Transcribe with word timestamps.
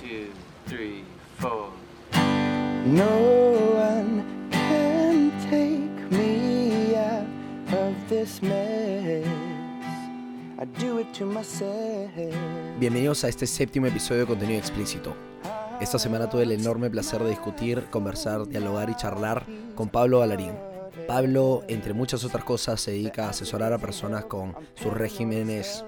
two, 0.00 0.32
three, 0.66 1.04
four. 1.38 1.70
No 2.86 3.04
one 3.74 4.24
can 4.50 5.30
take 5.50 6.10
me 6.10 6.96
out 6.96 7.26
of 7.74 7.94
this 8.08 8.40
mess. 8.42 9.26
I 10.58 10.64
do 10.78 11.00
it 11.00 11.12
to 11.18 11.26
myself. 11.26 12.10
Bienvenidos 12.78 13.24
a 13.24 13.28
este 13.28 13.46
séptimo 13.46 13.86
episodio 13.86 14.22
de 14.22 14.26
contenido 14.26 14.58
explícito. 14.58 15.14
Esta 15.80 15.98
semana 15.98 16.28
tuve 16.28 16.44
el 16.44 16.52
enorme 16.52 16.90
placer 16.90 17.22
de 17.22 17.30
discutir, 17.30 17.84
conversar, 17.90 18.46
dialogar 18.46 18.88
y 18.90 18.94
charlar 18.94 19.44
con 19.74 19.88
Pablo 19.88 20.22
Alarín. 20.22 20.52
Pablo, 21.06 21.62
entre 21.68 21.92
muchas 21.92 22.24
otras 22.24 22.44
cosas, 22.44 22.80
se 22.80 22.92
dedica 22.92 23.26
a 23.26 23.30
asesorar 23.30 23.72
a 23.72 23.78
personas 23.78 24.24
con 24.24 24.54
sus 24.74 24.92
regímenes 24.92 25.84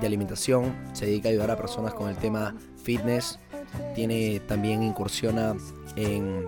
de 0.00 0.06
alimentación, 0.06 0.74
se 0.92 1.06
dedica 1.06 1.28
a 1.28 1.32
ayudar 1.32 1.50
a 1.50 1.56
personas 1.56 1.94
con 1.94 2.08
el 2.08 2.16
tema 2.16 2.54
fitness, 2.82 3.38
tiene 3.94 4.40
también 4.40 4.82
incursiona 4.82 5.54
en 5.96 6.46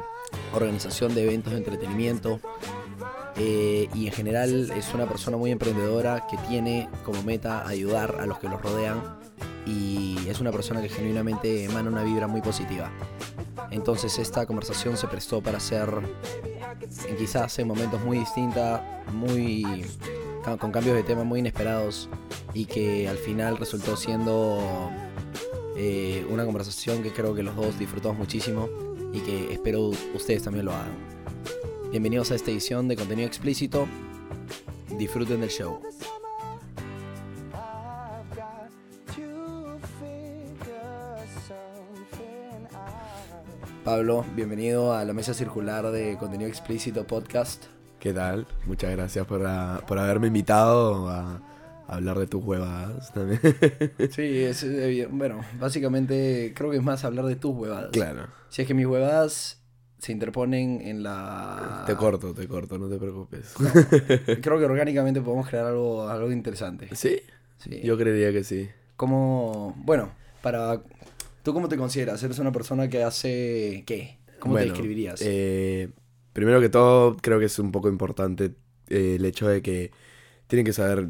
organización 0.54 1.14
de 1.14 1.24
eventos 1.24 1.52
de 1.52 1.58
entretenimiento 1.58 2.40
eh, 3.36 3.88
y 3.94 4.06
en 4.06 4.12
general 4.12 4.70
es 4.70 4.94
una 4.94 5.06
persona 5.06 5.36
muy 5.36 5.50
emprendedora 5.50 6.26
que 6.30 6.36
tiene 6.48 6.88
como 7.04 7.22
meta 7.22 7.66
ayudar 7.66 8.16
a 8.20 8.26
los 8.26 8.38
que 8.38 8.48
los 8.48 8.60
rodean 8.60 9.02
y 9.66 10.16
es 10.28 10.40
una 10.40 10.52
persona 10.52 10.80
que 10.80 10.88
genuinamente 10.88 11.64
emana 11.64 11.90
una 11.90 12.02
vibra 12.02 12.26
muy 12.26 12.40
positiva. 12.40 12.90
Entonces 13.70 14.18
esta 14.18 14.46
conversación 14.46 14.96
se 14.96 15.06
prestó 15.08 15.42
para 15.42 15.60
ser 15.60 15.88
quizás 17.18 17.58
en 17.58 17.68
momentos 17.68 18.00
muy 18.02 18.18
distintos, 18.18 18.80
muy 19.12 19.84
con 20.54 20.70
cambios 20.70 20.94
de 20.94 21.02
tema 21.02 21.24
muy 21.24 21.40
inesperados 21.40 22.08
y 22.54 22.66
que 22.66 23.08
al 23.08 23.16
final 23.16 23.56
resultó 23.58 23.96
siendo 23.96 24.60
eh, 25.76 26.24
una 26.30 26.44
conversación 26.44 27.02
que 27.02 27.10
creo 27.12 27.34
que 27.34 27.42
los 27.42 27.56
dos 27.56 27.76
disfrutamos 27.80 28.16
muchísimo 28.16 28.68
y 29.12 29.18
que 29.20 29.52
espero 29.52 29.90
ustedes 30.14 30.44
también 30.44 30.66
lo 30.66 30.72
hagan. 30.72 30.94
Bienvenidos 31.90 32.30
a 32.30 32.36
esta 32.36 32.52
edición 32.52 32.86
de 32.86 32.94
contenido 32.94 33.26
explícito. 33.26 33.88
Disfruten 34.96 35.40
del 35.40 35.50
show. 35.50 35.80
Pablo, 43.84 44.24
bienvenido 44.34 44.94
a 44.94 45.04
la 45.04 45.12
mesa 45.12 45.34
circular 45.34 45.90
de 45.90 46.16
contenido 46.18 46.48
explícito 46.48 47.04
podcast. 47.04 47.66
¿Qué 48.06 48.14
tal? 48.14 48.46
Muchas 48.66 48.92
gracias 48.92 49.26
por, 49.26 49.44
ah, 49.44 49.82
por 49.84 49.98
haberme 49.98 50.28
invitado 50.28 51.08
a, 51.08 51.42
a 51.88 51.94
hablar 51.96 52.16
de 52.20 52.28
tus 52.28 52.44
huevadas 52.44 53.12
también. 53.12 53.40
Sí, 54.12 54.44
es 54.44 54.62
evidente. 54.62 55.12
bueno, 55.12 55.40
básicamente 55.58 56.52
creo 56.54 56.70
que 56.70 56.76
es 56.76 56.84
más 56.84 57.04
hablar 57.04 57.24
de 57.24 57.34
tus 57.34 57.52
huevadas. 57.52 57.90
claro. 57.90 58.28
Si 58.48 58.62
es 58.62 58.68
que 58.68 58.74
mis 58.74 58.86
huevadas 58.86 59.60
se 59.98 60.12
interponen 60.12 60.82
en 60.82 61.02
la... 61.02 61.82
Te 61.84 61.96
corto, 61.96 62.32
te 62.32 62.46
corto, 62.46 62.78
no 62.78 62.88
te 62.88 62.96
preocupes. 62.96 63.54
Creo 64.40 64.56
que 64.60 64.64
orgánicamente 64.66 65.20
podemos 65.20 65.48
crear 65.48 65.66
algo, 65.66 66.08
algo 66.08 66.30
interesante. 66.30 66.88
¿Sí? 66.94 67.18
Sí. 67.58 67.80
Yo 67.82 67.98
creería 67.98 68.30
que 68.30 68.44
sí. 68.44 68.68
¿Cómo, 68.94 69.74
bueno, 69.78 70.10
para... 70.42 70.80
¿Tú 71.42 71.52
cómo 71.52 71.68
te 71.68 71.76
consideras? 71.76 72.22
¿Eres 72.22 72.38
una 72.38 72.52
persona 72.52 72.88
que 72.88 73.02
hace 73.02 73.82
qué? 73.84 74.18
¿Cómo 74.38 74.54
te 74.54 74.62
describirías? 74.66 75.20
eh, 75.24 75.90
primero 76.36 76.60
que 76.60 76.68
todo, 76.68 77.16
creo 77.16 77.38
que 77.38 77.46
es 77.46 77.58
un 77.58 77.72
poco 77.72 77.88
importante 77.88 78.52
eh, 78.90 79.14
el 79.16 79.24
hecho 79.24 79.48
de 79.48 79.62
que 79.62 79.90
tienen 80.48 80.66
que 80.66 80.74
saber 80.74 81.08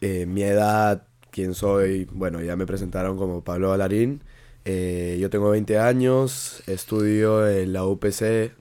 eh, 0.00 0.24
mi 0.24 0.42
edad, 0.44 1.06
quién 1.30 1.52
soy. 1.52 2.06
Bueno, 2.10 2.40
ya 2.40 2.56
me 2.56 2.64
presentaron 2.64 3.18
como 3.18 3.44
Pablo 3.44 3.68
Balarín. 3.68 4.22
Eh, 4.64 5.18
yo 5.20 5.28
tengo 5.28 5.50
20 5.50 5.78
años, 5.78 6.62
estudio 6.66 7.46
en 7.46 7.74
la 7.74 7.84
UPC 7.84 8.54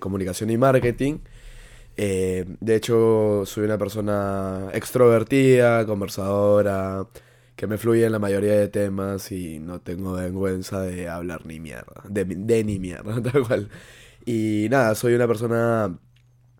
Comunicación 0.00 0.48
y 0.50 0.56
Marketing. 0.56 1.18
De 1.96 2.74
hecho, 2.74 3.42
soy 3.44 3.64
una 3.64 3.76
persona 3.76 4.68
extrovertida, 4.72 5.84
conversadora, 5.84 7.06
que 7.54 7.66
me 7.66 7.76
fluye 7.76 8.06
en 8.06 8.12
la 8.12 8.18
mayoría 8.18 8.54
de 8.54 8.68
temas 8.68 9.30
y 9.32 9.58
no 9.58 9.80
tengo 9.80 10.12
vergüenza 10.14 10.80
de 10.80 11.08
hablar 11.08 11.44
ni 11.44 11.60
mierda, 11.60 12.02
de 12.08 12.64
ni 12.64 12.78
mierda, 12.78 13.20
tal 13.32 13.46
cual. 13.46 13.68
Y 14.28 14.68
nada, 14.68 14.94
soy 14.94 15.14
una 15.14 15.26
persona 15.26 15.98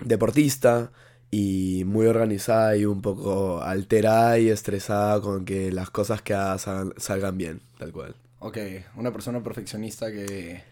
deportista 0.02 0.90
y 1.30 1.82
muy 1.84 2.06
organizada 2.06 2.74
y 2.78 2.86
un 2.86 3.02
poco 3.02 3.60
alterada 3.62 4.38
y 4.38 4.48
estresada 4.48 5.20
con 5.20 5.44
que 5.44 5.70
las 5.70 5.90
cosas 5.90 6.22
que 6.22 6.32
haga 6.32 6.56
salgan, 6.56 6.94
salgan 6.96 7.36
bien, 7.36 7.60
tal 7.78 7.92
cual. 7.92 8.16
Ok, 8.38 8.56
una 8.96 9.12
persona 9.12 9.42
perfeccionista 9.42 10.10
que 10.10 10.62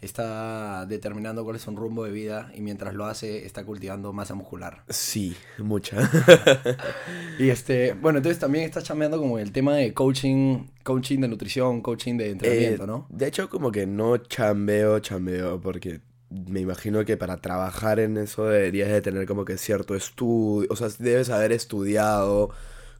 está 0.00 0.86
determinando 0.86 1.44
cuál 1.44 1.56
es 1.56 1.66
un 1.66 1.76
rumbo 1.76 2.04
de 2.04 2.10
vida 2.12 2.50
y 2.54 2.62
mientras 2.62 2.94
lo 2.94 3.04
hace 3.04 3.44
está 3.44 3.66
cultivando 3.66 4.14
masa 4.14 4.32
muscular. 4.32 4.82
Sí, 4.88 5.36
mucha. 5.58 6.10
Y 7.38 7.50
este, 7.50 7.92
bueno, 7.92 8.16
entonces 8.20 8.38
también 8.38 8.64
estás 8.64 8.84
chambeando 8.84 9.18
como 9.18 9.38
el 9.38 9.52
tema 9.52 9.76
de 9.76 9.92
coaching, 9.92 10.68
coaching 10.84 11.20
de 11.20 11.28
nutrición, 11.28 11.82
coaching 11.82 12.16
de 12.16 12.30
entrenamiento, 12.30 12.84
Eh, 12.84 12.86
¿no? 12.86 13.06
De 13.10 13.26
hecho, 13.26 13.50
como 13.50 13.70
que 13.70 13.86
no 13.86 14.16
chambeo, 14.16 15.00
chambeo, 15.00 15.60
porque 15.60 16.00
me 16.30 16.60
imagino 16.60 17.04
que 17.04 17.16
para 17.16 17.38
trabajar 17.38 18.00
en 18.00 18.16
eso 18.18 18.46
deberías 18.46 18.90
de 18.90 19.00
tener 19.02 19.26
como 19.26 19.44
que 19.44 19.58
cierto 19.58 19.94
estudio, 19.94 20.68
o 20.70 20.76
sea, 20.76 20.88
debes 20.98 21.30
haber 21.30 21.52
estudiado, 21.52 22.50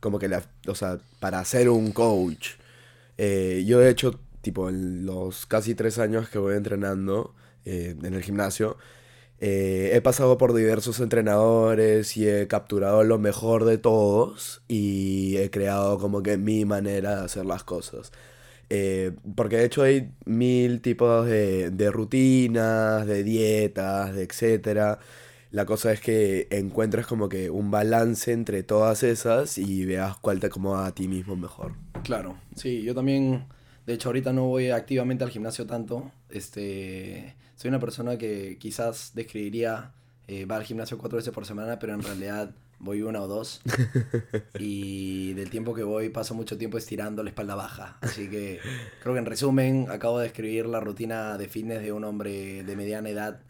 como 0.01 0.19
que, 0.19 0.29
la, 0.29 0.43
o 0.69 0.75
sea, 0.75 0.99
para 1.21 1.45
ser 1.45 1.69
un 1.69 1.93
coach. 1.93 2.51
Eh, 3.19 3.65
yo 3.67 3.81
de 3.81 3.91
hecho, 3.91 4.21
tipo, 4.43 4.69
en 4.69 5.07
los 5.07 5.47
casi 5.47 5.75
tres 5.75 5.99
años 5.99 6.29
que 6.29 6.39
voy 6.39 6.57
entrenando 6.57 7.35
eh, 7.65 7.97
en 8.03 8.15
el 8.15 8.23
gimnasio, 8.23 8.77
eh, 9.39 9.91
he 9.95 10.01
pasado 10.01 10.39
por 10.39 10.55
diversos 10.55 11.01
entrenadores 11.01 12.17
y 12.17 12.29
he 12.29 12.47
capturado 12.49 13.05
lo 13.05 13.19
mejor 13.19 13.65
de 13.67 13.77
todos 13.79 14.63
y 14.67 15.37
he 15.37 15.51
creado 15.51 15.99
como 15.99 16.23
que 16.23 16.39
mi 16.39 16.65
manera 16.65 17.17
de 17.17 17.25
hacer 17.27 17.45
las 17.45 17.65
cosas. 17.65 18.13
Eh, 18.69 19.13
porque 19.37 19.57
de 19.59 19.65
hecho 19.65 19.83
hay 19.83 20.11
mil 20.25 20.81
tipos 20.81 21.27
de, 21.27 21.71
de 21.71 21.91
rutinas, 21.91 23.07
de 23.07 23.23
dietas, 23.23 24.15
de 24.15 24.25
etcétera. 24.25 24.99
La 25.53 25.65
cosa 25.65 25.93
es 25.93 26.01
que 26.01 26.49
encuentres 26.51 27.07
como 27.07 27.29
que 27.29 27.51
un 27.51 27.71
balance 27.71 28.33
entre 28.33 28.63
todas 28.63 29.03
esas 29.03 29.59
y 29.59 29.87
veas 29.87 30.17
cuál 30.19 30.41
te 30.41 30.49
acomoda 30.49 30.87
a 30.87 30.95
ti 30.95 31.09
mismo 31.09 31.37
mejor. 31.37 31.75
Claro, 32.03 32.37
sí, 32.55 32.83
yo 32.83 32.95
también, 32.95 33.47
de 33.87 33.95
hecho 33.95 34.09
ahorita 34.09 34.33
no 34.33 34.47
voy 34.47 34.71
activamente 34.71 35.25
al 35.25 35.31
gimnasio 35.31 35.67
tanto, 35.67 36.11
este, 36.29 37.37
soy 37.55 37.69
una 37.69 37.81
persona 37.81 38.19
que 38.19 38.59
quizás 38.59 39.13
describiría, 39.15 39.93
eh, 40.27 40.45
va 40.45 40.57
al 40.57 40.65
gimnasio 40.65 40.99
cuatro 40.99 41.17
veces 41.17 41.33
por 41.33 41.47
semana, 41.47 41.79
pero 41.79 41.95
en 41.95 42.03
realidad 42.03 42.51
voy 42.79 43.03
una 43.03 43.23
o 43.23 43.27
dos, 43.27 43.63
y 44.59 45.33
del 45.35 45.51
tiempo 45.51 45.75
que 45.75 45.83
voy 45.83 46.09
paso 46.11 46.35
mucho 46.35 46.59
tiempo 46.59 46.79
estirando 46.79 47.23
la 47.23 47.31
espalda 47.31 47.55
baja, 47.55 47.99
así 48.01 48.29
que 48.29 48.61
creo 49.03 49.15
que 49.15 49.19
en 49.21 49.27
resumen 49.27 49.87
acabo 49.91 50.19
de 50.19 50.25
describir 50.25 50.67
la 50.67 50.81
rutina 50.81 51.37
de 51.39 51.49
fitness 51.49 51.83
de 51.83 51.93
un 51.93 52.05
hombre 52.05 52.63
de 52.65 52.77
mediana 52.77 53.09
edad 53.09 53.41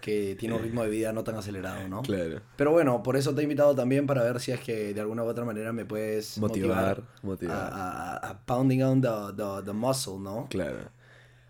que 0.00 0.36
tiene 0.38 0.54
un 0.54 0.62
ritmo 0.62 0.84
de 0.84 0.90
vida 0.90 1.12
no 1.12 1.24
tan 1.24 1.34
acelerado, 1.34 1.88
¿no? 1.88 2.02
Claro. 2.02 2.40
Pero 2.56 2.70
bueno, 2.70 3.02
por 3.02 3.16
eso 3.16 3.34
te 3.34 3.40
he 3.40 3.42
invitado 3.44 3.74
también 3.74 4.06
para 4.06 4.22
ver 4.22 4.38
si 4.38 4.52
es 4.52 4.60
que 4.60 4.94
de 4.94 5.00
alguna 5.00 5.24
u 5.24 5.26
otra 5.26 5.44
manera 5.44 5.72
me 5.72 5.84
puedes 5.84 6.38
Motivar, 6.38 7.02
motivar, 7.02 7.02
motivar. 7.22 7.56
A, 7.56 8.12
a- 8.12 8.30
a 8.30 8.38
pounding 8.46 8.82
on 8.82 9.00
the, 9.00 9.08
the, 9.36 9.64
the 9.64 9.72
muscle, 9.72 10.18
¿no? 10.20 10.46
Claro. 10.50 10.78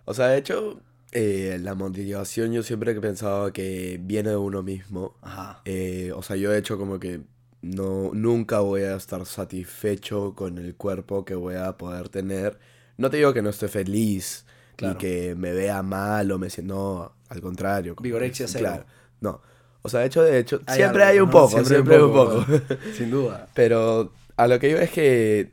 O 0.07 0.15
sea, 0.15 0.29
de 0.29 0.39
hecho, 0.39 0.81
eh, 1.13 1.59
la 1.61 1.75
motivación 1.75 2.53
yo 2.53 2.63
siempre 2.63 2.93
he 2.93 3.01
pensado 3.01 3.53
que 3.53 3.99
viene 4.03 4.31
de 4.31 4.37
uno 4.37 4.63
mismo. 4.63 5.17
Ajá. 5.23 5.61
Eh, 5.65 6.13
o 6.15 6.23
sea, 6.23 6.37
yo 6.37 6.51
de 6.51 6.59
hecho 6.59 6.79
como 6.79 6.99
que 7.01 7.21
no, 7.63 8.11
nunca 8.15 8.61
voy 8.61 8.83
a 8.83 8.97
estar 8.97 9.25
satisfecho 9.27 10.35
con 10.35 10.59
el 10.59 10.75
cuerpo 10.77 11.25
que 11.25 11.35
voy 11.35 11.55
a 11.57 11.77
poder 11.77 12.09
tener. 12.09 12.59
No 12.97 13.11
te 13.11 13.17
digo 13.19 13.33
que 13.33 13.43
no 13.43 13.51
esté 13.51 13.69
feliz, 13.69 14.45
Claro. 14.77 14.95
ni 14.95 15.01
que 15.01 15.35
me 15.35 15.53
vea 15.53 15.83
mal 15.83 16.31
o 16.31 16.39
me 16.39 16.51
sienta... 16.51 16.73
No, 16.75 17.13
al 17.29 17.41
contrario. 17.41 17.97
Vigorexia 18.01 18.47
cero. 18.47 18.61
Claro, 18.61 18.87
no. 19.21 19.41
O 19.83 19.89
sea, 19.89 20.01
de 20.01 20.07
hecho, 20.07 20.23
de 20.23 20.39
hecho, 20.39 20.61
Hay 20.67 20.77
siempre 20.77 21.03
algo, 21.03 21.13
hay 21.13 21.19
un 21.21 21.27
¿no? 21.27 21.31
poco, 21.33 21.49
Siempre 21.51 21.75
siempre, 21.75 21.95
hay 21.97 22.01
hay 22.01 22.05
un 22.07 22.11
un 22.11 22.17
poco. 22.17 22.45
poco. 22.47 22.75
Sin 22.97 23.11
duda. 23.11 23.49
Pero 23.55 24.13
a 24.37 24.47
lo 24.47 24.59
que 24.61 24.71
yo 24.71 24.79
es 24.79 24.91
que, 24.91 25.53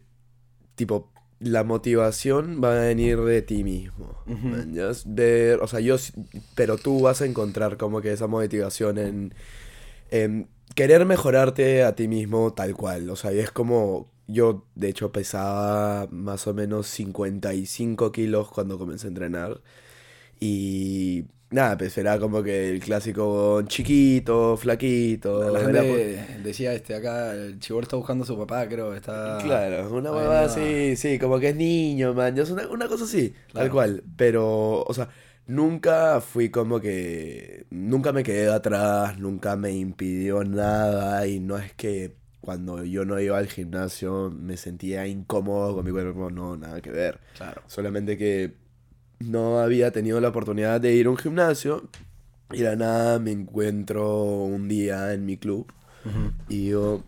tipo, 0.76 1.12
la 1.40 1.64
motivación 1.64 2.62
va 2.64 2.72
a 2.72 2.86
venir 2.86 3.20
de 3.22 3.42
ti 3.42 3.64
mismo. 3.64 4.18
Ver, 5.06 5.60
o 5.62 5.68
sea, 5.68 5.80
yo, 5.80 5.98
pero 6.56 6.78
tú 6.78 7.02
vas 7.02 7.22
a 7.22 7.26
encontrar 7.26 7.78
como 7.78 8.02
que 8.02 8.12
esa 8.12 8.28
motivación 8.28 8.98
en, 8.98 9.34
en 10.12 10.48
querer 10.76 11.06
mejorarte 11.06 11.84
a 11.84 11.96
ti 11.96 12.08
mismo 12.08 12.54
tal 12.54 12.76
cual. 12.76 13.10
O 13.10 13.16
sea, 13.16 13.34
y 13.34 13.40
es 13.40 13.52
como, 13.52 14.12
yo 14.28 14.66
de 14.76 14.90
hecho 14.90 15.12
pesaba 15.12 16.08
más 16.12 16.48
o 16.48 16.54
menos 16.54 16.88
55 16.88 18.12
kilos 18.12 18.50
cuando 18.50 18.78
comencé 18.78 19.08
a 19.08 19.10
entrenar. 19.10 19.62
Y 20.40 21.26
nada, 21.56 21.78
pues 21.78 21.98
era 21.98 22.20
como 22.20 22.44
que 22.44 22.70
el 22.70 22.80
clásico 22.80 23.62
chiquito, 23.64 24.58
flaquito. 24.58 25.50
La 25.52 25.60
gente 25.62 26.40
decía, 26.44 26.74
este, 26.74 26.94
acá 26.96 27.34
el 27.34 27.60
chivolo 27.60 27.84
está 27.84 27.96
buscando 27.98 28.24
a 28.24 28.28
su 28.28 28.38
papá, 28.38 28.68
creo, 28.68 28.94
está... 28.94 29.40
Claro, 29.42 29.90
una 29.94 30.12
no. 30.12 30.18
así, 30.32 30.96
sí, 30.96 31.18
como 31.18 31.40
que 31.40 31.50
es 31.50 31.56
niño, 31.56 32.14
man, 32.14 32.38
es 32.38 32.50
una, 32.52 32.68
una 32.68 32.88
cosa 32.88 33.06
así, 33.06 33.32
Claro. 33.52 33.66
tal 33.68 33.72
cual. 33.72 34.04
Pero, 34.18 34.84
o 34.84 34.94
sea, 34.94 35.10
nunca 35.48 36.22
fui 36.22 36.50
como 36.50 36.80
que, 36.80 37.66
nunca 37.70 38.12
me 38.12 38.24
quedé 38.24 38.52
atrás, 38.52 39.18
nunca 39.18 39.56
me 39.56 39.72
impidió 39.72 40.44
nada 40.44 41.26
y 41.28 41.40
no 41.40 41.58
es 41.58 41.74
que 41.74 42.16
cuando 42.42 42.84
yo 42.84 43.06
no 43.06 43.20
iba 43.20 43.38
al 43.40 43.48
gimnasio 43.48 44.30
me 44.32 44.56
sentía 44.58 45.08
incómodo 45.08 45.74
con 45.76 45.86
mi 45.86 45.92
cuerpo, 45.92 46.30
no, 46.30 46.56
nada 46.58 46.80
que 46.82 46.92
ver. 46.92 47.20
Claro. 47.38 47.64
Solamente 47.68 48.18
que 48.18 48.54
no 49.20 49.60
había 49.60 49.92
tenido 49.92 50.20
la 50.22 50.30
oportunidad 50.30 50.82
de 50.82 50.94
ir 50.94 51.08
a 51.08 51.10
un 51.10 51.18
gimnasio 51.18 51.88
y 52.52 52.60
de 52.60 52.64
la 52.66 52.76
nada 52.76 53.20
me 53.20 53.32
encuentro 53.32 54.24
un 54.24 54.68
día 54.68 55.14
en 55.14 55.26
mi 55.26 55.38
club 55.38 55.72
y 56.48 56.68
yo, 56.70 57.04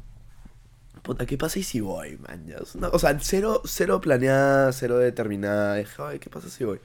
puta, 1.04 1.26
¿qué 1.26 1.38
pasa 1.38 1.60
y 1.60 1.64
si 1.64 1.80
voy, 1.82 2.18
man? 2.18 2.46
Una- 2.76 2.90
o 2.90 3.00
sea, 3.00 3.18
cero, 3.22 3.62
cero 3.66 4.02
planeada, 4.02 4.72
cero 4.74 4.98
determinada. 4.98 5.76
Dije, 5.76 5.94
ay, 6.00 6.20
¿qué 6.20 6.30
pasa 6.30 6.50
si 6.50 6.64
voy? 6.64 6.80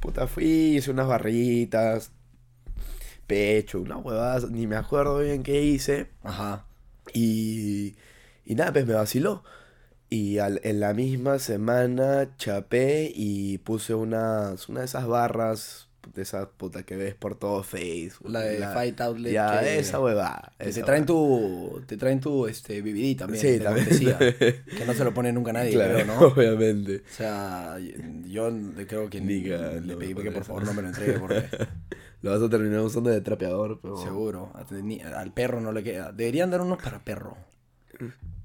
Puta, 0.00 0.26
fui, 0.26 0.76
hice 0.76 0.90
unas 0.90 1.06
barritas, 1.06 2.10
pecho, 3.26 3.80
unas 3.80 4.04
huevadas, 4.04 4.50
ni 4.50 4.66
me 4.66 4.76
acuerdo 4.76 5.18
bien 5.20 5.42
qué 5.42 5.62
hice. 5.62 6.08
Ajá. 6.22 6.64
Y, 7.12 7.94
y 8.44 8.54
nada, 8.54 8.72
pues 8.72 8.86
me 8.86 8.94
vaciló. 8.94 9.44
Y 10.12 10.38
al- 10.38 10.60
en 10.62 10.78
la 10.80 10.92
misma 10.92 11.38
semana 11.38 12.36
chapé 12.36 13.10
y 13.14 13.56
puse 13.58 13.94
unas, 13.94 14.68
una 14.68 14.80
de 14.80 14.86
esas 14.86 15.06
barras, 15.06 15.88
de 16.14 16.20
esas 16.20 16.48
puta 16.58 16.82
que 16.82 16.96
ves 16.96 17.14
por 17.14 17.36
todo 17.36 17.62
Facebook. 17.62 18.28
La 18.30 18.40
de 18.40 18.58
Fight 18.58 19.00
Outlet 19.00 19.32
Ya, 19.32 19.60
que- 19.60 19.78
esa 19.78 20.00
huevada. 20.00 20.52
Te 20.58 20.82
traen 20.82 21.06
tu, 21.06 21.80
te 21.86 21.96
traen 21.96 22.20
tu, 22.20 22.46
este, 22.46 22.82
BBD 22.82 23.16
también, 23.16 23.40
Sí, 23.40 23.58
también. 23.58 23.86
cortesía, 23.86 24.18
que 24.76 24.84
no 24.86 24.92
se 24.92 25.04
lo 25.04 25.14
pone 25.14 25.32
nunca 25.32 25.52
nadie, 25.54 25.72
Claro, 25.72 25.94
creo, 25.94 26.06
¿no? 26.06 26.20
obviamente. 26.26 26.96
O 27.10 27.14
sea, 27.14 27.78
yo 28.26 28.50
creo 28.86 29.08
que 29.08 29.18
que- 29.20 29.80
le 29.80 29.80
no, 29.80 29.98
pedí 29.98 30.14
que 30.14 30.30
por 30.30 30.44
favor 30.44 30.64
no 30.64 30.74
me 30.74 30.82
lo 30.82 30.88
entregue 30.88 31.18
porque 31.20 31.44
Lo 32.20 32.30
vas 32.32 32.42
a 32.42 32.50
terminar 32.50 32.80
usando 32.80 33.08
de 33.10 33.20
trapeador, 33.22 33.80
pero... 33.80 33.96
seguro 33.96 34.52
al 34.54 35.32
perro 35.32 35.60
no 35.62 35.72
le 35.72 35.82
queda. 35.82 36.12
Deberían 36.12 36.50
dar 36.50 36.60
unos 36.60 36.82
para 36.82 37.02
perro. 37.02 37.36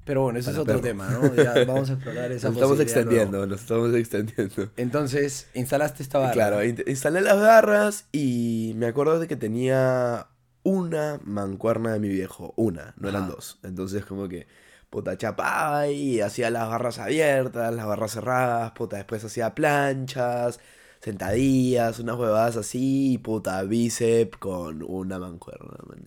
Pero 0.08 0.24
bueno, 0.24 0.40
eso 0.40 0.50
es 0.50 0.58
otro 0.58 0.74
perro. 0.76 0.82
tema, 0.82 1.10
¿no? 1.12 1.36
Ya 1.36 1.54
vamos 1.68 1.90
a 1.92 1.94
explorar 1.94 2.32
esa 2.32 2.48
Nos 2.48 2.58
estamos 2.58 2.80
extendiendo, 2.80 3.38
luego. 3.38 3.46
nos 3.46 3.62
estamos 3.62 3.94
extendiendo. 3.94 4.72
Entonces, 4.78 5.48
instalaste 5.54 6.02
esta 6.02 6.18
barra. 6.18 6.34
Claro, 6.34 6.64
in- 6.64 6.84
instalé 6.88 7.22
las 7.22 7.40
barras 7.40 8.06
y 8.12 8.74
me 8.78 8.88
acuerdo 8.88 9.20
de 9.20 9.28
que 9.28 9.36
tenía 9.36 10.28
una 10.64 11.20
mancuerna 11.24 11.94
de 11.94 12.00
mi 12.00 12.10
viejo, 12.10 12.54
una, 12.58 12.94
no 12.98 13.08
eran 13.10 13.28
dos. 13.30 13.60
Entonces 13.64 14.04
como 14.06 14.28
que, 14.28 14.48
puta, 14.90 15.18
chapaba 15.18 15.88
y 15.90 16.22
hacía 16.22 16.50
las 16.50 16.68
barras 16.68 17.00
abiertas, 17.00 17.74
las 17.74 17.86
barras 17.86 18.12
cerradas, 18.12 18.72
puta, 18.72 18.98
después 18.98 19.24
hacía 19.24 19.54
planchas, 19.56 20.60
sentadillas, 21.00 22.00
unas 22.00 22.18
huevadas 22.18 22.58
así, 22.58 23.14
y 23.14 23.18
puta, 23.18 23.62
bíceps 23.64 24.38
con 24.38 24.84
una 24.84 25.20
mancuerna, 25.20 25.78
man. 25.88 26.04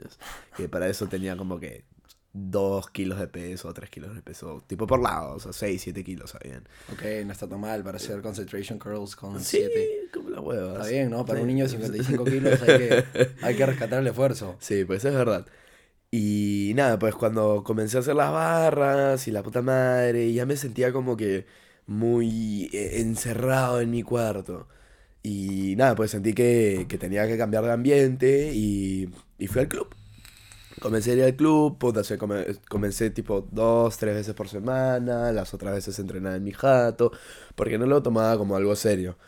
Que 0.56 0.68
para 0.68 0.88
eso 0.88 1.06
tenía 1.06 1.36
como 1.36 1.58
que 1.58 1.84
dos 2.32 2.88
kilos 2.90 3.18
de 3.18 3.26
peso, 3.26 3.72
tres 3.74 3.90
kilos 3.90 4.14
de 4.14 4.22
peso, 4.22 4.62
tipo 4.66 4.86
por 4.86 5.00
lado, 5.02 5.34
o 5.34 5.40
sea, 5.40 5.52
seis, 5.52 5.82
siete 5.82 6.04
kilos 6.04 6.34
habían. 6.34 6.62
Ok, 6.92 7.02
no 7.26 7.32
está 7.32 7.48
tan 7.48 7.60
mal 7.60 7.82
para 7.82 7.96
hacer 7.96 8.22
concentration 8.22 8.78
curls 8.78 9.16
con 9.16 9.40
Sí, 9.40 9.58
7. 9.58 10.08
como 10.14 10.30
las 10.30 10.40
huevas. 10.40 10.76
Está 10.78 10.88
bien, 10.88 11.10
¿no? 11.10 11.24
Para 11.26 11.38
Sí. 11.38 11.42
un 11.42 11.48
niño 11.48 11.64
de 11.64 11.70
55 11.70 12.24
kilos 12.24 12.62
hay 12.62 12.78
que, 12.78 13.04
hay 13.42 13.56
que 13.56 13.66
rescatar 13.66 14.00
el 14.00 14.06
esfuerzo. 14.06 14.56
Sí, 14.60 14.84
pues 14.84 15.04
es 15.04 15.12
verdad. 15.12 15.46
Y 16.12 16.72
nada, 16.74 16.98
pues 16.98 17.14
cuando 17.14 17.62
comencé 17.64 17.96
a 17.96 18.00
hacer 18.00 18.14
las 18.16 18.32
barras 18.32 19.28
y 19.28 19.30
la 19.30 19.42
puta 19.42 19.62
madre, 19.62 20.32
ya 20.32 20.44
me 20.46 20.56
sentía 20.56 20.92
como 20.92 21.16
que 21.16 21.46
muy 21.86 22.68
eh, 22.72 23.00
encerrado 23.00 23.80
en 23.80 23.90
mi 23.90 24.02
cuarto. 24.02 24.68
Y 25.22 25.74
nada, 25.76 25.94
pues 25.96 26.10
sentí 26.12 26.32
que, 26.32 26.86
que 26.88 26.98
tenía 26.98 27.26
que 27.28 27.36
cambiar 27.38 27.64
de 27.64 27.72
ambiente 27.72 28.52
y, 28.54 29.10
y 29.38 29.46
fui 29.48 29.60
al 29.62 29.68
club. 29.68 29.94
Comencé 30.78 31.10
a 31.10 31.14
ir 31.14 31.22
al 31.24 31.36
club, 31.36 31.78
puta, 31.78 32.04
se 32.04 32.16
come- 32.16 32.46
comencé 32.68 33.10
tipo 33.10 33.46
dos, 33.50 33.98
tres 33.98 34.14
veces 34.14 34.34
por 34.34 34.48
semana, 34.48 35.32
las 35.32 35.52
otras 35.52 35.74
veces 35.74 35.98
entrenaba 35.98 36.36
en 36.36 36.44
mi 36.44 36.52
jato, 36.52 37.12
porque 37.54 37.76
no 37.76 37.86
lo 37.86 38.02
tomaba 38.02 38.38
como 38.38 38.56
algo 38.56 38.74
serio. 38.76 39.18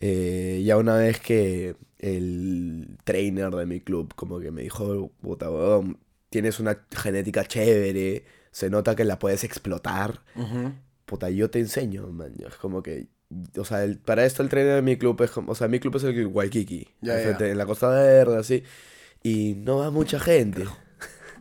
Eh, 0.00 0.62
ya 0.64 0.76
una 0.76 0.96
vez 0.96 1.20
que 1.20 1.76
el 1.98 2.98
trainer 3.04 3.50
de 3.54 3.66
mi 3.66 3.80
club 3.80 4.12
como 4.14 4.40
que 4.40 4.50
me 4.50 4.62
dijo, 4.62 5.12
puta, 5.20 5.50
huevón, 5.50 5.98
tienes 6.30 6.58
una 6.60 6.78
genética 6.90 7.44
chévere, 7.44 8.24
se 8.50 8.68
nota 8.68 8.96
que 8.96 9.04
la 9.04 9.18
puedes 9.18 9.44
explotar, 9.44 10.22
Ujú. 10.34 10.72
puta, 11.06 11.30
yo 11.30 11.48
te 11.50 11.60
enseño, 11.60 12.08
man. 12.08 12.34
Es 12.46 12.56
como 12.56 12.82
que, 12.82 13.06
o 13.56 13.64
sea, 13.64 13.84
el- 13.84 13.98
para 13.98 14.24
esto 14.26 14.42
el 14.42 14.48
trainer 14.48 14.74
de 14.74 14.82
mi 14.82 14.96
club 14.96 15.22
es 15.22 15.30
como, 15.30 15.52
o 15.52 15.54
sea, 15.54 15.68
mi 15.68 15.78
club 15.78 15.96
es 15.96 16.04
el 16.04 16.26
Waikiki, 16.26 16.88
Ya, 17.00 17.18
ya. 17.38 17.46
en 17.46 17.56
la 17.58 17.66
Costa 17.66 17.88
Verde, 17.88 18.36
así, 18.36 18.62
y 19.22 19.54
no 19.56 19.78
va 19.78 19.90
mucha 19.90 20.18
gente. 20.20 20.64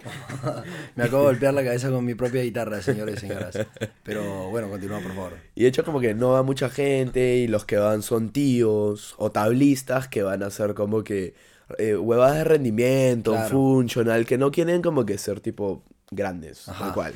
Me 0.95 1.03
acabo 1.03 1.23
de 1.23 1.27
golpear 1.29 1.53
la 1.53 1.63
cabeza 1.63 1.89
con 1.91 2.03
mi 2.05 2.15
propia 2.15 2.41
guitarra, 2.41 2.81
señores 2.81 3.17
y 3.17 3.27
señoras. 3.27 3.57
Pero 4.03 4.49
bueno, 4.49 4.69
continúa, 4.69 4.99
por 4.99 5.13
favor. 5.13 5.33
Y 5.55 5.63
de 5.63 5.69
hecho 5.69 5.83
como 5.85 5.99
que 5.99 6.13
no 6.15 6.31
va 6.31 6.43
mucha 6.43 6.69
gente 6.69 7.35
y 7.37 7.47
los 7.47 7.65
que 7.65 7.77
van 7.77 8.01
son 8.01 8.31
tíos 8.31 9.13
o 9.17 9.31
tablistas 9.31 10.07
que 10.07 10.23
van 10.23 10.41
a 10.43 10.47
hacer 10.47 10.73
como 10.73 11.03
que 11.03 11.35
eh, 11.77 11.95
huevadas 11.95 12.37
de 12.37 12.43
rendimiento, 12.45 13.31
Claro. 13.33 13.49
funcional, 13.49 14.25
que 14.25 14.37
no 14.37 14.51
quieren 14.51 14.81
como 14.81 15.05
que 15.05 15.17
ser 15.17 15.39
tipo 15.39 15.83
grandes, 16.09 16.67
Ajá. 16.67 16.85
tal 16.85 16.93
cual. 16.93 17.13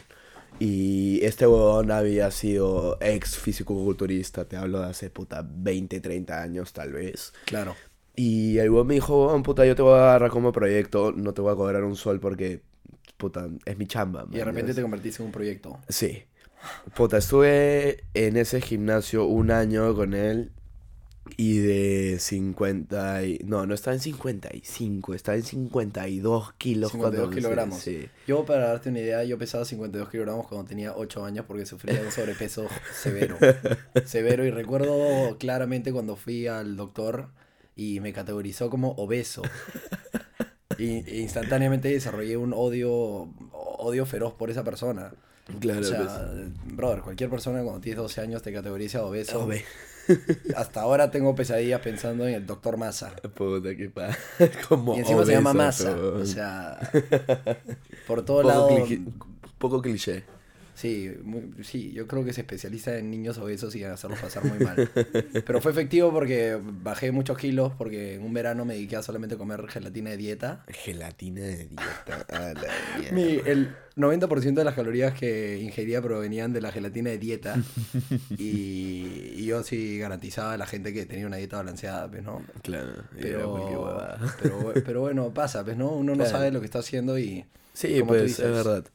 Y 0.57 1.19
este 1.25 1.45
huevón 1.47 1.91
había 1.91 2.31
sido 2.31 2.97
ex 3.01 3.35
fisicoculturista, 3.37 4.45
te 4.45 4.55
hablo 4.55 4.79
de 4.79 4.85
hace 4.91 5.09
puta 5.09 5.45
20, 5.45 5.99
30 5.99 6.41
años 6.41 6.71
tal 6.71 6.93
vez. 6.93 7.33
Claro. 7.45 7.75
Y 8.15 8.57
el 8.59 8.69
huevón 8.69 8.87
me 8.87 8.93
dijo, 8.95 9.25
huevón, 9.25 9.43
puta, 9.43 9.65
yo 9.65 9.75
te 9.75 9.81
voy 9.81 9.93
a 9.99 10.03
agarrar 10.09 10.29
como 10.31 10.51
proyecto, 10.51 11.11
no 11.11 11.33
te 11.33 11.41
voy 11.41 11.51
a 11.53 11.55
cobrar 11.55 11.83
un 11.83 11.95
sol 11.95 12.19
porque, 12.19 12.61
puta, 13.17 13.49
es 13.65 13.77
mi 13.77 13.87
chamba. 13.87 14.25
Y 14.31 14.37
de 14.37 14.45
repente 14.45 14.73
te 14.73 14.81
convertiste 14.81 15.21
en 15.21 15.27
un 15.27 15.31
proyecto. 15.31 15.79
Sí. 15.89 16.23
Puta, 16.95 17.17
estuve 17.17 18.03
en 18.13 18.37
ese 18.37 18.61
gimnasio 18.61 19.25
un 19.25 19.51
año 19.51 19.93
con 19.95 20.13
él 20.13 20.51
y 21.37 21.57
de 21.57 22.17
50 22.19 23.23
y... 23.25 23.39
No, 23.45 23.65
no 23.65 23.73
estaba 23.73 23.93
en 23.95 23.99
55, 23.99 25.13
estaba 25.13 25.35
en 25.37 25.43
52 25.43 26.53
kilos. 26.53 26.91
52 26.91 27.19
cuando- 27.27 27.35
kilogramos. 27.35 27.79
Sí. 27.79 28.07
Yo, 28.27 28.45
para 28.45 28.67
darte 28.69 28.89
una 28.89 28.99
idea, 28.99 29.23
yo 29.23 29.37
pesaba 29.37 29.65
52 29.65 30.09
kilogramos 30.09 30.47
cuando 30.47 30.67
tenía 30.67 30.93
8 30.95 31.25
años 31.25 31.45
porque 31.47 31.65
sufría 31.65 31.99
de 31.99 32.05
un 32.05 32.11
sobrepeso 32.11 32.67
severo. 32.93 33.37
Severo. 34.05 34.45
Y 34.45 34.51
recuerdo 34.51 35.37
claramente 35.37 35.91
cuando 35.91 36.15
fui 36.15 36.47
al 36.47 36.77
doctor 36.77 37.29
y 37.75 37.99
me 37.99 38.13
categorizó 38.13 38.69
como 38.69 38.91
obeso. 38.93 39.41
Y 40.77 41.07
e 41.09 41.21
instantáneamente 41.21 41.87
desarrollé 41.87 42.35
un 42.35 42.51
odio, 42.53 43.29
odio 43.53 44.05
feroz 44.05 44.33
por 44.33 44.49
esa 44.49 44.63
persona. 44.65 45.13
Claro, 45.61 45.79
o 45.79 45.83
sea, 45.83 45.99
pues. 46.33 46.75
brother, 46.75 46.99
cualquier 47.01 47.29
persona 47.29 47.61
cuando 47.63 47.79
tienes 47.79 47.97
12 48.01 48.19
años 48.19 48.41
te 48.41 48.51
categoriza 48.51 49.05
obeso. 49.05 49.45
Obe. 49.45 49.63
Hasta 50.55 50.81
ahora 50.81 51.11
tengo 51.11 51.33
pesadillas 51.33 51.79
pensando 51.79 52.27
en 52.27 52.33
el 52.33 52.45
doctor 52.45 52.75
Massa. 52.75 53.15
Puta, 53.35 53.73
qué 53.75 53.89
pa... 53.89 54.09
Como 54.67 54.95
Y 54.95 54.99
encima 54.99 55.23
se 55.25 55.31
llama 55.31 55.53
Massa. 55.53 55.91
pero- 55.93 56.17
O 56.17 56.25
sea, 56.25 56.77
por 58.05 58.25
todo 58.25 58.41
poco, 58.41 58.47
lado. 58.49 58.69
cliché- 58.69 59.05
poco 59.57 59.81
cliché. 59.81 60.23
Sí, 60.75 61.09
muy- 61.23 61.51
sí, 61.63 61.93
yo 61.93 62.05
creo 62.05 62.25
que 62.25 62.33
se 62.33 62.41
especializa 62.41 62.97
en 62.97 63.09
niños 63.09 63.37
obesos 63.37 63.73
y 63.77 63.83
en 63.83 63.91
hacerlos 63.91 64.19
pasar 64.19 64.43
muy 64.43 64.59
mal. 64.59 64.75
Pero 65.45 65.61
fue 65.61 65.71
efectivo 65.71 66.11
porque 66.11 66.59
bajé 66.61 67.11
muchos 67.13 67.37
kilos 67.37 67.71
porque 67.77 68.15
en 68.15 68.23
un 68.23 68.33
verano 68.33 68.65
me 68.65 68.73
dediqué 68.73 68.97
a 68.97 69.01
solamente 69.01 69.37
comer 69.37 69.65
gelatina 69.69 70.09
de 70.09 70.17
dieta. 70.17 70.65
Gelatina 70.67 71.41
de 71.41 71.55
dieta. 71.69 72.25
a 72.29 72.53
la. 72.53 73.13
Mi- 73.13 73.39
el 73.45 73.69
90% 73.95 74.53
de 74.61 74.65
las 74.65 74.73
calorías 74.75 75.13
que 75.13 75.57
ingería 75.61 76.01
provenían 76.01 76.51
de 76.51 76.59
la 76.59 76.73
gelatina 76.73 77.09
de 77.09 77.17
dieta 77.19 77.55
y, 78.37 79.33
y 79.37 79.45
yo 79.45 79.63
sí 79.63 79.97
garantizaba 79.97 80.53
a 80.53 80.57
la 80.57 80.65
gente 80.65 80.93
que 80.93 81.05
tenía 81.05 81.25
una 81.25 81.37
dieta 81.37 81.57
balanceada, 81.57 82.09
pues, 82.09 82.21
¿no? 82.23 82.41
Claro, 82.63 82.91
Pero, 83.17 83.53
pero, 84.41 84.73
pero 84.85 85.01
bueno, 85.01 85.33
pasa, 85.33 85.63
pues, 85.63 85.77
¿no? 85.77 85.89
Uno 85.91 86.15
no 86.15 86.25
sabe 86.25 86.51
lo 86.51 86.59
que 86.59 86.65
está 86.65 86.79
haciendo 86.79 87.17
y... 87.17 87.45
Sí, 87.73 88.01
pues, 88.05 88.39
es 88.39 88.51
verdad. 88.51 88.85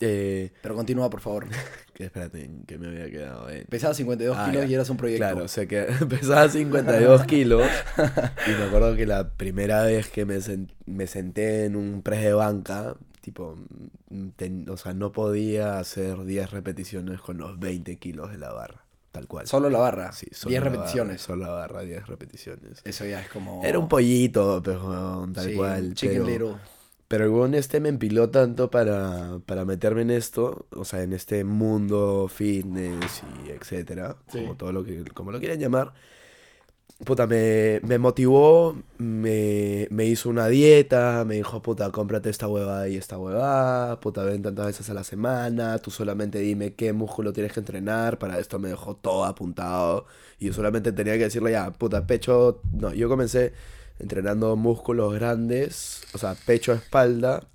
Eh, 0.00 0.52
Pero 0.62 0.74
continúa, 0.74 1.10
por 1.10 1.20
favor. 1.20 1.46
que 1.94 2.04
espérate, 2.04 2.50
que 2.66 2.78
me 2.78 2.88
había 2.88 3.10
quedado 3.10 3.50
en... 3.50 3.64
Pesaba 3.66 3.92
52 3.94 4.36
Ah, 4.38 4.46
kilos 4.50 4.64
ya. 4.64 4.70
y 4.70 4.74
eras 4.74 4.88
un 4.90 4.96
proyecto. 4.96 5.18
Claro, 5.26 5.44
o 5.44 5.48
sea 5.48 5.66
que 5.66 5.82
pesaba 6.08 6.48
52 6.48 7.24
kilos. 7.26 7.62
Y 8.46 8.50
me 8.58 8.64
acuerdo 8.64 8.96
que 8.96 9.06
la 9.06 9.28
primera 9.30 9.82
vez 9.84 10.08
que 10.08 10.24
me, 10.24 10.38
sen- 10.38 10.72
me 10.86 11.06
senté 11.06 11.66
en 11.66 11.76
un 11.76 12.02
press 12.02 12.22
de 12.22 12.32
banca, 12.32 12.96
tipo, 13.20 13.56
mm, 14.08 14.28
ten- 14.36 14.68
o 14.70 14.76
sea, 14.78 14.94
no 14.94 15.12
podía 15.12 15.78
hacer 15.78 16.24
10 16.24 16.50
repeticiones 16.50 17.20
con 17.20 17.36
los 17.38 17.58
20 17.58 17.98
kilos 17.98 18.30
de 18.30 18.38
la 18.38 18.52
barra. 18.52 18.84
tal 19.12 19.26
cual. 19.26 19.46
Solo 19.46 19.68
la 19.68 19.78
barra. 19.80 20.12
Sí, 20.12 20.26
solo 20.32 20.50
10 20.50 20.62
la 20.62 20.64
barra, 20.70 20.76
repeticiones. 20.80 21.20
solo 21.20 21.44
la 21.44 21.50
barra, 21.50 21.82
10 21.82 22.06
repeticiones. 22.06 22.80
Eso 22.84 23.04
ya 23.04 23.20
es 23.20 23.28
como. 23.28 23.62
Era 23.64 23.78
un 23.78 23.88
pollito, 23.88 24.62
pero 24.64 25.28
tal 25.34 25.44
Sí, 25.44 25.54
cual. 25.54 25.94
Chicken 25.94 26.24
pero, 26.24 26.26
Little. 26.48 26.62
Pero 27.10 27.44
el 27.44 27.54
este 27.56 27.80
me 27.80 27.88
empiló 27.88 28.30
tanto 28.30 28.70
para, 28.70 29.40
para 29.46 29.64
meterme 29.64 30.02
en 30.02 30.12
esto, 30.12 30.66
o 30.70 30.84
sea, 30.84 31.02
en 31.02 31.12
este 31.12 31.42
mundo 31.44 32.28
fitness 32.28 33.24
y 33.46 33.50
etcétera, 33.50 34.16
Sí. 34.28 34.38
como 34.38 34.56
todo 34.56 34.72
lo 34.72 34.84
que, 34.84 35.04
como 35.12 35.32
lo 35.32 35.40
quieran 35.40 35.58
llamar. 35.58 35.92
Puta, 37.04 37.26
me, 37.26 37.80
me 37.82 37.98
motivó, 37.98 38.76
me, 38.98 39.88
me 39.90 40.04
hizo 40.04 40.28
una 40.28 40.48
dieta, 40.48 41.24
me 41.26 41.36
dijo, 41.36 41.62
puta, 41.62 41.90
cómprate 41.90 42.28
esta 42.28 42.46
huevada 42.46 42.88
y 42.88 42.96
esta 42.96 43.16
huevada, 43.18 43.98
puta, 44.00 44.22
ven 44.24 44.42
tantas 44.42 44.66
veces 44.66 44.90
a 44.90 44.94
la 44.94 45.02
semana, 45.02 45.78
tú 45.78 45.90
solamente 45.90 46.40
dime 46.40 46.74
qué 46.74 46.92
músculo 46.92 47.32
tienes 47.32 47.52
que 47.54 47.60
entrenar, 47.60 48.18
para 48.18 48.38
esto 48.38 48.58
me 48.58 48.68
dejó 48.68 48.96
todo 48.96 49.24
apuntado, 49.24 50.04
y 50.38 50.46
yo 50.48 50.52
solamente 50.52 50.92
tenía 50.92 51.14
que 51.14 51.24
decirle, 51.24 51.52
ya, 51.52 51.72
puta, 51.72 52.06
pecho, 52.06 52.60
no, 52.72 52.92
yo 52.92 53.08
comencé 53.08 53.54
entrenando 54.00 54.56
músculos 54.56 55.14
grandes, 55.14 56.02
o 56.12 56.18
sea, 56.18 56.34
pecho, 56.46 56.72
espalda, 56.72 57.46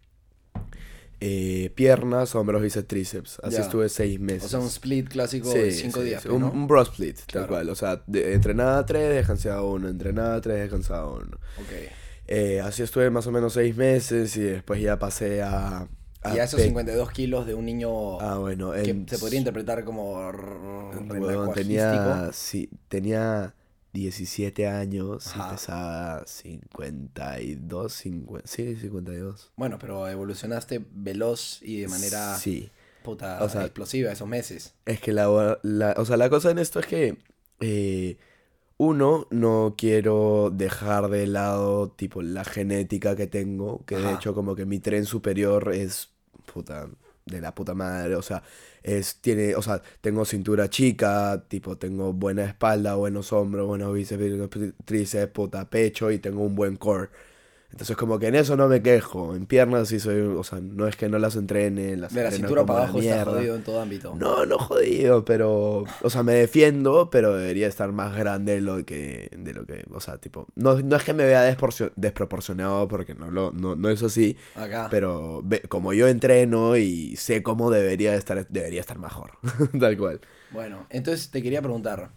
eh, 1.22 1.72
piernas, 1.76 2.36
hombros, 2.36 2.62
bíceps, 2.62 2.88
tríceps, 2.88 3.40
así 3.42 3.56
Ya. 3.56 3.62
estuve 3.62 3.90
seis 3.90 4.20
meses. 4.20 4.44
O 4.46 4.50
sea, 4.50 4.60
un 4.60 4.68
split 4.68 5.08
clásico 5.10 5.52
Sí, 5.52 5.58
de 5.60 5.72
5 5.72 6.00
sí, 6.00 6.06
días. 6.06 6.22
sí, 6.22 6.28
pues, 6.28 6.36
Un, 6.36 6.42
¿no? 6.48 6.52
un 6.52 6.68
bro 6.68 6.82
split, 6.84 7.20
tal 7.32 7.48
cual. 7.48 7.70
O 7.70 7.76
sea, 7.76 8.04
de, 8.06 8.34
entrenada 8.34 8.86
3, 8.86 9.10
descansaba 9.16 9.64
uno. 9.64 9.88
Entrenada 9.88 10.40
3, 10.42 10.60
descansaba 10.60 11.10
uno. 11.12 11.38
Ok. 11.58 11.72
Eh, 12.28 12.60
así 12.60 12.84
estuve 12.84 13.10
más 13.10 13.26
o 13.28 13.32
menos 13.32 13.54
6 13.54 13.76
meses 13.78 14.36
y 14.38 14.42
después 14.42 14.82
ya 14.82 15.00
pasé 15.00 15.42
a... 15.42 15.88
a 16.22 16.36
Y 16.36 16.40
a 16.40 16.44
esos 16.44 16.60
pe- 16.60 16.66
52 16.66 17.12
kilos 17.12 17.46
de 17.48 17.54
un 17.54 17.66
niño 17.66 18.20
Ah, 18.20 18.38
bueno. 18.38 18.72
que 18.74 18.90
en- 18.90 19.08
se 19.08 19.18
podría 19.18 19.40
interpretar 19.40 19.84
como 19.86 20.32
renacuajístico. 20.32 21.54
tenía, 21.54 22.30
sí, 22.34 22.70
tenía 22.90 23.54
17 23.96 24.68
años 24.68 25.26
y 25.36 25.40
Ajá. 25.40 25.52
pesaba 25.52 26.26
52, 26.28 27.94
50, 27.94 28.48
sí, 28.48 28.76
52. 28.76 29.52
Bueno, 29.56 29.80
pero 29.80 30.08
evolucionaste 30.08 30.86
veloz 30.94 31.60
y 31.62 31.80
de 31.82 31.88
manera 31.88 32.36
Sí. 32.38 32.70
puta 33.04 33.42
O 33.44 33.50
sea, 33.50 33.62
explosiva 33.64 34.12
esos 34.12 34.28
meses. 34.28 34.76
Es 34.86 35.00
que 35.00 35.14
la, 35.14 35.58
la- 35.64 35.96
o 35.98 36.06
sea, 36.06 36.18
la 36.18 36.30
cosa 36.30 36.52
en 36.52 36.60
esto 36.60 36.80
es 36.80 36.86
que, 36.88 37.18
eh, 37.62 38.18
uno, 38.78 39.28
no 39.32 39.76
quiero 39.78 40.52
dejar 40.54 41.10
de 41.10 41.28
lado, 41.28 41.90
tipo, 41.92 42.22
la 42.22 42.44
genética 42.44 43.16
que 43.16 43.26
tengo, 43.28 43.86
que 43.86 43.96
de 43.98 44.14
hecho 44.14 44.34
como 44.36 44.54
que 44.56 44.66
mi 44.66 44.80
tren 44.80 45.06
superior 45.06 45.72
es, 45.74 46.10
puta, 46.54 46.90
de 47.26 47.42
la 47.42 47.56
puta 47.56 47.74
madre, 47.74 48.16
o 48.16 48.22
sea, 48.22 48.44
es, 48.84 49.16
tiene, 49.22 49.56
o 49.56 49.62
sea, 49.62 49.82
tengo 50.02 50.26
cintura 50.26 50.70
chica, 50.70 51.44
tipo, 51.48 51.78
tengo 51.78 52.14
buena 52.14 52.46
espalda, 52.46 52.96
buenos 52.96 53.34
hombros, 53.34 53.68
buenos 53.68 53.94
bíceps, 53.94 54.24
tríceps, 54.86 55.32
puta, 55.34 55.70
pecho 55.70 56.12
y 56.12 56.20
tengo 56.20 56.44
un 56.44 56.56
buen 56.56 56.76
core. 56.78 57.10
Entonces 57.76 57.98
como 57.98 58.20
que 58.20 58.28
en 58.28 58.36
eso 58.36 58.56
no 58.56 58.70
me 58.70 58.82
quejo, 58.82 59.36
en 59.36 59.46
piernas 59.48 59.90
sí 59.90 60.00
soy, 60.00 60.22
o 60.22 60.46
sea, 60.46 60.62
no 60.62 60.88
es 60.88 60.96
que 60.96 61.10
no 61.10 61.20
las 61.20 61.36
entrene, 61.36 61.98
las 61.98 62.14
De 62.14 62.24
la 62.24 62.32
cintura 62.32 62.66
para 62.66 62.84
abajo 62.84 63.00
está 63.00 63.26
jodido 63.26 63.54
en 63.54 63.64
todo 63.64 63.82
ámbito. 63.82 64.16
No, 64.16 64.46
no 64.46 64.58
jodido, 64.58 65.26
pero, 65.26 65.84
o 66.02 66.10
sea, 66.10 66.24
me 66.24 66.36
defiendo, 66.36 67.10
pero 67.10 67.36
debería 67.36 67.68
estar 67.68 67.92
más 67.92 68.16
grande 68.16 68.54
de 68.54 68.62
lo 68.62 68.86
que, 68.86 69.30
de 69.38 69.54
lo 69.54 69.66
que, 69.66 69.84
o 69.92 70.00
sea, 70.00 70.20
tipo, 70.20 70.48
no, 70.56 70.80
no 70.80 70.96
es 70.96 71.04
que 71.04 71.14
me 71.14 71.26
vea 71.26 71.42
desproporcionado 71.98 72.88
porque 72.88 73.14
no 73.14 73.30
lo, 73.30 73.52
no, 73.52 73.76
no 73.76 73.90
es 73.90 74.02
así, 74.04 74.38
Acá. 74.56 74.88
pero 74.90 75.44
como 75.68 75.92
yo 75.92 76.08
entreno 76.08 76.78
y 76.78 77.18
sé 77.18 77.44
cómo 77.44 77.72
debería 77.72 78.16
estar, 78.16 78.48
debería 78.48 78.80
estar 78.80 79.00
mejor, 79.00 79.32
tal 79.82 79.98
cual. 79.98 80.22
Bueno, 80.52 80.88
entonces 80.90 81.30
te 81.30 81.44
quería 81.44 81.62
preguntar. 81.62 82.10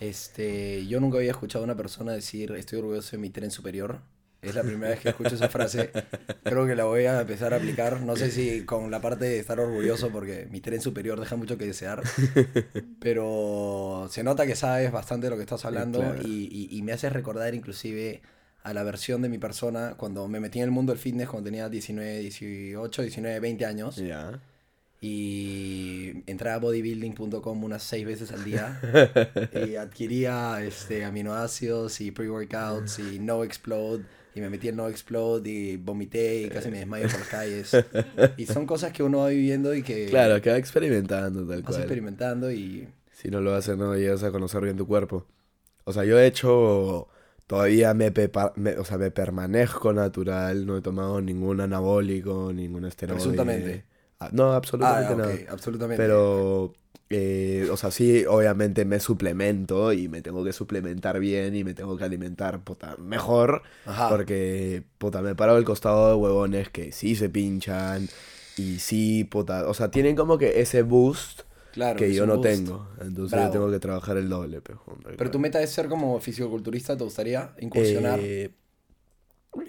Este, 0.00 0.84
yo 0.88 0.98
nunca 0.98 1.18
había 1.18 1.30
escuchado 1.30 1.62
a 1.62 1.66
una 1.66 1.76
persona 1.76 2.12
decir 2.12 2.50
estoy 2.52 2.80
orgulloso 2.80 3.12
de 3.12 3.18
mi 3.18 3.30
tren 3.30 3.52
superior. 3.52 4.00
Es 4.40 4.54
la 4.54 4.62
primera 4.62 4.90
vez 4.90 5.00
que 5.00 5.08
escucho 5.08 5.34
esa 5.34 5.48
frase. 5.48 5.90
Creo 6.44 6.64
que 6.66 6.76
la 6.76 6.84
voy 6.84 7.06
a 7.06 7.20
empezar 7.20 7.52
a 7.52 7.56
aplicar. 7.56 8.00
No 8.02 8.14
sé 8.14 8.30
si 8.30 8.62
con 8.64 8.90
la 8.90 9.00
parte 9.00 9.24
de 9.24 9.38
estar 9.40 9.58
orgulloso 9.58 10.10
porque 10.10 10.46
mi 10.50 10.60
tren 10.60 10.80
superior 10.80 11.18
deja 11.18 11.34
mucho 11.36 11.58
que 11.58 11.66
desear. 11.66 12.02
Pero 13.00 14.08
se 14.10 14.22
nota 14.22 14.46
que 14.46 14.54
sabes 14.54 14.92
bastante 14.92 15.26
de 15.26 15.30
lo 15.30 15.36
que 15.36 15.42
estás 15.42 15.64
hablando 15.64 16.00
claro. 16.00 16.22
y, 16.24 16.48
y- 16.70 16.76
y 16.76 16.82
me 16.82 16.92
haces 16.92 17.12
recordar 17.12 17.54
inclusive 17.54 18.22
a 18.62 18.72
la 18.74 18.82
versión 18.84 19.22
de 19.22 19.28
mi 19.28 19.38
persona 19.38 19.94
cuando 19.96 20.28
me 20.28 20.40
metí 20.40 20.58
en 20.58 20.64
el 20.66 20.70
mundo 20.70 20.92
del 20.92 21.00
fitness 21.00 21.28
cuando 21.28 21.48
tenía 21.48 21.68
19, 21.68 22.18
18, 22.20 23.02
19, 23.02 23.40
20 23.40 23.64
años 23.66 23.96
Ya. 23.96 24.38
y 25.00 26.22
entraba 26.26 26.56
a 26.56 26.58
bodybuilding.com 26.58 27.64
unas 27.64 27.82
seis 27.82 28.04
veces 28.04 28.32
al 28.32 28.44
día 28.44 28.80
y 29.66 29.76
adquiría 29.76 30.62
este, 30.62 31.04
aminoácidos 31.04 32.00
y 32.00 32.10
pre-workouts 32.10 32.98
y 32.98 33.18
no 33.20 33.44
explode 33.44 34.04
y 34.34 34.40
me 34.40 34.50
metí 34.50 34.68
en 34.68 34.76
no 34.76 34.88
explode 34.88 35.48
y 35.50 35.76
vomité 35.76 36.42
y 36.42 36.50
casi 36.50 36.70
me 36.70 36.78
desmayo 36.78 37.08
por 37.10 37.20
las 37.20 37.28
calles 37.28 37.82
y 38.36 38.46
son 38.46 38.66
cosas 38.66 38.92
que 38.92 39.02
uno 39.02 39.18
va 39.20 39.28
viviendo 39.28 39.74
y 39.74 39.82
que 39.82 40.06
Claro, 40.10 40.40
queda 40.42 40.56
experimentando, 40.56 41.46
tal 41.46 41.62
vas 41.62 41.76
cual. 41.76 41.78
experimentando 41.78 42.50
y 42.50 42.88
Si 43.12 43.28
no 43.30 43.40
lo 43.40 43.54
haces, 43.54 43.76
no 43.76 43.94
llegas 43.96 44.22
a 44.22 44.30
conocer 44.30 44.62
bien 44.62 44.76
tu 44.76 44.86
cuerpo. 44.86 45.26
O 45.84 45.92
sea, 45.92 46.04
yo 46.04 46.16
de 46.16 46.26
hecho 46.26 47.08
todavía 47.46 47.94
me, 47.94 48.12
pepa- 48.12 48.52
me- 48.56 48.78
o 48.78 48.84
sea, 48.84 48.98
me 48.98 49.10
permanezco 49.10 49.92
natural, 49.92 50.66
no 50.66 50.76
he 50.78 50.82
tomado 50.82 51.20
ningún 51.20 51.60
anabólico, 51.60 52.52
ningún 52.52 52.84
esteroide. 52.86 53.14
Presuntamente. 53.14 53.84
Ah, 54.20 54.30
no, 54.32 54.52
absolutamente 54.52 55.14
ah, 55.14 55.16
nada. 55.16 55.40
ok, 55.40 55.48
absolutamente 55.48 55.98
Pero, 55.98 56.74
eh, 57.10 57.68
o 57.70 57.76
sea, 57.76 57.90
sí, 57.90 58.24
obviamente 58.26 58.84
me 58.84 59.00
suplemento 59.00 59.92
y 59.92 60.08
me 60.08 60.22
tengo 60.22 60.44
que 60.44 60.52
suplementar 60.52 61.18
bien 61.20 61.54
y 61.56 61.64
me 61.64 61.74
tengo 61.74 61.96
que 61.96 62.04
alimentar, 62.04 62.62
puta, 62.64 62.96
mejor. 62.98 63.62
Ajá. 63.84 64.08
Porque, 64.08 64.84
puta, 64.98 65.22
me 65.22 65.34
paro 65.34 65.54
del 65.54 65.64
costado 65.64 66.08
de 66.08 66.14
huevones 66.14 66.70
que 66.70 66.92
sí 66.92 67.16
se 67.16 67.28
pinchan 67.28 68.10
y 68.56 68.78
sí, 68.80 69.24
puta, 69.24 69.68
o 69.68 69.74
sea, 69.74 69.90
tienen 69.90 70.16
como 70.16 70.38
que 70.38 70.60
ese 70.60 70.82
boost 70.82 71.42
claro 71.70 71.96
que 71.96 72.12
yo 72.14 72.26
no 72.26 72.38
boost. 72.38 72.42
tengo. 72.42 72.88
Entonces 73.00 73.30
Bravo. 73.30 73.46
yo 73.46 73.50
tengo 73.50 73.70
que 73.70 73.80
trabajar 73.80 74.16
el 74.16 74.28
doble, 74.28 74.60
pero... 74.62 74.82
pero 75.16 75.30
tu 75.30 75.38
meta 75.38 75.62
es 75.62 75.70
ser 75.70 75.88
como 75.88 76.18
fisicoculturista 76.20 76.96
te 76.96 77.04
gustaría 77.04 77.54
incursionar 77.60 78.20
Eh, 78.20 78.54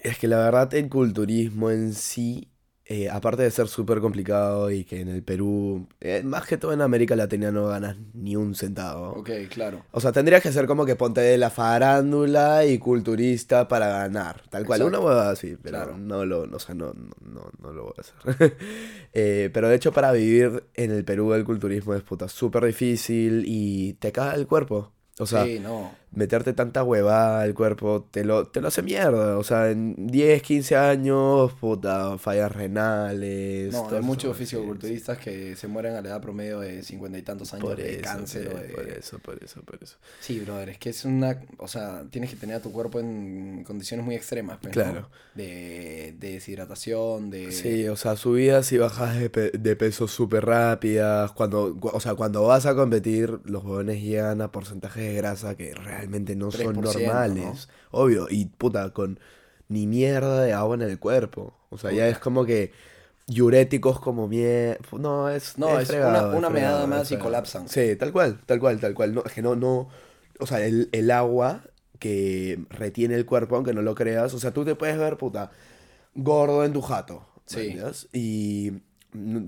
es 0.03 0.17
que 0.17 0.27
la 0.27 0.38
verdad 0.38 0.74
el 0.74 0.89
culturismo 0.89 1.72
en 1.72 1.93
sí, 1.93 2.49
eh, 2.91 3.08
aparte 3.08 3.43
de 3.43 3.51
ser 3.51 3.67
súper 3.67 4.00
complicado 4.00 4.72
y 4.72 4.84
que 4.84 5.01
en 5.01 5.10
el 5.10 5.22
Perú, 5.22 5.88
eh, 6.01 6.24
más 6.25 6.48
que 6.48 6.58
todo 6.58 6.74
en 6.74 6.81
América 6.81 7.15
Latina 7.15 7.51
no 7.51 7.67
ganas 7.67 7.98
ni 8.15 8.36
un 8.36 8.55
centavo. 8.55 9.12
ok 9.12 9.29
claro 9.48 9.84
O 9.91 10.01
sea, 10.01 10.12
tendrías 10.12 10.41
que 10.41 10.51
ser 10.51 10.65
como 10.65 10.88
que 10.88 10.96
ponte 10.96 11.22
de 11.22 11.38
la 11.38 11.51
farándula 11.51 12.65
y 12.65 12.79
culturista 12.79 13.67
para 13.67 13.89
ganar. 13.89 14.41
Tal 14.50 14.65
cual, 14.65 14.81
Exacto. 14.81 14.98
una 14.98 15.08
huevada 15.08 15.31
así, 15.31 15.55
pero 15.62 15.77
Claro. 15.77 15.98
no 16.00 16.25
lo, 16.25 16.48
no, 16.48 16.58
o 16.58 16.60
sea, 16.60 16.74
no, 16.74 16.88
no, 16.93 17.12
no, 17.22 17.51
no 17.62 17.72
lo 17.74 17.84
voy 17.84 17.93
a 17.98 18.01
hacer. 18.01 18.58
Eh, 19.13 19.50
pero 19.53 19.69
de 19.69 19.75
hecho 19.75 19.91
para 19.91 20.12
vivir 20.12 20.65
en 20.75 20.91
el 20.91 21.03
Perú 21.03 21.34
el 21.34 21.43
culturismo 21.43 21.96
es 21.96 22.03
puta 22.03 22.27
súper 22.27 22.65
difícil 22.65 23.43
y 23.48 23.93
te 23.93 24.12
caga 24.12 24.36
el 24.36 24.46
cuerpo. 24.48 24.91
O 25.17 25.25
sea, 25.25 25.46
sí 25.46 25.60
no 25.60 25.91
meterte 26.12 26.54
tanta 26.54 26.84
huevada 26.84 27.42
al 27.42 27.54
cuerpo 27.54 28.08
te 28.10 28.24
lo, 28.25 28.48
te 28.48 28.62
lo 28.62 28.70
hace 28.70 28.82
mierda. 28.82 29.38
O 29.38 29.44
sea, 29.44 29.70
en 29.70 30.08
10, 30.08 30.42
15 30.42 30.75
años, 30.75 31.54
puta, 31.54 32.18
fallas 32.18 32.51
renales. 32.51 33.72
No, 33.74 33.88
hay 33.89 34.01
muchos 34.01 34.36
fisicoculturistas 34.36 35.18
que 35.20 35.56
se 35.56 35.68
mueren 35.68 35.96
a 35.96 36.01
la 36.01 36.10
edad 36.10 36.22
promedio 36.22 36.60
de 36.62 36.82
cincuenta 36.84 37.18
y 37.18 37.22
tantos 37.22 37.54
años 37.54 37.66
Por 37.68 37.78
de 37.78 37.96
eso, 37.96 38.01
cáncer 38.04 38.48
o 38.48 38.58
sí, 38.58 38.63
de... 38.68 38.74
por 38.74 38.89
eso, 38.89 39.20
por 39.20 39.44
eso, 39.44 39.62
por 39.62 39.80
eso. 39.84 39.98
Sí, 40.20 40.39
brother, 40.39 40.70
es 40.70 40.78
que 40.80 40.89
es 40.89 41.06
una... 41.06 41.39
O 41.58 41.68
sea, 41.68 42.04
tienes 42.10 42.30
que 42.32 42.36
tener 42.38 42.56
a 42.56 42.60
tu 42.60 42.72
cuerpo 42.72 43.00
en 43.00 43.63
condiciones 43.66 44.06
muy 44.06 44.16
extremas, 44.16 44.58
pues, 44.62 44.75
¿no? 44.75 44.82
Claro. 44.84 45.10
De, 45.36 46.16
de 46.20 46.32
deshidratación, 46.34 47.30
de... 47.30 47.51
Sí, 47.51 47.88
o 47.88 47.96
sea, 47.96 48.16
subidas 48.16 48.72
y 48.72 48.78
bajadas 48.78 49.20
de, 49.20 49.30
pe- 49.30 49.51
de 49.51 49.75
peso 49.75 50.08
súper 50.08 50.46
rápidas. 50.46 51.32
Cuando, 51.34 51.75
cu- 51.80 51.92
o 51.94 52.00
sea, 52.00 52.16
cuando 52.16 52.44
vas 52.44 52.66
a 52.66 52.74
competir, 52.75 53.39
los 53.46 53.63
jóvenes 53.63 54.01
llegan 54.01 54.42
a 54.42 54.51
porcentajes 54.51 55.04
de 55.04 55.13
grasa 55.13 55.56
que 55.56 55.74
realmente 55.75 55.99
no 56.08 56.51
son 56.51 56.75
3%, 56.75 56.82
normales. 56.82 57.70
Obvio, 57.91 58.27
y 58.29 58.46
puta, 58.46 58.91
con 58.94 59.20
ni 59.68 59.88
mierda 59.88 60.44
de 60.44 60.53
agua 60.53 60.75
en 60.75 60.82
el 60.82 61.00
cuerpo. 61.00 61.53
O 61.70 61.77
sea, 61.77 61.91
ya 61.91 62.08
es 62.08 62.18
como 62.20 62.46
que 62.46 62.72
diuréticos 63.27 64.00
como 64.00 64.27
mierda. 64.27 64.77
No, 64.98 65.29
es. 65.29 65.58
No, 65.58 65.79
es 65.79 65.88
fregado, 65.88 66.38
una- 66.38 66.50
meada 66.50 66.88
más 66.88 67.12
y 67.12 67.18
colapsan. 67.18 67.68
Sí, 67.70 67.96
tal 67.96 68.12
cual, 68.12 68.39
tal 68.46 68.60
cual, 68.60 68.79
tal 68.79 68.94
cual. 68.94 69.13
No, 69.13 69.24
es 69.25 69.34
que 69.34 69.41
no, 69.41 69.56
no. 69.56 69.89
O 70.39 70.48
sea, 70.48 70.65
el, 70.65 70.89
el 70.91 71.12
agua 71.12 71.62
que 72.00 72.60
retiene 72.70 73.15
el 73.15 73.25
cuerpo, 73.25 73.56
aunque 73.56 73.74
no 73.74 73.82
lo 73.82 73.94
creas. 73.94 74.34
O 74.34 74.39
sea, 74.39 74.51
tú 74.51 74.65
te 74.65 74.75
puedes 74.75 74.98
ver, 74.98 75.18
puta, 75.18 75.51
gordo 76.15 76.63
en 76.63 76.74
tu 76.74 76.82
jato. 76.82 77.25
Sí. 77.46 77.77
Y, 78.13 78.72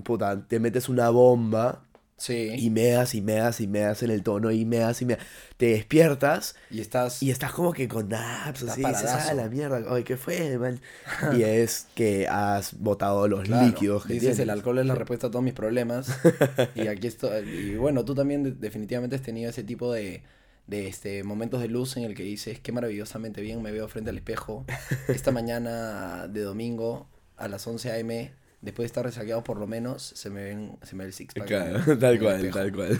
puta, 0.04 0.46
te 0.46 0.60
metes 0.60 0.88
una 0.88 1.08
bomba 1.10 1.84
Sí. 2.22 2.50
y 2.56 2.70
meas 2.70 3.16
y 3.16 3.20
meas 3.20 3.60
y 3.60 3.66
meas 3.66 4.00
en 4.04 4.10
el 4.12 4.22
tono 4.22 4.52
y 4.52 4.64
meas 4.64 5.02
y 5.02 5.06
meas. 5.06 5.18
Te 5.56 5.66
despiertas 5.66 6.54
Y 6.70 6.80
estás. 6.80 7.20
y 7.20 7.32
estás 7.32 7.50
como 7.52 7.72
que 7.72 7.88
con 7.88 8.08
naps, 8.08 8.62
así, 8.62 8.84
dices, 8.84 9.10
ah, 9.10 9.34
la 9.34 9.48
mierda, 9.48 9.82
ay, 9.90 10.04
¿qué 10.04 10.16
fue, 10.16 10.56
man? 10.56 10.80
y 11.36 11.42
es 11.42 11.88
que 11.96 12.28
has 12.28 12.78
botado 12.78 13.26
los 13.26 13.42
Claro, 13.42 13.66
líquidos 13.66 14.06
que 14.06 14.14
dices, 14.14 14.38
el 14.38 14.50
alcohol 14.50 14.78
es 14.78 14.86
la 14.86 14.94
respuesta 15.02 15.26
a 15.26 15.30
todos 15.32 15.44
mis 15.44 15.52
problemas. 15.54 16.16
y 16.76 16.86
aquí 16.86 17.08
estoy. 17.08 17.42
Y 17.48 17.74
bueno, 17.74 18.04
tú 18.04 18.14
también 18.14 18.44
de- 18.44 18.52
definitivamente 18.52 19.16
has 19.16 19.22
tenido 19.22 19.50
ese 19.50 19.64
tipo 19.64 19.92
de, 19.92 20.22
de 20.68 20.86
este, 20.86 21.24
momentos 21.24 21.60
de 21.60 21.66
luz 21.66 21.96
en 21.96 22.04
el 22.04 22.14
que 22.14 22.22
dices, 22.22 22.60
qué 22.60 22.70
maravillosamente 22.70 23.40
bien 23.40 23.60
me 23.62 23.72
veo 23.72 23.88
frente 23.88 24.10
al 24.10 24.16
espejo. 24.16 24.64
Esta 25.08 25.32
mañana 25.32 26.28
de 26.28 26.42
domingo 26.42 27.08
a 27.36 27.48
las 27.48 27.66
11 27.66 27.90
a.m., 27.90 28.32
después 28.62 28.84
de 28.84 28.86
estar 28.88 29.04
resaqueado 29.04 29.44
por 29.44 29.58
lo 29.58 29.66
menos, 29.66 30.02
se 30.02 30.30
me, 30.30 30.42
ven, 30.44 30.78
se 30.82 30.96
me 30.96 31.04
ve 31.04 31.08
el 31.08 31.14
six-pack. 31.14 31.60
en- 31.60 31.76
Claro, 31.76 31.98
tal 31.98 32.18
cual, 32.18 32.50
tal 32.50 32.72
cual. 32.72 32.98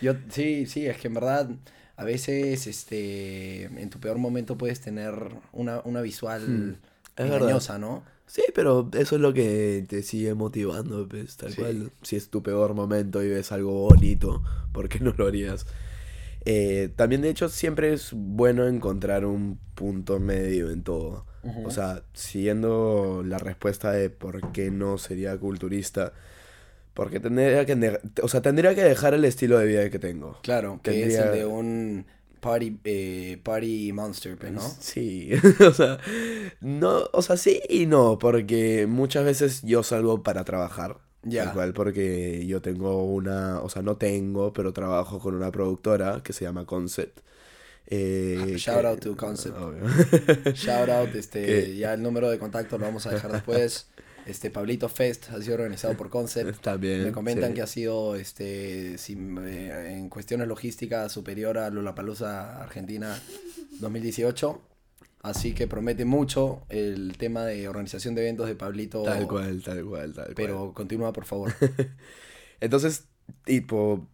Yo, 0.00 0.14
sí, 0.30 0.66
sí, 0.66 0.86
es 0.86 0.98
que 0.98 1.08
en 1.08 1.14
verdad 1.14 1.50
a 1.96 2.04
veces 2.04 2.66
este, 2.66 3.64
en 3.64 3.90
tu 3.90 3.98
peor 4.00 4.18
momento 4.18 4.56
puedes 4.56 4.80
tener 4.80 5.14
una, 5.52 5.80
una 5.84 6.00
visual 6.02 6.40
Hmm, 6.46 6.72
engañosa, 7.16 7.78
¿no? 7.78 8.04
Sí, 8.26 8.42
pero 8.54 8.90
eso 8.94 9.16
es 9.16 9.22
lo 9.22 9.32
que 9.32 9.84
te 9.88 10.02
sigue 10.02 10.34
motivando, 10.34 11.08
pues, 11.08 11.36
tal 11.38 11.54
Sí. 11.54 11.56
cual. 11.56 11.92
Si 12.02 12.16
es 12.16 12.30
tu 12.30 12.42
peor 12.42 12.74
momento 12.74 13.22
y 13.22 13.28
ves 13.30 13.52
algo 13.52 13.72
bonito, 13.72 14.42
¿por 14.72 14.88
qué 14.88 15.00
no 15.00 15.14
lo 15.16 15.26
harías? 15.26 15.66
Eh, 16.46 16.90
también, 16.96 17.22
de 17.22 17.30
hecho, 17.30 17.48
siempre 17.50 17.92
es 17.94 18.10
bueno 18.14 18.68
encontrar 18.68 19.26
un 19.26 19.60
punto 19.76 20.20
medio 20.20 20.70
en 20.72 20.84
todo. 20.84 21.26
O 21.64 21.70
sea, 21.70 22.02
siguiendo 22.12 23.22
la 23.24 23.38
respuesta 23.38 23.92
de 23.92 24.10
por 24.10 24.52
qué 24.52 24.70
no 24.70 24.98
sería 24.98 25.36
culturista, 25.38 26.12
porque 26.94 27.20
tendría 27.20 27.64
que, 27.64 28.00
o 28.22 28.28
sea, 28.28 28.42
tendría 28.42 28.74
que 28.74 28.82
dejar 28.82 29.14
el 29.14 29.24
estilo 29.24 29.58
de 29.58 29.66
vida 29.66 29.88
que 29.90 29.98
tengo. 29.98 30.38
Claro, 30.42 30.80
que 30.82 31.06
es 31.06 31.14
el 31.14 31.32
de 31.32 31.46
un 31.46 32.06
party, 32.40 32.78
eh, 32.84 33.40
party 33.42 33.92
monster, 33.92 34.36
pues, 34.36 34.52
¿no? 34.52 34.62
Sí, 34.80 35.30
o 35.66 35.72
sea, 35.72 35.98
no, 36.60 37.04
o 37.12 37.22
sea, 37.22 37.36
sí 37.36 37.60
y 37.68 37.86
no, 37.86 38.18
porque 38.18 38.86
muchas 38.88 39.24
veces 39.24 39.62
yo 39.62 39.82
salgo 39.82 40.22
para 40.22 40.44
trabajar. 40.44 40.98
Ya. 41.22 41.52
Cual, 41.52 41.72
porque 41.74 42.46
yo 42.46 42.62
tengo 42.62 43.04
una, 43.04 43.60
o 43.60 43.68
sea, 43.68 43.82
no 43.82 43.96
tengo, 43.96 44.52
pero 44.52 44.72
trabajo 44.72 45.18
con 45.18 45.34
una 45.34 45.50
productora 45.50 46.22
que 46.22 46.32
se 46.32 46.44
llama 46.44 46.64
Concept. 46.64 47.20
Eh, 47.90 48.54
Shout 48.58 48.80
que- 48.80 48.86
out 48.86 49.00
to 49.00 49.16
Concept. 49.16 49.56
Obvio. 49.60 49.84
Shout 50.54 50.88
out, 50.90 51.14
este, 51.14 51.74
ya 51.76 51.94
el 51.94 52.02
número 52.02 52.28
de 52.30 52.38
contacto 52.38 52.76
lo 52.78 52.84
vamos 52.84 53.06
a 53.06 53.10
dejar 53.10 53.32
después. 53.32 53.88
Este 54.26 54.50
Pablito 54.50 54.90
Fest 54.90 55.30
ha 55.30 55.40
sido 55.40 55.54
organizado 55.54 55.96
por 55.96 56.10
Concept. 56.10 56.58
También. 56.62 57.02
Me 57.02 57.12
comentan 57.12 57.48
sí. 57.48 57.54
que 57.54 57.62
ha 57.62 57.66
sido 57.66 58.14
este 58.14 58.98
si- 58.98 59.16
eh, 59.40 59.94
en 59.96 60.10
cuestiones 60.10 60.46
logísticas 60.46 61.10
superior 61.10 61.56
a 61.56 61.70
Lollapalooza 61.70 62.62
Argentina 62.62 63.18
2018. 63.80 64.60
Así 65.22 65.54
que 65.54 65.66
promete 65.66 66.04
mucho 66.04 66.62
el 66.68 67.16
tema 67.16 67.46
de 67.46 67.68
organización 67.68 68.14
de 68.14 68.20
eventos 68.20 68.48
de 68.48 68.54
Pablito. 68.54 69.02
Tal 69.02 69.26
cual, 69.26 69.62
tal 69.62 69.82
cual, 69.86 70.12
tal 70.12 70.24
cual. 70.26 70.34
Pero 70.36 70.74
continúa, 70.74 71.10
por 71.14 71.24
favor. 71.24 71.54
Entonces, 72.60 73.04
tipo, 73.44 74.06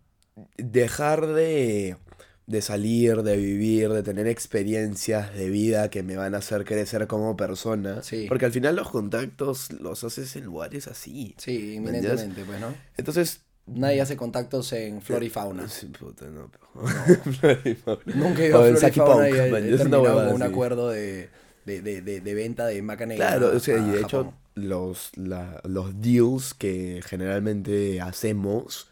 dejar 0.57 1.26
de, 1.26 1.97
de 2.46 2.60
salir, 2.62 3.22
de 3.22 3.36
vivir, 3.36 3.90
de 3.90 4.02
tener 4.02 4.26
experiencias 4.26 5.34
de 5.34 5.48
vida 5.48 5.88
que 5.90 6.02
me 6.02 6.16
van 6.16 6.34
a 6.34 6.38
hacer 6.38 6.64
crecer 6.64 7.06
como 7.06 7.36
persona. 7.36 8.02
Sí. 8.02 8.26
Porque 8.28 8.44
al 8.46 8.52
final 8.52 8.76
los 8.76 8.90
contactos 8.90 9.72
los 9.72 10.04
haces 10.04 10.36
en 10.36 10.44
lugares 10.44 10.86
así. 10.88 11.34
Sí, 11.38 11.74
inminentemente, 11.74 12.44
pues, 12.44 12.60
¿no? 12.60 12.74
Entonces... 12.96 13.40
Nadie 13.66 14.02
hace 14.02 14.14
contactos 14.18 14.70
en 14.74 15.00
flora 15.00 15.24
y 15.24 15.30
fauna. 15.30 15.66
Sí, 15.70 15.86
puta, 15.86 16.26
no, 16.26 16.50
Flora 17.40 17.58
y 17.64 17.74
fauna. 17.74 18.02
Nunca 18.14 18.42
he 18.42 18.48
ido 18.48 18.62
a 18.62 18.68
en 18.68 18.76
Flora 18.76 18.88
y 18.94 19.00
Fauna 19.00 19.24
Punk, 19.24 19.34
y 19.34 19.38
he, 19.38 19.46
he 19.46 19.50
man, 19.50 19.62
huevada 20.02 20.26
con 20.26 20.34
un 20.34 20.42
así. 20.42 20.52
acuerdo 20.52 20.90
de, 20.90 21.30
de, 21.64 21.80
de, 21.80 22.02
de, 22.20 22.34
venta 22.34 22.66
de 22.66 22.82
maca 22.82 23.06
negra 23.06 23.26
Claro, 23.28 23.56
o 23.56 23.60
sea, 23.60 23.78
y 23.78 23.90
de 23.90 24.00
hecho 24.02 24.34
los, 24.54 25.12
la- 25.16 25.62
los 25.64 25.98
deals 26.02 26.52
que 26.52 27.00
generalmente 27.06 28.02
hacemos 28.02 28.90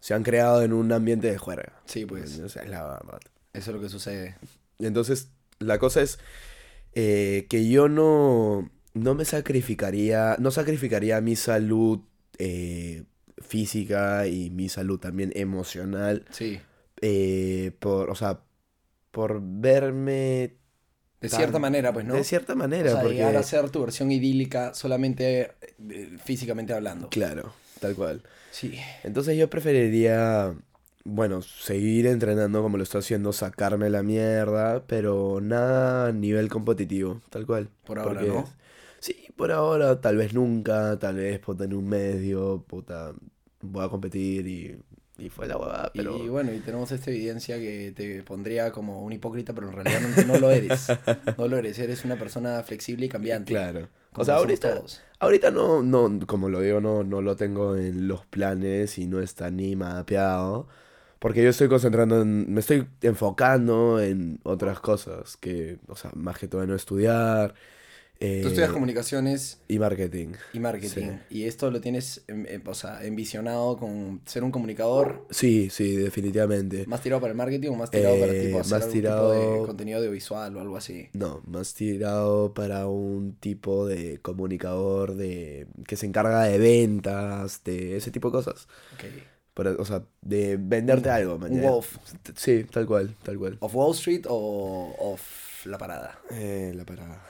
se 0.00 0.14
han 0.14 0.22
creado 0.22 0.62
en 0.62 0.72
un 0.72 0.92
ambiente 0.92 1.30
de 1.30 1.38
juerga. 1.38 1.72
Sí, 1.86 2.06
pues, 2.06 2.38
O 2.40 2.48
sea, 2.48 2.62
es 2.62 2.70
la 2.70 2.82
verdad. 2.86 3.20
eso 3.52 3.70
es 3.70 3.74
lo 3.76 3.80
que 3.82 3.88
sucede. 3.88 4.36
Entonces, 4.78 5.28
la 5.58 5.78
cosa 5.78 6.02
es 6.02 6.18
eh, 6.94 7.46
que 7.50 7.68
yo 7.68 7.88
no, 7.88 8.70
no 8.94 9.14
me 9.14 9.24
sacrificaría, 9.24 10.36
no 10.38 10.50
sacrificaría 10.50 11.20
mi 11.20 11.36
salud 11.36 12.00
eh, 12.38 13.04
física 13.38 14.26
y 14.26 14.50
mi 14.50 14.68
salud 14.68 14.98
también 15.00 15.32
emocional 15.34 16.24
Sí. 16.30 16.60
eh, 17.00 17.72
por, 17.80 18.10
o 18.10 18.14
sea, 18.14 18.40
por 19.10 19.40
verme 19.42 20.56
De 21.20 21.28
Tan- 21.28 21.38
cierta 21.40 21.58
manera, 21.58 21.92
pues, 21.92 22.06
¿no? 22.06 22.14
de 22.14 22.24
cierta 22.24 22.52
o 22.52 22.56
manera, 22.56 22.92
sea, 22.92 23.00
porque 23.00 23.16
llegar 23.16 23.36
a 23.36 23.42
ser 23.42 23.68
tu 23.70 23.80
versión 23.80 24.10
idílica 24.12 24.74
solamente 24.74 25.52
eh, 25.90 26.16
físicamente 26.24 26.72
hablando. 26.72 27.08
claro, 27.10 27.52
tal 27.80 27.94
cual. 27.96 28.22
Sí. 28.50 28.78
Entonces 29.04 29.36
yo 29.36 29.48
preferiría, 29.50 30.54
bueno, 31.04 31.42
seguir 31.42 32.06
entrenando 32.06 32.62
como 32.62 32.76
lo 32.76 32.82
estoy 32.82 33.00
haciendo, 33.00 33.32
sacarme 33.32 33.90
la 33.90 34.02
mierda, 34.02 34.84
pero 34.86 35.40
nada 35.40 36.08
a 36.08 36.12
nivel 36.12 36.48
competitivo, 36.48 37.20
tal 37.30 37.46
cual. 37.46 37.68
Por 37.84 37.98
ahora, 37.98 38.20
Porque- 38.20 38.28
¿no? 38.28 38.48
Sí, 39.00 39.14
por 39.36 39.52
ahora, 39.52 40.00
tal 40.00 40.16
vez 40.16 40.34
nunca, 40.34 40.98
tal 40.98 41.16
vez 41.16 41.38
puta 41.38 41.64
en 41.64 41.72
un 41.74 41.88
medio, 41.88 42.64
puta, 42.66 43.12
voy 43.60 43.84
a 43.84 43.88
competir 43.88 44.44
y, 44.48 44.76
y 45.18 45.28
fue 45.28 45.46
la 45.46 45.56
huevada, 45.56 45.92
pero... 45.94 46.16
Y 46.16 46.28
bueno, 46.28 46.52
y 46.52 46.58
tenemos 46.58 46.90
esta 46.90 47.10
evidencia 47.12 47.58
que 47.58 47.92
te 47.94 48.24
pondría 48.24 48.72
como 48.72 49.04
un 49.04 49.12
hipócrita, 49.12 49.52
pero 49.54 49.68
en 49.68 49.74
realidad 49.74 50.00
no, 50.00 50.32
no 50.34 50.38
lo 50.40 50.50
eres. 50.50 50.88
No 51.38 51.46
lo 51.46 51.56
eres, 51.58 51.78
eres 51.78 52.04
una 52.04 52.16
persona 52.18 52.60
flexible 52.64 53.06
y 53.06 53.08
cambiante. 53.08 53.52
Claro. 53.52 53.88
O 54.14 54.24
sea, 54.24 54.34
somos 54.34 54.40
ahorita, 54.40 54.74
todos. 54.74 55.00
Ahorita 55.20 55.50
no, 55.50 55.82
no, 55.82 56.26
como 56.26 56.48
lo 56.48 56.60
digo, 56.60 56.80
no, 56.80 57.04
no 57.04 57.22
lo 57.22 57.36
tengo 57.36 57.76
en 57.76 58.08
los 58.08 58.26
planes 58.26 58.98
y 58.98 59.06
no 59.06 59.20
está 59.20 59.50
ni 59.50 59.76
mapeado. 59.76 60.68
Porque 61.18 61.42
yo 61.42 61.50
estoy 61.50 61.68
concentrando 61.68 62.22
en, 62.22 62.52
me 62.52 62.60
estoy 62.60 62.88
enfocando 63.02 64.00
en 64.00 64.40
otras 64.44 64.80
cosas 64.80 65.36
que, 65.36 65.78
o 65.88 65.96
sea, 65.96 66.12
más 66.14 66.38
que 66.38 66.48
todo 66.48 66.62
en 66.62 66.70
no 66.70 66.76
estudiar. 66.76 67.54
Eh, 68.20 68.40
Tú 68.42 68.48
estudias 68.48 68.70
comunicaciones 68.72 69.60
y 69.68 69.78
marketing. 69.78 70.30
y 70.52 70.58
marketing. 70.58 71.18
Y 71.30 71.44
esto 71.44 71.70
lo 71.70 71.80
tienes, 71.80 72.24
em, 72.26 72.46
em, 72.48 72.62
o 72.66 72.74
sea, 72.74 73.04
envisionado 73.04 73.76
con 73.76 74.20
ser 74.26 74.42
un 74.42 74.50
comunicador 74.50 75.24
Sí, 75.30 75.70
sí, 75.70 75.94
definitivamente. 75.94 76.84
más 76.86 77.00
tirado 77.00 77.20
para 77.20 77.30
el 77.30 77.36
marketing 77.36 77.68
o 77.70 77.74
más 77.76 77.90
tirado 77.90 78.18
para 78.18 78.32
Eh, 78.32 78.46
tipo 78.46 78.58
hacer 78.60 78.72
más 78.72 78.82
algún 78.82 78.92
tipo 78.92 79.30
de 79.30 79.38
tirado- 79.40 79.66
contenido 79.66 79.98
audiovisual 79.98 80.56
o 80.56 80.60
algo 80.60 80.76
así. 80.76 81.08
No, 81.12 81.42
más 81.46 81.74
tirado 81.74 82.54
para 82.54 82.88
un 82.88 83.36
tipo 83.38 83.86
de 83.86 84.18
comunicador 84.20 85.14
de 85.14 85.68
que 85.86 85.96
se 85.96 86.06
encarga 86.06 86.42
de 86.44 86.58
ventas, 86.58 87.62
de 87.64 87.96
ese 87.96 88.10
tipo 88.10 88.28
de 88.28 88.32
cosas. 88.32 88.66
Ok. 88.94 89.04
Para- 89.54 89.72
o 89.72 89.84
sea, 89.84 90.04
de 90.22 90.56
venderte 90.56 91.08
Un- 91.08 91.14
algo, 91.14 91.38
man, 91.38 91.52
un. 91.52 91.62
Wolf. 91.62 91.96
Sí, 92.36 92.64
tal 92.70 92.86
cual, 92.86 93.14
tal 93.24 93.38
cual. 93.38 93.56
¿Off 93.60 93.74
Wall 93.74 93.92
Street 93.94 94.24
o 94.28 94.94
off 94.98 95.47
la 95.66 95.78
parada? 95.78 96.18
Eh, 96.30 96.72
la 96.74 96.84
parada. 96.84 97.22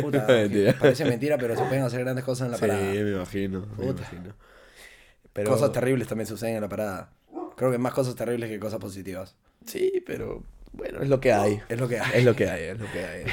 Puta, 0.00 0.26
Mentira. 0.28 0.76
parece 0.78 1.04
mentira, 1.04 1.38
pero 1.38 1.56
se 1.56 1.64
pueden 1.64 1.84
hacer 1.84 2.00
grandes 2.00 2.24
cosas 2.24 2.46
en 2.46 2.52
la 2.52 2.56
sí, 2.58 2.60
parada. 2.62 2.82
me 2.84 3.12
imagino, 3.12 3.66
me 3.78 3.86
imagino. 3.86 4.34
Pero, 5.32 5.50
Cosas 5.50 5.72
terribles 5.72 6.08
también 6.08 6.26
suceden 6.26 6.56
en 6.56 6.60
la 6.62 6.68
parada. 6.68 7.10
Creo 7.56 7.70
que 7.70 7.78
más 7.78 7.94
cosas 7.94 8.14
terribles 8.14 8.50
que 8.50 8.58
cosas 8.58 8.78
positivas. 8.80 9.34
Sí, 9.66 10.02
pero 10.06 10.42
bueno, 10.72 11.00
es 11.00 11.08
lo 11.08 11.20
que 11.20 11.32
hay. 11.32 11.60
Es 11.68 11.78
lo 11.80 11.88
que 11.88 11.98
hay. 12.00 12.10
Es 12.18 12.24
lo 12.24 12.34
que 12.36 12.48
hay, 12.48 12.62
es 12.64 12.78
lo 12.78 12.86
que 12.92 13.04
hay. 13.04 13.24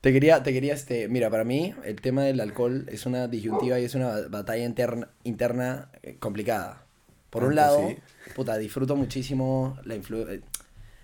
Te 0.00 0.12
quería, 0.12 0.42
te 0.44 0.52
quería, 0.52 0.74
este, 0.74 1.08
mira, 1.08 1.28
para 1.30 1.42
mí 1.42 1.74
el 1.84 2.00
tema 2.00 2.22
del 2.22 2.38
alcohol 2.40 2.86
es 2.88 3.04
una 3.06 3.26
disyuntiva 3.26 3.80
y 3.80 3.84
es 3.84 3.96
una 3.96 4.28
batalla 4.28 4.64
interna, 4.64 5.08
interna 5.24 5.90
eh, 6.02 6.16
complicada. 6.20 6.84
Por 7.30 7.42
un 7.42 7.54
Tanto 7.56 7.60
lado, 7.60 7.88
sí. 7.88 8.32
puta, 8.34 8.56
disfruto 8.56 8.94
muchísimo 8.94 9.76
la 9.84 9.96
influ- 9.96 10.28
eh, 10.30 10.40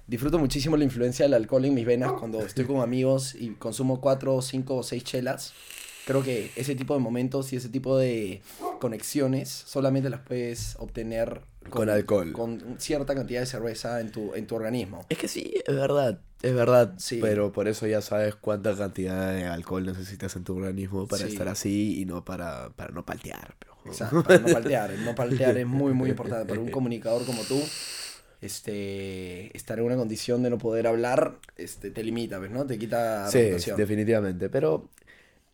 disfruto 0.06 0.38
muchísimo 0.38 0.76
la 0.76 0.84
influencia 0.84 1.24
del 1.24 1.34
alcohol 1.34 1.64
en 1.64 1.74
mis 1.74 1.86
venas 1.86 2.12
cuando 2.12 2.40
estoy 2.44 2.64
con 2.64 2.80
amigos 2.80 3.34
y 3.34 3.50
consumo 3.50 4.00
cuatro, 4.00 4.40
cinco 4.42 4.76
o 4.76 4.82
seis 4.82 5.04
chelas. 5.04 5.52
Creo 6.06 6.22
que 6.22 6.50
ese 6.56 6.74
tipo 6.74 6.92
de 6.92 7.00
momentos 7.00 7.52
y 7.54 7.56
ese 7.56 7.70
tipo 7.70 7.96
de 7.96 8.42
conexiones 8.78 9.48
solamente 9.48 10.10
las 10.10 10.20
puedes 10.20 10.76
obtener 10.78 11.40
Con 11.70 11.88
alcohol. 11.88 12.32
Con 12.32 12.76
cierta 12.78 13.14
cantidad 13.14 13.40
de 13.40 13.46
cerveza 13.46 14.00
en 14.00 14.12
tu, 14.12 14.34
en 14.34 14.46
tu 14.46 14.54
organismo. 14.54 15.06
Es 15.08 15.16
que 15.16 15.28
sí, 15.28 15.54
es 15.66 15.74
verdad, 15.74 16.20
es 16.42 16.54
verdad. 16.54 16.92
Sí. 16.98 17.20
Pero 17.22 17.52
por 17.52 17.68
eso 17.68 17.86
ya 17.86 18.02
sabes 18.02 18.34
cuánta 18.34 18.76
cantidad 18.76 19.32
de 19.32 19.44
alcohol 19.46 19.86
necesitas 19.86 20.36
en 20.36 20.44
tu 20.44 20.54
organismo 20.56 21.06
para 21.06 21.24
Sí. 21.26 21.32
estar 21.32 21.48
así 21.48 21.98
y 22.02 22.04
no 22.04 22.22
para, 22.22 22.68
para 22.76 22.92
no 22.92 23.06
paltear. 23.06 23.56
pero- 23.58 23.72
Exacto, 23.86 24.22
para 24.22 24.38
no 24.40 24.48
paltear. 24.52 24.90
El 24.90 25.04
no 25.06 25.14
paltear 25.14 25.56
es 25.56 25.66
muy, 25.66 25.94
muy 25.94 26.10
importante. 26.10 26.46
Para 26.48 26.60
un 26.60 26.70
comunicador 26.70 27.24
como 27.24 27.42
tú, 27.44 27.58
este, 28.40 29.56
estar 29.56 29.78
en 29.78 29.84
una 29.86 29.96
condición 29.96 30.42
de 30.42 30.50
no 30.50 30.58
poder 30.58 30.86
hablar, 30.86 31.38
este, 31.56 31.90
te 31.90 32.02
limita, 32.02 32.38
¿ves? 32.38 32.50
¿no? 32.50 32.66
Te 32.66 32.78
quita 32.78 33.30
Sí, 33.30 33.38
reputación. 33.38 33.76
definitivamente. 33.76 34.48
Pero 34.48 34.88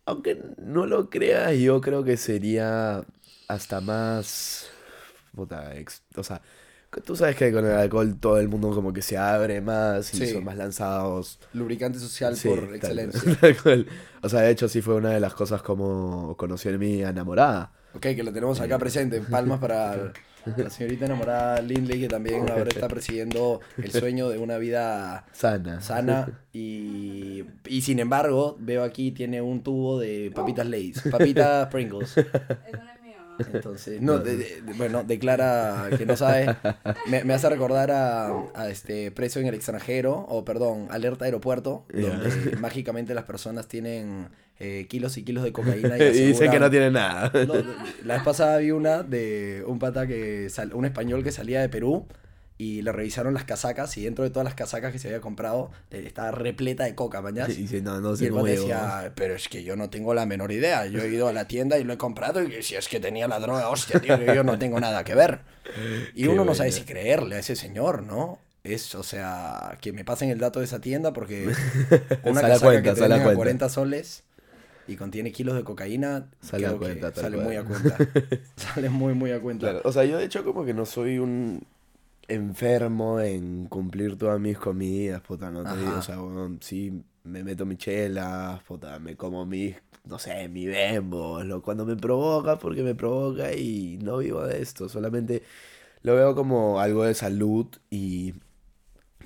aunque 0.05 0.41
no 0.57 0.85
lo 0.85 1.09
creas, 1.09 1.55
yo 1.57 1.81
creo 1.81 2.03
que 2.03 2.17
sería 2.17 3.05
hasta 3.47 3.81
más 3.81 4.69
puta, 5.35 5.75
ex- 5.77 6.03
o 6.15 6.23
sea, 6.23 6.41
tú 7.05 7.15
sabes 7.15 7.35
que 7.35 7.51
con 7.53 7.65
el 7.65 7.71
alcohol 7.71 8.17
todo 8.19 8.39
el 8.39 8.49
mundo 8.49 8.71
como 8.71 8.91
que 8.91 9.01
se 9.01 9.17
abre 9.17 9.61
más 9.61 10.13
y 10.13 10.25
Sí. 10.25 10.33
son 10.33 10.43
más 10.43 10.57
lanzados. 10.57 11.39
Lubricante 11.53 11.99
social 11.99 12.35
Sí, 12.35 12.49
por 12.49 12.75
excelencia. 12.75 13.37
tal. 13.63 13.87
O 14.21 14.29
sea, 14.29 14.41
de 14.41 14.51
hecho 14.51 14.67
sí 14.67 14.81
fue 14.81 14.95
una 14.95 15.11
de 15.11 15.19
las 15.19 15.33
cosas 15.33 15.61
como 15.61 16.35
conocí 16.37 16.69
a 16.69 16.77
mi 16.77 17.01
enamorada. 17.01 17.71
Ok, 17.93 18.01
que 18.01 18.23
lo 18.23 18.31
tenemos 18.33 18.59
acá 18.59 18.77
presente. 18.77 19.21
Palmas 19.21 19.59
para 19.59 20.11
la 20.45 20.69
señorita 20.69 21.05
enamorada 21.05 21.61
Lindley, 21.61 22.01
que 22.01 22.07
también 22.07 22.49
ahora 22.49 22.69
está 22.69 22.87
persiguiendo 22.87 23.61
el 23.77 23.91
sueño 23.91 24.29
de 24.29 24.37
una 24.37 24.57
vida 24.57 25.25
Sana. 25.31 25.81
sana. 25.81 26.41
Y, 26.53 27.43
y 27.67 27.81
sin 27.81 27.99
embargo, 27.99 28.57
veo 28.59 28.83
aquí 28.83 29.11
tiene 29.11 29.41
un 29.41 29.63
tubo 29.63 29.99
de 29.99 30.31
papitas 30.33 30.67
Lay's, 30.67 31.01
papitas 31.11 31.67
Pringles. 31.67 32.17
Es 32.17 32.25
mío. 32.25 33.00
Entonces, 33.53 34.01
no, 34.01 34.19
de- 34.19 34.37
de- 34.37 34.61
de- 34.61 34.73
bueno, 34.73 35.03
declara 35.03 35.89
que 35.97 36.05
no 36.05 36.15
sabe. 36.15 36.55
Me, 37.07 37.23
me 37.23 37.33
hace 37.33 37.49
recordar 37.49 37.91
a, 37.91 38.27
a 38.53 38.69
este 38.69 39.11
preso 39.11 39.39
en 39.39 39.47
el 39.47 39.53
extranjero, 39.55 40.13
o 40.29 40.43
perdón, 40.45 40.87
alerta 40.89 41.25
aeropuerto, 41.25 41.85
donde 41.93 42.55
mágicamente 42.59 43.13
las 43.13 43.25
personas 43.25 43.67
tienen 43.67 44.29
eh, 44.59 44.85
kilos 44.89 45.17
y 45.17 45.23
kilos 45.23 45.43
de 45.43 45.51
cocaína. 45.51 45.97
Y 45.97 46.01
dicen 46.27 46.51
que 46.51 46.59
no 46.59 46.67
aseguran- 46.67 46.69
tiene 46.71 46.91
nada. 46.91 47.31
no, 47.47 47.53
la 48.05 48.13
vez 48.15 48.23
pasada 48.23 48.57
vi 48.57 48.71
una 48.71 49.03
de 49.03 49.63
un 49.65 49.79
pata 49.79 50.05
que 50.07 50.49
sal- 50.49 50.73
un 50.73 50.85
español 50.85 51.23
que 51.23 51.31
salía 51.31 51.61
de 51.61 51.69
Perú 51.69 52.05
y 52.61 52.83
le 52.83 52.91
revisaron 52.91 53.33
las 53.33 53.43
casacas 53.43 53.97
y 53.97 54.03
dentro 54.03 54.23
de 54.23 54.29
todas 54.29 54.43
las 54.45 54.53
casacas 54.53 54.91
que 54.91 54.99
se 54.99 55.07
había 55.07 55.19
comprado 55.19 55.71
eh, 55.89 56.03
estaba 56.05 56.29
repleta 56.29 56.83
de 56.83 56.93
coca, 56.93 57.19
mañana. 57.19 57.51
Y 57.51 57.55
dice, 57.57 57.81
no, 57.81 57.99
no 57.99 58.11
Y 58.11 58.13
el 58.13 58.19
llegó. 58.19 58.43
decía, 58.43 59.13
pero 59.15 59.33
es 59.33 59.49
que 59.49 59.63
yo 59.63 59.75
no 59.75 59.89
tengo 59.89 60.13
la 60.13 60.27
menor 60.27 60.51
idea. 60.51 60.85
Yo 60.85 61.01
he 61.01 61.07
ido 61.07 61.27
a 61.27 61.33
la 61.33 61.47
tienda 61.47 61.79
y 61.79 61.83
lo 61.83 61.91
he 61.93 61.97
comprado 61.97 62.43
y 62.43 62.61
si 62.61 62.75
es 62.75 62.87
que 62.87 62.99
tenía 62.99 63.27
la 63.27 63.39
droga, 63.39 63.67
hostia, 63.69 63.99
tío, 63.99 64.15
yo 64.31 64.43
no 64.43 64.59
tengo 64.59 64.79
nada 64.79 65.03
que 65.03 65.15
ver. 65.15 65.39
Y 66.13 66.23
Qué 66.23 66.29
uno 66.29 66.45
no 66.45 66.53
sabe 66.53 66.71
si 66.71 66.81
creerle 66.83 67.37
a 67.37 67.39
ese 67.39 67.55
señor, 67.55 68.03
¿no? 68.03 68.37
Es, 68.63 68.93
o 68.93 69.01
sea, 69.01 69.77
que 69.81 69.91
me 69.91 70.05
pasen 70.05 70.29
el 70.29 70.37
dato 70.37 70.59
de 70.59 70.65
esa 70.65 70.79
tienda 70.79 71.13
porque 71.13 71.47
una 72.25 72.41
casaca 72.41 72.59
cuenta, 72.59 72.83
que 72.83 72.89
te 72.91 72.99
sale 72.99 73.15
a 73.15 73.17
venden 73.17 73.21
a 73.21 73.23
cuenta. 73.23 73.35
40 73.37 73.69
soles 73.69 74.23
y 74.87 74.97
contiene 74.97 75.31
kilos 75.31 75.55
de 75.55 75.63
cocaína, 75.63 76.27
Sale 76.41 76.67
a 76.67 76.73
cuenta, 76.73 77.11
sale 77.13 77.37
cual. 77.37 77.47
muy 77.47 77.55
a 77.55 77.63
cuenta. 77.63 77.97
sale 78.55 78.89
muy, 78.89 79.15
muy 79.15 79.31
a 79.31 79.39
cuenta. 79.39 79.71
Claro, 79.71 79.81
o 79.83 79.91
sea, 79.91 80.03
yo 80.05 80.19
de 80.19 80.25
hecho 80.25 80.43
como 80.43 80.63
que 80.63 80.75
no 80.75 80.85
soy 80.85 81.17
un 81.17 81.65
enfermo 82.31 83.19
en 83.19 83.65
cumplir 83.65 84.17
todas 84.17 84.39
mis 84.39 84.57
comidas, 84.57 85.21
puta, 85.21 85.51
no 85.51 85.63
te 85.63 85.77
digo, 85.77 85.97
o 85.97 86.01
sea, 86.01 86.17
bueno, 86.17 86.57
sí 86.61 87.03
me 87.23 87.43
meto 87.43 87.65
mis 87.65 87.77
chelas, 87.77 88.61
puta, 88.63 88.99
me 88.99 89.15
como 89.15 89.45
mis, 89.45 89.75
no 90.05 90.17
sé, 90.17 90.47
mi 90.47 90.65
bembo, 90.65 91.43
lo, 91.43 91.61
cuando 91.61 91.85
me 91.85 91.95
provoca, 91.95 92.57
porque 92.57 92.83
me 92.83 92.95
provoca 92.95 93.53
y 93.53 93.97
no 94.01 94.17
vivo 94.17 94.45
de 94.45 94.61
esto, 94.61 94.89
solamente 94.89 95.43
lo 96.03 96.15
veo 96.15 96.35
como 96.35 96.79
algo 96.79 97.03
de 97.03 97.13
salud 97.13 97.67
y 97.89 98.33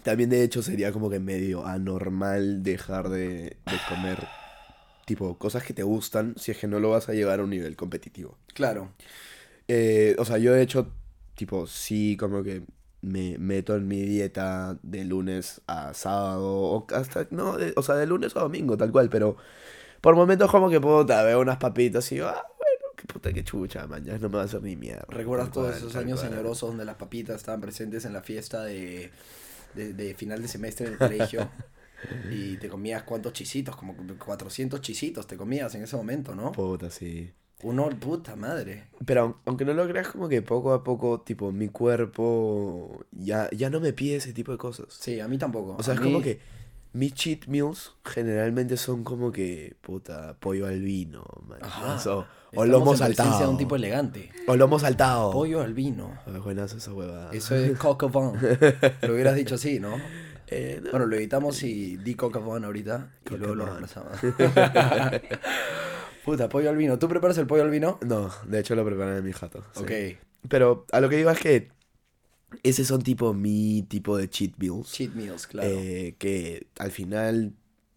también 0.04 0.30
de 0.30 0.44
hecho 0.44 0.62
sería 0.62 0.92
como 0.92 1.10
que 1.10 1.20
medio 1.20 1.66
anormal 1.66 2.64
dejar 2.64 3.10
de, 3.10 3.58
de 3.66 3.78
comer, 3.90 4.28
tipo, 5.06 5.38
cosas 5.38 5.64
que 5.64 5.74
te 5.74 5.84
gustan 5.84 6.36
si 6.38 6.52
es 6.52 6.58
que 6.58 6.68
no 6.68 6.80
lo 6.80 6.92
vas 6.92 7.10
a 7.10 7.14
llevar 7.14 7.40
a 7.40 7.44
un 7.44 7.50
nivel 7.50 7.76
competitivo. 7.76 8.38
Claro. 8.54 8.92
Eh, 9.68 10.16
o 10.20 10.26
sea, 10.26 10.38
yo 10.38 10.54
de 10.54 10.62
hecho, 10.62 10.92
tipo, 11.36 11.66
sí, 11.66 12.18
como 12.18 12.44
que 12.44 12.64
me 13.06 13.38
meto 13.40 13.76
en 13.76 13.88
mi 13.88 14.02
dieta 14.04 14.78
de 14.84 15.06
lunes 15.06 15.62
a 15.68 15.94
sábado, 15.94 16.46
o 16.46 16.88
hasta, 16.94 17.28
no, 17.32 17.58
de- 17.58 17.74
o 17.78 17.84
sea, 17.84 17.96
de 17.96 18.08
lunes 18.08 18.36
a 18.36 18.42
domingo, 18.42 18.78
tal 18.78 18.92
cual, 18.92 19.10
pero 19.10 19.38
por 20.02 20.16
momentos 20.16 20.52
como 20.52 20.70
que 20.70 20.82
puta, 20.82 21.24
veo 21.24 21.42
unas 21.42 21.58
papitas 21.58 22.12
y 22.12 22.16
digo, 22.16 22.28
ah, 22.28 22.44
bueno, 22.58 22.96
qué 22.98 23.06
puta, 23.06 23.34
qué 23.34 23.44
chucha, 23.44 23.88
mañana 23.88 24.20
no 24.20 24.30
me 24.30 24.38
va 24.38 24.44
a 24.44 24.46
hacer 24.46 24.62
ni 24.64 24.76
mierda. 24.76 25.06
¿Recuerdas 25.10 25.52
todos 25.52 25.70
cual, 25.70 25.78
esos 25.78 25.96
años 25.96 26.20
señorosos 26.20 26.70
donde 26.70 26.86
las 26.86 26.96
papitas 26.96 27.38
estaban 27.38 27.62
presentes 27.62 28.06
en 28.06 28.14
la 28.14 28.22
fiesta 28.24 28.64
de, 28.64 29.12
de, 29.76 29.94
de 29.94 30.16
final 30.16 30.42
de 30.42 30.48
semestre 30.48 30.88
en 30.88 30.94
el 30.94 31.00
colegio? 31.00 31.50
Y 32.30 32.58
te 32.58 32.70
comías 32.70 33.04
cuántos 33.04 33.34
chisitos, 33.34 33.76
como 33.76 33.96
400 34.20 34.82
chisitos 34.82 35.28
te 35.28 35.38
comías 35.38 35.76
en 35.76 35.84
ese 35.84 35.96
momento, 35.96 36.36
¿no? 36.36 36.52
Puta, 36.52 36.90
sí. 36.90 37.32
Uno, 37.64 37.90
puta 38.00 38.36
madre. 38.36 38.88
Pero 39.06 39.22
aun- 39.24 39.36
aunque 39.46 39.66
no 39.66 39.74
lo 39.74 39.88
creas, 39.88 40.10
como 40.10 40.28
que 40.30 40.42
poco 40.42 40.74
a 40.74 40.84
poco, 40.84 41.22
tipo, 41.22 41.52
mi 41.52 41.70
cuerpo 41.70 43.06
ya, 43.12 43.50
ya 43.52 43.70
no 43.70 43.80
me 43.80 43.94
pide 43.94 44.18
ese 44.18 44.34
tipo 44.34 44.52
de 44.52 44.58
cosas. 44.58 44.88
Sí, 44.90 45.20
a 45.20 45.28
mí 45.28 45.38
tampoco. 45.38 45.76
O 45.78 45.84
sea, 45.84 45.94
A 45.94 45.96
es 45.96 46.02
mí- 46.02 46.08
como 46.08 46.22
que 46.22 46.40
mis 46.94 47.14
cheat 47.14 47.48
meals 47.48 47.94
generalmente 48.04 48.78
son 48.78 49.04
como 49.04 49.32
que, 49.32 49.76
puta, 49.82 50.36
pollo 50.40 50.68
al 50.68 50.82
vino, 50.82 51.26
man, 51.48 51.60
o, 52.56 52.66
lomo 52.66 52.96
saltado. 52.96 53.40
de 53.40 53.48
un 53.48 53.58
tipo 53.58 53.76
elegante. 53.76 54.32
O 54.48 54.56
lomo 54.56 54.80
saltado. 54.80 55.32
Pollo 55.32 55.62
al 55.62 55.74
vino. 55.74 56.14
Ah, 56.26 56.40
esa 56.64 56.94
huevada. 56.94 57.34
Eso 57.34 57.56
es 57.56 57.78
coq. 57.80 58.04
Lo 58.04 59.14
hubieras 59.14 59.36
dicho 59.36 59.56
así, 59.56 59.80
¿no? 59.80 59.98
Eh, 60.48 60.80
no. 60.84 60.92
Bueno, 60.92 61.08
lo 61.08 61.16
editamos 61.16 61.64
y 61.64 61.98
di 61.98 62.16
coq 62.16 62.36
ahorita 62.38 63.10
y 63.30 63.36
luego 63.38 63.56
lo 63.56 63.66
reemplazamos. 63.66 64.12
Puta, 66.26 66.50
pollo 66.50 66.70
al 66.72 66.78
vino. 66.78 66.98
¿Tú 66.98 67.08
preparas 67.08 67.38
el 67.38 67.46
pollo 67.46 67.62
al 67.64 67.70
vino? 67.70 68.00
No, 68.06 68.32
de 68.48 68.60
hecho 68.60 68.76
lo 68.76 68.84
preparan 68.84 69.18
en 69.18 69.24
mi 69.24 69.32
jato. 69.32 69.64
sí. 69.74 69.84
Ok. 69.84 69.92
Pero 70.50 70.86
a 70.92 71.00
lo 71.00 71.10
que 71.10 71.18
digo 71.18 71.32
es 71.32 71.40
que 71.40 71.70
ese 72.64 72.86
son 72.86 73.02
tipo 73.02 73.34
mi 73.34 73.84
tipo 73.84 74.18
de 74.18 74.30
cheat 74.30 74.54
meals. 74.58 74.92
Cheat 74.92 75.14
meals, 75.14 75.48
claro. 75.48 75.70
eh, 75.72 76.16
que 76.18 76.68
al 76.78 76.92
final 76.92 77.54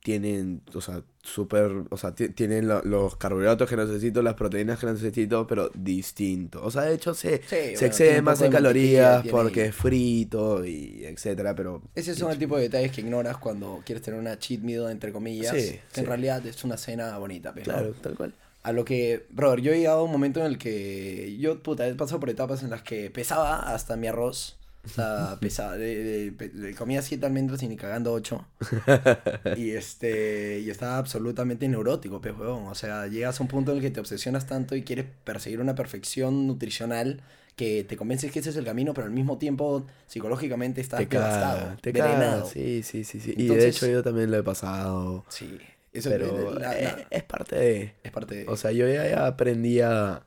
tienen, 0.08 0.62
o 0.72 0.80
sea, 0.80 1.02
súper, 1.22 1.70
o 1.90 1.96
sea, 1.98 2.14
ti- 2.14 2.30
tienen 2.30 2.66
lo- 2.66 2.80
los 2.82 3.16
carbohidratos 3.16 3.68
que 3.68 3.76
necesito, 3.76 4.22
las 4.22 4.32
proteínas 4.32 4.78
que 4.78 4.86
necesito, 4.86 5.46
pero 5.46 5.70
distinto. 5.74 6.64
O 6.64 6.70
sea, 6.70 6.82
de 6.84 6.94
hecho 6.94 7.12
se, 7.12 7.42
Sí, 7.42 7.42
se 7.42 7.56
bueno, 7.56 7.76
tiene 7.78 7.86
excede 7.88 8.22
más 8.22 8.40
en 8.40 8.50
calorías 8.50 9.26
porque 9.30 9.66
es 9.66 9.74
frito 9.74 10.64
y 10.64 11.04
etcétera, 11.04 11.54
pero... 11.54 11.82
Ese 11.94 12.14
son 12.14 12.30
el 12.32 12.38
tipo 12.38 12.56
de 12.56 12.62
detalles 12.62 12.90
que 12.92 13.02
ignoras 13.02 13.36
cuando 13.36 13.82
quieres 13.84 14.02
tener 14.02 14.18
una 14.18 14.38
cheat 14.38 14.60
meal, 14.62 14.90
entre 14.90 15.12
comillas, 15.12 15.54
Sí, 15.54 15.72
que 15.72 15.80
sí. 15.92 16.00
en 16.00 16.06
realidad 16.06 16.46
es 16.46 16.64
una 16.64 16.78
cena 16.78 17.18
bonita, 17.18 17.52
pero 17.52 17.64
Claro, 17.64 17.92
tal 18.00 18.14
cual. 18.14 18.32
A 18.62 18.72
lo 18.72 18.84
que, 18.84 19.26
brother, 19.30 19.60
yo 19.60 19.72
he 19.72 19.78
llegado 19.78 20.00
a 20.00 20.04
un 20.04 20.10
momento 20.12 20.40
en 20.40 20.46
el 20.46 20.56
que 20.58 21.36
yo, 21.38 21.62
puta, 21.62 21.86
he 21.86 21.94
pasado 21.94 22.20
por 22.20 22.30
etapas 22.30 22.62
en 22.62 22.70
las 22.70 22.82
que 22.82 23.10
pesaba 23.10 23.72
hasta 23.74 23.96
mi 23.96 24.06
arroz. 24.08 24.57
O 24.90 24.94
sea, 24.94 25.36
pesaba, 25.40 25.76
de, 25.76 26.02
de- 26.02 26.32
pe- 26.32 26.48
de- 26.48 26.74
comía 26.74 27.02
siete 27.02 27.26
almendras 27.26 27.62
y 27.62 27.68
ni 27.68 27.76
cagando 27.76 28.12
ocho. 28.12 28.46
Y 29.56 29.70
este, 29.72 30.60
y 30.60 30.70
estaba 30.70 30.98
absolutamente 30.98 31.68
neurótico, 31.68 32.20
pues, 32.20 32.34
huevón. 32.36 32.66
O 32.66 32.74
sea, 32.74 33.06
llegas 33.06 33.38
a 33.38 33.42
un 33.42 33.48
punto 33.48 33.70
en 33.72 33.78
el 33.78 33.82
que 33.82 33.90
te 33.90 34.00
obsesionas 34.00 34.46
tanto 34.46 34.74
y 34.76 34.82
quieres 34.82 35.06
perseguir 35.24 35.60
una 35.60 35.74
perfección 35.74 36.46
nutricional 36.46 37.22
que 37.56 37.82
te 37.84 37.96
convences 37.96 38.30
que 38.30 38.38
ese 38.38 38.50
es 38.50 38.56
el 38.56 38.64
camino, 38.64 38.94
pero 38.94 39.06
al 39.08 39.12
mismo 39.12 39.36
tiempo 39.36 39.84
psicológicamente 40.06 40.80
estás 40.80 41.00
Te 41.00 41.06
devastado, 41.06 41.76
te 41.80 41.92
drenado. 41.92 42.46
Sí, 42.46 42.82
sí, 42.84 43.02
sí, 43.04 43.18
sí. 43.20 43.34
y 43.36 43.48
de 43.48 43.68
hecho 43.68 43.86
yo 43.88 44.02
también 44.02 44.30
lo 44.30 44.38
he 44.38 44.42
pasado. 44.44 45.24
Sí, 45.28 45.58
eso 45.92 46.08
Pero 46.08 46.54
la- 46.54 46.72
la- 46.80 47.06
es 47.10 47.22
parte 47.24 47.56
de... 47.56 47.94
es 48.04 48.12
parte 48.12 48.36
de... 48.36 48.46
O 48.48 48.56
sea, 48.56 48.70
yo 48.70 48.86
ya, 48.88 49.08
ya 49.08 49.26
aprendí 49.26 49.80
a, 49.80 50.22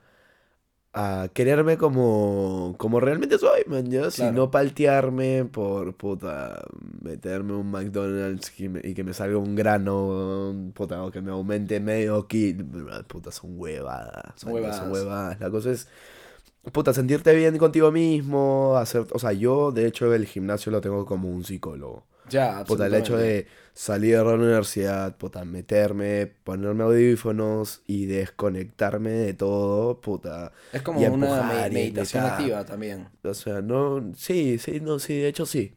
a 0.94 1.30
quererme 1.34 1.78
como, 1.78 2.76
como 2.78 3.00
realmente 3.00 3.38
soy, 3.38 3.62
man, 3.68 3.90
¿ya? 3.90 4.10
Claro. 4.12 4.36
no 4.36 4.52
paltearme 4.52 5.46
por, 5.46 5.96
puta, 5.96 6.62
meterme 7.02 7.54
un 7.54 7.72
McDonald's 7.72 8.52
y, 8.60 8.70
me- 8.70 8.82
y 8.84 8.94
que 8.94 9.04
me 9.04 9.14
salga 9.14 9.38
un 9.38 9.56
grano, 9.56 10.54
puta, 10.74 11.02
o 11.04 11.12
que 11.12 11.22
me 11.22 11.32
aumente 11.32 11.80
medio 11.80 12.28
kilo, 12.28 12.66
puta, 13.08 13.32
son 13.32 13.52
huevadas. 13.60 14.34
Son 14.36 14.52
man, 14.54 14.64
ya, 14.64 14.84
huevadas. 14.84 14.92
huevadas. 14.92 15.40
La 15.40 15.50
cosa 15.50 15.72
es, 15.72 15.88
puta, 16.72 16.94
sentirte 16.94 17.34
bien 17.36 17.58
contigo 17.58 17.92
mismo, 17.92 18.78
hacer, 18.78 19.06
o 19.12 19.20
sea, 19.20 19.32
yo, 19.34 19.72
de 19.72 19.88
hecho, 19.88 20.14
el 20.14 20.26
gimnasio 20.26 20.72
lo 20.72 20.82
tengo 20.82 21.06
como 21.06 21.30
un 21.30 21.44
psicólogo. 21.44 22.06
ya, 22.30 22.64
Puta, 22.66 22.88
el 22.88 22.94
hecho 22.96 23.18
de 23.18 23.48
salir 23.82 24.16
de 24.16 24.24
la 24.24 24.36
universidad, 24.36 25.18
puta, 25.18 25.44
meterme, 25.44 26.28
ponerme 26.28 26.84
audífonos 26.84 27.82
y 27.88 28.06
desconectarme 28.06 29.10
de 29.10 29.34
todo, 29.34 30.00
puta. 30.02 30.52
Es 30.72 30.84
como 30.84 31.02
y 31.02 31.06
una 31.06 31.68
meditación 31.68 32.26
activa 32.26 32.64
también. 32.64 33.10
O 33.24 33.34
sea, 33.34 33.64
no, 33.64 34.14
sí, 34.16 34.60
sí, 34.60 34.80
no, 34.82 35.00
sí, 35.00 35.16
de 35.16 35.30
hecho 35.30 35.48
sí. 35.48 35.74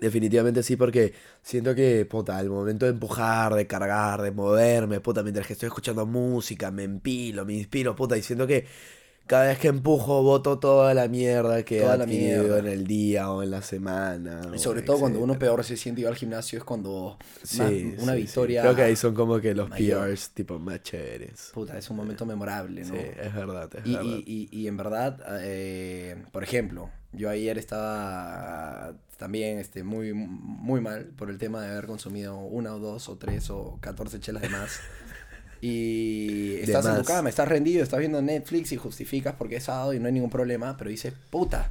Definitivamente 0.00 0.62
sí, 0.62 0.76
porque 0.76 1.14
siento 1.42 1.74
que, 1.74 2.06
puta, 2.06 2.38
al 2.38 2.48
momento 2.48 2.86
de 2.86 2.92
empujar, 2.92 3.54
de 3.54 3.66
cargar, 3.66 4.22
de 4.22 4.30
moverme, 4.30 5.00
puta, 5.00 5.24
mientras 5.24 5.48
que 5.48 5.54
estoy 5.54 5.66
escuchando 5.66 6.06
música, 6.06 6.70
me 6.70 6.84
empilo, 6.84 7.44
me 7.44 7.54
inspiro, 7.54 7.96
puta, 7.96 8.16
y 8.16 8.22
siento 8.22 8.46
que 8.46 8.66
cada 9.26 9.48
vez 9.48 9.58
que 9.58 9.68
empujo, 9.68 10.22
boto 10.22 10.58
toda 10.58 10.94
la 10.94 11.08
mierda 11.08 11.62
que 11.64 11.78
he 11.78 11.80
Toda 11.82 11.96
la 11.96 12.06
mierda. 12.06 12.58
en 12.60 12.66
el 12.66 12.86
día 12.86 13.30
o 13.30 13.42
en 13.42 13.50
la 13.50 13.62
semana. 13.62 14.40
Y 14.54 14.58
sobre 14.58 14.82
todo 14.82 14.98
cuando 15.00 15.20
uno 15.20 15.38
peor 15.38 15.64
se 15.64 15.76
siente 15.76 16.00
ir 16.02 16.06
al 16.08 16.14
gimnasio 16.16 16.58
es 16.58 16.64
cuando 16.64 17.18
Sí, 17.42 17.58
más- 17.58 17.70
sí, 17.70 17.94
una 17.98 18.12
sí. 18.12 18.18
victoria. 18.18 18.62
Creo 18.62 18.76
que 18.76 18.82
ahí 18.82 18.96
son 18.96 19.14
como 19.14 19.40
que 19.40 19.54
los 19.54 19.68
mayor. 19.68 20.08
PRs 20.08 20.30
tipo 20.30 20.58
más 20.58 20.82
chéveres. 20.82 21.50
Puta, 21.52 21.76
es 21.76 21.90
un 21.90 21.96
momento 21.96 22.24
memorable, 22.24 22.82
¿no? 22.84 22.94
Sí, 22.94 23.00
es 23.20 23.34
verdad, 23.34 23.68
es 23.74 23.86
Y, 23.86 23.94
verdad. 23.94 24.04
y, 24.26 24.48
y, 24.52 24.58
y 24.60 24.68
en 24.68 24.76
verdad, 24.76 25.18
eh, 25.42 26.24
por 26.32 26.42
ejemplo, 26.42 26.90
yo 27.12 27.28
ayer 27.30 27.58
estaba 27.58 28.94
también 29.16 29.58
este, 29.58 29.82
muy, 29.82 30.12
muy 30.12 30.80
mal 30.80 31.06
por 31.16 31.30
el 31.30 31.38
tema 31.38 31.62
de 31.62 31.70
haber 31.70 31.86
consumido 31.86 32.36
una 32.38 32.74
o 32.74 32.78
dos 32.78 33.08
o 33.08 33.16
tres 33.16 33.48
o 33.50 33.78
catorce 33.80 34.20
chelas 34.20 34.42
de 34.42 34.50
más. 34.50 34.78
Y 35.60 36.56
estás 36.60 36.86
en 36.86 36.96
tu 36.96 37.04
cama, 37.04 37.28
estás 37.28 37.48
rendido, 37.48 37.82
estás 37.82 37.98
viendo 37.98 38.20
Netflix 38.22 38.72
y 38.72 38.76
justificas 38.76 39.34
porque 39.36 39.56
es 39.56 39.64
sábado 39.64 39.94
y 39.94 40.00
no 40.00 40.06
hay 40.06 40.12
ningún 40.12 40.30
problema, 40.30 40.76
pero 40.76 40.90
dices, 40.90 41.14
puta, 41.30 41.70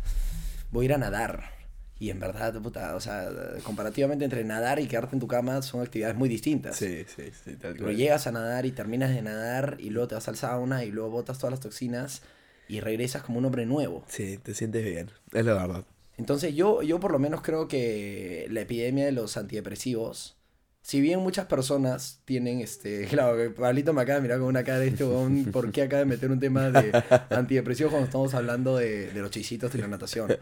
voy 0.71 0.85
a 0.85 0.85
ir 0.85 0.93
a 0.93 0.97
nadar. 0.97 1.55
Y 1.97 2.09
en 2.09 2.19
verdad, 2.19 2.53
puta, 2.61 2.95
o 2.95 2.99
sea, 2.99 3.29
comparativamente 3.63 4.25
entre 4.25 4.43
nadar 4.43 4.79
y 4.79 4.87
quedarte 4.87 5.15
en 5.15 5.21
tu 5.21 5.27
cama 5.27 5.61
son 5.61 5.81
actividades 5.81 6.17
muy 6.17 6.27
distintas. 6.27 6.75
Sí, 6.75 7.05
sí, 7.15 7.31
sí, 7.43 7.55
tal 7.55 7.75
Pero 7.75 7.91
llegas 7.91 8.27
a 8.27 8.31
nadar 8.31 8.65
y 8.65 8.71
terminas 8.71 9.11
de 9.11 9.21
nadar 9.21 9.77
y 9.79 9.91
luego 9.91 10.09
te 10.09 10.15
vas 10.15 10.27
al 10.27 10.35
sauna 10.35 10.83
y 10.83 10.91
luego 10.91 11.09
botas 11.09 11.37
todas 11.37 11.51
las 11.51 11.61
toxinas 11.61 12.21
y 12.67 12.81
regresas 12.81 13.21
como 13.21 13.37
un 13.39 13.45
hombre 13.45 13.65
nuevo. 13.65 14.03
Sí, 14.07 14.37
te 14.37 14.53
sientes 14.53 14.83
bien, 14.83 15.09
es 15.31 15.45
la 15.45 15.53
verdad. 15.53 15.85
Entonces 16.17 16.53
yo, 16.53 16.81
yo 16.81 16.99
por 16.99 17.11
lo 17.11 17.19
menos 17.19 17.41
creo 17.41 17.67
que 17.67 18.47
la 18.49 18.61
epidemia 18.61 19.05
de 19.05 19.11
los 19.11 19.37
antidepresivos, 19.37 20.35
si 20.87 21.01
bien 21.01 21.19
muchas 21.21 21.47
personas 21.47 22.21
tienen, 22.25 22.59
este, 22.61 23.05
claro, 23.09 23.35
que 23.35 23.49
Pablito 23.49 23.91
me 23.91 24.03
acaba 24.03 24.17
de 24.17 24.21
mirar 24.21 24.37
con 24.37 24.47
una 24.49 24.63
cara 24.63 24.77
de 24.77 24.89
este 24.89 25.03
huevón, 25.03 25.45
¿por 25.45 25.71
qué 25.71 25.81
acaba 25.81 26.01
de 26.01 26.05
meter 26.05 26.29
un 26.29 26.39
tema 26.39 26.69
de 26.69 26.91
antidepresivos 27.31 27.89
cuando 27.91 28.05
estamos 28.05 28.35
hablando 28.35 28.77
de, 28.77 29.11
de 29.11 29.19
los 29.19 29.31
chisitos 29.31 29.73
y 29.73 29.79
la 29.79 29.87
natación? 29.87 30.35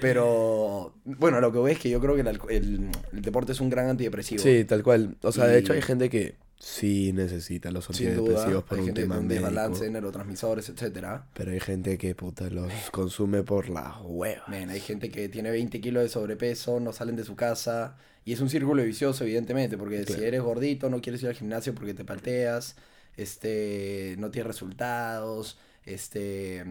Pero, 0.00 0.94
bueno, 1.04 1.40
lo 1.40 1.50
que 1.52 1.58
voy 1.58 1.72
es 1.72 1.78
que 1.78 1.90
yo 1.90 2.00
creo 2.00 2.14
que 2.14 2.20
el, 2.20 2.26
alco- 2.28 2.50
el- 2.50 2.90
el 3.12 3.22
deporte 3.22 3.52
es 3.52 3.60
un 3.60 3.70
gran 3.70 3.88
antidepresivo. 3.88 4.42
Sí, 4.42 4.64
tal 4.64 4.82
cual. 4.82 5.16
O 5.22 5.32
sea, 5.32 5.46
de 5.46 5.58
hecho 5.58 5.72
hay 5.72 5.82
gente 5.82 6.08
que 6.10 6.36
sí 6.58 7.12
necesita 7.12 7.70
los 7.70 7.88
antidepresivos 7.90 8.64
por 8.64 8.74
hay 8.78 8.80
un 8.80 8.86
gente 8.86 9.02
tema 9.02 9.18
desbalance, 9.18 9.80
médico. 9.80 9.92
neurotransmisores, 9.94 10.68
etcétera. 10.68 11.26
Pero 11.34 11.50
hay 11.52 11.60
gente 11.60 11.98
que 11.98 12.14
puta 12.14 12.48
los 12.50 12.72
consume 12.92 13.42
por 13.42 13.68
la 13.68 13.98
hueva. 14.02 14.44
Men, 14.48 14.70
hay 14.70 14.80
gente 14.80 15.10
que 15.10 15.28
tiene 15.28 15.50
20 15.50 15.80
kilos 15.80 16.02
de 16.02 16.08
sobrepeso, 16.08 16.78
no 16.80 16.92
salen 16.92 17.16
de 17.16 17.24
su 17.24 17.34
casa. 17.36 17.96
Y 18.26 18.32
es 18.34 18.40
un 18.40 18.50
círculo 18.50 18.82
vicioso, 18.82 19.24
evidentemente, 19.24 19.78
porque 19.78 20.04
si 20.04 20.22
eres 20.22 20.42
gordito, 20.42 20.90
no 20.90 21.00
quieres 21.00 21.22
ir 21.22 21.28
al 21.28 21.34
gimnasio 21.34 21.74
porque 21.74 21.94
te 21.94 22.04
palteas, 22.04 22.76
este, 23.16 24.16
no 24.18 24.30
tienes 24.30 24.48
resultados, 24.48 25.58
este, 25.84 26.64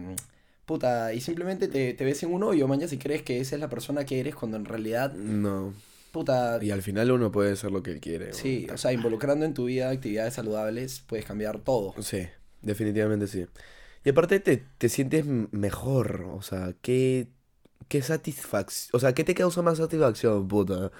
puta, 0.66 1.12
y 1.14 1.20
simplemente 1.20 1.66
te, 1.68 1.94
te 1.94 2.04
ves 2.04 2.22
en 2.22 2.32
un 2.32 2.42
hoyo, 2.42 2.68
mañana, 2.68 2.88
si 2.88 2.98
crees 2.98 3.22
que 3.22 3.40
esa 3.40 3.54
es 3.56 3.60
la 3.60 3.68
persona 3.70 4.04
que 4.04 4.20
eres, 4.20 4.34
cuando 4.34 4.56
en 4.58 4.64
realidad, 4.66 5.14
No. 5.14 5.72
puta, 6.12 6.58
Y 6.62 6.70
al 6.70 6.82
final 6.82 7.10
uno 7.10 7.32
puede 7.32 7.56
ser 7.56 7.70
lo 7.72 7.82
que 7.82 7.90
él 7.92 8.00
quiere. 8.00 8.32
sí, 8.34 8.66
o 8.72 8.76
sea, 8.76 8.92
involucrando 8.92 9.44
en 9.46 9.54
tu 9.54 9.64
vida 9.64 9.88
actividades 9.90 10.34
saludables, 10.34 11.00
puedes 11.06 11.24
cambiar 11.24 11.60
todo. 11.60 11.94
Sí, 12.02 12.26
definitivamente 12.62 13.26
sí. 13.28 13.46
Y 14.04 14.10
aparte 14.10 14.40
te, 14.40 14.62
te 14.78 14.88
sientes 14.88 15.24
mejor, 15.24 16.26
o 16.32 16.42
sea, 16.42 16.74
qué, 16.82 17.28
qué 17.88 18.02
satisfacción, 18.02 18.90
o 18.96 19.00
sea, 19.00 19.14
¿qué 19.14 19.24
te 19.24 19.34
causa 19.34 19.62
más 19.62 19.78
satisfacción, 19.78 20.46
puta? 20.48 20.92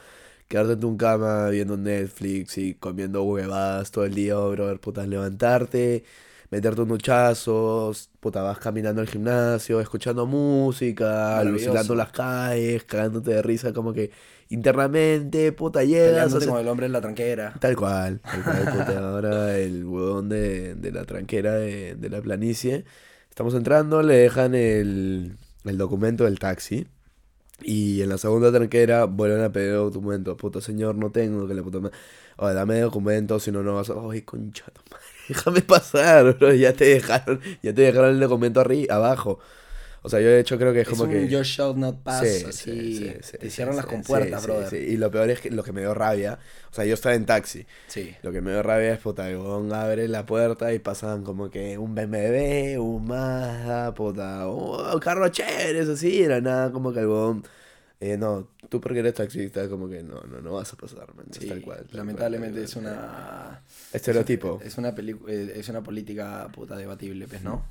Quedarte 0.49 0.75
en 0.75 0.81
tu 0.81 0.97
cama 0.97 1.49
viendo 1.49 1.77
Netflix 1.77 2.57
y 2.59 2.75
comiendo 2.75 3.25
huevadas 3.25 3.91
todo 3.91 4.05
el 4.05 4.15
día, 4.15 4.37
brother, 4.37 4.79
puta, 4.79 5.05
levantarte, 5.07 6.05
meterte 6.51 6.83
un 6.83 6.89
duchazos, 6.89 8.11
puta, 8.21 8.43
vas 8.43 8.59
caminando 8.59 9.01
al 9.01 9.09
gimnasio, 9.09 9.81
escuchando 9.81 10.25
música, 10.25 11.39
alucinando 11.39 11.97
las 11.97 12.13
calles, 12.13 12.85
cagándote 12.85 13.33
de 13.33 13.43
risa 13.43 13.73
como 13.73 13.93
que 13.93 14.13
internamente, 14.49 15.51
puta, 15.51 15.83
llegas, 15.83 16.33
con 16.33 16.61
el 16.61 16.69
hombre 16.69 16.87
en 16.87 16.93
la 16.93 17.01
tranquera. 17.01 17.55
Tal 17.59 17.75
cual, 17.75 18.21
tal 18.21 18.45
cual, 18.45 18.65
puta, 18.71 18.99
ahora 18.99 19.59
el 19.59 19.85
huevón 19.85 20.29
de, 20.29 20.77
de 20.77 20.93
la 20.93 21.05
tranquera 21.05 21.55
de, 21.55 21.97
de 21.97 22.09
la 22.09 22.23
planicie. 22.23 22.85
Estamos 23.29 23.55
entrando, 23.55 24.01
le 24.03 24.15
dejan 24.15 24.55
el, 24.55 25.37
el 25.65 25.77
documento 25.77 26.23
del 26.23 26.39
taxi. 26.39 26.87
Y 27.63 28.03
en 28.03 28.11
la 28.11 28.19
segunda 28.19 28.53
tranquera 28.53 29.05
vuelven 29.05 29.43
a 29.43 29.51
pedir 29.53 29.75
documento. 29.75 30.37
Puta 30.37 30.61
señor, 30.61 30.95
no 30.97 31.11
tengo, 31.11 31.49
que 31.49 31.55
la 31.55 31.63
puta 31.63 31.81
madre. 31.81 31.97
Oye, 32.37 32.55
dame 32.55 32.81
documento, 32.81 33.41
si 33.41 33.51
no, 33.51 33.63
no 33.63 33.75
vas 33.75 33.91
a. 33.91 33.95
Ay, 34.11 34.23
concha 34.23 34.65
madre. 34.91 35.05
Déjame 35.29 35.63
pasar. 35.63 36.37
Ya 36.57 36.73
te 36.75 36.85
dejaron, 36.85 37.41
ya 37.63 37.75
te 37.75 37.83
dejaron 37.83 38.11
el 38.11 38.21
documento 38.21 38.61
arriba, 38.61 38.97
abajo. 38.97 39.41
O 40.07 40.09
sea, 40.09 40.21
yo 40.21 40.29
de 40.29 40.39
hecho 40.39 40.57
creo 40.57 40.73
que 40.73 40.83
es, 40.83 40.87
Es 40.89 40.97
como 40.97 41.03
un 41.03 41.11
que. 41.11 41.29
you 41.29 41.43
shall 41.43 41.77
not 41.77 42.01
pass, 42.05 42.21
Sí, 42.29 42.45
así, 42.49 42.97
sí, 42.97 43.15
sí, 43.23 43.39
te 43.39 43.51
cierran 43.51 43.75
las 43.75 43.87
compuertas, 43.87 44.47
brother. 44.47 44.73
Y 44.81 44.97
lo 44.99 45.11
peor 45.11 45.29
es 45.31 45.41
que 45.41 45.51
lo 45.51 45.65
que 45.65 45.73
me 45.73 45.81
dio 45.81 45.95
rabia. 45.95 46.39
O 46.71 46.75
sea, 46.75 46.85
yo 46.85 46.95
estaba 46.95 47.17
en 47.17 47.27
taxi. 47.27 47.67
sí. 47.89 48.15
Lo 48.23 48.31
que 48.31 48.41
me 48.41 48.53
dio 48.53 48.63
rabia 48.63 48.93
es, 48.95 49.01
puta, 49.01 49.29
el 49.29 49.73
abre 49.73 50.07
la 50.07 50.25
puerta 50.25 50.73
y 50.73 50.79
pasan 50.79 51.25
como 51.25 51.51
que 51.51 51.77
un 51.77 51.97
BMW, 51.97 52.79
un 52.79 53.05
Mazda, 53.05 53.93
puta, 53.95 54.47
un 54.49 55.01
carro 55.01 55.29
chévere, 55.29 55.81
eso 55.81 55.97
sí, 55.97 56.23
era 56.23 56.41
nada, 56.41 56.71
como 56.71 56.93
que 56.93 57.01
el 57.01 57.43
eh, 57.99 58.17
no, 58.17 58.47
tú 58.69 58.81
porque 58.81 59.01
eres 59.01 59.15
taxista, 59.15 59.69
como 59.69 59.89
que 59.89 60.05
no, 60.05 60.21
no, 60.23 60.41
no 60.41 60.53
vas 60.53 60.73
a 60.73 60.77
pasar, 60.77 61.13
man, 61.17 61.27
es 61.33 61.39
Sí, 61.39 61.49
tal 61.49 61.63
cual. 61.63 61.79
tal 61.79 61.97
lamentablemente 61.97 62.59
cual, 62.61 62.65
es 62.65 62.77
una 62.77 63.61
Estereotipo. 63.93 64.61
es 64.63 64.79
una 64.79 64.95
peli- 64.95 65.19
eh, 65.27 65.55
es 65.57 65.69
una 65.69 65.83
política 65.83 66.49
puta 66.55 66.77
debatible, 66.77 67.27
pues, 67.27 67.43
¿no? 67.43 67.65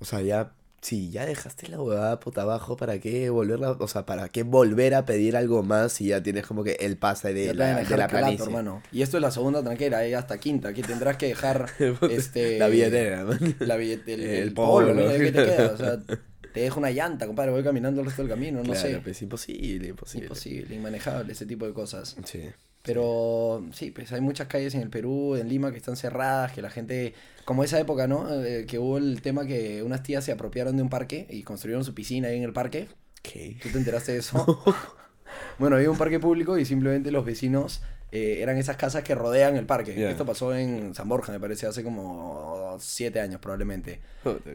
O 0.00 0.04
sea, 0.04 0.20
ya, 0.20 0.52
sí, 0.80 1.10
ya 1.10 1.26
dejaste 1.26 1.68
la 1.68 1.80
huevada 1.80 2.20
puta 2.20 2.42
abajo, 2.42 2.76
¿para 2.76 2.98
qué 3.00 3.30
volverla, 3.30 3.72
o 3.72 3.88
sea, 3.88 4.06
para 4.06 4.28
qué 4.28 4.42
volver 4.44 4.94
a 4.94 5.04
pedir 5.04 5.36
algo 5.36 5.62
más 5.62 5.92
si 5.92 6.08
ya 6.08 6.22
tienes 6.22 6.46
como 6.46 6.64
que 6.64 6.72
el 6.80 6.96
pase 6.96 7.32
de 7.34 7.46
Ya 7.46 7.54
la, 7.54 7.82
de 7.82 7.96
la 7.96 8.08
planicie? 8.08 8.46
hermano. 8.46 8.82
Y 8.92 9.02
esto 9.02 9.16
es 9.18 9.22
la 9.22 9.30
segunda 9.30 9.62
tranquera, 9.62 10.04
eh, 10.06 10.14
hasta 10.14 10.38
quinta. 10.38 10.68
Aquí 10.68 10.82
tendrás 10.82 11.16
que 11.16 11.26
dejar 11.26 11.66
este 12.10 12.58
La 12.58 12.68
billetera, 12.68 13.24
man. 13.24 13.38
la 13.60 13.76
billete- 13.76 14.12
el, 14.14 14.20
El 14.22 14.34
el 14.42 14.52
polo, 14.54 14.88
polo, 14.94 15.08
¿qué 15.08 15.32
te 15.32 15.44
queda? 15.44 15.72
O 15.72 15.76
sea, 15.76 15.98
te 16.54 16.60
dejo 16.60 16.78
una 16.80 16.90
llanta, 16.90 17.26
compadre, 17.26 17.50
voy 17.52 17.62
caminando 17.62 18.00
el 18.00 18.06
resto 18.06 18.22
del 18.22 18.30
camino, 18.30 18.58
no 18.58 18.72
Claro, 18.72 18.80
sé. 18.80 19.00
pues 19.02 19.20
imposible, 19.22 19.88
imposible. 19.88 20.26
Imposible, 20.26 20.74
inmanejable, 20.74 21.32
ese 21.32 21.44
tipo 21.46 21.66
de 21.66 21.72
cosas. 21.72 22.16
Sí. 22.24 22.42
Pero 22.82 23.64
sí, 23.72 23.90
pues 23.90 24.12
hay 24.12 24.20
muchas 24.20 24.48
calles 24.48 24.74
en 24.74 24.80
el 24.80 24.88
Perú, 24.88 25.36
en 25.36 25.48
Lima, 25.48 25.70
que 25.70 25.76
están 25.76 25.96
cerradas, 25.96 26.52
que 26.52 26.62
la 26.62 26.70
gente, 26.70 27.14
como 27.44 27.64
esa 27.64 27.78
época, 27.78 28.06
¿no? 28.06 28.42
Eh, 28.42 28.66
que 28.66 28.78
hubo 28.78 28.98
el 28.98 29.20
tema 29.20 29.46
que 29.46 29.82
unas 29.82 30.02
tías 30.02 30.24
se 30.24 30.32
apropiaron 30.32 30.76
de 30.76 30.82
un 30.82 30.88
parque 30.88 31.26
y 31.28 31.42
construyeron 31.42 31.84
su 31.84 31.94
piscina 31.94 32.28
ahí 32.28 32.38
en 32.38 32.44
el 32.44 32.52
parque. 32.52 32.88
¿Qué? 33.22 33.56
¿Tú 33.62 33.68
te 33.70 33.78
enteraste 33.78 34.12
de 34.12 34.18
eso? 34.18 34.62
bueno, 35.58 35.76
había 35.76 35.90
un 35.90 35.98
parque 35.98 36.20
público 36.20 36.58
y 36.58 36.64
simplemente 36.64 37.10
los 37.10 37.24
vecinos 37.24 37.82
eh, 38.10 38.38
eran 38.40 38.56
esas 38.56 38.76
casas 38.76 39.02
que 39.02 39.14
rodean 39.14 39.56
el 39.56 39.66
parque. 39.66 39.94
Esto 40.10 40.24
pasó 40.26 40.54
en 40.54 40.94
San 40.94 41.08
Borja, 41.08 41.32
me 41.32 41.40
parece, 41.40 41.66
hace 41.66 41.82
como 41.84 42.76
siete 42.80 43.20
años 43.20 43.40
probablemente. 43.40 44.00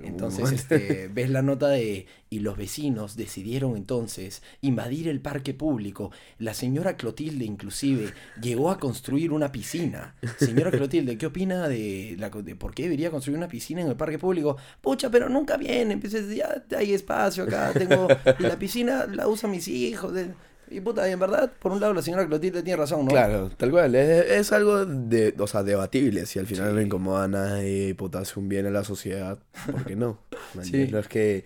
Entonces, 0.03 0.51
este, 0.51 1.07
ves 1.13 1.29
la 1.29 1.41
nota 1.41 1.67
de, 1.69 2.05
y 2.29 2.39
los 2.39 2.57
vecinos 2.57 3.15
decidieron 3.15 3.75
entonces 3.75 4.41
invadir 4.61 5.07
el 5.07 5.19
parque 5.19 5.53
público. 5.53 6.11
La 6.39 6.53
señora 6.53 6.95
Clotilde 6.97 7.45
inclusive 7.45 8.13
llegó 8.41 8.71
a 8.71 8.79
construir 8.79 9.31
una 9.31 9.51
piscina. 9.51 10.15
Señora 10.37 10.71
Clotilde, 10.71 11.17
¿qué 11.17 11.25
opina 11.27 11.67
de, 11.67 12.15
la, 12.17 12.29
de 12.29 12.55
por 12.55 12.73
qué 12.73 12.83
debería 12.83 13.11
construir 13.11 13.37
una 13.37 13.47
piscina 13.47 13.81
en 13.81 13.87
el 13.87 13.95
parque 13.95 14.19
público? 14.19 14.57
Pucha, 14.81 15.09
pero 15.09 15.29
nunca 15.29 15.57
viene, 15.57 15.97
pues 15.97 16.13
ya 16.35 16.63
hay 16.77 16.93
espacio 16.93 17.43
acá, 17.43 17.71
tengo, 17.73 18.07
la 18.39 18.57
piscina 18.57 19.05
la 19.05 19.27
usan 19.27 19.51
mis 19.51 19.67
hijos. 19.67 20.13
de- 20.13 20.33
y 20.69 20.82
puta, 20.82 21.08
y 21.08 21.12
en 21.12 21.19
verdad, 21.19 21.52
por 21.60 21.71
un 21.71 21.80
lado 21.80 21.93
la 21.93 22.02
señora 22.02 22.26
Clotilde 22.26 22.63
tiene 22.63 22.78
razón, 22.78 23.06
¿no? 23.06 23.12
Claro, 23.12 23.49
tal 23.49 23.71
cual. 23.71 23.95
Es, 23.95 24.32
es 24.32 24.52
algo 24.52 24.86
de, 24.86 25.34
o 25.38 25.47
sea, 25.47 25.63
debatible. 25.63 26.26
Si 26.26 26.39
al 26.39 26.47
final 26.47 26.73
no 26.76 26.82
incomoda 26.82 27.26
a 27.26 27.28
nadie 27.28 27.89
y 27.89 27.93
puta 27.93 28.19
hace 28.19 28.39
un 28.39 28.49
bien 28.49 28.65
a 28.65 28.69
la 28.71 28.84
sociedad, 28.84 29.39
¿por 29.71 29.86
qué 29.86 29.95
no? 29.95 30.19
Sí. 30.62 30.88
No 30.91 30.99
es 30.99 31.08
que 31.08 31.45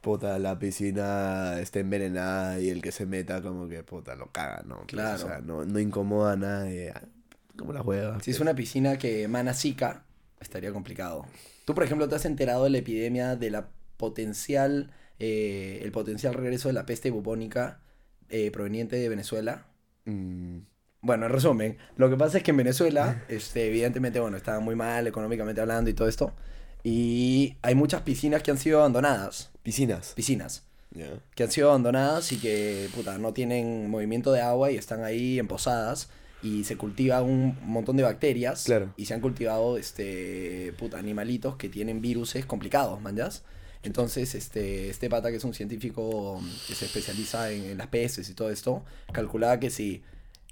puta 0.00 0.38
la 0.38 0.58
piscina 0.58 1.60
esté 1.60 1.80
envenenada 1.80 2.58
y 2.60 2.70
el 2.70 2.82
que 2.82 2.92
se 2.92 3.06
meta 3.06 3.42
como 3.42 3.68
que 3.68 3.82
puta 3.82 4.14
lo 4.14 4.28
caga, 4.32 4.62
¿no? 4.66 4.76
Pues, 4.76 4.86
Claro. 4.88 5.24
O 5.24 5.26
sea, 5.28 5.40
no, 5.40 5.64
no 5.64 5.78
incomoda 5.78 6.32
a 6.32 6.36
nadie. 6.36 6.92
Como 7.56 7.72
la 7.72 7.82
juega. 7.82 8.20
Si 8.20 8.30
es 8.30 8.40
una 8.40 8.54
piscina 8.54 8.96
que 8.98 9.24
emana 9.24 9.54
Zika, 9.54 10.04
estaría 10.40 10.72
complicado. 10.72 11.26
Tú, 11.64 11.74
por 11.74 11.84
ejemplo, 11.84 12.08
te 12.08 12.14
has 12.16 12.24
enterado 12.24 12.64
de 12.64 12.70
la 12.70 12.78
epidemia 12.78 13.36
de 13.36 13.50
la 13.50 13.68
potencial, 13.96 14.90
eh, 15.18 15.80
el 15.82 15.92
potencial 15.92 16.34
regreso 16.34 16.68
de 16.68 16.74
la 16.74 16.86
peste 16.86 17.10
bubónica 17.10 17.80
eh, 18.30 18.50
proveniente 18.50 18.96
de 18.96 19.08
Venezuela. 19.08 19.66
Mm, 20.04 20.58
Bueno, 21.02 21.26
en 21.26 21.32
resumen, 21.32 21.78
lo 21.96 22.10
que 22.10 22.16
pasa 22.16 22.38
es 22.38 22.44
que 22.44 22.50
en 22.50 22.56
Venezuela, 22.58 23.24
este, 23.28 23.66
evidentemente, 23.68 24.20
bueno, 24.20 24.36
está 24.36 24.60
muy 24.60 24.74
mal 24.74 25.06
económicamente 25.06 25.60
hablando 25.60 25.88
y 25.90 25.94
todo 25.94 26.08
esto. 26.08 26.32
Y 26.82 27.56
hay 27.62 27.74
muchas 27.74 28.02
piscinas 28.02 28.42
que 28.42 28.50
han 28.50 28.58
sido 28.58 28.80
abandonadas. 28.80 29.50
piscinas. 29.62 30.12
Piscinas 30.14 30.64
que 31.36 31.44
han 31.44 31.50
sido 31.52 31.68
abandonadas 31.68 32.32
y 32.32 32.38
que 32.38 32.88
puta, 32.96 33.16
no 33.16 33.32
tienen 33.32 33.88
movimiento 33.88 34.32
de 34.32 34.40
agua 34.40 34.72
y 34.72 34.76
están 34.76 35.04
ahí 35.04 35.38
emposadas 35.38 36.10
y 36.42 36.64
se 36.64 36.76
cultiva 36.76 37.22
un 37.22 37.56
montón 37.64 37.96
de 37.96 38.02
bacterias 38.02 38.64
Claro. 38.64 38.92
y 38.96 39.04
se 39.06 39.14
han 39.14 39.20
cultivado 39.20 39.78
este 39.78 40.74
puta, 40.80 40.98
animalitos 40.98 41.54
que 41.54 41.68
tienen 41.68 42.00
viruses 42.00 42.44
complicados, 42.44 43.00
manjas. 43.00 43.44
Entonces, 43.82 44.34
este, 44.34 44.90
este 44.90 45.08
pata, 45.08 45.30
que 45.30 45.36
es 45.36 45.44
un 45.44 45.54
científico 45.54 46.40
que 46.66 46.74
se 46.74 46.84
especializa 46.84 47.50
en, 47.50 47.64
en 47.64 47.78
las 47.78 47.86
peces 47.86 48.28
y 48.28 48.34
todo 48.34 48.50
esto, 48.50 48.84
calculaba 49.12 49.58
que 49.58 49.70
si 49.70 50.02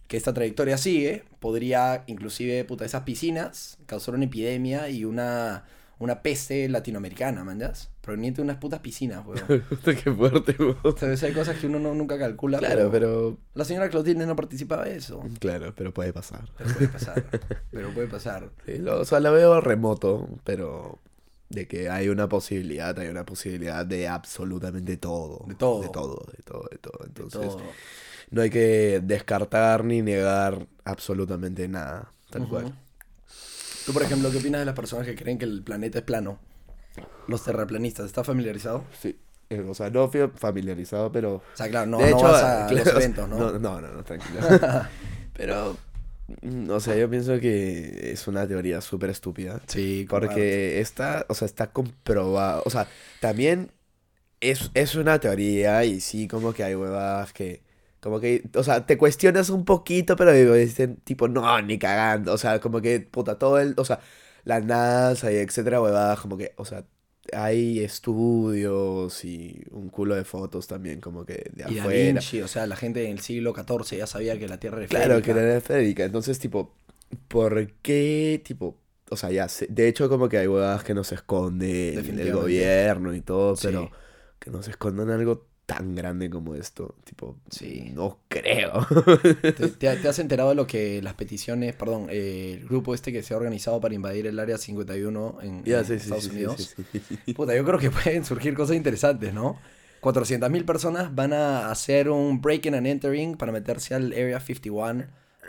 que 0.06 0.16
esta 0.16 0.32
trayectoria 0.32 0.78
sigue, 0.78 1.24
podría 1.38 2.04
inclusive, 2.06 2.64
puta, 2.64 2.86
esas 2.86 3.02
piscinas 3.02 3.76
causar 3.84 4.14
una 4.14 4.24
epidemia 4.24 4.88
y 4.88 5.04
una, 5.04 5.64
una 5.98 6.22
peste 6.22 6.66
latinoamericana, 6.70 7.44
manjas. 7.44 7.90
Proveniente 8.00 8.38
de 8.40 8.44
unas 8.44 8.56
putas 8.56 8.80
piscinas, 8.80 9.22
weón. 9.26 9.62
Qué 9.84 10.10
fuerte, 10.10 10.56
weón. 10.58 10.78
Entonces 10.82 11.22
hay 11.24 11.34
cosas 11.34 11.58
que 11.58 11.66
uno 11.66 11.78
no- 11.78 11.94
nunca 11.94 12.18
calcula. 12.18 12.56
Claro, 12.58 12.88
pero. 12.90 13.36
La 13.52 13.66
señora 13.66 13.90
Clotilde 13.90 14.24
no 14.24 14.34
participaba 14.34 14.86
de 14.86 14.96
eso. 14.96 15.22
Claro, 15.40 15.74
pero 15.76 15.92
puede 15.92 16.14
pasar. 16.14 16.48
Pero 16.56 16.72
puede 16.72 16.88
pasar. 16.88 17.24
pero 17.70 17.90
puede 17.92 18.06
pasar. 18.06 18.48
Sí, 18.64 18.78
lo- 18.78 19.00
o 19.00 19.04
sea, 19.04 19.20
lo 19.20 19.30
veo 19.32 19.60
remoto, 19.60 20.26
pero 20.44 20.98
de 21.48 21.66
que 21.66 21.88
hay 21.90 22.08
una 22.08 22.28
posibilidad, 22.28 22.98
hay 22.98 23.08
una 23.08 23.24
posibilidad 23.24 23.84
de 23.86 24.08
absolutamente 24.08 24.96
todo. 24.96 25.44
De 25.46 25.54
todo. 25.54 25.82
De 25.82 25.88
todo, 25.88 26.26
de 26.36 26.42
todo, 26.42 26.68
de 26.70 26.78
todo. 26.78 26.98
De 27.00 27.06
Entonces, 27.06 27.40
todo. 27.40 27.62
no 28.30 28.42
hay 28.42 28.50
que 28.50 29.00
descartar 29.02 29.84
ni 29.84 30.02
negar 30.02 30.66
absolutamente 30.84 31.66
nada, 31.68 32.12
tal 32.30 32.48
cual. 32.48 32.74
Tú, 33.86 33.92
por 33.92 34.02
ejemplo, 34.02 34.30
¿qué 34.30 34.38
opinas 34.38 34.60
de 34.60 34.66
las 34.66 34.74
personas 34.74 35.06
que 35.06 35.14
creen 35.14 35.38
que 35.38 35.46
el 35.46 35.62
planeta 35.62 35.98
es 35.98 36.04
plano? 36.04 36.38
Los 37.26 37.42
terraplanistas, 37.44 38.06
¿estás 38.06 38.26
familiarizado? 38.26 38.84
Sí. 39.00 39.18
eh, 39.48 39.60
O 39.68 39.74
sea, 39.74 39.88
no 39.90 40.08
fui 40.10 40.20
familiarizado, 40.34 41.10
pero... 41.12 41.36
O 41.36 41.42
sea, 41.54 41.68
claro, 41.70 41.86
no, 41.86 41.98
de 41.98 42.10
no 42.10 42.16
hecho, 42.18 42.26
vas 42.28 42.42
a 42.42 42.66
claro, 42.68 42.84
los 42.84 42.94
eventos, 42.94 43.28
¿no? 43.28 43.38
No, 43.38 43.58
no, 43.58 43.80
no, 43.80 43.88
no, 43.88 44.04
tranquilo. 44.04 44.40
pero, 45.32 45.76
o 46.70 46.80
sea, 46.80 46.96
yo 46.96 47.08
pienso 47.08 47.40
que 47.40 48.12
es 48.12 48.28
una 48.28 48.46
teoría 48.46 48.80
súper 48.80 49.10
estúpida. 49.10 49.60
Sí. 49.66 50.06
Porque 50.08 50.80
está, 50.80 51.24
o 51.28 51.34
sea, 51.34 51.46
está 51.46 51.72
comprobado. 51.72 52.62
O 52.66 52.70
sea, 52.70 52.86
también 53.20 53.72
es, 54.40 54.70
es 54.74 54.94
una 54.94 55.18
teoría 55.20 55.84
y 55.84 56.00
sí, 56.00 56.28
como 56.28 56.52
que 56.52 56.64
hay 56.64 56.74
huevadas 56.74 57.32
que. 57.32 57.62
Como 58.00 58.20
que, 58.20 58.44
o 58.54 58.62
sea, 58.62 58.86
te 58.86 58.96
cuestionas 58.96 59.50
un 59.50 59.64
poquito, 59.64 60.14
pero 60.16 60.32
dicen, 60.32 60.96
tipo, 61.02 61.26
no, 61.28 61.60
ni 61.62 61.78
cagando. 61.78 62.32
O 62.32 62.38
sea, 62.38 62.60
como 62.60 62.80
que, 62.80 63.00
puta, 63.00 63.38
todo 63.38 63.58
el. 63.58 63.74
O 63.76 63.84
sea, 63.84 64.00
la 64.44 64.60
NASA 64.60 65.32
y 65.32 65.36
etcétera, 65.36 65.80
huevadas, 65.82 66.20
como 66.20 66.36
que, 66.36 66.54
o 66.56 66.64
sea, 66.64 66.84
hay 67.32 67.80
estudios 67.80 69.24
y 69.24 69.62
un 69.70 69.88
culo 69.90 70.14
de 70.14 70.24
fotos 70.24 70.66
también, 70.66 71.00
como 71.00 71.24
que 71.24 71.50
de 71.52 71.64
Y 71.68 71.74
Da 71.76 71.80
afuera. 71.82 72.12
Vinci, 72.20 72.40
o 72.42 72.48
sea, 72.48 72.66
la 72.66 72.76
gente 72.76 73.04
en 73.06 73.12
el 73.12 73.20
siglo 73.20 73.54
XIV 73.54 73.98
ya 73.98 74.06
sabía 74.06 74.38
que 74.38 74.48
la 74.48 74.58
Tierra 74.58 74.78
era 74.78 74.86
Claro, 74.88 75.14
que 75.16 75.30
esférica. 75.30 75.40
era 75.42 75.56
esférica. 75.58 76.04
Entonces, 76.04 76.38
tipo, 76.38 76.72
¿por 77.28 77.72
qué, 77.82 78.40
tipo, 78.44 78.76
o 79.10 79.16
sea, 79.16 79.30
ya, 79.30 79.46
de 79.68 79.88
hecho, 79.88 80.08
como 80.08 80.28
que 80.28 80.38
hay 80.38 80.46
huevadas 80.46 80.84
que 80.84 80.94
nos 80.94 81.12
esconde 81.12 81.94
el, 81.94 82.32
gobierno 82.32 83.14
y 83.14 83.20
todo, 83.20 83.56
Sí. 83.56 83.66
pero 83.68 83.90
que 84.38 84.50
nos 84.50 84.68
escondan 84.68 85.10
algo 85.10 85.46
tan 85.68 85.94
grande 85.94 86.30
como 86.30 86.54
esto, 86.54 86.94
tipo, 87.04 87.36
Sí. 87.50 87.92
no 87.94 88.20
creo. 88.28 88.86
¿Te, 89.42 89.52
te- 89.52 89.96
te 89.98 90.08
has 90.08 90.18
enterado 90.18 90.48
de 90.48 90.54
lo 90.54 90.66
que 90.66 91.02
las 91.02 91.12
peticiones, 91.12 91.74
perdón, 91.74 92.06
eh, 92.08 92.56
el 92.58 92.66
grupo 92.66 92.94
este 92.94 93.12
que 93.12 93.22
se 93.22 93.34
ha 93.34 93.36
organizado 93.36 93.78
para 93.78 93.94
invadir 93.94 94.26
el 94.26 94.38
área 94.38 94.56
51 94.56 95.38
en, 95.42 95.62
en 95.66 95.84
sí, 95.84 95.92
Estados 95.92 96.24
sí, 96.24 96.30
Unidos? 96.30 96.74
Puta, 97.36 97.54
yo 97.54 97.66
creo 97.66 97.78
que 97.78 97.90
pueden 97.90 98.24
surgir 98.24 98.54
cosas 98.54 98.76
interesantes, 98.76 99.34
¿no? 99.34 99.58
400.000 100.00 100.64
personas 100.64 101.14
van 101.14 101.34
a 101.34 101.70
hacer 101.70 102.08
un 102.08 102.40
break-in 102.40 102.74
and 102.74 102.86
entering 102.86 103.36
para 103.36 103.52
meterse 103.52 103.94
al 103.94 104.12
Area 104.12 104.40
51 104.40 105.04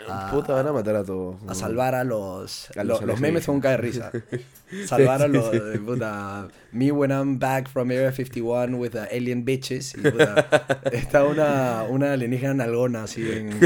a, 0.08 0.32
Puta, 0.32 0.54
van 0.54 0.68
a 0.68 0.72
matar 0.74 0.96
a 0.96 1.04
todos. 1.04 1.38
a 1.48 1.54
salvar 1.56 1.96
a 1.96 2.04
los... 2.04 2.70
A 2.78 2.84
los 2.84 3.02
los, 3.02 3.20
memes 3.20 3.44
son 3.44 3.56
un 3.56 3.62
cae 3.62 3.72
de 3.72 3.78
risa. 3.78 4.12
Salvar 4.86 5.22
a 5.24 5.28
los... 5.28 5.54
eh, 5.54 5.80
Puta, 5.84 6.48
me 6.72 6.92
when 6.92 7.12
I'm 7.12 7.40
back 7.40 7.68
from 7.68 7.90
Area 7.92 8.12
51 8.12 8.76
with 8.78 8.92
the 8.92 9.08
alien 9.12 9.44
bitches. 9.46 9.96
Y, 9.98 10.02
puta, 10.02 10.80
está 10.92 11.24
una, 11.26 11.84
una 11.90 12.14
alienígena 12.14 12.54
nalgona 12.54 13.04
así 13.04 13.30
en... 13.30 13.60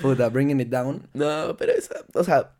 Puta, 0.00 0.28
bringing 0.28 0.60
it 0.60 0.68
down. 0.68 1.08
No, 1.14 1.56
pero 1.56 1.72
esa, 1.72 1.94
o 2.14 2.24
sea, 2.24 2.52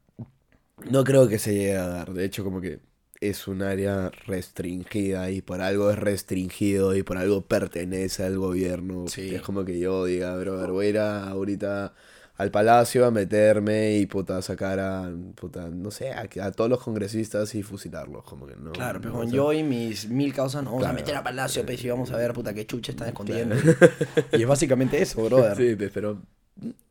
no 0.90 1.04
creo 1.04 1.28
que 1.28 1.38
se 1.38 1.54
llegue 1.54 1.76
a 1.76 1.86
dar. 1.88 2.12
De 2.12 2.24
hecho, 2.24 2.44
como 2.44 2.60
que 2.60 2.80
es 3.20 3.46
un 3.46 3.62
área 3.62 4.10
restringida 4.26 5.30
y 5.30 5.42
por 5.42 5.60
algo 5.60 5.90
es 5.90 5.98
restringido 5.98 6.94
y 6.96 7.02
por 7.04 7.18
algo 7.18 7.42
pertenece 7.46 8.24
al 8.24 8.38
gobierno. 8.38 9.06
Sí. 9.08 9.34
Es 9.34 9.42
como 9.42 9.64
que 9.64 9.78
yo 9.78 10.04
diga, 10.06 10.36
brother, 10.36 10.70
voy 10.70 10.86
a 10.86 10.88
ir 10.88 10.98
a- 10.98 11.28
ahorita 11.28 11.94
al 12.42 12.50
palacio 12.50 13.06
a 13.06 13.10
meterme 13.10 13.94
y 13.96 14.06
puta 14.06 14.42
sacar 14.42 14.78
a, 14.80 15.10
puta, 15.34 15.68
no 15.68 15.90
sé, 15.90 16.10
a, 16.12 16.28
a 16.42 16.52
todos 16.52 16.68
los 16.68 16.82
congresistas 16.82 17.54
y 17.54 17.62
fusilarlos, 17.62 18.24
como 18.24 18.46
que 18.46 18.56
no. 18.56 18.72
Claro, 18.72 18.94
no, 18.94 19.00
pero 19.00 19.14
o 19.14 19.16
con 19.18 19.28
sea, 19.28 19.36
yo 19.36 19.52
y 19.52 19.62
mis 19.62 20.08
mil 20.08 20.34
causas 20.34 20.62
nos 20.64 20.72
vamos 20.74 20.86
a 20.88 20.92
meter 20.92 21.14
a 21.16 21.22
Palacio, 21.22 21.64
pues, 21.64 21.82
y 21.84 21.88
vamos 21.88 22.10
a 22.10 22.16
ver, 22.16 22.32
puta, 22.32 22.52
qué 22.52 22.66
chucha 22.66 22.92
están 22.92 23.08
escondiendo. 23.14 23.56
Y 24.32 24.42
es 24.42 24.46
básicamente 24.48 25.00
eso, 25.00 25.24
brother. 25.24 25.56
Sí, 25.56 25.76
pero, 25.92 26.20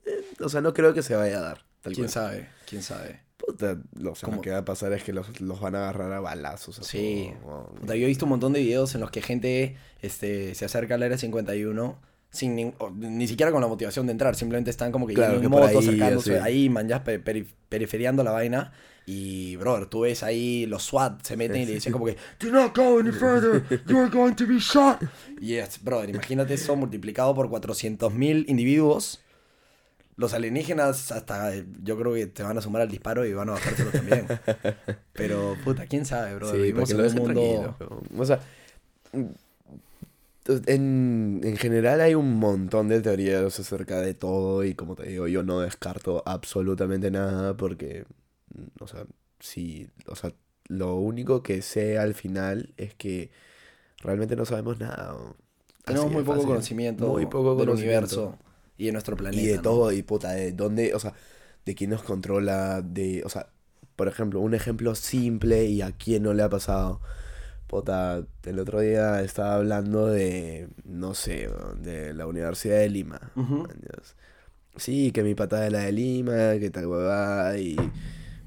eh, 0.06 0.22
o 0.40 0.50
sea, 0.50 0.62
no 0.62 0.74
creo 0.74 0.94
que 0.94 1.04
se 1.04 1.16
vaya 1.16 1.38
a 1.38 1.42
dar. 1.42 1.66
Tal 1.82 1.94
¿Quién 1.94 2.06
cual. 2.08 2.10
sabe? 2.14 2.50
¿Quién 2.68 2.84
sabe? 2.84 3.20
Puta, 3.38 3.76
lo, 4.00 4.12
o 4.12 4.16
sea, 4.16 4.26
Como- 4.28 4.36
lo 4.38 4.42
que 4.44 4.52
va 4.52 4.60
a 4.60 4.66
pasar 4.66 4.94
es 4.94 5.04
que 5.04 5.14
los, 5.14 5.42
los 5.42 5.60
van 5.60 5.74
a 5.76 5.80
agarrar 5.80 6.14
a 6.14 6.20
balazos. 6.20 6.78
a 6.80 6.84
Sí. 6.84 7.34
Puta, 7.80 7.96
yo 7.96 8.04
he 8.06 8.08
visto 8.08 8.26
un 8.26 8.30
montón 8.30 8.54
de 8.54 8.60
videos 8.60 8.94
en 8.96 9.02
los 9.02 9.10
que 9.12 9.22
gente 9.22 9.76
este, 10.02 10.54
se 10.56 10.66
acerca 10.66 10.94
al 10.96 11.04
área 11.04 11.18
51 11.18 11.98
sin 12.32 12.56
nin- 12.58 12.74
o- 12.80 12.90
ni 12.90 13.28
siquiera 13.28 13.52
con 13.52 13.62
la 13.62 13.68
motivación 13.68 14.06
de 14.08 14.14
entrar, 14.14 14.36
simplemente 14.36 14.72
están 14.72 14.92
como 14.92 15.06
que 15.06 15.14
Claro, 15.14 15.40
que 15.40 15.46
en 15.46 15.52
por 15.52 15.62
moto, 15.62 15.78
ahí, 15.80 15.86
acercándose 15.88 16.40
así. 16.40 16.48
ahí, 16.48 16.70
man, 16.70 16.88
ya 16.88 17.04
pe- 17.04 17.24
peri- 17.24 17.46
periferiando 17.70 18.24
la 18.24 18.32
vaina. 18.32 18.72
Y, 19.06 19.56
brother, 19.58 19.88
tú 19.88 20.02
ves 20.02 20.22
ahí 20.24 20.66
los 20.68 20.84
SWAT 20.84 21.24
se 21.24 21.36
meten 21.36 21.62
y 21.62 21.66
le 21.66 21.74
dicen 21.74 21.92
como 21.92 22.06
que 22.06 22.16
Do 22.40 22.52
not 22.52 22.76
go 22.78 23.00
any 23.00 23.12
further, 23.12 23.64
you 23.88 23.98
are 24.00 24.10
going 24.10 24.34
to 24.36 24.46
be 24.48 24.60
shot. 24.60 25.00
Y 25.42 25.56
es, 25.56 25.84
brother, 25.84 26.10
imagínate 26.10 26.54
eso 26.54 26.76
multiplicado 26.76 27.34
por 27.36 27.50
400.000 27.50 28.46
individuos. 28.48 29.20
Los 30.18 30.34
alienígenas 30.36 31.12
hasta 31.12 31.52
yo 31.84 31.98
creo 31.98 32.14
que 32.14 32.28
te 32.28 32.44
van 32.44 32.58
a 32.58 32.62
sumar 32.62 32.84
al 32.84 32.90
disparo 32.90 33.26
y 33.26 33.34
van 33.34 33.50
a 33.50 33.54
bajárselo 33.54 33.90
también. 33.90 34.28
Pero, 35.14 35.58
puta, 35.64 35.88
quién 35.88 36.06
sabe, 36.06 36.36
brother. 36.36 36.56
Sí, 36.58 36.62
Vivimos 36.62 36.90
que 36.90 36.96
en 36.96 37.02
lo 37.02 37.08
un 37.08 37.16
mundo... 37.16 37.76
O 38.18 38.26
sea, 38.26 38.40
en, 40.48 41.42
en 41.44 41.58
general 41.58 42.02
hay 42.02 42.16
un 42.16 42.38
montón 42.40 42.88
de 42.88 43.02
teorías 43.02 43.60
acerca 43.60 44.02
de 44.02 44.14
todo 44.14 44.64
y 44.64 44.74
como 44.76 44.96
te 44.96 45.08
digo, 45.08 45.28
yo 45.28 45.44
no 45.44 45.60
descarto 45.62 46.24
absolutamente 46.26 47.12
nada 47.12 47.56
porque, 47.58 48.06
mm, 48.56 48.84
o 48.84 48.88
sea, 48.88 49.06
sí, 49.40 49.90
o 50.08 50.16
sea, 50.16 50.34
lo 50.68 50.96
único 50.96 51.44
que 51.44 51.62
sé 51.62 51.98
al 51.98 52.14
final 52.16 52.74
es 52.78 52.96
que 52.96 53.32
realmente 54.00 54.36
no 54.36 54.46
sabemos 54.46 54.80
nada. 54.80 55.16
Tenemos 55.86 56.12
muy 56.12 56.24
poco 56.24 56.44
fácil. 56.44 56.48
conocimiento 56.48 57.08
Muy 57.08 57.26
poco 57.28 57.56
del 57.56 57.68
conocimiento. 57.68 57.70
universo 57.70 58.38
y 58.78 58.88
de 58.88 58.92
nuestro 58.94 59.18
planeta. 59.18 59.42
Y 59.42 59.46
de 59.48 59.60
¿no? 59.60 59.62
todo, 59.62 59.92
y 59.92 60.04
puta, 60.04 60.32
de 60.34 60.52
dónde, 60.54 60.94
o 60.96 61.00
sea, 61.00 61.14
de 61.66 61.76
quién 61.76 61.90
nos 61.92 62.04
controla, 62.04 62.82
de, 62.82 63.24
o 63.26 63.30
sea, 63.30 63.50
por 63.96 64.08
ejemplo, 64.08 64.40
un 64.40 64.54
ejemplo 64.56 64.96
simple 64.96 65.66
y 65.66 65.82
a 65.82 65.92
quién 65.92 66.24
no 66.24 66.34
le 66.34 66.44
ha 66.44 66.50
pasado. 66.50 67.02
Puta, 67.72 68.22
el 68.44 68.60
otro 68.60 68.82
día 68.82 69.22
estaba 69.22 69.56
hablando 69.56 70.08
de, 70.08 70.68
no 70.84 71.14
sé, 71.14 71.50
de 71.78 72.14
la 72.14 72.28
Universidad 72.28 72.80
de 72.80 72.90
Lima. 72.90 73.32
Sí, 74.76 75.14
que 75.14 75.24
mi 75.24 75.36
patada 75.36 75.68
es 75.68 75.72
la 75.72 75.80
de 75.80 75.94
Lima, 75.94 76.60
que 76.60 76.70
tal 76.70 76.88
huevada, 76.88 77.58
y... 77.58 77.78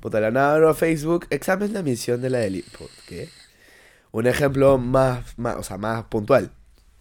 Puta, 0.00 0.20
la 0.20 0.30
nada 0.30 0.56
abro 0.56 0.74
Facebook, 0.74 1.26
examen 1.30 1.72
de 1.72 1.78
admisión 1.78 2.20
de 2.20 2.28
la 2.28 2.40
de 2.40 2.50
Lima. 2.50 2.66
¿Qué? 3.08 3.30
Un 4.12 4.26
ejemplo 4.26 4.76
más, 4.76 5.38
más, 5.38 5.56
o 5.56 5.62
sea, 5.62 5.78
más 5.78 6.04
puntual. 6.04 6.50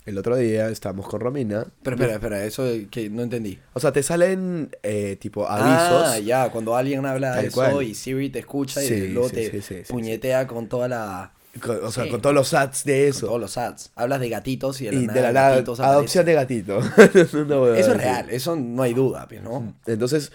El 0.05 0.17
otro 0.17 0.37
día 0.37 0.69
estábamos 0.69 1.09
con 1.09 1.19
Romina. 1.19 1.67
Pero 1.83 1.97
espera, 1.97 2.13
espera, 2.13 2.45
eso 2.45 2.63
que 2.89 3.09
no 3.09 3.23
entendí. 3.23 3.59
O 3.73 3.81
sea, 3.81 3.91
te 3.91 4.01
salen 4.01 4.73
eh, 4.81 5.17
tipo 5.19 5.45
avisos. 5.45 6.07
Ah, 6.07 6.19
ya, 6.19 6.49
cuando 6.51 6.77
alguien 6.77 7.05
habla 7.05 7.35
de 7.35 7.47
eso 7.47 7.55
cual. 7.55 7.83
y 7.83 7.93
Siri 7.93 8.29
te 8.29 8.39
escucha 8.39 8.81
y 8.81 9.09
luego 9.09 9.27
sí, 9.27 9.35
te 9.35 9.61
sí, 9.61 9.75
puñetea 9.89 10.47
con 10.47 10.69
toda 10.69 10.87
la... 10.87 11.33
con- 11.61 11.83
o 11.83 11.91
sea, 11.91 12.05
Sí. 12.05 12.09
con 12.09 12.21
todos 12.21 12.35
los 12.35 12.53
ads 12.53 12.83
de 12.83 13.01
con 13.01 13.09
eso. 13.09 13.25
todos 13.27 13.41
los 13.41 13.57
ads. 13.57 13.91
Hablas 13.95 14.19
de 14.19 14.29
gatitos 14.29 14.81
y 14.81 14.85
de 14.85 14.91
la 14.93 14.99
y 14.99 15.05
nada, 15.07 15.13
de 15.13 15.21
la 15.21 15.31
nada, 15.33 15.49
gatitos 15.51 15.79
adopción 15.79 16.25
de 16.25 16.33
gatito. 16.33 16.79
Eso 17.13 17.45
es 17.45 17.87
real, 17.97 18.29
eso 18.29 18.55
no 18.55 18.81
hay 18.83 18.93
duda, 18.93 19.27
¿no? 19.43 19.75
Entonces, 19.85 20.31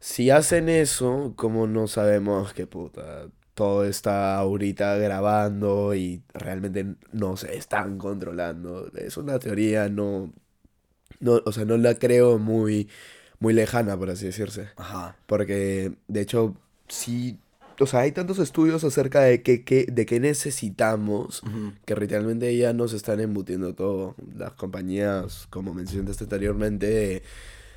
si 0.00 0.30
hacen 0.30 0.68
eso, 0.68 1.32
¿cómo 1.36 1.66
no 1.66 1.86
sabemos 1.88 2.52
que 2.54 2.66
puta? 2.66 3.26
Todo 3.54 3.84
está 3.84 4.36
ahorita 4.36 4.96
grabando 4.96 5.94
y 5.94 6.22
realmente 6.32 6.86
no 7.12 7.36
se 7.36 7.56
están 7.56 7.98
controlando. 7.98 8.90
Es 8.96 9.16
una 9.16 9.38
teoría, 9.38 9.88
no. 9.88 10.32
no 11.20 11.40
o 11.44 11.52
sea, 11.52 11.64
no 11.64 11.76
la 11.76 11.94
creo 11.94 12.38
muy, 12.38 12.88
muy 13.38 13.54
lejana, 13.54 13.96
por 13.96 14.10
así 14.10 14.26
decirse. 14.26 14.70
Ajá. 14.76 15.16
Porque, 15.26 15.92
de 16.08 16.20
hecho, 16.20 16.56
sí. 16.88 17.38
O 17.80 17.86
sea, 17.86 18.00
hay 18.00 18.12
tantos 18.12 18.38
estudios 18.38 18.84
acerca 18.84 19.20
de 19.22 19.42
qué, 19.42 19.64
qué- 19.64 19.86
de 19.90 20.06
qué 20.06 20.20
necesitamos 20.20 21.42
que 21.84 21.94
literalmente 21.96 22.56
ya 22.56 22.72
nos 22.72 22.92
están 22.92 23.20
embutiendo 23.20 23.74
todo. 23.74 24.14
Las 24.36 24.52
compañías, 24.52 25.46
como 25.50 25.74
mencionaste 25.74 26.24
anteriormente, 26.24 26.86
de, 26.86 27.22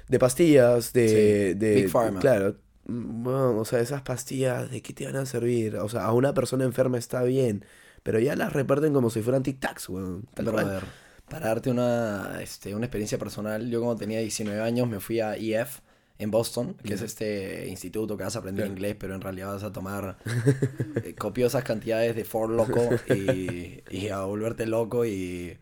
de 0.08 0.20
pastillas, 0.20 0.94
de, 0.94 1.08
Sí, 1.54 1.60
de- 1.60 1.76
Big 1.76 1.90
Pharma. 1.90 2.20
Claro. 2.20 2.56
mm, 2.86 3.24
Bueno, 3.24 3.58
o 3.58 3.66
sea, 3.66 3.80
esas 3.80 4.02
pastillas, 4.04 4.70
¿de 4.72 4.82
qué 4.82 4.94
te 4.94 5.06
van 5.06 5.16
a 5.18 5.26
servir? 5.26 5.78
O 5.78 5.90
sea, 5.90 6.06
a 6.06 6.14
una 6.14 6.34
persona 6.34 6.64
enferma 6.64 6.98
está 6.98 7.24
bien, 7.24 7.66
pero 8.04 8.20
ya 8.20 8.36
las 8.36 8.54
reparten 8.54 8.94
como 8.94 9.10
si 9.10 9.22
fueran 9.22 9.44
tic-tacs, 9.44 9.90
weón. 9.90 10.26
Brother, 10.36 10.84
para 11.30 11.48
darte 11.48 11.70
una, 11.70 12.40
este, 12.42 12.74
una 12.76 12.86
experiencia 12.86 13.18
personal, 13.18 13.70
yo 13.70 13.82
cuando 13.82 13.98
tenía 14.00 14.20
19 14.20 14.62
años 14.62 14.88
me 14.88 15.00
fui 15.02 15.20
a 15.20 15.36
EF, 15.36 15.80
en 16.20 16.32
Boston, 16.32 16.76
que 16.84 16.96
es 16.96 17.02
este 17.02 17.68
instituto 17.68 18.18
que 18.18 18.24
vas 18.24 18.36
a 18.36 18.40
aprender 18.40 18.68
inglés, 18.68 18.96
pero 19.00 19.14
en 19.14 19.22
realidad 19.22 19.54
vas 19.54 19.64
a 19.64 19.72
tomar 19.72 20.18
eh, 21.04 21.14
copiosas 21.16 21.64
cantidades 21.64 22.16
de 22.16 22.26
Ford 22.26 22.52
loco 22.52 22.90
y, 23.14 23.84
y 23.90 24.08
a 24.10 24.22
volverte 24.22 24.66
loco 24.66 25.06
y, 25.06 25.58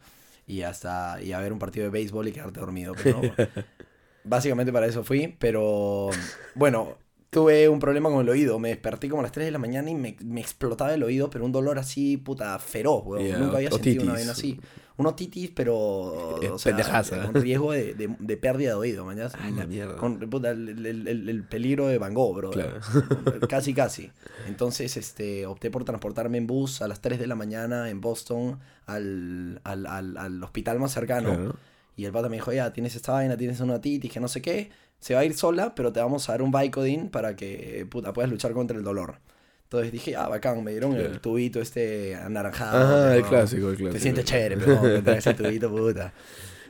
y 0.48 0.62
hasta 0.62 1.22
y 1.22 1.34
a 1.34 1.40
ver 1.40 1.52
un 1.52 1.60
partido 1.60 1.86
de 1.86 1.90
béisbol 1.90 2.28
y 2.28 2.32
quedarte 2.32 2.60
dormido. 2.60 2.94
Pero. 3.02 3.22
Básicamente 4.24 4.74
para 4.74 4.88
eso 4.88 5.04
fui, 5.04 5.36
pero 5.38 6.10
bueno, 6.56 6.98
tuve 7.30 7.70
un 7.70 7.80
problema 7.80 8.10
con 8.10 8.22
el 8.22 8.30
oído. 8.30 8.58
Me 8.58 8.70
desperté 8.70 9.08
como 9.08 9.20
a 9.20 9.24
las 9.24 9.32
3 9.32 9.46
de 9.46 9.52
la 9.52 9.60
mañana 9.60 9.92
y 9.92 9.96
me, 9.96 10.16
me 10.24 10.42
explotaba 10.42 10.94
el 10.96 11.04
oído, 11.04 11.30
pero 11.30 11.46
un 11.46 11.52
dolor 11.52 11.78
así, 11.78 12.18
puta, 12.18 12.58
feroz, 12.58 13.04
weón. 13.06 13.24
Yeah, 13.24 13.38
Nunca 13.38 13.58
había 13.58 13.70
sentido 13.70 14.04
una 14.04 14.14
vaina 14.14 14.32
así. 14.32 14.60
Un 14.98 15.08
otitis, 15.08 15.52
pero. 15.54 16.40
Eh, 16.42 16.50
o 16.50 16.58
sea, 16.58 16.72
pendejaza. 16.76 17.26
con 17.26 17.34
riesgo 17.42 17.74
de, 17.74 17.94
de, 17.96 18.16
de 18.18 18.38
pérdida 18.38 18.70
de 18.70 18.76
oído, 18.76 19.04
mañana. 19.06 19.30
Ay, 19.40 19.52
la 19.52 19.66
mierda. 19.66 19.98
Con 19.98 20.20
puta, 20.30 20.52
el, 20.52 20.86
el- 20.86 21.08
el- 21.08 21.30
el 21.30 21.44
peligro 21.44 21.88
de 21.88 21.98
Van 21.98 22.14
Gogh, 22.14 22.36
bro. 22.36 22.50
Claro. 22.52 22.80
Casi, 23.50 23.74
casi. 23.74 24.12
Entonces, 24.48 24.96
este, 24.98 25.46
opté 25.48 25.70
por 25.70 25.84
transportarme 25.84 26.38
en 26.38 26.48
bus 26.48 26.82
a 26.82 26.88
las 26.88 27.02
3 27.02 27.20
de 27.20 27.28
la 27.28 27.36
mañana 27.36 27.90
en 27.90 28.00
Boston 28.00 28.60
al, 28.86 29.60
al, 29.64 29.86
al, 29.86 30.18
al 30.18 30.44
hospital 30.44 30.80
más 30.80 30.94
cercano. 30.94 31.36
Claro. 31.36 31.56
Y 31.98 32.06
el 32.06 32.12
pata 32.12 32.30
me 32.30 32.36
dijo, 32.38 32.52
ya, 32.54 32.72
tienes 32.74 32.96
esta 32.96 33.14
vaina, 33.14 33.38
tienes 33.38 33.60
una 33.62 33.76
otitis, 33.76 34.12
que 34.12 34.20
no 34.20 34.28
sé 34.28 34.42
qué. 34.42 34.70
Se 35.00 35.14
va 35.14 35.22
a 35.22 35.26
ir 35.26 35.34
sola, 35.36 35.76
pero 35.76 35.92
te 35.94 36.00
vamos 36.00 36.28
a 36.30 36.34
dar 36.34 36.42
un 36.42 36.52
Vicodin 36.52 37.10
para 37.10 37.36
que, 37.36 37.86
puta, 37.90 38.12
puedas 38.14 38.30
luchar 38.32 38.54
contra 38.54 38.78
el 38.78 38.84
dolor. 38.84 39.20
Entonces 39.66 39.92
dije, 39.92 40.16
ah, 40.16 40.28
bacán, 40.28 40.64
me 40.64 40.72
dieron 40.72 40.96
el 40.96 41.20
tubito 41.20 41.60
este 41.60 42.16
anaranjado. 42.16 42.78
Ajá, 42.78 43.16
el 43.16 43.24
¿no? 43.24 43.30
clásico, 43.30 43.70
el 43.70 43.76
clásico. 43.76 43.94
Te 43.94 44.00
sientes 44.00 44.26
chévere, 44.26 44.58
pero 44.58 44.76
no, 44.76 45.04
te 45.04 45.18
ese 45.18 45.34
tubito, 45.34 45.70
puta. 45.70 46.14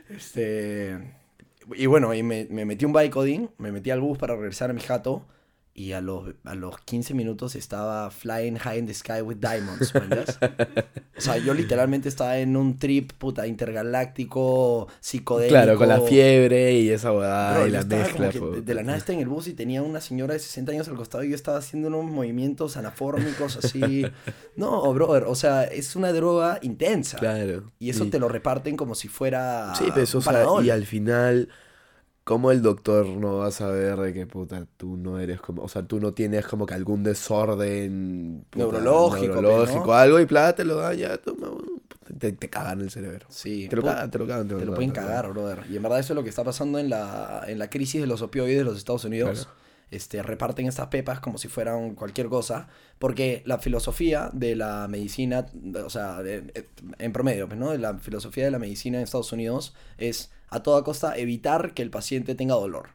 Este... 0.09 0.97
Y 1.73 1.87
bueno, 1.87 2.13
y 2.13 2.23
me, 2.23 2.47
me 2.49 2.63
metí 2.63 2.85
un 2.85 2.93
Vicodin, 2.93 3.49
me 3.57 3.71
metí 3.71 3.91
al 3.91 3.99
bus 3.99 4.17
para 4.17 4.35
regresar 4.35 4.69
a 4.69 4.73
mi 4.73 4.81
jato. 4.81 5.25
Y 5.77 5.91
a 5.91 5.99
los, 5.99 6.33
a 6.45 6.55
los 6.55 6.79
15 6.79 7.13
minutos 7.13 7.53
estaba 7.55 8.09
flying 8.09 8.55
high 8.55 8.79
in 8.79 8.87
the 8.87 8.93
sky 8.93 9.21
with 9.21 9.35
diamonds. 9.41 9.93
O 11.17 11.21
sea, 11.21 11.37
yo 11.37 11.53
literalmente 11.53 12.07
estaba 12.07 12.37
en 12.37 12.55
un 12.55 12.77
trip, 12.77 13.11
puta, 13.11 13.45
intergaláctico, 13.45 14.87
psicodélico. 15.01 15.53
Claro, 15.53 15.77
con 15.77 15.89
la 15.89 15.99
fiebre 15.99 16.73
y 16.79 16.89
esa 16.89 17.11
Bro, 17.11 17.67
y 17.67 17.71
la 17.71 17.83
mezcla. 17.83 18.29
de, 18.29 18.73
la 18.73 18.83
nada 18.83 18.97
estaba 18.97 19.15
en 19.15 19.23
el 19.23 19.27
bus 19.27 19.47
y 19.47 19.53
tenía 19.53 19.81
una 19.81 19.99
señora 19.99 20.33
de 20.33 20.39
60 20.39 20.71
años 20.71 20.87
al 20.87 20.95
costado 20.95 21.25
y 21.25 21.29
yo 21.29 21.35
estaba 21.35 21.57
haciendo 21.57 21.89
unos 21.89 22.05
movimientos 22.05 22.77
anafórmicos 22.77 23.57
así. 23.57 24.05
No, 24.55 24.93
brother, 24.93 25.23
o 25.23 25.35
sea, 25.35 25.65
es 25.65 25.97
una 25.97 26.13
droga 26.13 26.59
intensa. 26.61 27.17
Claro. 27.17 27.71
Y 27.77 27.89
eso 27.89 28.05
te 28.05 28.19
lo 28.19 28.29
reparten 28.29 28.77
como 28.77 28.95
si 28.95 29.09
fuera 29.09 29.73
Sí, 29.75 29.85
pero 29.93 30.03
o 30.03 30.05
sea, 30.05 30.21
Panadol. 30.21 30.65
y 30.65 30.69
al 30.69 30.85
final, 30.85 31.49
¿cómo 32.25 32.51
el 32.51 32.61
doctor 32.61 33.05
no 33.05 33.37
va 33.37 33.47
a 33.47 33.51
saber 33.51 33.97
de 33.97 34.13
que 34.13 34.25
puta 34.25 34.65
tú 34.75 34.97
no 34.97 35.19
eres 35.19 35.39
como, 35.39 35.63
o 35.63 35.69
sea, 35.69 35.83
tú 35.83 35.99
no 36.01 36.13
tienes 36.13 36.45
como 36.45 36.65
que 36.65 36.73
algún 36.73 37.03
desorden 37.03 38.45
puta, 38.49 38.65
Neurológico, 38.65 39.33
pues, 39.33 39.41
neurológico, 39.43 39.85
¿no? 39.85 39.93
algo 39.93 40.19
y 40.19 40.25
plata 40.25 40.55
te 40.55 40.65
lo 40.65 40.75
da 40.75 40.93
ya, 40.93 41.17
toma, 41.17 41.49
te, 42.19 42.31
te 42.33 42.49
cagan 42.49 42.81
el 42.81 42.89
cerebro. 42.89 43.27
Sí, 43.29 43.67
Te 43.69 43.75
lo 43.75 43.83
cagan, 43.83 44.11
te 44.11 44.17
lo 44.17 44.27
cagan, 44.27 44.47
Te 44.47 44.65
lo 44.65 44.73
pueden 44.73 44.91
te 44.91 45.01
lo 45.01 45.07
cagar, 45.07 45.29
brother. 45.29 45.63
Y 45.69 45.77
en 45.77 45.83
verdad 45.83 45.99
eso 45.99 46.13
es 46.13 46.15
lo 46.15 46.23
que 46.23 46.29
está 46.29 46.43
pasando 46.43 46.79
en 46.79 46.89
la, 46.89 47.43
en 47.47 47.59
la 47.59 47.69
crisis 47.69 48.01
de 48.01 48.07
los 48.07 48.21
opioides 48.21 48.57
de 48.57 48.63
los 48.63 48.77
Estados 48.77 49.05
Unidos. 49.05 49.45
Claro. 49.45 49.64
Este, 49.91 50.21
reparten 50.23 50.65
estas 50.67 50.87
pepas 50.87 51.19
como 51.19 51.37
si 51.37 51.47
fueran 51.47 51.95
cualquier 51.95 52.27
cosa, 52.27 52.67
porque 52.99 53.43
la 53.45 53.59
filosofía 53.59 54.29
de 54.33 54.55
la 54.55 54.87
medicina, 54.89 55.45
o 55.85 55.89
sea, 55.89 56.21
de- 56.23 56.67
en 56.97 57.13
promedio, 57.13 57.47
pues, 57.47 57.59
¿no? 57.59 57.73
La 57.77 57.97
filosofía 57.99 58.45
de 58.45 58.51
la 58.51 58.59
medicina 58.59 58.97
en 58.97 59.03
Estados 59.03 59.31
Unidos 59.31 59.73
es 59.97 60.31
a 60.49 60.63
toda 60.63 60.83
costa 60.83 61.15
evitar 61.17 61.73
que 61.73 61.81
el 61.83 61.91
paciente 61.91 62.33
tenga 62.35 62.55
dolor. 62.55 62.89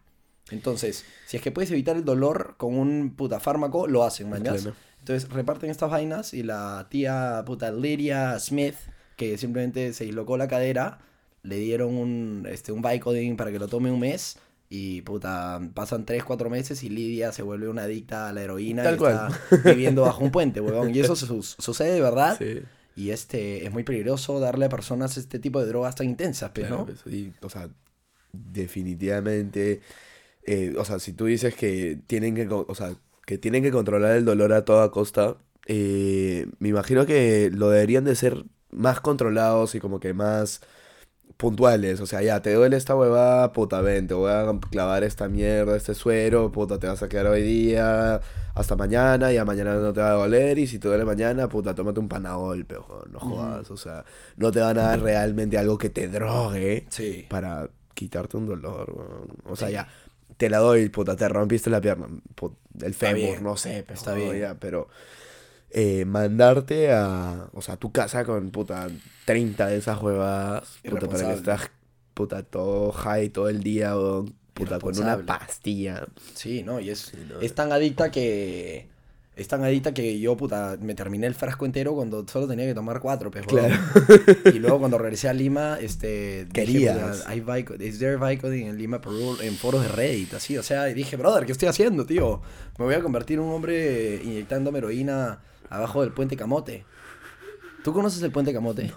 Entonces, 0.51 1.05
si 1.27 1.37
es 1.37 1.43
que 1.43 1.53
puedes 1.53 1.71
evitar 1.71 1.97
el 1.97 2.05
dolor 2.05 2.55
con 2.57 2.77
un 2.77 3.15
puta 3.15 3.39
fármaco, 3.39 3.87
lo 3.87 4.03
hacen, 4.05 4.29
mañas. 4.31 4.65
Entonces 4.99 5.31
reparten 5.31 5.71
estas 5.71 5.91
vainas 5.91 6.35
y 6.35 6.43
la 6.43 6.89
tía 6.91 7.43
puta 7.47 7.71
Lydia 7.71 8.39
Smith, 8.41 8.75
que 9.17 9.39
simplemente 9.39 9.93
se 9.93 10.05
dislocó 10.05 10.37
la 10.37 10.49
cadera, 10.49 10.99
le 11.43 11.57
dieron 11.57 11.95
un, 11.97 12.47
este, 12.51 12.73
un 12.73 12.83
Vicodin 12.83 13.37
para 13.37 13.51
que 13.53 13.59
lo 13.59 13.69
tome 13.69 13.91
un 13.91 14.01
mes. 14.01 14.39
Y 14.73 15.03
puta, 15.03 15.61
pasan 15.75 16.07
3, 16.07 16.23
4 16.23 16.49
meses 16.49 16.85
y 16.85 16.89
Lidia 16.91 17.33
se 17.33 17.43
vuelve 17.43 17.69
una 17.69 17.83
adicta 17.83 18.29
a 18.29 18.33
la 18.33 18.43
heroína 18.43 18.85
Tal 18.85 18.95
y 18.95 18.99
cual. 18.99 19.13
está 19.51 19.65
viviendo 19.73 20.03
bajo 20.03 20.23
un 20.23 20.31
puente, 20.31 20.61
huevón. 20.61 20.95
Y 20.95 21.01
eso 21.01 21.17
su- 21.17 21.43
sucede 21.43 21.93
de 21.95 22.01
verdad. 22.01 22.39
Sí, 22.39 22.63
Y 22.95 23.11
este 23.11 23.67
es 23.67 23.73
muy 23.73 23.83
peligroso 23.83 24.39
darle 24.39 24.67
a 24.67 24.69
personas 24.69 25.17
este 25.17 25.41
tipo 25.41 25.61
de 25.61 25.67
drogas 25.67 25.97
tan 25.97 26.07
intensas, 26.09 26.51
pues, 26.55 26.67
claro, 26.69 26.87
¿no? 26.87 26.87
pues, 26.87 27.05
y, 27.13 27.33
o 27.43 27.51
sea, 27.51 27.69
definitivamente, 28.33 29.81
eh, 30.45 30.75
o 30.79 30.85
sea, 30.85 30.99
si 31.01 31.13
tú 31.13 31.27
dices 31.27 31.55
que 31.55 31.99
tienen 32.07 32.35
que, 32.35 32.49
o 32.51 32.75
sea, 32.75 32.97
que 33.27 33.39
tienen 33.39 33.63
que 33.63 33.73
controlar 33.73 34.17
el 34.17 34.25
dolor 34.25 34.53
a 34.53 34.65
toda 34.65 34.91
costa, 34.91 35.37
eh, 35.67 36.47
me 36.59 36.69
imagino 36.71 37.07
que 37.07 37.51
lo 37.53 37.71
deberían 37.71 38.05
de 38.05 38.17
ser 38.17 38.45
más 38.71 39.01
controlados 39.01 39.75
y 39.75 39.81
como 39.81 40.01
que 40.01 40.15
más 40.15 40.61
puntuales. 41.37 42.01
O 42.01 42.07
sea, 42.07 42.23
ya, 42.23 42.41
te 42.43 42.53
duele 42.55 42.77
esta 42.77 42.95
huevada, 42.95 43.53
puta, 43.53 43.81
ven, 43.81 44.07
te 44.07 44.15
voy 44.15 44.31
a 44.31 44.47
clavar 44.71 45.05
esta 45.05 45.29
mierda, 45.29 45.77
este 45.77 45.95
suero, 45.95 46.51
puta, 46.53 46.79
te 46.79 46.87
vas 46.87 47.03
a 47.03 47.09
quedar 47.09 47.27
hoy 47.27 47.43
día 47.43 48.21
hasta 48.55 48.77
mañana, 48.77 49.33
y 49.33 49.37
a 49.39 49.45
mañana 49.45 49.75
no 49.77 49.93
te 49.93 50.01
va 50.01 50.11
a 50.11 50.15
doler, 50.15 50.59
y 50.59 50.67
si 50.67 50.79
te 50.79 50.89
duele 50.89 51.05
mañana, 51.05 51.49
puta, 51.49 51.75
tómate 51.75 52.01
un 52.01 52.09
panadol, 52.09 52.65
pero 52.67 53.05
no 53.11 53.19
jodas, 53.21 53.71
o 53.71 53.77
sea, 53.77 54.05
no 54.37 54.51
te 54.51 54.61
van 54.61 54.79
a 54.79 54.83
dar 54.83 55.01
realmente 55.01 55.57
algo 55.57 55.79
que 55.79 55.89
te 55.89 56.09
drogue 56.09 56.87
Sí. 56.91 57.27
para 57.31 57.69
quitarte 57.95 58.37
un 58.37 58.47
dolor. 58.47 59.35
O 59.45 59.57
sea, 59.57 59.69
Sí. 59.69 59.75
ya, 59.75 59.89
te 60.37 60.51
la 60.51 60.59
doy, 60.59 60.89
puta, 60.89 61.17
te 61.17 61.29
rompiste 61.29 61.71
la 61.71 61.81
pierna, 61.81 62.07
el 62.83 62.95
fémur, 62.95 63.41
no 63.43 63.57
sé, 63.57 63.85
pero 63.87 63.99
está 63.99 64.15
bien. 64.15 64.39
ya, 64.41 64.55
pero 64.59 64.89
eh, 65.73 66.05
mandarte 66.05 66.93
a, 66.93 67.49
o 67.53 67.63
sea, 67.63 67.75
a 67.75 67.77
tu 67.77 67.93
casa 67.93 68.25
con, 68.25 68.51
puta, 68.51 68.89
30 69.25 69.69
de 69.69 69.77
esas 69.77 70.03
huevadas, 70.03 70.79
puta, 70.83 71.09
para 71.09 71.29
que 71.29 71.35
estás, 71.35 71.71
puta, 72.15 72.43
todo 72.43 72.91
high 72.91 73.29
todo 73.29 73.49
el 73.49 73.63
día, 73.63 73.97
weón, 73.97 74.35
puta, 74.53 74.81
con 74.81 74.99
una 74.99 75.19
pastilla. 75.19 76.07
Sí, 76.35 76.65
no, 76.65 76.81
y 76.81 76.91
es, 76.91 77.13
no. 77.29 77.41
es 77.41 77.55
tan 77.55 77.73
adicta 77.73 78.11
que. 78.11 78.89
Es 79.37 79.49
tan 79.49 79.63
adicta 79.65 79.95
que 79.95 80.19
yo, 80.19 80.37
puta, 80.37 80.77
me 80.83 80.95
terminé 80.95 81.27
el 81.27 81.35
frasco 81.35 81.65
entero 81.65 81.95
cuando 81.95 82.27
solo 82.29 82.47
tenía 82.47 82.67
que 82.67 82.75
tomar 82.75 83.01
cuatro, 83.01 83.31
pues, 83.31 83.47
Claro. 83.47 83.75
Y 84.53 84.59
luego 84.59 84.81
cuando 84.81 84.99
regresé 84.99 85.31
a 85.31 85.33
Lima, 85.33 85.79
este... 85.81 86.45
dije, 86.45 86.53
Querías. 86.53 87.25
puta, 87.25 87.83
is 87.83 87.99
there 88.01 88.19
Vicodin 88.19 88.67
en 88.67 88.77
Lima, 88.77 89.01
Perú, 89.01 89.39
en 89.41 89.55
foros 89.55 89.83
de 89.83 89.89
Reddit, 89.89 90.35
así, 90.35 90.59
o 90.59 90.63
sea, 90.63 90.85
dije, 90.87 91.17
brother, 91.17 91.47
¿qué 91.47 91.53
estoy 91.53 91.69
haciendo, 91.69 92.05
tío? 92.05 92.43
Me 92.77 92.85
voy 92.85 92.95
a 92.95 93.01
convertir 93.01 93.39
en 93.39 93.45
un 93.45 93.55
hombre 93.55 94.21
inyectándome 94.23 94.79
heroína 94.79 95.41
abajo 95.71 96.03
del 96.03 96.13
puente 96.13 96.37
Camote. 96.37 96.85
¿Tú 97.83 97.95
conoces 97.95 98.23
el 98.23 98.31
puente 98.31 98.53
Camote? 98.53 98.93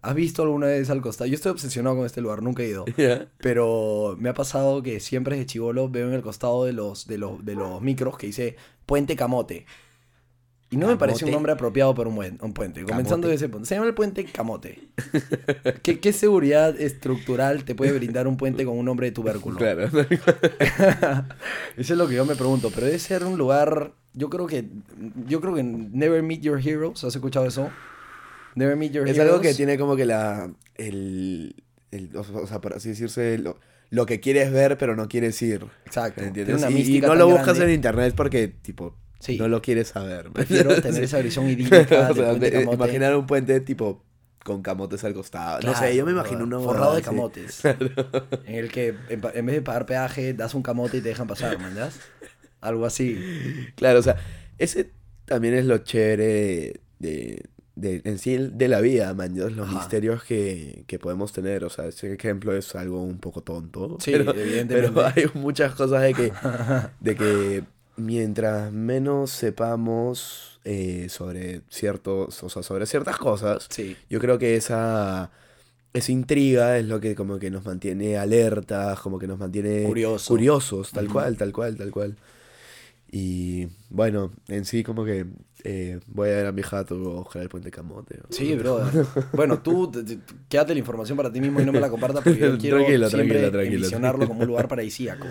¿Has 0.00 0.14
visto 0.14 0.42
alguna 0.42 0.68
vez 0.68 0.88
al 0.88 1.02
costado? 1.02 1.26
Yo 1.26 1.34
estoy 1.34 1.50
obsesionado 1.50 1.96
con 1.96 2.06
este 2.06 2.20
lugar, 2.20 2.42
nunca 2.42 2.62
he 2.62 2.68
ido. 2.68 2.84
Ya. 2.96 3.26
Pero 3.38 4.14
me 4.20 4.28
ha 4.28 4.34
pasado 4.34 4.82
que 4.84 5.00
siempre 5.00 5.34
desde 5.34 5.46
chivolo 5.46 5.88
veo 5.88 6.06
en 6.06 6.14
el 6.14 6.22
costado 6.22 6.64
de 6.64 6.72
los, 6.72 7.08
de 7.08 7.18
los, 7.18 7.44
de 7.44 7.56
los 7.56 7.82
micros 7.82 8.16
que 8.16 8.28
dice 8.28 8.54
Puente 8.86 9.16
Camote. 9.16 9.66
Y 10.70 10.76
no 10.76 10.86
me 10.88 10.96
parece 10.96 11.24
un 11.24 11.30
nombre 11.30 11.52
apropiado 11.52 11.94
para 11.94 12.08
un, 12.08 12.16
buen- 12.16 12.38
un 12.40 12.52
puente. 12.52 12.82
Comenzando 12.82 13.10
Camote. 13.26 13.28
de 13.28 13.34
ese 13.34 13.48
punto. 13.48 13.66
Se 13.66 13.74
llama 13.76 13.86
el 13.86 13.94
Puente 13.94 14.24
Camote. 14.24 14.88
¿Qué, 15.82 16.00
qué 16.00 16.12
seguridad 16.12 16.80
estructural 16.80 17.64
te 17.64 17.74
puede 17.76 17.92
brindar 17.92 18.26
un 18.26 18.36
puente 18.36 18.64
con 18.64 18.76
un 18.78 18.84
nombre 18.84 19.06
de 19.06 19.12
tubérculo? 19.12 19.56
Claro. 19.56 19.84
Eso 21.76 21.92
es 21.92 21.98
lo 21.98 22.08
que 22.08 22.14
yo 22.14 22.24
me 22.24 22.34
pregunto. 22.34 22.70
Pero 22.74 22.86
debe 22.86 22.98
ser 22.98 23.24
un 23.24 23.36
lugar. 23.38 23.92
Yo 24.14 24.30
creo 24.30 24.46
que. 24.46 24.64
Yo 25.26 25.40
creo 25.40 25.54
que 25.54 25.62
Never 25.62 26.22
Meet 26.22 26.40
Your 26.42 26.60
Heroes. 26.66 27.02
¿Has 27.04 27.14
escuchado 27.14 27.46
eso? 27.46 27.70
Never 28.54 28.76
Meet 28.76 28.92
Your 28.92 29.08
Es 29.08 29.16
Heroes. 29.16 29.30
algo 29.32 29.42
que 29.42 29.54
tiene 29.54 29.76
como 29.78 29.96
que 29.96 30.06
la. 30.06 30.50
El, 30.76 31.56
el- 31.90 32.16
o 32.16 32.46
sea, 32.46 32.60
por 32.60 32.74
así 32.74 32.90
decirse, 32.90 33.38
lo, 33.38 33.58
lo 33.90 34.06
que 34.06 34.20
quieres 34.20 34.52
ver, 34.52 34.78
pero 34.78 34.94
no 34.96 35.08
quieres 35.08 35.40
ir. 35.42 35.66
Exacto. 35.86 36.22
¿Entiendes? 36.22 36.56
Una 36.62 36.70
Y- 36.70 37.00
no 37.00 37.14
lo 37.14 37.26
buscas 37.28 37.56
grande. 37.56 37.64
en 37.66 37.70
internet 37.74 38.14
porque, 38.16 38.48
tipo, 38.48 38.96
Sí. 39.20 39.38
no 39.38 39.48
lo 39.48 39.62
quieres 39.62 39.88
saber. 39.88 40.30
Prefiero 40.30 40.80
tener 40.82 41.02
esa 41.04 41.18
visión 41.20 41.48
idílica 41.48 41.76
O 41.76 41.78
del 41.84 42.14
sea, 42.14 42.26
Puente 42.30 42.50
de- 42.50 42.52
Camote. 42.60 42.74
imaginar 42.76 43.16
un 43.16 43.26
puente 43.26 43.60
tipo 43.60 44.04
con 44.44 44.60
camotes 44.62 45.02
al 45.04 45.14
costado. 45.14 45.60
no 45.62 45.74
sé, 45.74 45.96
yo 45.96 46.04
me 46.04 46.12
imagino 46.12 46.44
uno 46.44 46.60
forrado 46.60 46.94
de 46.94 47.00
camotes. 47.02 47.62
En 48.44 48.54
el 48.56 48.70
que 48.70 48.94
en, 49.08 49.20
vez 49.46 49.54
de 49.56 49.62
pagar 49.62 49.86
peaje, 49.86 50.34
das 50.34 50.52
un 50.54 50.62
camote 50.62 50.98
y 50.98 51.00
te 51.00 51.08
dejan 51.08 51.26
pasar, 51.26 51.58
¿man? 51.58 51.74
Algo 52.64 52.86
así. 52.86 53.18
Claro, 53.76 53.98
o 54.00 54.02
sea, 54.02 54.16
ese 54.58 54.90
también 55.24 55.54
es 55.54 55.64
lo 55.66 55.78
chévere 55.78 56.80
de, 56.98 57.42
de- 57.76 58.00
en 58.04 58.18
sí 58.18 58.36
de 58.38 58.68
la 58.68 58.80
vida, 58.80 59.12
man. 59.14 59.36
Los 59.36 59.58
Ajá. 59.68 59.78
misterios 59.78 60.22
que, 60.24 60.84
que 60.86 60.98
podemos 60.98 61.32
tener. 61.32 61.64
O 61.64 61.70
sea, 61.70 61.86
ese 61.86 62.12
ejemplo 62.12 62.54
es 62.56 62.74
algo 62.74 63.02
un 63.02 63.18
poco 63.18 63.42
tonto. 63.42 63.98
Sí, 64.00 64.12
pero, 64.16 64.34
evidentemente. 64.34 64.90
pero 64.94 65.06
hay 65.06 65.24
muchas 65.34 65.74
cosas 65.74 66.02
de 66.02 66.14
que, 66.14 66.32
de 67.00 67.14
que 67.16 67.64
mientras 67.96 68.72
menos 68.72 69.30
sepamos 69.30 70.60
eh, 70.64 71.08
sobre 71.10 71.60
ciertos, 71.68 72.42
o 72.42 72.48
sea, 72.48 72.62
sobre 72.62 72.86
ciertas 72.86 73.18
cosas, 73.18 73.66
Sí. 73.70 73.96
yo 74.10 74.18
creo 74.20 74.38
que 74.38 74.56
esa 74.56 75.30
esa 75.92 76.10
intriga 76.10 76.76
es 76.76 76.86
lo 76.86 76.98
que 76.98 77.14
como 77.14 77.38
que 77.38 77.52
nos 77.52 77.64
mantiene 77.64 78.16
alertas, 78.16 78.98
como 78.98 79.16
que 79.20 79.28
nos 79.28 79.38
mantiene 79.38 79.84
Curioso. 79.84 80.26
curiosos, 80.26 80.90
tal 80.90 81.08
cual, 81.08 81.36
tal 81.36 81.52
cual, 81.52 81.76
tal 81.76 81.92
cual. 81.92 82.16
Y 83.16 83.68
bueno, 83.90 84.32
en 84.48 84.64
sí 84.64 84.82
como 84.82 85.04
que 85.04 85.24
eh, 85.62 86.00
voy 86.08 86.30
a 86.30 86.32
ver 86.32 86.46
a 86.46 86.52
mi 86.52 86.62
jato 86.62 86.96
o 86.96 87.20
ojalá 87.20 87.44
el 87.44 87.48
puente 87.48 87.70
camote. 87.70 88.16
o- 88.18 88.26
Sí, 88.32 88.56
brother. 88.56 89.06
Bueno, 89.32 89.60
tú 89.62 89.88
te- 89.88 90.02
te- 90.02 90.18
quédate 90.48 90.72
la 90.74 90.80
información 90.80 91.16
para 91.16 91.30
ti 91.32 91.40
mismo 91.40 91.60
y 91.60 91.64
no 91.64 91.70
me 91.70 91.78
la 91.78 91.88
compartas 91.90 92.24
porque 92.24 92.40
yo 92.40 92.58
quiero 92.58 92.78
Tranquilo, 92.78 93.08
siempre 93.08 93.50
tranquilo, 93.52 94.26
como 94.26 94.40
un 94.40 94.46
lugar 94.48 94.66
paradisíaco. 94.74 95.28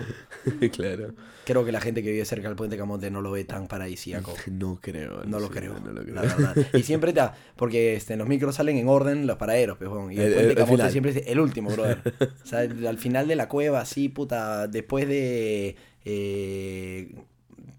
claro. 0.72 1.12
Creo 1.44 1.62
que 1.66 1.72
la 1.72 1.80
gente 1.82 2.02
que 2.02 2.10
vive 2.10 2.24
cerca 2.24 2.48
del 2.48 2.56
puente 2.56 2.78
Camote 2.78 3.10
no 3.10 3.20
lo 3.20 3.30
ve 3.32 3.44
tan 3.44 3.66
paradisíaco. 3.68 4.32
No 4.50 4.78
creo. 4.80 5.22
No 5.26 5.38
lo 5.38 5.48
sí, 5.48 5.52
creo, 5.52 5.78
No 5.78 5.92
lo 5.92 6.00
creo. 6.02 6.14
la 6.14 6.22
verdad. 6.22 6.56
Y 6.72 6.82
siempre 6.84 7.12
te 7.12 7.20
porque 7.54 7.96
este, 7.96 8.16
los 8.16 8.26
micros 8.26 8.54
salen 8.54 8.78
en 8.78 8.88
orden 8.88 9.26
los 9.26 9.36
paraderos, 9.36 9.76
pejón. 9.76 10.10
Y 10.10 10.16
el, 10.16 10.22
El- 10.22 10.32
puente 10.32 10.44
el- 10.44 10.50
el 10.52 10.56
Camote 10.56 10.72
final. 10.76 10.90
siempre 10.90 11.10
es 11.12 11.22
el 11.26 11.38
último, 11.38 11.70
brother. 11.70 11.98
O 12.42 12.46
sea, 12.46 12.60
al 12.60 12.96
final 12.96 13.28
de 13.28 13.36
la 13.36 13.46
cueva, 13.46 13.82
así, 13.82 14.08
puta, 14.08 14.68
después 14.68 15.06
de... 15.06 15.76
eh, 16.06 17.14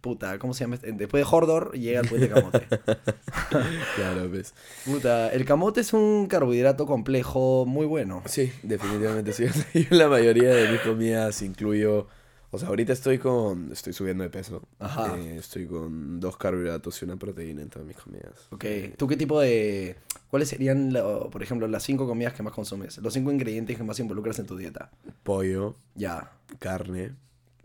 puta, 0.06 0.38
¿cómo 0.38 0.54
se 0.54 0.64
llama? 0.64 0.76
este? 0.76 0.92
Después 0.92 1.26
de 1.26 1.30
Hordor 1.36 1.72
llega 1.74 2.00
el 2.02 2.08
puente 2.08 2.30
Camote. 2.30 2.68
claro, 3.96 4.30
pues. 4.30 4.54
Puta, 4.86 5.32
el 5.34 5.46
camote 5.46 5.82
es 5.82 5.94
un 5.94 6.28
carbohidrato 6.28 6.86
complejo 6.86 7.66
muy 7.66 7.88
bueno. 7.88 8.22
Sí, 8.26 8.52
definitivamente 8.62 9.34
sí. 9.34 9.46
Yo 9.74 9.88
la 9.98 10.08
mayoría 10.08 10.50
de 10.54 10.72
mis 10.72 10.82
comidas 10.82 11.42
incluyo. 11.42 12.08
O 12.52 12.60
sea, 12.60 12.70
ahorita 12.70 12.94
estoy 12.94 13.18
con. 13.18 13.72
Estoy 13.72 13.94
subiendo 13.94 14.24
de 14.24 14.30
peso. 14.30 14.62
Ajá. 14.80 15.18
Eh, 15.18 15.38
estoy 15.38 15.66
con 15.66 16.20
dos 16.20 16.38
carbohidratos 16.38 17.02
y 17.02 17.06
una 17.06 17.18
proteína 17.18 17.64
en 17.64 17.70
todas 17.70 17.88
mis 17.88 17.98
comidas. 17.98 18.48
Ok, 18.52 18.66
¿tú 18.98 19.08
qué 19.08 19.18
tipo 19.18 19.42
de... 19.42 19.98
¿Cuáles 20.30 20.50
serían, 20.50 20.94
lo- 20.94 21.30
por 21.32 21.42
ejemplo, 21.42 21.68
las 21.68 21.82
cinco 21.84 22.08
comidas 22.08 22.34
que 22.34 22.44
más 22.44 22.54
consumes? 22.54 22.98
Los 23.00 23.14
cinco 23.14 23.32
ingredientes 23.32 23.76
que 23.76 23.84
más 23.84 24.00
involucras 24.00 24.38
en 24.40 24.46
tu 24.46 24.56
dieta. 24.56 24.92
Pollo, 25.24 25.76
Ya. 25.96 26.32
carne. 26.60 27.14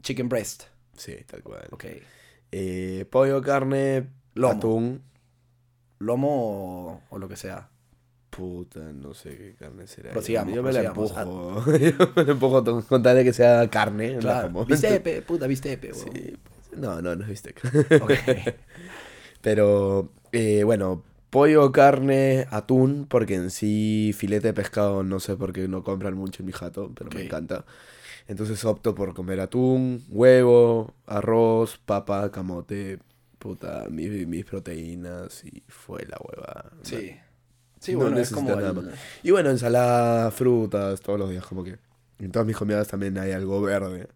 Chicken 0.02 0.28
breast. 0.28 0.64
Sí, 0.96 1.14
tal 1.26 1.42
cual. 1.42 1.68
Ok. 1.70 1.84
Eh, 2.52 3.06
pollo, 3.10 3.40
carne, 3.42 4.08
Lomo. 4.34 4.52
atún. 4.54 5.02
Lomo 5.98 6.28
o, 6.30 7.00
o 7.10 7.18
lo 7.18 7.28
que 7.28 7.36
sea. 7.36 7.68
Puta, 8.30 8.80
no 8.80 9.12
sé 9.12 9.36
qué 9.36 9.54
carne 9.58 9.86
será. 9.86 10.12
Prosigamos, 10.12 10.54
Yo 10.54 10.62
me 10.62 10.72
la 10.72 10.82
empujo. 10.84 11.64
Yo 11.78 12.12
me 12.16 12.24
la 12.24 12.32
empujo 12.32 12.64
con- 12.64 12.82
con 12.82 13.02
tal 13.02 13.16
de 13.16 13.24
que 13.24 13.32
sea 13.32 13.68
carne. 13.68 14.12
la 14.14 14.18
Claro. 14.20 14.64
Bistepe, 14.64 15.22
puta, 15.22 15.46
bistepe. 15.46 15.92
Sí, 15.92 16.08
pues, 16.42 16.80
no, 16.80 17.02
no, 17.02 17.16
no 17.16 17.22
es 17.24 17.28
bistec. 17.28 17.60
Ok. 18.02 18.12
Pero, 19.42 20.10
eh, 20.32 20.64
bueno, 20.64 21.02
pollo, 21.30 21.72
carne, 21.72 22.46
atún, 22.50 23.06
porque 23.08 23.34
en 23.34 23.50
sí 23.50 24.12
filete 24.16 24.48
de 24.48 24.52
pescado 24.54 25.02
no 25.02 25.18
sé 25.20 25.36
por 25.36 25.52
qué 25.52 25.66
no 25.68 25.82
compran 25.82 26.14
mucho 26.14 26.42
en 26.42 26.46
mi 26.46 26.52
jato, 26.52 26.92
pero 26.94 27.08
Ok. 27.08 27.14
me 27.14 27.22
encanta. 27.24 27.64
Entonces 28.30 28.64
opto 28.64 28.94
por 28.94 29.12
comer 29.12 29.40
atún, 29.40 30.04
huevo, 30.08 30.94
arroz, 31.04 31.78
papa, 31.84 32.30
camote, 32.30 33.00
puta, 33.40 33.86
mis, 33.90 34.24
mis 34.28 34.44
proteínas 34.44 35.44
y 35.44 35.64
fue 35.66 36.06
la 36.06 36.16
hueva. 36.22 36.70
Sí. 36.82 37.16
Sí, 37.80 37.92
No 37.94 37.98
bueno, 38.00 38.18
es 38.18 38.30
como... 38.30 38.50
nada 38.54 38.68
el- 38.68 38.74
más. 38.76 38.84
Y 39.24 39.32
bueno, 39.32 39.50
ensalada, 39.50 40.30
frutas, 40.30 41.00
todos 41.00 41.18
los 41.18 41.28
días, 41.30 41.44
como 41.44 41.64
que 41.64 41.78
en 42.20 42.30
todas 42.30 42.46
mis 42.46 42.56
comidas 42.56 42.86
también 42.86 43.18
hay 43.18 43.32
algo 43.32 43.60
verde. 43.62 44.06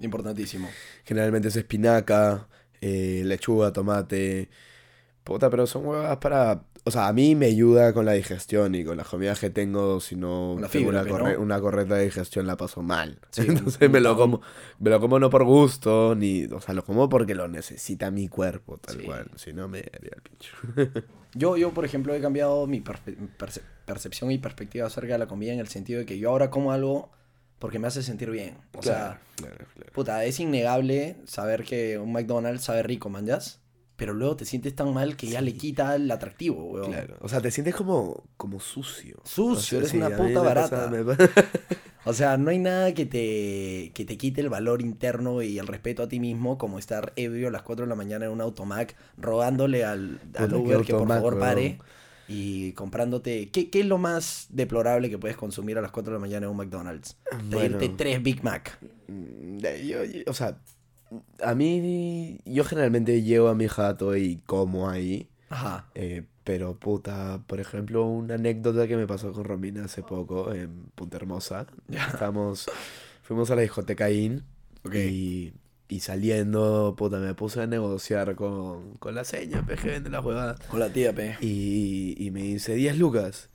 Importantísimo. 0.00 0.68
Generalmente 1.04 1.46
es 1.48 1.54
espinaca, 1.56 2.48
eh, 2.80 3.22
lechuga, 3.24 3.72
tomate. 3.72 4.48
Puta, 5.22 5.48
pero 5.50 5.68
son 5.68 5.86
huevas 5.86 6.16
para. 6.16 6.64
O 6.84 6.90
sea, 6.90 7.06
a 7.06 7.12
mí 7.12 7.36
me 7.36 7.46
ayuda 7.46 7.92
con 7.92 8.04
la 8.06 8.12
digestión 8.12 8.74
y 8.74 8.84
con 8.84 8.96
las 8.96 9.06
comidas 9.06 9.38
que 9.38 9.50
tengo. 9.50 10.00
Si 10.00 10.16
no 10.16 10.56
la 10.60 10.66
tengo 10.68 10.86
fibra, 10.90 11.02
una, 11.02 11.10
corre- 11.10 11.34
¿no? 11.36 11.40
una 11.42 11.60
correcta 11.60 11.96
digestión, 11.98 12.46
la 12.46 12.56
paso 12.56 12.82
mal. 12.82 13.18
Sí, 13.30 13.42
Entonces 13.46 13.88
me 13.88 14.00
lo 14.00 14.16
como. 14.16 14.40
Me 14.80 14.90
lo 14.90 15.00
como 15.00 15.18
no 15.20 15.30
por 15.30 15.44
gusto, 15.44 16.14
ni. 16.16 16.44
O 16.46 16.60
sea, 16.60 16.74
lo 16.74 16.84
como 16.84 17.08
porque 17.08 17.34
lo 17.36 17.46
necesita 17.46 18.10
mi 18.10 18.26
cuerpo, 18.28 18.78
tal 18.78 18.96
Sí. 18.98 19.02
cual. 19.04 19.30
Si 19.36 19.52
no, 19.52 19.68
me 19.68 19.78
haría 19.78 20.10
el 20.14 20.22
pincho. 20.22 20.56
Yo, 21.34 21.56
yo, 21.56 21.70
por 21.72 21.86
ejemplo, 21.86 22.14
he 22.14 22.20
cambiado 22.20 22.66
mi 22.66 22.82
perce- 22.82 23.16
percepción 23.86 24.30
y 24.30 24.36
perspectiva 24.36 24.86
acerca 24.86 25.14
de 25.14 25.18
la 25.18 25.26
comida 25.26 25.50
en 25.54 25.60
el 25.60 25.68
sentido 25.68 26.00
de 26.00 26.04
que 26.04 26.18
yo 26.18 26.28
ahora 26.28 26.50
como 26.50 26.72
algo 26.72 27.10
porque 27.58 27.78
me 27.78 27.86
hace 27.86 28.02
sentir 28.02 28.30
bien. 28.30 28.58
O 28.76 28.82
sea, 28.82 29.18
claro, 29.36 29.56
claro. 29.74 29.92
puta, 29.94 30.26
es 30.26 30.38
innegable 30.40 31.16
saber 31.24 31.64
que 31.64 31.96
un 31.98 32.12
McDonald's 32.12 32.64
sabe 32.64 32.82
rico, 32.82 33.08
manjas. 33.08 33.61
Pero 34.02 34.14
luego 34.14 34.34
te 34.34 34.44
sientes 34.44 34.74
tan 34.74 34.92
mal 34.92 35.14
que 35.16 35.28
ya 35.28 35.40
le 35.40 35.54
quita 35.54 35.94
el 35.94 36.10
atractivo, 36.10 36.64
weón. 36.64 36.90
Claro. 36.90 37.18
O 37.20 37.28
sea, 37.28 37.40
te 37.40 37.52
sientes 37.52 37.72
como, 37.76 38.24
como 38.36 38.58
sucio. 38.58 39.20
Sucio, 39.22 39.54
O 39.54 39.56
sea, 39.60 39.78
eres 39.78 39.94
una 39.94 40.16
puta 40.16 40.42
barata. 40.42 40.88
pasa- 40.88 40.90
me 40.90 41.04
pasa- 41.14 41.30
O 42.04 42.12
sea, 42.12 42.36
no 42.36 42.50
hay 42.50 42.58
nada 42.58 42.92
que 42.94 43.06
te, 43.06 43.92
que 43.94 44.04
te 44.04 44.18
quite 44.18 44.40
el 44.40 44.48
valor 44.48 44.82
interno 44.82 45.40
y 45.40 45.60
el 45.60 45.68
respeto 45.68 46.02
a 46.02 46.08
ti 46.08 46.18
mismo 46.18 46.58
como 46.58 46.80
estar 46.80 47.12
ebrio 47.14 47.46
a 47.46 47.50
las 47.52 47.62
4 47.62 47.84
de 47.84 47.88
la 47.88 47.94
mañana 47.94 48.24
en 48.26 48.32
un 48.32 48.40
automac 48.40 48.96
rogándole 49.18 49.84
al, 49.84 50.18
al 50.34 50.52
Uber 50.52 50.80
que 50.82 50.94
por 50.94 51.06
favor 51.06 51.34
weón. 51.34 51.40
pare 51.46 51.78
y 52.26 52.72
comprándote... 52.72 53.50
¿qué, 53.50 53.70
¿Qué 53.70 53.80
es 53.82 53.86
lo 53.86 53.98
más 53.98 54.46
deplorable 54.50 55.10
que 55.10 55.18
puedes 55.18 55.36
consumir 55.36 55.78
a 55.78 55.80
las 55.80 55.92
4 55.92 56.12
de 56.12 56.18
la 56.18 56.20
mañana 56.20 56.46
en 56.46 56.50
un 56.50 56.56
McDonald's? 56.56 57.16
Bueno. 57.48 57.78
Pedirte 57.78 57.88
tres 57.96 58.20
Big 58.20 58.42
Mac. 58.42 58.78
Mm, 59.06 59.58
de- 59.58 59.86
Yo, 59.86 60.02
yo- 60.04 60.22
o 60.26 60.34
sea, 60.34 60.58
a 61.42 61.54
mí, 61.54 62.38
yo 62.44 62.64
generalmente 62.64 63.22
llevo 63.22 63.48
a 63.48 63.54
mi 63.54 63.68
jato 63.68 64.16
y 64.16 64.36
como 64.46 64.88
ahí, 64.88 65.28
Ajá. 65.50 65.86
eh, 65.94 66.24
pero 66.44 66.76
puta, 66.78 67.40
por 67.46 67.60
ejemplo, 67.60 68.04
una 68.06 68.34
anécdota 68.34 68.86
que 68.88 68.96
me 68.96 69.06
pasó 69.06 69.32
con 69.32 69.44
Romina 69.44 69.84
hace 69.84 70.02
poco 70.02 70.52
en 70.52 70.86
Punta 70.94 71.16
Hermosa. 71.16 71.66
Ya. 71.88 72.06
Estábamos, 72.06 72.68
fuimos 73.22 73.50
a 73.50 73.54
la 73.56 73.62
discoteca 73.62 74.10
IN 74.10 74.42
Ok. 74.84 74.94
y, 74.96 75.52
y 75.88 76.00
saliendo, 76.00 76.94
puta, 76.96 77.18
me 77.18 77.34
puse 77.34 77.60
a 77.62 77.66
negociar 77.66 78.34
con, 78.34 78.94
con 78.94 79.14
la 79.14 79.24
seña, 79.24 79.62
pues, 79.64 79.80
que 79.80 79.88
vende 79.90 80.10
la 80.10 80.20
huevada. 80.20 80.56
Con 80.68 80.80
la 80.80 80.92
tía, 80.92 81.12
pe. 81.14 81.36
Y, 81.40 82.14
y 82.18 82.30
me 82.30 82.42
dice 82.42 82.74
10 82.74 82.98
lucas. 82.98 83.48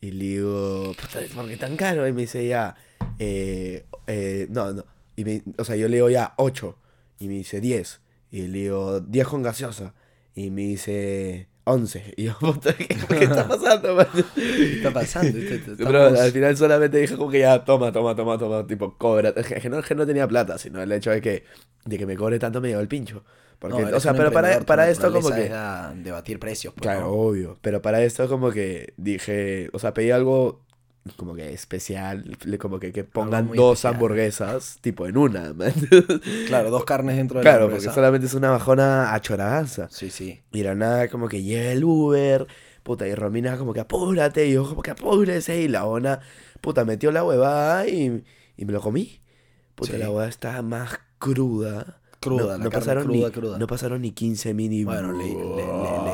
Y 0.00 0.12
le 0.12 0.24
digo, 0.24 0.92
puta, 1.00 1.18
¿por 1.34 1.48
qué 1.48 1.56
tan 1.56 1.76
caro? 1.76 2.06
Y 2.06 2.12
me 2.12 2.20
dice 2.20 2.46
ya, 2.46 2.76
eh, 3.18 3.84
eh, 4.06 4.46
no, 4.50 4.72
no. 4.72 4.84
Y 5.16 5.24
me- 5.24 5.42
o 5.56 5.64
sea, 5.64 5.74
yo 5.74 5.88
le 5.88 5.96
digo 5.96 6.08
ya 6.10 6.34
8. 6.36 6.76
Y 7.18 7.28
me 7.28 7.34
dice 7.34 7.60
10. 7.60 8.00
Y 8.30 8.42
le 8.48 8.58
digo 8.58 9.00
10 9.00 9.26
con 9.26 9.42
gaseosa. 9.42 9.94
Y 10.34 10.50
me 10.50 10.62
dice 10.62 11.48
11. 11.64 12.14
Y 12.16 12.24
yo, 12.24 12.36
¿qué, 12.78 12.86
está 13.24 13.46
pasando, 13.46 13.94
man? 13.94 14.06
¿Qué 14.34 14.76
está 14.76 14.92
pasando? 14.92 15.38
Al 16.20 16.32
final 16.32 16.56
solamente 16.56 16.98
dije 16.98 17.16
como 17.16 17.30
que 17.30 17.40
ya, 17.40 17.64
toma, 17.64 17.92
toma, 17.92 18.14
toma, 18.14 18.38
toma, 18.38 18.66
tipo, 18.66 18.96
cobra. 18.96 19.30
Es 19.30 19.46
que, 19.46 19.68
no, 19.68 19.78
es 19.78 19.86
que 19.86 19.94
no 19.94 20.06
tenía 20.06 20.26
plata, 20.26 20.58
sino 20.58 20.82
el 20.82 20.90
hecho 20.92 21.10
de 21.10 21.20
que, 21.20 21.44
de 21.84 21.98
que 21.98 22.06
me 22.06 22.16
cobre 22.16 22.38
tanto 22.38 22.60
me 22.60 22.68
llevó 22.68 22.80
el 22.80 22.88
pincho. 22.88 23.24
Porque, 23.58 23.82
No, 23.82 23.96
o 23.96 24.00
sea, 24.00 24.14
pero 24.14 24.30
para, 24.30 24.60
para 24.60 24.88
esto 24.88 25.12
como 25.12 25.30
que... 25.30 25.52
debatir 25.96 26.38
precios, 26.38 26.72
pues, 26.74 26.82
Claro, 26.82 27.00
¿no? 27.00 27.08
obvio. 27.08 27.58
Pero 27.60 27.82
para 27.82 28.02
esto 28.04 28.28
como 28.28 28.50
que 28.52 28.94
dije, 28.96 29.68
o 29.72 29.80
sea, 29.80 29.92
pedí 29.92 30.12
algo 30.12 30.64
como 31.16 31.34
que 31.34 31.52
especial, 31.52 32.36
como 32.58 32.78
que, 32.78 32.92
que 32.92 33.02
pongan 33.04 33.48
dos 33.52 33.78
especial. 33.78 33.94
hamburguesas, 33.94 34.78
tipo 34.80 35.06
en 35.06 35.16
una, 35.16 35.52
man. 35.54 35.72
Claro, 36.46 36.70
dos 36.70 36.84
carnes 36.84 37.16
dentro 37.16 37.38
de 37.38 37.44
la 37.44 37.50
Claro, 37.50 37.64
porque 37.66 37.76
hamburguesa. 37.76 37.94
solamente 37.94 38.26
es 38.26 38.34
una 38.34 38.50
bajona 38.50 39.14
achoradaza. 39.14 39.88
Sí, 39.90 40.10
sí. 40.10 40.40
Y 40.52 40.60
era 40.60 40.74
nada 40.74 41.08
como 41.08 41.28
que 41.28 41.42
llega 41.42 41.72
el 41.72 41.84
Uber, 41.84 42.46
puta, 42.82 43.06
y 43.08 43.14
Romina 43.14 43.56
como 43.56 43.72
que 43.72 43.80
apúrate, 43.80 44.46
y 44.46 44.52
yo 44.52 44.68
como 44.68 44.82
que 44.82 44.90
apúrese, 44.90 45.60
y 45.62 45.68
la 45.68 45.84
ona, 45.86 46.20
puta, 46.60 46.84
metió 46.84 47.10
la 47.12 47.24
huevada 47.24 47.86
y, 47.88 48.22
y 48.56 48.64
me 48.64 48.72
lo 48.72 48.80
comí. 48.80 49.20
Puta, 49.74 49.92
Sí. 49.92 49.98
la 49.98 50.10
huevada 50.10 50.28
estaba 50.28 50.60
más 50.62 50.98
cruda. 51.18 52.00
Cruda, 52.20 52.42
no, 52.42 52.48
la 52.58 52.64
no 52.64 52.70
carne 52.70 52.78
pasaron 52.80 53.04
cruda, 53.04 53.26
ni, 53.28 53.32
cruda. 53.32 53.58
No 53.58 53.66
pasaron 53.68 54.02
ni 54.02 54.10
15 54.10 54.52
mini. 54.52 54.82
Bueno, 54.84 55.12
le- 55.12 55.24
le- 55.24 55.34
le- 55.34 56.07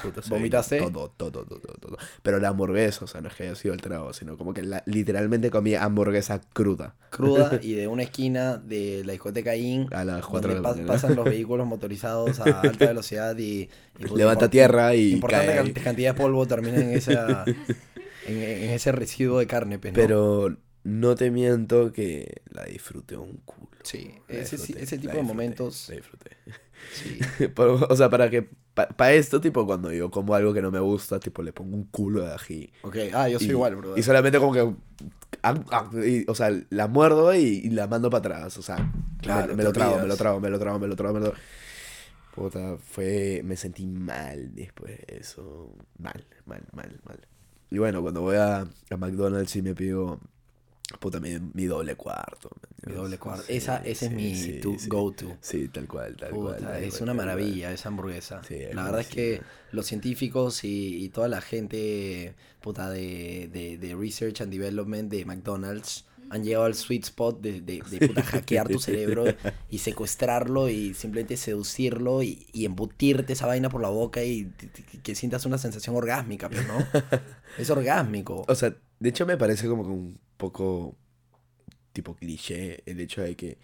Puta, 0.00 0.22
vino 0.38 0.62
Todo, 0.78 1.10
todo, 1.16 1.44
todo, 1.44 1.60
todo, 1.60 1.74
todo. 1.80 1.98
Pero 2.22 2.38
la 2.38 2.48
hamburguesa, 2.48 3.04
o 3.04 3.08
sea, 3.08 3.20
no 3.20 3.28
es 3.28 3.34
que 3.34 3.44
haya 3.44 3.54
sido 3.54 3.74
el 3.74 3.80
trago, 3.80 4.12
sino 4.12 4.36
como 4.36 4.54
que 4.54 4.62
la- 4.62 4.82
literalmente 4.86 5.50
comí 5.50 5.74
hamburguesa 5.74 6.40
cruda. 6.52 6.94
Cruda 7.10 7.58
y 7.62 7.72
de 7.74 7.88
una 7.88 8.02
esquina 8.02 8.56
de 8.58 9.02
la 9.04 9.12
discoteca 9.12 9.56
IN, 9.56 9.88
A 9.92 10.04
las 10.04 10.24
4 10.26 10.48
de 10.54 10.54
donde 10.56 10.62
la 10.62 10.68
mañana. 10.74 10.86
pasan 10.86 11.16
los 11.16 11.24
vehículos 11.24 11.66
motorizados 11.66 12.40
a 12.40 12.44
alta 12.62 12.86
velocidad 12.86 13.36
y... 13.38 13.68
y, 13.98 14.04
pues, 14.06 14.12
Levanta 14.12 14.48
tierra 14.50 14.94
y 14.94 15.12
Importante 15.14 15.54
cae 15.54 15.72
cantidad 15.82 16.14
de 16.14 16.20
polvo 16.20 16.46
termina 16.46 16.78
en, 16.78 16.90
esa, 16.90 17.44
en, 18.26 18.36
en 18.42 18.70
ese 18.70 18.92
residuo 18.92 19.38
de 19.38 19.46
carne, 19.46 19.78
pues, 19.78 19.92
¿no? 19.94 19.96
Pero 19.96 20.56
no 20.84 21.14
te 21.14 21.30
miento 21.30 21.92
que 21.92 22.42
la 22.50 22.64
disfruté 22.64 23.16
un 23.16 23.38
culo. 23.44 23.68
Sí, 23.82 24.14
ese, 24.28 24.56
disfruté, 24.56 24.82
ese 24.82 24.98
tipo 24.98 25.12
de 25.12 25.18
disfruté, 25.18 25.22
momentos... 25.22 25.88
La 25.88 25.96
disfruté. 25.96 26.36
Sí. 26.92 27.18
Pero, 27.54 27.74
o 27.74 27.96
sea, 27.96 28.08
para 28.08 28.30
que. 28.30 28.48
Para 28.74 29.12
esto, 29.12 29.40
tipo, 29.40 29.66
cuando 29.66 29.92
yo 29.92 30.08
como 30.10 30.34
algo 30.34 30.54
que 30.54 30.62
no 30.62 30.70
me 30.70 30.78
gusta, 30.78 31.18
tipo, 31.18 31.42
le 31.42 31.52
pongo 31.52 31.76
un 31.76 31.84
culo 31.84 32.22
de 32.22 32.32
ají. 32.32 32.72
Ok, 32.82 32.96
ah, 33.12 33.28
yo 33.28 33.38
soy 33.40 33.48
y, 33.48 33.50
igual, 33.50 33.74
bro. 33.74 33.98
Y 33.98 34.02
solamente 34.04 34.38
como 34.38 34.52
que. 34.52 34.72
ah, 35.42 35.54
ah, 35.72 35.90
y, 35.94 36.24
o 36.30 36.34
sea, 36.36 36.50
la 36.70 36.86
muerdo 36.86 37.34
y, 37.34 37.40
y 37.40 37.70
la 37.70 37.88
mando 37.88 38.08
para 38.08 38.36
atrás. 38.36 38.56
O 38.56 38.62
sea, 38.62 38.76
Claro, 39.20 39.48
me, 39.48 39.56
me 39.56 39.64
lo 39.64 39.72
trago, 39.72 39.98
me 39.98 40.06
lo 40.06 40.16
trago, 40.16 40.40
me 40.40 40.48
lo 40.48 40.58
trago, 40.58 40.78
me 40.78 40.86
lo 40.86 40.94
trago, 40.96 41.14
me 41.14 41.20
lo 41.20 41.30
trago. 41.30 41.42
Puta, 42.34 42.76
fue. 42.78 43.42
Me 43.44 43.56
sentí 43.56 43.84
mal 43.86 44.54
después 44.54 44.96
de 44.96 45.18
eso. 45.18 45.72
Mal, 45.98 46.24
mal, 46.46 46.62
mal, 46.72 47.00
mal. 47.04 47.18
y 47.70 47.78
bueno, 47.78 48.00
cuando 48.00 48.20
voy 48.20 48.36
a, 48.36 48.60
a 48.60 48.96
McDonald's 48.96 49.50
sí 49.50 49.60
me 49.60 49.74
pido 49.74 50.20
puta, 51.00 51.20
mi, 51.20 51.38
mi 51.54 51.66
doble 51.66 51.94
cuarto. 51.96 52.50
Mi 52.86 52.92
¿me 52.92 52.94
doble 52.94 53.18
cuarto. 53.18 53.44
Sí, 53.46 53.56
Esa, 53.56 53.78
ese 53.78 54.06
es 54.06 54.12
mi 54.12 54.34
sí, 54.34 54.60
to- 54.60 54.78
sí. 54.78 54.88
go-to. 54.88 55.36
Sí, 55.40 55.68
tal 55.68 55.86
cual, 55.86 56.16
tal 56.16 56.30
cual. 56.30 56.56
Tal 56.60 56.82
es 56.82 56.90
cual, 56.90 57.02
una 57.02 57.14
cual. 57.14 57.26
maravilla 57.26 57.72
esa 57.72 57.88
hamburguesa. 57.88 58.42
Sí, 58.44 58.58
la 58.72 58.84
verdad 58.84 59.00
es 59.00 59.08
que 59.08 59.42
los 59.72 59.86
científicos 59.86 60.64
y, 60.64 61.04
y 61.04 61.08
toda 61.10 61.28
la 61.28 61.40
gente 61.40 62.34
puta 62.60 62.88
de, 62.90 63.48
de, 63.52 63.76
de 63.78 63.94
Research 63.94 64.40
and 64.40 64.50
Development 64.52 65.10
de 65.10 65.24
McDonald's 65.24 66.06
han 66.30 66.44
llegado 66.44 66.66
al 66.66 66.74
sweet 66.74 67.04
spot 67.04 67.40
de, 67.40 67.62
de, 67.62 67.80
de, 67.90 68.06
puta, 68.06 68.22
hackear 68.22 68.68
tu 68.68 68.78
cerebro 68.78 69.24
y 69.70 69.78
secuestrarlo 69.78 70.68
y 70.68 70.92
simplemente 70.92 71.38
seducirlo 71.38 72.22
y, 72.22 72.46
y 72.52 72.66
embutirte 72.66 73.32
esa 73.32 73.46
vaina 73.46 73.70
por 73.70 73.80
la 73.80 73.88
boca 73.88 74.22
y 74.22 74.52
que 75.02 75.14
sientas 75.14 75.46
una 75.46 75.56
sensación 75.56 75.96
orgásmica, 75.96 76.48
pero 76.50 76.62
no. 76.64 76.86
Es 77.58 77.70
orgásmico. 77.70 78.44
O 78.46 78.54
sea, 78.54 78.74
de 79.00 79.08
hecho 79.08 79.24
me 79.24 79.38
parece 79.38 79.68
como 79.68 79.84
que 79.84 79.90
un 79.90 80.20
poco 80.38 80.96
tipo 81.92 82.14
cliché 82.16 82.82
el 82.86 83.00
hecho 83.00 83.22
de 83.22 83.36
que 83.36 83.58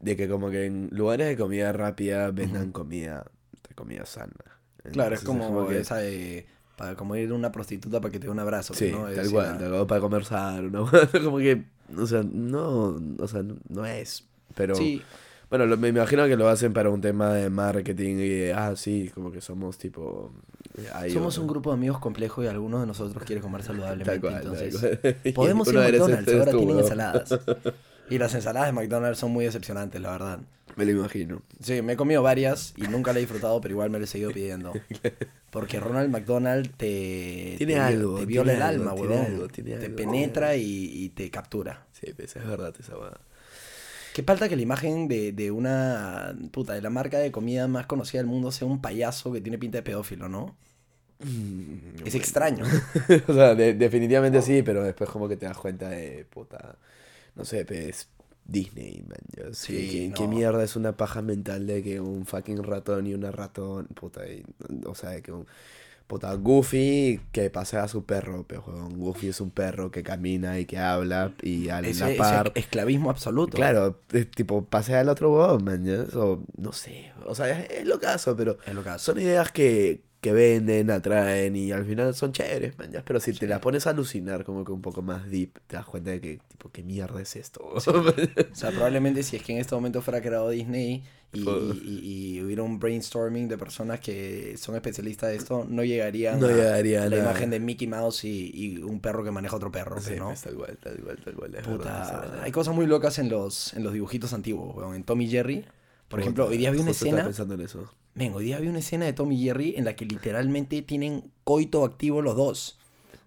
de 0.00 0.16
que 0.16 0.28
como 0.28 0.50
que 0.50 0.66
en 0.66 0.88
lugares 0.92 1.26
de 1.28 1.36
comida 1.36 1.72
rápida 1.72 2.30
vendan 2.30 2.72
comida 2.72 3.24
de 3.68 3.74
comida 3.74 4.06
sana. 4.06 4.32
Claro, 4.92 5.14
es 5.14 5.22
como, 5.24 5.66
que- 5.68 5.80
esa 5.80 5.96
de, 5.96 6.46
para 6.76 6.94
como 6.96 7.16
ir 7.16 7.30
a 7.30 7.34
una 7.34 7.50
prostituta 7.52 8.00
para 8.00 8.12
que 8.12 8.18
te 8.20 8.26
dé 8.26 8.30
un 8.32 8.38
abrazo. 8.38 8.74
Sí, 8.74 8.92
¿no? 8.92 9.06
Tal 9.10 9.30
cual, 9.30 9.58
tal 9.58 9.70
cual, 9.70 9.86
para 9.86 10.00
comer 10.00 10.24
sano, 10.24 10.70
¿no? 10.70 10.90
como 11.24 11.38
que, 11.38 11.64
o 11.96 12.06
sea, 12.06 12.22
no, 12.22 13.00
o 13.18 13.28
sea, 13.28 13.42
no, 13.42 13.56
no 13.68 13.86
es, 13.86 14.28
pero... 14.54 14.76
Sí, 14.76 15.02
Bueno, 15.50 15.66
lo- 15.66 15.76
me 15.76 15.88
imagino 15.88 16.26
que 16.26 16.36
lo 16.36 16.48
hacen 16.48 16.72
para 16.72 16.90
un 16.90 17.00
tema 17.00 17.32
de 17.32 17.50
marketing 17.50 18.16
y 18.16 18.28
de, 18.28 18.54
ah, 18.54 18.76
sí, 18.76 19.10
como 19.14 19.30
que 19.32 19.40
somos 19.40 19.78
tipo... 19.78 20.32
somos 21.12 21.38
un 21.38 21.46
grupo 21.46 21.70
de 21.70 21.74
amigos 21.74 21.98
complejo 21.98 22.42
y 22.42 22.46
algunos 22.46 22.80
de 22.80 22.86
nosotros 22.86 23.24
quiere 23.24 23.40
comer 23.40 23.62
saludablemente. 23.62 24.10
Tal 24.10 24.20
cual, 24.20 24.42
entonces, 24.42 25.32
podemos 25.34 25.68
ir 25.68 25.78
a 25.78 25.82
McDonald's, 25.82 26.32
ahora 26.32 26.50
tú, 26.50 26.58
tienen 26.58 26.76
weón. 26.76 26.80
ensaladas. 26.80 27.40
Y 28.08 28.18
las 28.18 28.32
ensaladas 28.34 28.68
de 28.68 28.72
McDonald's 28.72 29.18
son 29.18 29.32
muy 29.32 29.44
decepcionantes, 29.44 30.00
la 30.00 30.12
verdad. 30.12 30.38
Me 30.76 30.84
lo 30.84 30.92
imagino. 30.92 31.42
Sí, 31.60 31.82
me 31.82 31.94
he 31.94 31.96
comido 31.96 32.22
varias 32.22 32.72
y 32.76 32.82
nunca 32.82 33.12
la 33.12 33.18
he 33.18 33.22
disfrutado, 33.22 33.60
pero 33.60 33.72
igual 33.72 33.90
me 33.90 33.98
la 33.98 34.04
he 34.04 34.06
seguido 34.06 34.30
pidiendo. 34.30 34.72
Porque 35.50 35.80
Ronald 35.80 36.10
McDonald 36.10 36.70
te, 36.76 37.54
Tiene 37.58 37.74
te, 37.74 37.80
algo, 37.80 38.18
te 38.18 38.26
viola 38.26 38.52
el 38.52 38.58
tiene 38.58 38.68
algo, 38.70 38.90
alma, 38.90 38.94
tiene 38.94 39.18
algo, 39.26 39.48
tiene 39.48 39.70
te 39.76 39.86
algo, 39.86 39.96
penetra 39.96 40.54
y, 40.54 40.62
y 40.62 41.08
te 41.08 41.30
captura. 41.30 41.86
Sí, 41.92 42.14
es 42.16 42.34
verdad 42.46 42.74
esa 42.78 42.96
hueá. 42.96 43.18
Qué 44.14 44.22
falta 44.22 44.48
que 44.48 44.56
la 44.56 44.62
imagen 44.62 45.08
de, 45.08 45.32
de 45.32 45.50
una 45.50 46.34
puta 46.52 46.74
de 46.74 46.82
la 46.82 46.90
marca 46.90 47.18
de 47.18 47.32
comida 47.32 47.66
más 47.68 47.86
conocida 47.86 48.20
del 48.20 48.28
mundo 48.28 48.52
sea 48.52 48.66
un 48.68 48.80
payaso 48.80 49.32
que 49.32 49.40
tiene 49.40 49.58
pinta 49.58 49.78
de 49.78 49.82
pedófilo, 49.82 50.28
¿no? 50.28 50.56
Es 52.04 52.14
extraño. 52.14 52.64
o 53.28 53.32
sea, 53.32 53.54
de- 53.54 53.74
definitivamente 53.74 54.42
sí, 54.42 54.62
pero 54.62 54.82
después 54.82 55.08
como 55.10 55.28
que 55.28 55.36
te 55.36 55.46
das 55.46 55.56
cuenta 55.56 55.88
de, 55.88 56.26
puta, 56.30 56.76
no 57.36 57.44
sé, 57.44 57.64
pues, 57.64 58.08
Disney, 58.44 59.02
man. 59.08 59.18
ya, 59.36 59.54
Sí, 59.54 59.88
¿Qué, 59.88 60.08
no. 60.10 60.14
qué 60.16 60.28
mierda 60.28 60.62
es 60.64 60.76
una 60.76 60.96
paja 60.96 61.22
mental 61.22 61.66
de 61.66 61.82
que 61.82 62.00
un 62.00 62.26
fucking 62.26 62.62
ratón 62.62 63.06
y 63.06 63.14
una 63.14 63.30
ratón, 63.32 63.86
puta, 63.88 64.26
y- 64.28 64.44
o 64.86 64.94
sea, 64.94 65.10
de 65.10 65.22
que 65.22 65.32
un... 65.32 65.46
Puta, 66.06 66.34
Goofy 66.34 67.20
que 67.32 67.50
pasea 67.50 67.84
a 67.84 67.88
su 67.88 68.04
perro, 68.04 68.44
pero 68.48 68.62
Goofy 68.90 69.28
es 69.28 69.40
un 69.40 69.50
perro 69.50 69.90
que 69.90 70.04
camina 70.04 70.58
y 70.60 70.64
que 70.66 70.78
habla 70.78 71.32
y 71.42 71.68
a 71.68 71.80
Ese, 71.82 72.00
la 72.04 72.10
ese 72.10 72.18
par... 72.18 72.52
esclavismo 72.54 73.10
absoluto. 73.10 73.56
Claro, 73.56 74.00
es 74.12 74.30
tipo, 74.30 74.64
pasea 74.64 75.00
al 75.00 75.08
otro 75.08 75.32
huevón, 75.32 75.64
man, 75.64 75.84
o 76.14 76.42
no 76.58 76.72
sé, 76.72 77.12
o 77.26 77.34
sea, 77.34 77.50
es, 77.50 77.70
es 77.70 77.86
lo 77.86 77.98
caso, 77.98 78.36
pero 78.36 78.56
Es 78.66 78.74
lo 78.74 78.98
son 78.98 79.18
ideas 79.20 79.50
que, 79.50 80.02
que 80.20 80.32
venden, 80.32 80.90
atraen 80.90 81.56
y 81.56 81.72
al 81.72 81.84
final 81.86 82.14
son 82.14 82.32
chéveres, 82.32 82.76
man, 82.78 82.90
ya, 82.92 83.04
pero 83.04 83.20
si 83.20 83.32
te 83.34 83.46
las 83.46 83.60
pones 83.60 83.86
a 83.86 83.90
alucinar 83.90 84.44
como 84.44 84.64
que 84.64 84.72
un 84.72 84.82
poco 84.82 85.02
más 85.02 85.28
deep, 85.30 85.60
te 85.66 85.76
das 85.76 85.86
cuenta 85.86 86.10
de 86.10 86.20
que, 86.20 86.38
tipo, 86.48 86.70
¿qué 86.70 86.82
mierda 86.82 87.20
es 87.22 87.36
esto? 87.36 87.62
O 88.52 88.54
sea, 88.58 88.72
probablemente 88.72 89.22
si 89.22 89.36
es 89.36 89.42
que 89.42 89.52
en 89.52 89.58
este 89.58 89.74
momento 89.74 90.00
fuera 90.00 90.20
creado 90.22 90.48
Disney 90.50 91.04
y, 91.32 91.40
y- 91.40 92.00
y- 92.02 92.36
y 92.38 92.42
hubiera 92.42 92.62
un 92.62 92.78
brainstorming 92.78 93.48
de 93.48 93.58
personas 93.58 94.00
que 94.00 94.56
son 94.56 94.74
especialistas 94.76 95.30
de 95.30 95.36
esto, 95.36 95.66
no 95.68 95.84
llegarían 95.84 96.40
No 96.40 96.46
a 96.48 96.50
llegaría 96.52 97.08
la 97.08 97.16
nada. 97.16 97.18
imagen 97.18 97.50
de 97.50 97.60
Mickey 97.60 97.86
Mouse 97.86 98.24
y, 98.24 98.78
un 98.82 99.00
perro 99.00 99.22
que 99.24 99.30
maneja 99.30 99.56
otro 99.56 99.70
perro, 99.70 100.00
Sí, 100.00 100.14
¿no? 100.16 100.28
pues, 100.28 100.42
tal 100.42 100.54
cual, 100.54 100.78
tal 100.78 100.96
cual, 101.02 101.16
tal 101.22 101.34
cual, 101.34 101.54
es 101.54 101.66
verdad, 101.66 101.72
Puta, 101.72 102.02
es 102.02 102.10
verdad. 102.12 102.42
hay 102.44 102.52
cosas 102.52 102.74
muy 102.74 102.86
locas 102.86 103.18
en 103.18 103.28
los, 103.28 103.74
en 103.74 103.82
los 103.84 103.92
dibujitos 103.92 104.32
antiguos, 104.32 104.74
weón. 104.74 104.94
En 104.94 105.04
Tom 105.04 105.20
y 105.20 105.28
Jerry, 105.28 105.64
por 106.08 106.20
ejemplo, 106.20 106.46
hoy 106.46 106.56
día 106.56 106.70
vi 106.70 106.78
una 106.78 106.92
escena, 106.92 107.24
pensando 107.24 107.54
en 107.54 107.60
eso. 107.62 107.90
Ven, 108.16 108.32
hoy 108.34 108.46
día 108.46 108.58
vi 108.58 108.66
una 108.66 108.80
escena 108.80 109.04
de 109.04 109.12
Tom 109.12 109.30
y 109.30 109.44
Jerry 109.44 109.74
en 109.76 109.84
la 109.84 109.94
que 109.94 110.06
literalmente 110.06 110.82
tienen 110.82 111.30
coito 111.44 111.84
activo 111.84 112.22
los 112.22 112.34
dos. 112.34 112.78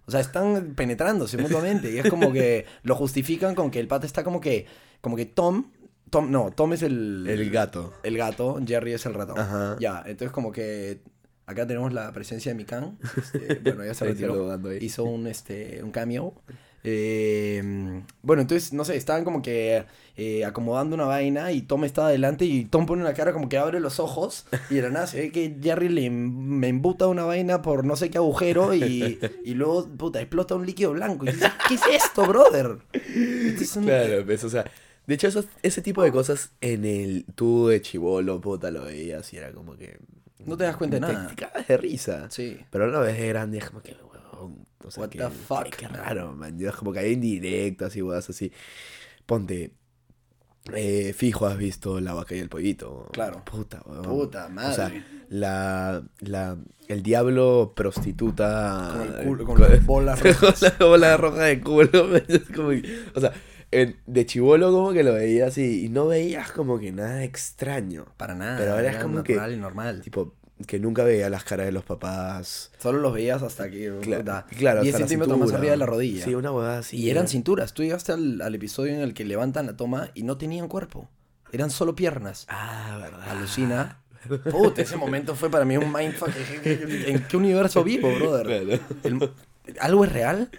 O 0.06 0.10
sea, 0.10 0.20
están 0.20 0.74
penetrándose 0.74 1.38
mutuamente 1.38 1.92
y 1.92 1.98
es 1.98 2.10
como 2.10 2.32
que 2.32 2.66
lo 2.82 2.96
justifican 2.96 3.54
con 3.54 3.70
que 3.70 3.78
el 3.78 3.86
pata 3.86 4.04
está 4.04 4.24
como 4.24 4.40
que, 4.40 4.66
como 5.00 5.16
que 5.16 5.24
Tom, 5.24 5.70
Tom, 6.10 6.32
no, 6.32 6.50
Tom 6.50 6.72
es 6.72 6.82
el... 6.82 7.24
El 7.28 7.48
gato. 7.50 7.94
El 8.02 8.16
gato, 8.16 8.58
Jerry 8.66 8.92
es 8.94 9.06
el 9.06 9.14
ratón. 9.14 9.38
Ajá. 9.38 9.76
Ya, 9.78 10.02
entonces 10.04 10.32
como 10.32 10.50
que 10.50 11.00
acá 11.46 11.64
tenemos 11.68 11.92
la 11.92 12.12
presencia 12.12 12.50
de 12.50 12.56
Mikan. 12.56 12.98
Este, 13.16 13.60
bueno, 13.62 13.84
ya 13.84 13.94
se 13.94 14.04
retiró. 14.06 14.58
Hizo 14.80 15.04
un, 15.04 15.28
este, 15.28 15.84
un 15.84 15.92
cameo. 15.92 16.34
Eh, 16.84 18.02
bueno, 18.22 18.42
entonces, 18.42 18.72
no 18.72 18.84
sé, 18.84 18.96
estaban 18.96 19.24
como 19.24 19.42
que 19.42 19.84
eh, 20.16 20.44
acomodando 20.44 20.94
una 20.96 21.04
vaina 21.04 21.52
y 21.52 21.62
Tom 21.62 21.84
estaba 21.84 22.08
adelante 22.08 22.44
y 22.44 22.64
Tom 22.64 22.86
pone 22.86 23.02
una 23.02 23.14
cara 23.14 23.32
como 23.32 23.48
que 23.48 23.58
abre 23.58 23.80
los 23.80 24.00
ojos 24.00 24.46
y 24.70 24.74
de 24.76 24.82
la 24.82 24.90
nada 24.90 25.06
se 25.06 25.18
ve 25.20 25.32
que 25.32 25.56
Jerry 25.62 25.88
le 25.88 26.06
em- 26.06 26.30
me 26.58 26.68
embuta 26.68 27.06
una 27.06 27.24
vaina 27.24 27.62
por 27.62 27.84
no 27.84 27.96
sé 27.96 28.10
qué 28.10 28.18
agujero 28.18 28.74
y, 28.74 29.18
y 29.44 29.54
luego, 29.54 29.88
puta, 29.88 30.20
explota 30.20 30.54
un 30.54 30.66
líquido 30.66 30.92
blanco. 30.92 31.24
Y 31.26 31.32
dices, 31.32 31.50
¿qué 31.68 31.74
es 31.74 31.82
esto, 31.92 32.26
brother? 32.26 32.78
Un- 33.76 33.84
Claro, 33.84 34.24
pues, 34.24 34.44
o 34.44 34.48
sea, 34.50 34.64
de 35.06 35.14
hecho, 35.14 35.28
esos- 35.28 35.46
ese 35.62 35.82
tipo 35.82 36.02
de 36.02 36.12
cosas 36.12 36.52
en 36.60 36.84
el 36.84 37.24
tú 37.34 37.68
de 37.68 37.80
chivolo, 37.82 38.40
puta, 38.40 38.70
lo 38.70 38.84
veías 38.84 39.32
y 39.32 39.36
era 39.38 39.52
como 39.52 39.76
que. 39.76 39.98
No 40.46 40.56
te 40.56 40.64
das 40.64 40.76
cuenta 40.76 40.96
de 40.96 41.00
nada. 41.00 41.28
Te, 41.28 41.34
cagas 41.34 41.68
de 41.68 41.76
risa. 41.76 42.30
Sí. 42.30 42.58
Pero 42.70 42.86
lo 42.86 43.00
ves 43.00 43.18
de 43.18 43.28
grande, 43.28 43.58
es 43.58 43.68
como 43.68 43.82
que, 43.82 43.92
huevón. 43.94 44.66
O 44.84 44.90
sea, 44.90 45.02
What 45.02 45.10
que, 45.10 45.18
the 45.18 45.28
fuck, 45.30 45.68
Qué, 45.76 45.88
raro, 45.88 46.32
man. 46.34 46.58
Es 46.64 46.74
como 46.74 46.92
que 46.92 47.00
hay 47.00 47.12
indirectas 47.12 47.94
y 47.96 48.02
huevas 48.02 48.28
así. 48.30 48.50
Ponte. 49.26 49.72
eh, 50.74 51.12
fijo, 51.16 51.46
has 51.46 51.56
visto 51.56 52.00
la 52.00 52.12
vaca 52.14 52.34
y 52.34 52.38
el 52.38 52.48
pollito. 52.48 53.08
Claro. 53.12 53.42
Puta, 53.44 53.82
huevón. 53.86 54.04
Puta 54.04 54.44
O 54.46 54.72
sea, 54.72 54.84
madre. 54.88 55.04
la, 55.28 56.02
la, 56.20 56.56
el 56.88 57.02
diablo 57.02 57.72
prostituta. 57.74 58.90
Con 58.92 59.02
el 59.02 59.26
culo- 59.26 59.44
con 59.44 59.60
las 59.60 59.86
bolas 59.86 60.20
rojas. 60.22 60.60
con 60.60 60.70
la 60.78 60.86
bola 60.86 61.16
roja 61.16 61.42
de 61.44 61.60
culo. 61.60 62.16
es 62.28 62.42
como 62.54 62.68
o 63.14 63.20
sea, 63.20 63.32
en- 63.70 63.96
de 64.06 64.26
chivolo 64.26 64.70
como 64.70 64.92
que 64.92 65.02
lo 65.02 65.14
veías 65.14 65.56
y, 65.58 65.86
y 65.86 65.88
no 65.88 66.06
veías 66.08 66.52
como 66.52 66.78
que 66.78 66.92
nada 66.92 67.24
extraño. 67.24 68.06
Para 68.16 68.34
nada. 68.34 68.58
Pero 68.58 68.72
ahora 68.72 68.90
es 68.90 68.96
como 68.98 69.22
que- 69.22 69.34
y 69.34 69.56
normal. 69.56 70.02
Tipo, 70.02 70.34
que 70.66 70.78
nunca 70.78 71.04
veía 71.04 71.28
las 71.30 71.44
caras 71.44 71.66
de 71.66 71.72
los 71.72 71.84
papás. 71.84 72.70
Solo 72.78 72.98
los 72.98 73.12
veías 73.14 73.42
hasta 73.42 73.70
que 73.70 73.92
Claro, 74.02 74.44
claro 74.56 74.82
10 74.82 74.94
hasta 74.94 75.02
la 75.04 75.08
centímetros 75.08 75.38
más 75.38 75.52
arriba 75.52 75.70
de 75.72 75.76
la 75.76 75.86
rodilla. 75.86 76.24
Sí, 76.24 76.34
una 76.34 76.52
huevada 76.52 76.78
así. 76.80 76.96
y 76.98 77.10
eran 77.10 77.22
era- 77.24 77.30
cinturas. 77.30 77.72
Tú 77.74 77.82
llegaste 77.82 78.12
al, 78.12 78.40
al 78.42 78.54
episodio 78.54 78.92
en 78.94 79.00
el 79.00 79.14
que 79.14 79.24
levantan 79.24 79.66
la 79.66 79.76
toma 79.76 80.10
y 80.14 80.22
no 80.22 80.36
tenían 80.36 80.68
cuerpo. 80.68 81.08
Eran 81.52 81.70
solo 81.70 81.94
piernas. 81.96 82.46
Ah, 82.48 82.98
verdad. 83.00 83.28
Alucina. 83.30 84.02
Puta, 84.50 84.82
ese 84.82 84.96
momento 84.96 85.34
fue 85.34 85.50
para 85.50 85.64
mí 85.64 85.76
un 85.78 85.92
mindfuck. 85.92 86.30
¿En 86.64 87.24
qué 87.26 87.36
universo 87.36 87.82
vivo, 87.82 88.14
brother? 88.14 88.80
El- 89.02 89.30
¿Algo 89.80 90.04
es 90.04 90.12
real? 90.12 90.50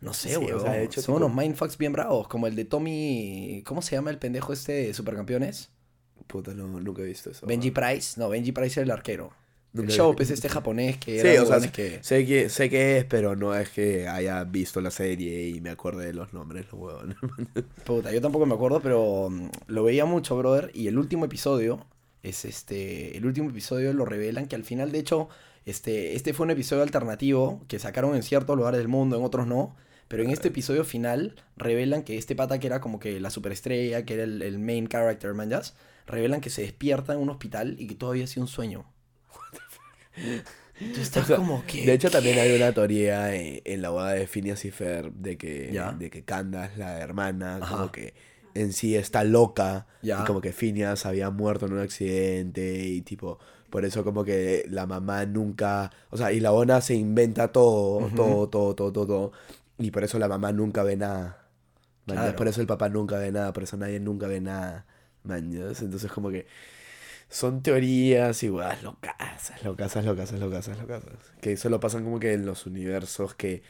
No 0.00 0.12
sé, 0.12 0.28
Sí, 0.28 0.34
o 0.36 0.40
weón. 0.40 0.60
sea, 0.60 0.72
de 0.72 0.84
hecho, 0.84 1.00
Son 1.00 1.14
tipo- 1.16 1.24
unos 1.26 1.36
mindfucks 1.36 1.78
bien 1.78 1.92
bravos, 1.92 2.28
como 2.28 2.46
el 2.46 2.54
de 2.54 2.64
Tommy... 2.66 3.62
¿Cómo 3.66 3.80
se 3.82 3.96
llama 3.96 4.10
el 4.10 4.18
pendejo 4.18 4.52
este 4.52 4.72
de 4.72 4.94
Supercampeones? 4.94 5.70
Puta, 6.26 6.54
no, 6.54 6.66
nunca 6.66 7.02
he 7.02 7.06
visto 7.06 7.30
eso. 7.30 7.46
Benji 7.46 7.70
Price. 7.70 8.18
No, 8.18 8.28
Benji 8.28 8.52
Price 8.52 8.80
era 8.80 8.84
el 8.84 8.90
arquero. 8.90 9.32
El 9.82 9.90
show 9.90 10.14
es 10.18 10.30
este 10.30 10.48
japonés 10.48 10.96
que 10.98 11.20
Sí, 11.20 11.26
era 11.26 11.42
o 11.42 11.46
sea, 11.46 11.60
que... 11.70 11.98
sé 12.02 12.24
que, 12.26 12.48
sé 12.48 12.70
que 12.70 12.98
es, 12.98 13.04
pero 13.04 13.36
no 13.36 13.54
es 13.54 13.68
que 13.70 14.08
haya 14.08 14.42
visto 14.44 14.80
la 14.80 14.90
serie 14.90 15.48
y 15.48 15.60
me 15.60 15.70
acuerde 15.70 16.06
de 16.06 16.12
los 16.14 16.32
nombres, 16.32 16.66
los 16.72 16.80
huevones. 16.80 17.16
Puta, 17.84 18.12
yo 18.12 18.20
tampoco 18.20 18.46
me 18.46 18.54
acuerdo, 18.54 18.80
pero 18.80 19.28
mm, 19.30 19.50
lo 19.66 19.84
veía 19.84 20.04
mucho, 20.04 20.36
brother. 20.36 20.70
Y 20.74 20.88
el 20.88 20.98
último 20.98 21.24
episodio 21.24 21.84
es 22.22 22.44
este. 22.44 23.16
El 23.16 23.26
último 23.26 23.50
episodio 23.50 23.92
lo 23.92 24.04
revelan 24.04 24.46
que 24.46 24.56
al 24.56 24.64
final, 24.64 24.92
de 24.92 24.98
hecho, 24.98 25.28
este, 25.64 26.14
este 26.14 26.32
fue 26.32 26.44
un 26.44 26.50
episodio 26.50 26.82
alternativo 26.82 27.62
que 27.68 27.78
sacaron 27.78 28.14
en 28.14 28.22
ciertos 28.22 28.56
lugares 28.56 28.78
del 28.78 28.88
mundo, 28.88 29.16
en 29.16 29.24
otros 29.24 29.46
no. 29.46 29.76
Pero 30.08 30.22
en 30.22 30.30
este 30.30 30.48
episodio 30.48 30.84
final 30.84 31.34
revelan 31.56 32.04
que 32.04 32.16
este 32.16 32.36
pata 32.36 32.60
que 32.60 32.68
era 32.68 32.80
como 32.80 33.00
que 33.00 33.18
la 33.18 33.28
superestrella, 33.30 34.04
que 34.04 34.14
era 34.14 34.22
el, 34.22 34.40
el 34.40 34.58
main 34.60 34.86
character, 34.86 35.34
man. 35.34 35.50
Revelan 36.06 36.40
que 36.40 36.50
se 36.50 36.62
despierta 36.62 37.12
en 37.14 37.18
un 37.20 37.30
hospital 37.30 37.76
y 37.78 37.86
que 37.88 37.94
todavía 37.94 38.24
ha 38.24 38.26
sido 38.28 38.42
un 38.44 38.48
sueño. 38.48 38.84
Tú 40.94 41.00
estás 41.00 41.24
O 41.24 41.26
sea, 41.26 41.36
como 41.36 41.64
que. 41.66 41.86
De 41.86 41.92
hecho, 41.94 42.10
también 42.10 42.38
hay 42.38 42.54
una 42.54 42.72
teoría 42.72 43.34
en, 43.34 43.62
en 43.64 43.82
la 43.82 43.90
boda 43.90 44.12
de 44.12 44.26
Phineas 44.26 44.64
y 44.64 44.70
Fer 44.70 45.10
de 45.12 45.36
que, 45.38 45.70
Ya. 45.72 45.92
de 45.92 46.10
que 46.10 46.22
Candace, 46.24 46.76
la 46.78 46.98
hermana, 47.00 47.56
Ajá. 47.62 47.76
como 47.76 47.92
que 47.92 48.14
en 48.54 48.72
sí 48.72 48.94
está 48.96 49.24
loca. 49.24 49.86
Ya. 50.02 50.20
Y 50.22 50.24
como 50.26 50.40
que 50.40 50.52
Phineas 50.52 51.06
había 51.06 51.30
muerto 51.30 51.66
en 51.66 51.72
un 51.74 51.78
accidente 51.80 52.78
y 52.86 53.00
tipo, 53.02 53.38
por 53.70 53.84
eso 53.84 54.04
como 54.04 54.24
que 54.24 54.64
la 54.68 54.86
mamá 54.86 55.24
nunca, 55.26 55.90
o 56.10 56.16
sea, 56.16 56.32
y 56.32 56.40
la 56.40 56.52
ona 56.52 56.80
se 56.82 56.94
inventa 56.94 57.52
todo, 57.52 58.08
todo, 58.14 58.48
todo, 58.48 58.74
todo, 58.74 58.92
todo, 58.92 59.06
todo. 59.06 59.32
Y 59.78 59.90
por 59.90 60.04
eso 60.04 60.18
la 60.18 60.28
mamá 60.28 60.52
nunca 60.52 60.82
ve 60.82 60.96
nada. 60.96 61.42
Claro. 62.06 62.36
Por 62.36 62.48
eso 62.48 62.60
el 62.60 62.66
papá 62.66 62.88
nunca 62.88 63.16
ve 63.18 63.32
nada, 63.32 63.52
por 63.52 63.62
eso 63.62 63.76
nadie 63.76 63.98
nunca 63.98 64.26
ve 64.26 64.40
nada. 64.40 64.86
Man, 65.26 65.52
Entonces 65.54 66.10
como 66.10 66.30
que 66.30 66.46
son 67.28 67.62
teorías 67.62 68.42
igual, 68.42 68.78
locasas, 68.82 69.62
locasas, 69.64 70.04
locasas, 70.04 70.38
locasas, 70.38 70.78
locasas. 70.78 71.12
Que 71.40 71.56
solo 71.56 71.80
pasan 71.80 72.04
como 72.04 72.20
que 72.20 72.32
en 72.34 72.46
los 72.46 72.66
universos 72.66 73.34
que, 73.34 73.62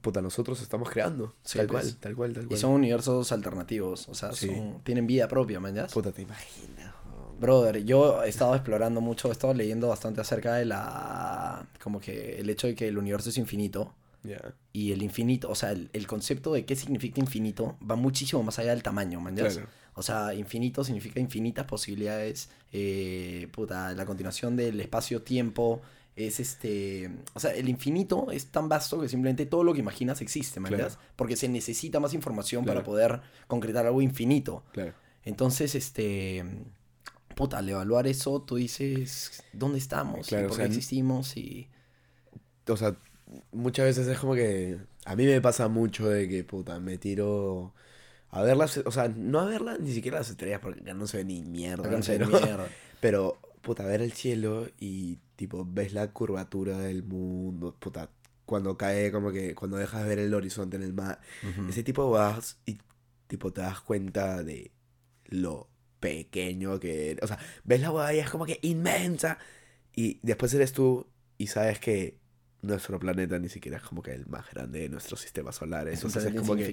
puta, 0.00 0.20
nosotros 0.20 0.60
estamos 0.60 0.90
creando. 0.90 1.34
Sí, 1.44 1.58
tal 1.58 1.68
pues. 1.68 1.84
cual, 1.84 1.96
tal 1.98 2.16
cual, 2.16 2.32
tal 2.32 2.44
Y 2.44 2.46
cual. 2.48 2.58
son 2.58 2.70
universos 2.72 3.30
alternativos, 3.32 4.08
o 4.08 4.14
sea, 4.14 4.32
Sí. 4.32 4.48
son- 4.48 4.80
tienen 4.82 5.06
vida 5.06 5.28
propia, 5.28 5.60
¿ya? 5.72 5.86
Puta, 5.86 6.10
te 6.12 6.22
imaginas. 6.22 6.92
Brother, 7.38 7.84
yo 7.84 8.22
he 8.22 8.28
estado 8.28 8.54
explorando 8.54 9.00
mucho, 9.00 9.28
he 9.28 9.32
estado 9.32 9.52
leyendo 9.54 9.88
bastante 9.88 10.20
acerca 10.20 10.54
de 10.54 10.64
la... 10.64 11.66
como 11.82 12.00
que 12.00 12.38
el 12.38 12.48
hecho 12.50 12.68
de 12.68 12.74
que 12.76 12.86
el 12.88 12.98
universo 12.98 13.30
es 13.30 13.38
infinito. 13.38 13.94
Ya. 14.22 14.54
Y 14.72 14.92
el 14.92 15.02
infinito, 15.02 15.50
o 15.50 15.54
sea, 15.56 15.72
el, 15.72 15.90
el 15.92 16.06
concepto 16.06 16.52
de 16.52 16.64
qué 16.64 16.76
significa 16.76 17.20
infinito 17.20 17.76
va 17.88 17.96
muchísimo 17.96 18.44
más 18.44 18.60
allá 18.60 18.70
del 18.70 18.84
tamaño. 18.84 19.20
¿ya? 19.34 19.48
Claro. 19.48 19.66
O 19.94 20.02
sea, 20.02 20.34
infinito 20.34 20.84
significa 20.84 21.20
infinitas 21.20 21.66
posibilidades. 21.66 22.48
eh, 22.72 23.48
puta, 23.52 23.92
la 23.94 24.06
continuación 24.06 24.56
del 24.56 24.80
espacio-tiempo 24.80 25.82
es 26.16 26.40
este. 26.40 27.10
O 27.34 27.40
sea, 27.40 27.52
el 27.54 27.68
infinito 27.68 28.30
es 28.30 28.46
tan 28.46 28.68
vasto 28.68 29.00
que 29.00 29.08
simplemente 29.08 29.46
todo 29.46 29.64
lo 29.64 29.72
que 29.72 29.80
imaginas 29.80 30.20
existe. 30.20 30.60
¿ya? 30.60 30.68
Claro. 30.68 30.94
Porque 31.16 31.36
se 31.36 31.48
necesita 31.48 32.00
más 32.00 32.14
información 32.14 32.64
para 32.64 32.82
poder 32.82 33.20
concretar 33.46 33.86
algo 33.86 34.02
infinito. 34.02 34.64
Claro. 34.72 34.94
Entonces, 35.24 35.74
este. 35.74 36.44
Puta, 37.34 37.58
al 37.58 37.68
evaluar 37.68 38.06
eso, 38.06 38.42
tú 38.42 38.56
dices, 38.56 39.42
¿dónde 39.54 39.78
estamos? 39.78 40.28
Claro, 40.28 40.44
¿Y 40.44 40.46
o 40.46 40.48
¿Por 40.48 40.56
sea, 40.56 40.66
qué 40.66 40.72
existimos? 40.72 41.36
Y. 41.36 41.68
O 42.68 42.76
sea, 42.76 42.94
muchas 43.52 43.86
veces 43.86 44.06
es 44.06 44.18
como 44.18 44.34
que. 44.34 44.78
A 45.04 45.16
mí 45.16 45.24
me 45.24 45.40
pasa 45.40 45.68
mucho 45.68 46.08
de 46.08 46.28
que, 46.28 46.44
puta, 46.44 46.78
me 46.78 46.98
tiro 46.98 47.72
a 48.32 48.42
verlas. 48.42 48.78
O 48.78 48.90
sea, 48.90 49.08
no 49.08 49.40
a 49.40 49.44
verlas 49.44 49.78
ni 49.78 49.92
siquiera 49.92 50.18
las 50.18 50.30
estrellas, 50.30 50.60
porque 50.60 50.80
acá 50.80 50.94
no 50.94 51.06
se 51.06 51.18
ve 51.18 51.24
ni 51.24 51.42
mierda. 51.42 51.86
Acá 51.86 51.96
no 51.98 52.02
se 52.02 52.18
ve 52.18 52.26
pero- 52.26 52.40
mierda. 52.40 52.68
Pero, 53.00 53.40
puta, 53.62 53.84
ver 53.84 54.00
el 54.00 54.12
cielo 54.12 54.68
y, 54.78 55.18
tipo, 55.34 55.66
ves 55.68 55.92
la 55.92 56.12
curvatura 56.12 56.78
del 56.78 57.02
mundo, 57.02 57.74
puta, 57.76 58.10
cuando 58.46 58.76
cae, 58.76 59.10
como 59.10 59.32
que, 59.32 59.56
cuando 59.56 59.76
dejas 59.76 60.04
de 60.04 60.08
ver 60.08 60.18
el 60.20 60.34
horizonte 60.34 60.76
en 60.76 60.84
el 60.84 60.92
mar, 60.92 61.20
ese 61.68 61.82
tipo 61.82 62.08
vas 62.10 62.60
y, 62.64 62.78
tipo, 63.26 63.52
te 63.52 63.60
das 63.60 63.80
cuenta 63.80 64.44
de 64.44 64.70
lo 65.24 65.68
pequeño 65.98 66.78
que 66.78 67.10
eres. 67.10 67.24
O 67.24 67.26
sea, 67.26 67.38
ves 67.64 67.80
la 67.80 67.90
hueá 67.90 68.14
y 68.14 68.20
es 68.20 68.30
como 68.30 68.46
que 68.46 68.60
inmensa. 68.62 69.38
Y 69.96 70.20
después 70.22 70.54
eres 70.54 70.72
tú 70.72 71.08
y 71.38 71.48
sabes 71.48 71.80
que 71.80 72.18
nuestro 72.60 73.00
planeta 73.00 73.36
ni 73.40 73.48
siquiera 73.48 73.78
es 73.78 73.82
como 73.82 74.00
que 74.02 74.12
el 74.12 74.26
más 74.26 74.48
grande 74.50 74.78
de 74.80 74.88
nuestro 74.88 75.16
sistema 75.16 75.50
solar. 75.50 75.88
Entonces 75.88 76.24
es 76.24 76.34
como 76.40 76.54
que. 76.54 76.72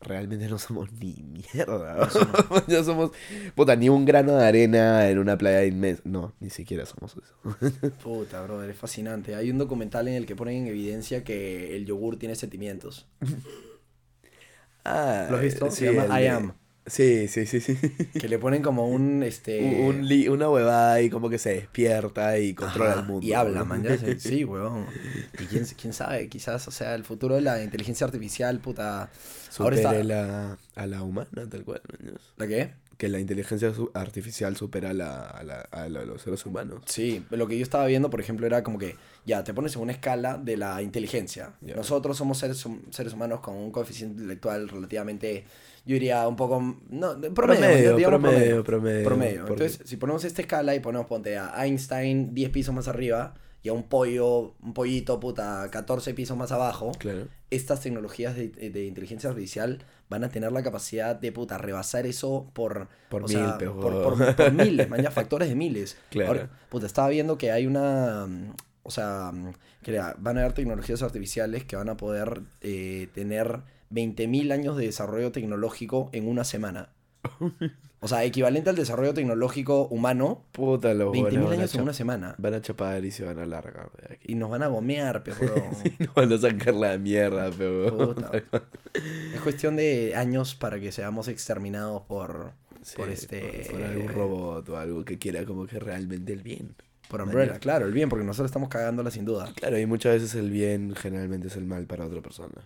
Realmente 0.00 0.48
no 0.48 0.58
somos 0.58 0.92
ni 0.92 1.14
mierda. 1.54 2.08
ya 2.68 2.84
somos, 2.84 3.10
puta, 3.54 3.76
ni 3.76 3.88
un 3.88 4.04
grano 4.04 4.36
de 4.36 4.44
arena 4.44 5.08
en 5.08 5.18
una 5.18 5.36
playa 5.38 5.64
inmensa. 5.64 6.02
No, 6.04 6.34
ni 6.40 6.50
siquiera 6.50 6.86
somos 6.86 7.16
eso. 7.16 7.90
Puta, 8.02 8.42
brother, 8.42 8.70
es 8.70 8.76
fascinante. 8.76 9.34
Hay 9.34 9.50
un 9.50 9.58
documental 9.58 10.08
en 10.08 10.14
el 10.14 10.26
que 10.26 10.36
ponen 10.36 10.62
en 10.62 10.66
evidencia 10.68 11.24
que 11.24 11.76
el 11.76 11.86
yogur 11.86 12.18
tiene 12.18 12.34
sentimientos. 12.34 13.06
Ah, 14.84 15.26
¿Lo 15.30 15.36
has 15.36 15.42
visto? 15.42 15.70
Se 15.70 15.88
el 15.88 15.96
llama 15.96 16.20
I 16.20 16.26
Am. 16.26 16.52
Sí, 16.86 17.26
sí, 17.28 17.46
sí, 17.46 17.60
sí. 17.60 17.76
Que 18.20 18.28
le 18.28 18.38
ponen 18.38 18.62
como 18.62 18.88
un, 18.88 19.22
este... 19.22 19.60
Un- 19.60 19.96
un 19.96 20.06
li- 20.08 20.28
una 20.28 20.48
huevada 20.48 21.00
y 21.02 21.10
como 21.10 21.28
que 21.28 21.38
se 21.38 21.50
despierta 21.54 22.38
y 22.38 22.54
controla 22.54 22.92
Ajá, 22.92 23.00
el 23.00 23.06
mundo. 23.06 23.26
Y 23.26 23.32
habla, 23.32 23.64
man. 23.64 23.82
ya 23.82 23.98
sé. 23.98 24.18
Sí, 24.20 24.44
weón. 24.44 24.86
Y 25.40 25.44
quién, 25.46 25.64
quién 25.80 25.92
sabe, 25.92 26.28
quizás, 26.28 26.66
o 26.68 26.70
sea, 26.70 26.94
el 26.94 27.04
futuro 27.04 27.34
de 27.34 27.40
la 27.40 27.62
inteligencia 27.62 28.04
artificial, 28.06 28.60
puta... 28.60 29.10
Ahora 29.58 29.76
Supere 29.76 29.76
está... 29.76 30.04
la, 30.04 30.58
a 30.74 30.86
la 30.86 31.02
humana, 31.02 31.28
tal 31.50 31.64
cual. 31.64 31.80
¿no? 32.00 32.12
¿La 32.36 32.46
qué? 32.46 32.74
Que 32.98 33.08
la 33.08 33.18
inteligencia 33.20 33.72
artificial 33.94 34.56
supera 34.56 34.90
a, 34.90 34.94
la, 34.94 35.22
a, 35.24 35.42
la- 35.42 35.60
a 35.70 35.88
la- 35.88 36.00
a 36.00 36.04
los 36.04 36.22
seres 36.22 36.46
humanos. 36.46 36.82
Sí, 36.86 37.24
lo 37.30 37.46
que 37.48 37.56
yo 37.58 37.62
estaba 37.62 37.84
viendo, 37.86 38.10
por 38.10 38.20
ejemplo, 38.20 38.46
era 38.46 38.62
como 38.62 38.78
que 38.78 38.96
ya 39.26 39.42
te 39.44 39.52
pones 39.52 39.74
en 39.76 39.82
una 39.82 39.92
escala 39.92 40.38
de 40.38 40.56
la 40.56 40.80
inteligencia. 40.82 41.52
Nosotros 41.62 42.16
somos 42.16 42.38
seres, 42.38 42.64
seres 42.90 43.12
humanos 43.12 43.40
con 43.40 43.54
un 43.56 43.70
coeficiente 43.70 44.14
intelectual 44.22 44.68
relativamente, 44.68 45.44
yo 45.86 45.94
diría, 45.94 46.26
un 46.28 46.36
poco. 46.36 46.60
No, 46.90 47.12
promedio, 47.20 47.34
Promedio, 47.34 47.96
digamos 47.96 48.20
promedio, 48.20 48.64
promedio, 49.04 49.40
Entonces, 49.46 49.80
si 49.84 49.96
ponemos 49.96 50.24
esta 50.24 50.42
escala 50.42 50.74
y 50.74 50.80
ponemos, 50.80 51.06
ponte 51.06 51.38
a 51.38 51.64
Einstein 51.64 52.34
10 52.34 52.50
pisos 52.50 52.74
más 52.74 52.88
arriba 52.88 53.34
y 53.62 53.68
a 53.68 53.72
un 53.72 53.84
pollo, 53.84 54.54
un 54.62 54.74
pollito, 54.74 55.18
puta, 55.20 55.68
14 55.70 56.12
pisos 56.14 56.36
más 56.36 56.52
abajo, 56.52 56.92
Claro. 56.98 57.26
estas 57.50 57.80
tecnologías 57.80 58.36
de, 58.36 58.48
de 58.48 58.84
inteligencia 58.84 59.30
artificial 59.30 59.84
van 60.08 60.22
a 60.22 60.28
tener 60.28 60.52
la 60.52 60.62
capacidad 60.62 61.16
de 61.16 61.32
puta 61.32 61.58
rebasar 61.58 62.06
eso 62.06 62.48
por 62.52 62.86
Por 63.08 63.22
mil, 63.22 63.30
sea, 63.32 63.58
por, 63.58 64.02
por- 64.14 64.36
por 64.36 64.52
miles, 64.52 64.88
man, 64.88 65.02
ya 65.02 65.10
factores 65.10 65.48
de 65.48 65.54
miles. 65.56 65.96
Claro. 66.10 66.28
Ahora, 66.28 66.50
puta, 66.68 66.86
estaba 66.86 67.08
viendo 67.08 67.38
que 67.38 67.50
hay 67.50 67.66
una 67.66 68.26
o 68.84 68.90
sea, 68.92 69.32
que 69.82 69.98
van 70.18 70.36
a 70.38 70.40
haber 70.42 70.52
tecnologías 70.52 71.02
artificiales 71.02 71.64
que 71.64 71.74
van 71.74 71.88
a 71.88 71.96
poder 71.96 72.42
eh, 72.60 73.08
tener 73.14 73.62
20.000 73.90 74.52
años 74.52 74.76
de 74.76 74.86
desarrollo 74.86 75.32
tecnológico 75.32 76.10
en 76.12 76.28
una 76.28 76.44
semana. 76.44 76.90
O 78.00 78.08
sea, 78.08 78.24
equivalente 78.24 78.70
al 78.70 78.76
desarrollo 78.76 79.14
tecnológico 79.14 79.88
humano, 79.88 80.44
Puta, 80.52 80.92
los 80.92 81.12
20.000 81.12 81.20
buenos 81.22 81.44
van 81.44 81.52
a 81.52 81.54
años 81.54 81.74
en 81.74 81.80
una 81.80 81.92
semana. 81.94 82.34
Van 82.38 82.54
a 82.54 82.60
chapar 82.60 83.04
y 83.04 83.10
se 83.10 83.24
van 83.24 83.38
a 83.38 83.46
largar 83.46 83.90
de 83.92 84.14
aquí. 84.14 84.32
Y 84.32 84.34
nos 84.34 84.50
van 84.50 84.62
a 84.62 84.66
gomear, 84.66 85.22
pero... 85.24 85.40
No 85.98 86.12
van 86.14 86.32
a 86.32 86.38
sacar 86.38 86.74
la 86.74 86.98
mierda, 86.98 87.50
pero. 87.56 88.14
Es 89.34 89.40
cuestión 89.42 89.76
de 89.76 90.14
años 90.14 90.54
para 90.54 90.78
que 90.78 90.92
seamos 90.92 91.26
exterminados 91.28 92.02
por, 92.02 92.52
por 92.96 93.08
este... 93.08 93.66
Por 93.70 93.82
algún 93.82 94.08
robot 94.08 94.68
o 94.68 94.76
algo 94.76 95.04
que 95.04 95.18
quiera 95.18 95.44
como 95.44 95.66
que 95.66 95.80
realmente 95.80 96.32
el 96.32 96.42
bien. 96.42 96.76
Por 97.08 97.22
Umbrella, 97.22 97.58
claro, 97.60 97.86
el 97.86 97.92
bien, 97.92 98.08
porque 98.08 98.24
nosotros 98.24 98.50
estamos 98.50 98.68
cagándola 98.68 99.10
sin 99.10 99.24
duda. 99.24 99.52
Claro, 99.54 99.78
y 99.78 99.86
muchas 99.86 100.14
veces 100.14 100.34
el 100.34 100.50
bien 100.50 100.94
generalmente 100.96 101.48
es 101.48 101.56
el 101.56 101.64
mal 101.64 101.86
para 101.86 102.04
otra 102.04 102.20
persona. 102.20 102.62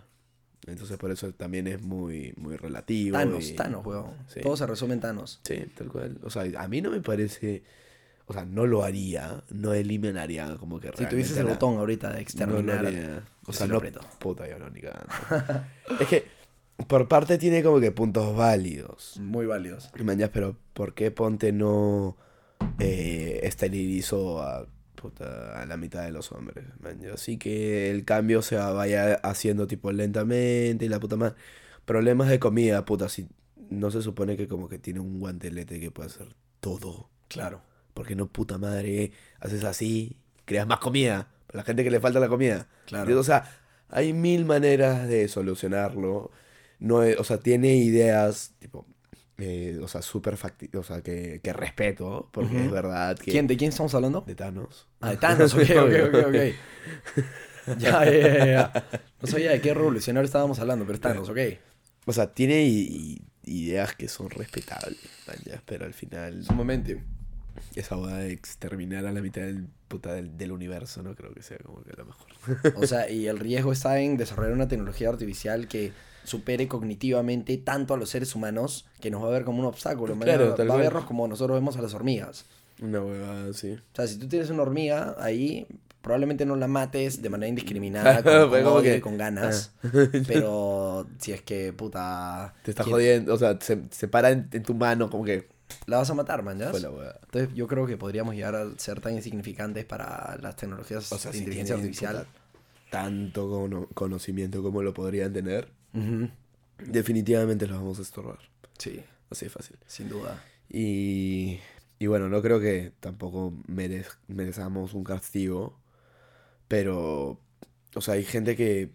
Entonces 0.71 0.97
por 0.97 1.11
eso 1.11 1.31
también 1.33 1.67
es 1.67 1.81
muy, 1.81 2.33
muy 2.37 2.55
relativo. 2.57 3.17
Thanos, 3.17 3.49
y- 3.49 3.53
Thanos, 3.55 3.85
weón. 3.85 4.11
Sí. 4.27 4.39
Todo 4.41 4.57
se 4.57 4.65
resume 4.67 4.93
en 4.95 4.99
Thanos. 5.01 5.39
Sí, 5.43 5.57
tal 5.77 5.87
cual. 5.89 6.17
O 6.23 6.29
sea, 6.29 6.43
a 6.57 6.67
mí 6.67 6.81
no 6.81 6.89
me 6.91 7.01
parece. 7.01 7.63
O 8.27 8.33
sea, 8.33 8.45
no 8.45 8.65
lo 8.65 8.83
haría, 8.83 9.43
no 9.49 9.73
eliminaría 9.73 10.55
como 10.55 10.79
que 10.79 10.89
Si 10.95 11.05
tuvieses 11.05 11.35
el 11.37 11.45
la- 11.47 11.53
botón 11.53 11.77
ahorita 11.77 12.07
de 12.07 12.13
No 12.13 12.17
lo 12.17 12.21
exterminar, 12.21 12.85
haría. 12.85 13.23
O 13.45 13.51
sea, 13.51 13.65
sí 13.67 13.71
lo 13.73 13.81
no. 13.81 13.99
Puta, 14.19 14.47
yo 14.47 14.57
no, 14.57 14.69
ni 14.69 14.79
es 15.99 16.07
que 16.07 16.25
por 16.87 17.07
parte 17.09 17.37
tiene 17.37 17.61
como 17.61 17.79
que 17.81 17.91
puntos 17.91 18.35
válidos. 18.35 19.17
muy 19.19 19.45
válidos. 19.45 19.89
Mañas, 20.01 20.29
pero 20.33 20.55
¿por 20.73 20.93
qué 20.93 21.11
Ponte 21.11 21.51
no 21.51 22.15
eh, 22.79 23.41
esterilizó 23.43 24.41
a, 24.41 24.65
puta, 25.01 25.61
a 25.61 25.65
la 25.65 25.77
mitad 25.77 26.03
de 26.03 26.11
los 26.11 26.31
hombres? 26.31 26.63
mañas? 26.79 27.13
Así 27.15 27.37
que 27.37 27.89
el 27.91 28.05
cambio 28.05 28.41
se 28.41 28.55
vaya 28.55 29.15
haciendo 29.15 29.67
tipo 29.67 29.91
lentamente 29.91 30.85
y 30.85 30.89
la 30.89 30.99
puta 30.99 31.15
más. 31.15 31.33
Problemas 31.85 32.29
de 32.29 32.39
comida, 32.39 32.85
puta, 32.85 33.09
si 33.09 33.27
no 33.69 33.89
se 33.91 34.01
supone 34.01 34.37
que 34.37 34.47
como 34.47 34.69
que 34.69 34.77
tiene 34.79 34.99
un 34.99 35.19
guantelete 35.19 35.79
que 35.79 35.91
puede 35.91 36.09
hacer 36.09 36.27
todo. 36.59 37.09
Claro. 37.27 37.61
¿Por 37.93 38.05
qué 38.07 38.15
no 38.15 38.27
puta 38.27 38.57
madre 38.57 39.11
haces 39.39 39.63
así? 39.63 40.17
Creas 40.45 40.67
más 40.67 40.79
comida. 40.79 41.27
Para 41.47 41.57
la 41.59 41.63
gente 41.63 41.83
que 41.83 41.91
le 41.91 41.99
falta 41.99 42.19
la 42.19 42.29
comida. 42.29 42.67
Claro. 42.85 43.19
O 43.19 43.23
sea, 43.23 43.43
hay 43.89 44.13
mil 44.13 44.45
maneras 44.45 45.07
de 45.07 45.27
solucionarlo. 45.27 46.31
No 46.79 47.03
es- 47.03 47.17
o 47.19 47.23
sea, 47.23 47.37
tiene 47.39 47.75
ideas, 47.75 48.53
tipo, 48.59 48.85
eh, 49.43 49.79
o 49.81 49.87
sea, 49.87 50.03
súper 50.03 50.37
facti 50.37 50.69
o 50.77 50.83
sea, 50.83 51.01
que, 51.01 51.41
que 51.43 51.51
respeto, 51.51 52.29
porque 52.31 52.65
es 52.65 52.71
verdad 52.71 53.17
que... 53.17 53.31
¿Quién, 53.31 53.47
¿De 53.47 53.57
quién 53.57 53.69
estamos 53.69 53.93
hablando? 53.95 54.21
De 54.21 54.35
Thanos. 54.35 54.87
Ah, 54.99 55.09
de 55.09 55.17
Thanos, 55.17 55.53
ok, 55.55 55.61
ok, 55.61 55.93
ok, 56.07 56.25
ok. 56.27 57.77
ya, 57.79 58.05
ya, 58.05 58.45
ya. 58.45 59.01
No 59.19 59.27
sabía 59.27 59.51
de 59.51 59.59
qué 59.59 59.73
revolucionario 59.73 60.25
estábamos 60.25 60.59
hablando, 60.59 60.85
pero 60.85 60.95
es 60.95 61.01
Thanos, 61.01 61.27
ok. 61.29 61.39
O 62.05 62.13
sea, 62.13 62.31
tiene 62.31 62.63
ideas 63.43 63.95
que 63.95 64.07
son 64.07 64.29
respetables, 64.29 64.99
pero 65.65 65.85
al 65.85 65.93
final 65.95 66.43
Un 66.47 66.55
momento. 66.55 66.91
esa 67.75 67.95
boda 67.95 68.17
de 68.17 68.31
exterminar 68.33 69.07
a 69.07 69.11
la 69.11 69.21
mitad 69.21 69.41
del, 69.41 69.65
puta, 69.87 70.13
del, 70.13 70.37
del 70.37 70.51
universo 70.51 71.01
no 71.01 71.15
creo 71.15 71.33
que 71.33 71.41
sea 71.41 71.57
como 71.57 71.81
que 71.81 71.93
lo 71.97 72.05
mejor. 72.05 72.27
O 72.75 72.85
sea, 72.85 73.09
y 73.09 73.27
el 73.27 73.39
riesgo 73.39 73.71
está 73.71 73.99
en 73.99 74.17
desarrollar 74.17 74.53
una 74.53 74.67
tecnología 74.67 75.09
artificial 75.09 75.67
que 75.67 75.91
supere 76.23 76.67
cognitivamente 76.67 77.57
tanto 77.57 77.93
a 77.93 77.97
los 77.97 78.09
seres 78.09 78.35
humanos 78.35 78.85
que 78.99 79.09
nos 79.11 79.23
va 79.23 79.27
a 79.27 79.31
ver 79.31 79.43
como 79.43 79.59
un 79.59 79.65
obstáculo. 79.65 80.15
Claro, 80.17 80.55
va 80.57 80.73
a 80.75 80.77
vernos 80.77 81.05
como 81.05 81.27
nosotros 81.27 81.55
vemos 81.57 81.77
a 81.77 81.81
las 81.81 81.93
hormigas. 81.93 82.45
Una 82.81 83.01
huevada 83.01 83.49
así. 83.49 83.73
O 83.73 83.95
sea, 83.95 84.07
si 84.07 84.17
tú 84.17 84.27
tienes 84.27 84.49
una 84.49 84.61
hormiga 84.63 85.15
ahí, 85.19 85.67
Probablemente 86.01 86.47
no 86.47 86.55
la 86.55 86.67
mates 86.67 87.21
de 87.21 87.29
manera 87.29 87.47
indiscriminada, 87.47 88.23
con, 88.23 88.49
con 88.49 88.65
odio 88.65 88.81
que- 88.81 89.01
con 89.01 89.17
ganas. 89.19 89.71
Pero 90.27 91.05
si 91.19 91.31
es 91.31 91.43
que, 91.43 91.73
puta... 91.73 92.55
Te 92.63 92.71
está 92.71 92.83
jodiendo, 92.83 93.31
o 93.35 93.37
sea, 93.37 93.59
se, 93.61 93.83
se 93.91 94.07
para 94.07 94.31
en, 94.31 94.49
en 94.51 94.63
tu 94.63 94.73
mano 94.73 95.11
como 95.11 95.23
que 95.23 95.47
La 95.85 95.97
vas 95.97 96.09
a 96.09 96.15
matar, 96.15 96.41
man, 96.41 96.57
¿ya? 96.57 96.71
Entonces 96.71 97.53
yo 97.53 97.67
creo 97.67 97.85
que 97.85 97.97
podríamos 97.97 98.33
llegar 98.33 98.55
a 98.55 98.67
ser 98.77 98.99
tan 98.99 99.13
insignificantes 99.13 99.85
para 99.85 100.39
las 100.41 100.55
tecnologías 100.55 101.11
O 101.11 101.19
sea, 101.19 101.29
de 101.29 101.37
si 101.37 101.43
inteligencia 101.43 101.75
artificial. 101.75 102.15
puta, 102.25 102.27
tanto 102.89 103.47
cono- 103.47 103.87
conocimiento 103.93 104.63
como 104.63 104.81
lo 104.81 104.95
podrían 104.95 105.31
tener, 105.33 105.69
Definitivamente 106.79 107.67
los 107.67 107.77
vamos 107.77 107.99
a 107.99 108.01
estorbar. 108.01 108.39
Sí, 108.77 109.03
Así 109.29 109.45
de 109.45 109.49
fácil. 109.49 109.77
sin 109.85 110.09
duda. 110.09 110.43
Y, 110.69 111.59
y 111.99 112.07
bueno, 112.07 112.27
no 112.29 112.41
creo 112.41 112.59
que 112.59 112.91
tampoco 112.99 113.51
merez- 113.67 114.17
merezamos 114.27 114.93
un 114.93 115.03
castigo, 115.03 115.77
pero, 116.67 117.39
o 117.95 118.01
sea, 118.01 118.15
hay 118.15 118.23
gente 118.23 118.55
que, 118.55 118.91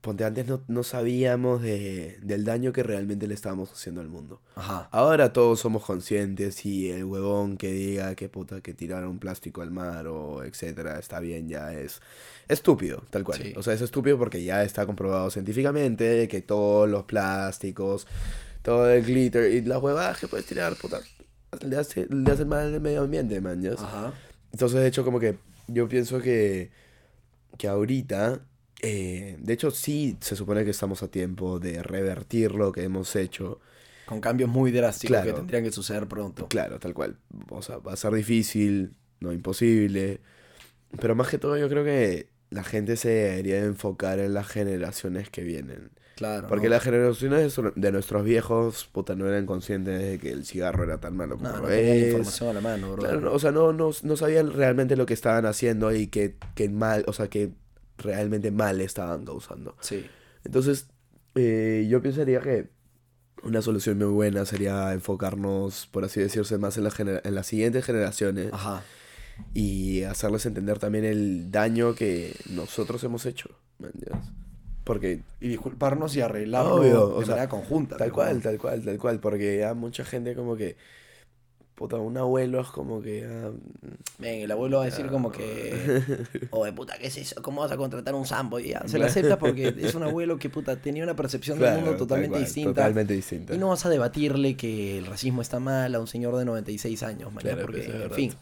ponte 0.00 0.24
antes 0.24 0.46
no, 0.46 0.62
no 0.68 0.82
sabíamos 0.82 1.60
de, 1.60 2.18
del 2.22 2.44
daño 2.44 2.72
que 2.72 2.82
realmente 2.82 3.26
le 3.26 3.34
estábamos 3.34 3.70
haciendo 3.72 4.00
al 4.00 4.08
mundo. 4.08 4.40
Ajá. 4.54 4.88
Ahora 4.92 5.32
todos 5.32 5.60
somos 5.60 5.84
conscientes 5.84 6.64
y 6.64 6.90
el 6.90 7.04
huevón 7.04 7.56
que 7.58 7.70
diga 7.72 8.14
que 8.14 8.28
puta 8.28 8.60
que 8.62 8.72
tiraron 8.72 9.18
plástico 9.18 9.60
al 9.62 9.70
mar 9.70 10.06
o 10.06 10.42
etcétera 10.42 10.98
está 10.98 11.20
bien 11.20 11.48
ya 11.48 11.74
es 11.74 12.00
estúpido, 12.48 13.02
tal 13.10 13.24
cual. 13.24 13.42
Sí. 13.42 13.52
O 13.56 13.62
sea, 13.62 13.74
es 13.74 13.80
estúpido 13.82 14.16
porque 14.18 14.42
ya 14.42 14.64
está 14.64 14.86
comprobado 14.86 15.30
científicamente 15.30 16.26
que 16.28 16.40
todos 16.40 16.88
los 16.88 17.04
plásticos, 17.04 18.06
todo 18.62 18.90
el 18.90 19.04
glitter 19.04 19.52
y 19.52 19.60
las 19.62 19.82
huevadas 19.82 20.18
que 20.18 20.28
puedes 20.28 20.46
tirar, 20.46 20.74
puta, 20.76 21.00
le, 21.66 21.76
hace- 21.76 22.06
le 22.08 22.30
hacen 22.32 22.48
mal 22.48 22.72
al 22.74 22.80
medio 22.80 23.02
ambiente, 23.02 23.40
man. 23.40 23.60
¿ya? 23.60 23.72
Ajá. 23.74 24.14
Entonces, 24.52 24.80
de 24.80 24.86
hecho, 24.88 25.04
como 25.04 25.20
que 25.20 25.36
yo 25.68 25.88
pienso 25.88 26.20
que, 26.20 26.70
que 27.58 27.68
ahorita, 27.68 28.40
eh, 28.82 29.36
de 29.38 29.52
hecho, 29.52 29.70
sí 29.70 30.16
se 30.20 30.36
supone 30.36 30.64
que 30.64 30.70
estamos 30.70 31.02
a 31.02 31.08
tiempo 31.08 31.58
de 31.58 31.82
revertir 31.82 32.52
lo 32.52 32.72
que 32.72 32.82
hemos 32.84 33.14
hecho. 33.16 33.60
Con 34.06 34.20
cambios 34.20 34.50
muy 34.50 34.72
drásticos 34.72 35.16
que 35.18 35.22
Claro. 35.22 35.36
tendrían 35.38 35.62
que 35.64 35.72
suceder 35.72 36.06
pronto. 36.08 36.48
Claro, 36.48 36.78
tal 36.78 36.94
cual. 36.94 37.16
O 37.50 37.62
sea, 37.62 37.78
va 37.78 37.92
a 37.92 37.96
ser 37.96 38.12
difícil, 38.12 38.94
no 39.20 39.32
imposible. 39.32 40.20
Pero 41.00 41.14
más 41.14 41.28
que 41.28 41.38
todo, 41.38 41.56
yo 41.56 41.68
creo 41.68 41.84
que 41.84 42.28
la 42.50 42.64
gente 42.64 42.96
se 42.96 43.08
debería 43.10 43.58
enfocar 43.64 44.18
en 44.18 44.34
las 44.34 44.48
generaciones 44.48 45.30
que 45.30 45.42
vienen. 45.42 45.90
Claro. 46.16 46.48
Porque 46.48 46.66
¿no? 46.66 46.70
las 46.74 46.82
generaciones 46.82 47.54
de 47.76 47.92
nuestros 47.92 48.24
viejos, 48.24 48.86
puta, 48.92 49.14
no 49.14 49.26
eran 49.28 49.46
conscientes 49.46 50.00
de 50.02 50.18
que 50.18 50.30
el 50.32 50.44
cigarro 50.44 50.82
era 50.84 50.98
tan 50.98 51.16
malo 51.16 51.36
como 51.38 51.48
No, 51.48 51.58
no 51.60 51.68
tenían 51.68 51.96
es. 51.96 52.04
información 52.08 52.48
a 52.50 52.52
la 52.54 52.60
mano, 52.60 52.92
bro. 52.92 53.02
Claro, 53.02 53.32
o 53.32 53.38
sea, 53.38 53.52
no, 53.52 53.72
no, 53.72 53.90
no 54.02 54.16
sabían 54.16 54.52
realmente 54.52 54.96
lo 54.96 55.06
que 55.06 55.14
estaban 55.14 55.46
haciendo 55.46 55.94
y 55.94 56.08
que, 56.08 56.34
que 56.56 56.68
mal, 56.68 57.04
o 57.06 57.12
sea, 57.12 57.28
que 57.28 57.52
realmente 58.00 58.50
mal 58.50 58.80
estaban 58.80 59.24
causando. 59.24 59.76
Sí. 59.80 60.06
Entonces, 60.44 60.88
eh, 61.34 61.86
yo 61.88 62.02
pensaría 62.02 62.40
que 62.40 62.68
una 63.42 63.62
solución 63.62 63.98
muy 63.98 64.08
buena 64.08 64.44
sería 64.44 64.92
enfocarnos, 64.92 65.86
por 65.90 66.04
así 66.04 66.20
decirse, 66.20 66.58
más 66.58 66.76
en, 66.76 66.84
la 66.84 67.20
en 67.24 67.34
las 67.34 67.46
siguientes 67.46 67.84
generaciones 67.84 68.52
Ajá. 68.52 68.82
y 69.54 70.02
hacerles 70.02 70.46
entender 70.46 70.78
también 70.78 71.04
el 71.04 71.50
daño 71.50 71.94
que 71.94 72.34
nosotros 72.50 73.02
hemos 73.04 73.26
hecho. 73.26 73.50
Porque 74.84 75.22
Y 75.40 75.48
disculparnos 75.48 76.16
y 76.16 76.20
arreglarlo 76.20 76.76
Obvio, 76.76 77.14
o 77.14 77.20
de 77.20 77.26
sea, 77.26 77.34
manera 77.36 77.50
conjunta. 77.50 77.96
Tal 77.96 78.12
cual, 78.12 78.42
tal 78.42 78.58
cual, 78.58 78.84
tal 78.84 78.98
cual, 78.98 79.20
porque 79.20 79.64
a 79.64 79.74
mucha 79.74 80.04
gente 80.04 80.34
como 80.34 80.56
que, 80.56 80.76
puta, 81.80 81.96
un 81.96 82.14
abuelo 82.18 82.60
es 82.60 82.68
como 82.68 83.00
que, 83.00 83.24
ah, 83.24 83.52
Ven, 84.18 84.42
el 84.42 84.50
abuelo 84.50 84.76
va 84.76 84.82
a 84.82 84.86
decir 84.86 85.06
como 85.06 85.32
que, 85.32 86.26
oye, 86.50 86.74
puta, 86.74 86.98
¿qué 86.98 87.06
es 87.06 87.16
eso? 87.16 87.40
¿Cómo 87.40 87.62
vas 87.62 87.72
a 87.72 87.78
contratar 87.78 88.14
un 88.14 88.26
sambo? 88.26 88.60
Y 88.60 88.68
ya, 88.68 88.82
se 88.86 88.98
lo 88.98 89.06
acepta 89.06 89.38
porque 89.38 89.74
es 89.78 89.94
un 89.94 90.02
abuelo 90.02 90.38
que, 90.38 90.50
puta, 90.50 90.76
tenía 90.76 91.02
una 91.02 91.16
percepción 91.16 91.58
del 91.58 91.76
mundo 91.76 91.92
tal 91.92 91.98
totalmente 92.00 92.38
distinta. 92.38 92.82
Totalmente 92.82 93.14
distinta. 93.14 93.54
Y 93.54 93.58
no 93.58 93.68
vas 93.68 93.86
a 93.86 93.88
debatirle 93.88 94.58
que 94.58 94.98
el 94.98 95.06
racismo 95.06 95.40
está 95.40 95.58
mal 95.58 95.94
a 95.94 96.00
un 96.00 96.06
señor 96.06 96.36
de 96.36 96.44
96 96.44 97.02
años, 97.02 97.32
man, 97.32 97.40
Claro, 97.40 97.62
porque, 97.62 97.86
en 97.86 98.10
fin. 98.10 98.34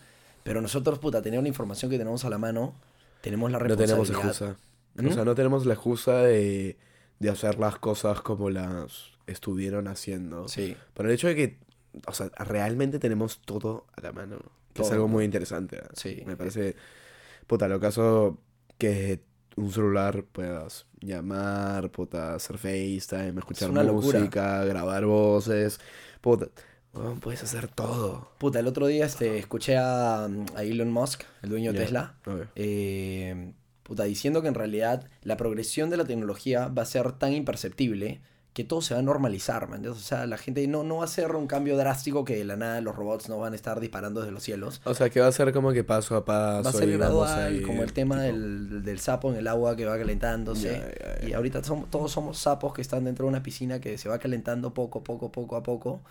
Pero 0.43 0.61
nosotros, 0.61 0.99
puta, 0.99 1.23
tener 1.23 1.41
la 1.41 1.49
información 1.49 1.93
que 1.93 1.97
tenemos 1.97 2.25
a 2.25 2.31
la 2.31 2.39
mano, 2.39 2.75
tenemos 3.21 3.53
la 3.53 3.61
no 3.61 3.77
tenemos 3.77 4.09
responsabilidad. 4.09 4.31
excusa. 4.31 4.57
O 4.97 5.13
sea, 5.13 5.23
¿Mm? 5.23 5.27
no 5.27 5.35
tenemos 5.37 5.65
la 5.65 5.75
excusa 5.75 6.23
de, 6.23 6.77
de 7.21 7.31
hacer 7.31 7.61
las 7.61 7.79
cosas 7.79 8.21
como 8.21 8.51
las 8.51 9.13
estuvieron 9.29 9.87
haciendo. 9.87 10.49
Sí, 10.49 10.77
Por 10.93 11.07
el 11.07 11.13
hecho 11.13 11.29
de 11.29 11.37
que, 11.37 11.68
o 12.07 12.13
sea, 12.13 12.31
realmente 12.39 12.99
tenemos 12.99 13.41
todo 13.41 13.87
a 13.97 14.01
la 14.01 14.13
mano. 14.13 14.39
Que 14.73 14.83
es 14.83 14.91
algo 14.93 15.09
muy 15.09 15.25
interesante. 15.25 15.77
¿eh? 15.77 15.89
Sí. 15.95 16.23
Me 16.27 16.37
parece, 16.37 16.77
puta, 17.47 17.69
lo 17.69 17.81
caso 17.81 18.39
que 18.79 19.21
un 19.57 19.73
celular 19.73 20.25
puedas 20.25 20.87
llamar, 21.01 21.91
puta, 21.91 22.35
hacer 22.35 22.59
FaceTime, 22.59 23.39
escuchar 23.39 23.71
locura. 23.71 24.19
música, 24.21 24.65
grabar 24.65 25.05
voces, 25.05 25.81
puta, 26.21 26.49
puedes 27.21 27.43
hacer 27.43 27.69
todo. 27.69 28.31
Puta, 28.39 28.61
el 28.61 28.67
otro 28.67 28.87
día 28.87 29.05
este, 29.07 29.39
escuché 29.39 29.77
a, 29.77 30.25
a 30.25 30.63
Elon 30.63 30.93
Musk, 30.93 31.23
el 31.43 31.51
dueño 31.51 31.73
de. 31.73 31.81
Tesla, 31.81 32.15
ver. 32.25 32.49
eh, 32.55 33.53
puta, 33.83 34.05
diciendo 34.05 34.43
que 34.43 34.49
en 34.49 34.55
realidad 34.55 35.09
la 35.23 35.37
progresión 35.37 35.91
de 35.91 35.97
la 35.97 36.05
tecnología 36.05 36.69
va 36.69 36.83
a 36.83 36.87
ser 36.87 37.13
tan 37.13 37.33
imperceptible 37.33 38.21
que 38.59 38.65
todo 38.65 38.83
se 38.83 38.93
va 38.93 38.99
a 38.99 39.05
normalizar, 39.05 39.69
man. 39.69 39.87
O 39.87 39.95
sea, 39.95 40.27
la 40.27 40.37
gente 40.37 40.67
no, 40.67 40.83
no 40.83 40.97
va 40.97 41.05
a 41.05 41.07
ser 41.07 41.37
un 41.37 41.47
cambio 41.47 41.77
drástico 41.77 42.25
que 42.25 42.35
de 42.35 42.45
la 42.45 42.57
nada 42.57 42.81
los 42.81 42.97
robots 42.97 43.29
no 43.29 43.39
van 43.39 43.53
a 43.53 43.57
estar 43.57 43.79
disparando 43.79 44.19
desde 44.19 44.33
los 44.33 44.43
cielos. 44.43 44.81
O 44.83 44.95
sea, 44.95 45.11
que 45.11 45.21
va 45.21 45.29
a 45.29 45.33
ser 45.33 45.53
como 45.53 45.73
que 45.73 45.85
paso 45.85 46.17
a 46.17 46.25
paso. 46.25 46.65
Va 46.65 46.71
a 46.71 46.73
ser 46.73 46.91
gradual, 46.91 47.63
como 47.63 47.85
el 47.85 47.93
tema 47.93 48.17
tipo, 48.17 48.27
del, 48.27 48.83
del 48.83 48.99
sapo 48.99 49.31
en 49.31 49.37
el 49.37 49.47
agua 49.47 49.77
que 49.77 49.85
va 49.85 49.97
calentándose. 49.97 50.83
Y 51.25 51.35
ahorita 51.35 51.63
todos 51.63 52.11
somos 52.11 52.37
sapos 52.37 52.75
que 52.75 52.83
están 52.83 53.05
dentro 53.05 53.27
de 53.27 53.29
una 53.29 53.45
piscina 53.45 53.81
que 53.81 53.97
se 53.97 54.09
va 54.09 54.19
calentando 54.19 54.75
poco, 54.75 55.05
poco, 55.05 55.31
poco 55.31 55.55
a 55.55 55.63
poco. 55.63 56.03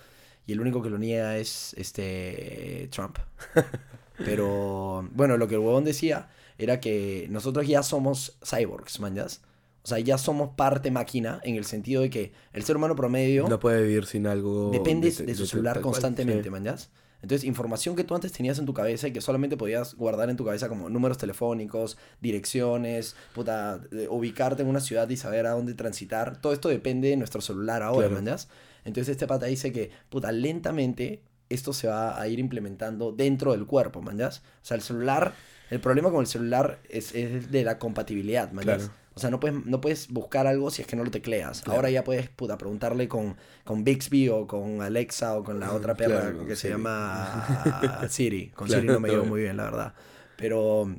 Y 0.46 0.54
el 0.54 0.62
único 0.62 0.82
que 0.82 0.90
lo 0.90 0.98
niega 0.98 1.36
es 1.36 1.74
este 1.78 2.88
Trump. 2.94 3.18
Pero 4.20 5.06
bueno, 5.12 5.36
lo 5.36 5.50
que 5.50 5.56
el 5.56 5.60
huevón 5.60 5.84
decía 5.84 6.30
era 6.58 6.80
que 6.80 7.28
nosotros 7.30 7.68
ya 7.68 7.84
somos 7.84 8.38
cyborgs, 8.42 9.02
manjas. 9.02 9.42
O 9.88 9.90
sea, 9.90 10.00
ya 10.00 10.18
somos 10.18 10.50
parte 10.50 10.92
máquina 10.92 11.40
en 11.46 11.56
el 11.56 11.64
sentido 11.64 12.02
de 12.02 12.10
que 12.10 12.34
el 12.52 12.66
ser 12.66 12.76
humano 12.76 12.94
promedio 12.94 13.48
No 13.48 13.58
puede 13.58 13.84
vivir 13.84 14.06
sin 14.06 14.28
algo. 14.28 14.70
depende 14.70 15.10
de 15.10 15.34
su 15.34 15.48
celular 15.48 15.80
constantemente, 15.80 16.44
sí. 16.44 16.50
manjas. 16.50 16.90
Entonces, 17.22 17.46
información 17.46 17.96
que 17.96 18.04
tú 18.04 18.14
antes 18.14 18.34
tenías 18.34 18.60
en 18.60 18.66
tu 18.66 18.74
cabeza 18.74 19.08
y 19.08 19.14
que 19.14 19.22
solamente 19.22 19.56
podías 19.56 19.96
guardar 19.96 20.30
en 20.30 20.36
tu 20.36 20.44
cabeza 20.44 20.68
como 20.68 20.90
números 20.90 21.18
telefónicos, 21.18 21.98
direcciones, 22.20 23.16
puta, 23.34 23.78
de 23.78 24.10
ubicarte 24.10 24.62
en 24.62 24.68
una 24.68 24.82
ciudad 24.82 25.08
y 25.08 25.16
saber 25.16 25.46
a 25.46 25.52
dónde 25.52 25.74
transitar, 25.74 26.42
todo 26.42 26.52
esto 26.52 26.68
depende 26.68 27.08
de 27.08 27.16
nuestro 27.16 27.40
celular 27.40 27.82
ahora, 27.82 28.10
Claro. 28.10 28.22
manjas. 28.22 28.50
Entonces, 28.84 29.14
este 29.14 29.26
pata 29.26 29.46
dice 29.46 29.72
que, 29.72 29.90
puta, 30.10 30.34
lentamente 30.34 31.22
esto 31.48 31.72
se 31.72 31.88
va 31.88 32.20
a 32.20 32.28
ir 32.28 32.40
implementando 32.40 33.14
dentro 33.14 33.54
del 33.54 33.66
cuerpo, 33.66 34.02
manjas. 34.02 34.40
O 34.62 34.66
sea, 34.66 34.76
el 34.76 34.82
celular, 34.84 35.34
el 35.70 35.80
problema 35.80 36.12
con 36.12 36.20
el 36.20 36.28
celular 36.28 36.80
es, 36.90 37.16
es 37.16 37.52
de 37.52 37.64
la 37.64 37.80
compatibilidad, 37.80 38.52
manjas. 38.52 38.84
Claro. 38.84 39.07
O 39.18 39.20
sea, 39.20 39.32
no 39.32 39.40
puedes, 39.40 39.66
no 39.66 39.82
puedes 39.82 40.08
buscar 40.10 40.46
algo 40.46 40.70
si 40.70 40.84
es 40.84 40.88
que 40.88 40.96
no 40.96 41.04
lo 41.04 41.10
tecleas. 41.12 41.62
Claro. 41.62 41.78
Ahora 41.78 41.90
ya 41.90 42.04
puedes, 42.04 42.30
puta, 42.30 42.58
preguntarle 42.58 43.08
con, 43.08 43.36
con 43.64 43.84
Bixby 43.84 44.30
o 44.30 44.46
con 44.46 44.82
Alexa 44.82 45.36
o 45.38 45.44
con 45.44 45.60
la 45.60 45.74
otra 45.74 45.96
perra 45.96 46.22
Claro, 46.22 46.46
que 46.46 46.56
se 46.56 46.62
Siri. 46.68 46.74
llama 46.74 48.06
Siri. 48.10 48.50
Con 48.50 48.68
Claro. 48.68 48.82
Siri 48.84 48.94
no 48.94 49.00
me 49.00 49.10
llevo 49.10 49.26
muy 49.26 49.42
bien, 49.42 49.58
la 49.58 49.64
verdad. 49.64 49.94
Pero, 50.38 50.96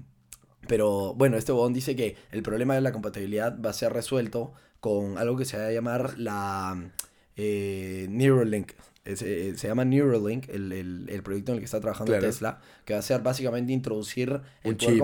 pero 0.67 1.15
bueno, 1.15 1.37
este 1.37 1.53
bobón 1.53 1.73
dice 1.73 1.95
que 1.95 2.17
el 2.33 2.43
problema 2.43 2.75
de 2.75 2.81
la 2.81 2.91
compatibilidad 2.93 3.57
va 3.65 3.71
a 3.71 3.73
ser 3.73 3.93
resuelto 3.93 4.53
con 4.81 5.17
algo 5.17 5.37
que 5.37 5.45
se 5.45 5.57
va 5.57 5.67
a 5.67 5.73
llamar 5.73 6.19
la 6.19 6.91
eh, 7.37 8.07
Neuralink. 8.11 8.73
Es, 9.09 9.23
eh, 9.23 9.55
se 9.57 9.69
llama 9.69 9.85
Neuralink, 9.85 10.49
el, 10.49 10.71
el- 10.73 11.07
el 11.09 11.23
proyecto 11.23 11.53
en 11.53 11.57
el 11.57 11.61
que 11.61 11.65
está 11.65 11.81
trabajando 11.81 12.13
Claro. 12.13 12.27
Tesla, 12.27 12.61
que 12.85 12.93
va 12.93 12.99
a 12.99 13.03
ser 13.03 13.23
básicamente 13.23 13.73
introducir 13.73 14.41
el 14.63 14.77
poder 14.77 14.99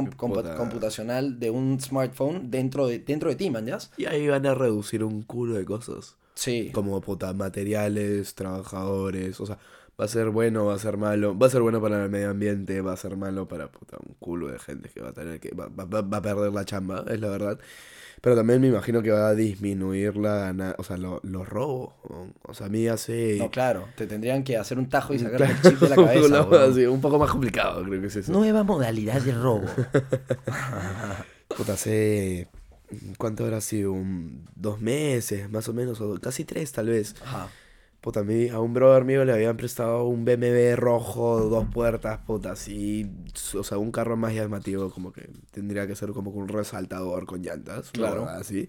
computacional 0.57 1.40
de 1.40 1.50
un 1.50 1.80
smartphone 1.80 2.50
dentro 2.50 2.86
de, 2.86 2.98
dentro 2.98 3.30
de 3.30 3.36
ti, 3.36 3.50
man, 3.50 3.66
¿ya? 3.66 3.78
Y 3.96 4.05
ahí 4.07 4.28
van 4.28 4.44
a 4.46 4.55
reducir 4.55 5.02
un 5.05 5.22
culo 5.22 5.55
de 5.55 5.64
cosas. 5.64 6.16
Sí. 6.34 6.70
Como 6.72 7.00
puta, 7.00 7.32
materiales, 7.32 8.34
trabajadores, 8.34 9.40
o 9.40 9.46
sea, 9.46 9.59
va 9.98 10.05
a 10.07 10.09
ser 10.09 10.30
bueno, 10.30 10.66
va 10.66 10.74
a 10.74 10.78
ser 10.78 10.96
malo, 10.96 11.38
va 11.38 11.46
a 11.46 11.50
ser 11.50 11.62
bueno 11.62 11.80
para 11.80 12.05
el 12.05 12.11
medio 12.11 12.30
ambiente, 12.30 12.80
va 12.80 12.92
a 12.92 12.96
ser 12.96 13.16
malo 13.16 13.46
para 13.46 13.70
puta, 13.70 13.96
un 14.07 14.14
culo 14.18 14.48
de 14.48 14.59
gente 14.59 14.88
que 14.88 15.00
va 15.00 15.11
a 15.11 15.12
tener 15.12 15.38
que, 15.40 15.55
va, 15.55 15.68
va- 15.68 16.02
va 16.02 16.16
a 16.18 16.22
perder 16.22 16.52
la 16.52 16.64
chamba, 16.64 17.05
es 17.09 17.20
la 17.20 17.28
verdad. 17.28 17.59
Pero 18.25 18.37
también 18.37 18.59
me 18.59 18.68
imagino 18.68 19.03
que 19.03 19.11
va 19.11 19.29
a 19.29 19.35
disminuir 19.35 20.16
la 20.16 20.75
o 20.79 20.83
sea, 20.83 20.97
lo- 20.97 21.20
los 21.25 21.47
robos. 21.47 21.93
¿no? 22.09 22.33
O 22.49 22.55
sea, 22.55 22.68
a 22.68 22.70
mí 22.70 22.89
hace... 22.89 23.37
No, 23.39 23.51
claro, 23.51 23.87
te 23.97 24.07
tendrían 24.07 24.43
que 24.43 24.57
hacer 24.57 24.79
un 24.79 24.89
tajo 24.89 25.12
y 25.12 25.18
sacar 25.18 25.37
Claro, 25.37 25.53
el 25.53 25.61
chip 25.61 25.79
de 25.79 25.89
la 25.91 25.95
cabeza. 25.95 26.64
así, 26.70 26.87
un 26.87 27.03
poco 27.03 27.18
más 27.18 27.31
complicado, 27.31 27.85
creo 27.85 28.01
que 28.01 28.07
es 28.07 28.16
eso. 28.16 28.33
Nueva 28.33 28.62
modalidad 28.64 29.20
de 29.20 29.33
robo. 29.33 29.66
Puta, 31.57 31.75
hace... 31.75 32.49
¿Cuánto 33.18 33.45
habrá 33.45 33.61
sido? 33.61 33.93
Un, 33.93 34.47
dos 34.55 34.81
meses, 34.81 35.51
más 35.51 35.68
o 35.68 35.75
menos, 35.75 36.01
o 36.01 36.18
casi 36.20 36.45
tres 36.45 36.70
tal 36.72 36.87
vez. 36.89 37.14
Ajá. 37.25 37.49
Puta, 38.05 38.20
a 38.20 38.22
mí, 38.22 38.50
a 38.50 38.61
un 38.61 38.74
brother 38.74 39.02
mío 39.05 39.24
le 39.24 39.32
habían 39.32 39.57
prestado 39.57 40.05
un 40.05 40.26
BMW 40.26 40.76
rojo, 40.76 41.40
dos 41.40 41.64
puertas, 41.72 42.18
puta, 42.18 42.52
así. 42.52 43.11
O 43.57 43.64
sea, 43.64 43.78
un 43.78 43.90
carro 43.90 44.14
más 44.18 44.34
llamativo, 44.34 44.90
como 44.90 45.11
que 45.11 45.30
tendría 45.52 45.86
que 45.86 45.96
ser 45.96 46.11
como 46.11 46.30
un 46.30 46.48
resaltador 46.48 47.24
con 47.24 47.40
llantas. 47.40 47.90
Claro. 47.92 48.28
Así. 48.28 48.68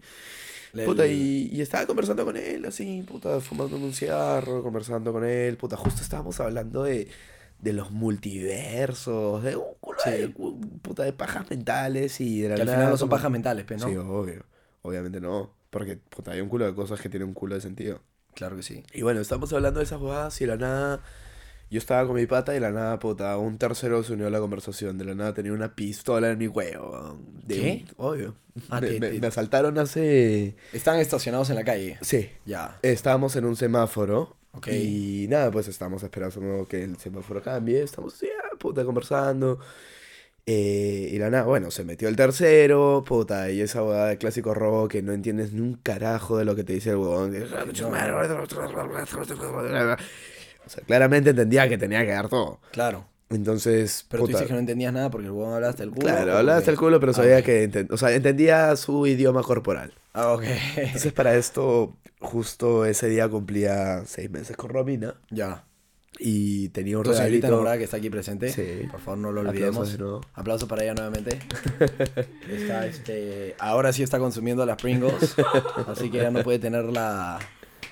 Puta, 0.85 1.05
y, 1.05 1.49
y 1.51 1.59
estaba 1.59 1.85
conversando 1.85 2.23
con 2.23 2.37
él, 2.37 2.63
así, 2.65 3.03
puta, 3.05 3.41
fumando 3.41 3.75
un 3.75 3.91
cigarro, 3.93 4.63
conversando 4.63 5.11
con 5.11 5.25
él, 5.25 5.57
puta, 5.57 5.75
justo 5.75 6.01
estábamos 6.01 6.39
hablando 6.39 6.83
de, 6.83 7.09
de 7.59 7.73
los 7.73 7.91
multiversos, 7.91 9.43
de 9.43 9.55
un 9.57 9.73
culo 9.81 9.99
Sí. 10.03 10.11
de, 10.11 10.29
puta, 10.29 11.03
de 11.03 11.11
pajas 11.13 11.49
mentales 11.49 12.19
y 12.21 12.41
de 12.41 12.49
la 12.49 12.55
Que 12.55 12.61
al 12.61 12.67
final 12.69 12.89
no 12.89 12.97
son 12.97 13.07
como- 13.09 13.17
pajas 13.17 13.31
mentales, 13.31 13.65
pero 13.67 13.81
¿no? 13.81 13.87
Sí, 13.89 13.95
obvio, 13.97 14.43
obviamente 14.81 15.19
no, 15.21 15.51
porque, 15.69 15.97
puta, 15.97 16.31
hay 16.31 16.41
un 16.41 16.49
culo 16.49 16.65
de 16.65 16.73
cosas 16.75 16.99
que 17.01 17.09
tienen 17.09 17.27
un 17.29 17.33
culo 17.33 17.55
de 17.55 17.61
sentido. 17.61 17.99
Claro 18.35 18.55
que 18.57 18.63
sí. 18.63 18.83
Y 18.93 19.01
bueno, 19.01 19.21
estamos 19.21 19.51
hablando 19.53 19.79
de 19.79 19.85
esas 19.85 19.99
jugadas 19.99 20.39
y 20.41 20.45
de 20.45 20.51
la 20.51 20.57
nada, 20.57 21.01
yo 21.71 21.79
estaba 21.79 22.05
con 22.05 22.15
mi 22.15 22.25
pata 22.25 22.51
y 22.51 22.55
de 22.55 22.59
la 22.61 22.71
nada, 22.71 22.99
puta, 22.99 23.37
un 23.37 23.57
tercero 23.57 24.03
se 24.03 24.13
unió 24.13 24.27
a 24.27 24.29
la 24.29 24.39
conversación, 24.39 24.97
de 24.97 25.05
la 25.05 25.15
nada 25.15 25.33
tenía 25.33 25.53
una 25.53 25.73
pistola 25.75 26.29
en 26.31 26.37
mi 26.37 26.47
huevo. 26.47 27.17
De, 27.45 27.55
¿Qué? 27.55 27.85
Obvio. 27.97 28.35
Ah, 28.69 28.79
me, 28.81 28.87
te- 28.87 28.99
me- 28.99 29.09
te- 29.09 29.19
me 29.19 29.27
asaltaron 29.27 29.77
hace... 29.79 30.55
Están 30.73 30.99
estacionados 30.99 31.49
en 31.49 31.55
la 31.55 31.63
calle. 31.63 31.97
Sí, 32.01 32.29
Ya. 32.45 32.77
Estábamos 32.81 33.35
en 33.35 33.45
un 33.45 33.55
semáforo. 33.55 34.35
Ok. 34.53 34.67
Y 34.71 35.27
nada, 35.29 35.51
pues 35.51 35.67
estamos 35.67 36.01
esperando 36.03 36.65
que 36.69 36.83
el 36.83 36.97
semáforo 36.97 37.41
cambie. 37.41 37.81
Estamos 37.83 38.13
así, 38.13 38.27
ah, 38.43 38.55
puta, 38.57 38.85
conversando. 38.85 39.59
Eh, 40.47 41.09
y 41.11 41.17
la 41.17 41.31
nada, 41.31 41.43
bueno, 41.45 41.71
se 41.71 41.83
metió 41.83 42.07
el 42.07 42.15
tercero, 42.15 43.03
puta, 43.07 43.49
y 43.49 43.61
esa 43.61 43.81
huevada 43.83 44.09
de 44.09 44.17
clásico 44.19 44.53
robo 44.53 44.87
que 44.87 45.01
no 45.01 45.11
entiendes 45.11 45.53
ni 45.53 45.61
un 45.61 45.73
carajo 45.75 46.37
de 46.37 46.45
lo 46.45 46.55
que 46.55 46.63
te 46.63 46.73
dice 46.73 46.91
el 46.91 46.97
huevón. 46.97 47.33
O 50.65 50.69
sea, 50.69 50.83
claramente 50.85 51.31
entendía 51.31 51.67
que 51.69 51.77
tenía 51.77 52.01
que 52.05 52.11
dar 52.11 52.29
todo. 52.29 52.59
Claro. 52.71 53.05
Entonces, 53.29 54.05
Pero 54.09 54.21
tú 54.23 54.27
puta, 54.27 54.37
dices 54.37 54.47
que 54.47 54.53
no 54.53 54.59
entendías 54.59 54.93
nada 54.93 55.09
porque 55.09 55.25
el 55.25 55.31
huevón 55.31 55.53
hablaba 55.55 55.71
hasta 55.71 55.83
el 55.83 55.89
culo. 55.89 56.01
Claro, 56.07 56.33
¿o 56.33 56.37
hablaba 56.37 56.59
hasta 56.59 56.71
el 56.71 56.77
culo, 56.77 56.99
pero 56.99 57.11
Ah, 57.11 57.15
sabía 57.15 57.39
ok. 57.39 57.43
que 57.45 57.87
o 57.89 57.97
sea, 57.97 58.13
entendía 58.13 58.75
su 58.75 59.07
idioma 59.07 59.41
corporal. 59.41 59.93
Ah, 60.13 60.33
ok. 60.33 60.43
Entonces, 60.77 61.11
para 61.11 61.35
esto, 61.35 61.95
justo 62.19 62.85
ese 62.85 63.09
día 63.09 63.27
cumplía 63.27 64.03
seis 64.05 64.29
meses 64.29 64.55
con 64.55 64.69
Romina. 64.69 65.15
ya. 65.31 65.63
Y 66.17 66.69
tenía 66.69 66.97
un 66.97 67.03
señorita 67.03 67.23
regalito. 67.25 67.47
enamorada 67.47 67.77
que 67.77 67.83
está 67.83 67.97
aquí 67.97 68.09
presente. 68.09 68.49
Sí. 68.49 68.87
Por 68.89 68.99
favor, 69.01 69.17
no 69.17 69.31
lo 69.31 69.41
Aplausos 69.41 69.55
olvidemos. 69.59 69.91
de 69.91 69.97
nuevo. 69.97 70.21
Aplauso 70.33 70.67
para 70.67 70.83
ella 70.83 70.93
nuevamente. 70.93 71.39
Está, 72.49 72.85
este, 72.87 73.55
ahora 73.59 73.91
sí 73.91 74.01
está 74.03 74.17
consumiendo 74.19 74.65
las 74.65 74.81
Pringles. 74.81 75.35
así 75.87 76.09
que 76.09 76.17
ya 76.19 76.31
no 76.31 76.41
puede 76.43 76.59
tener 76.59 76.85
la, 76.85 77.39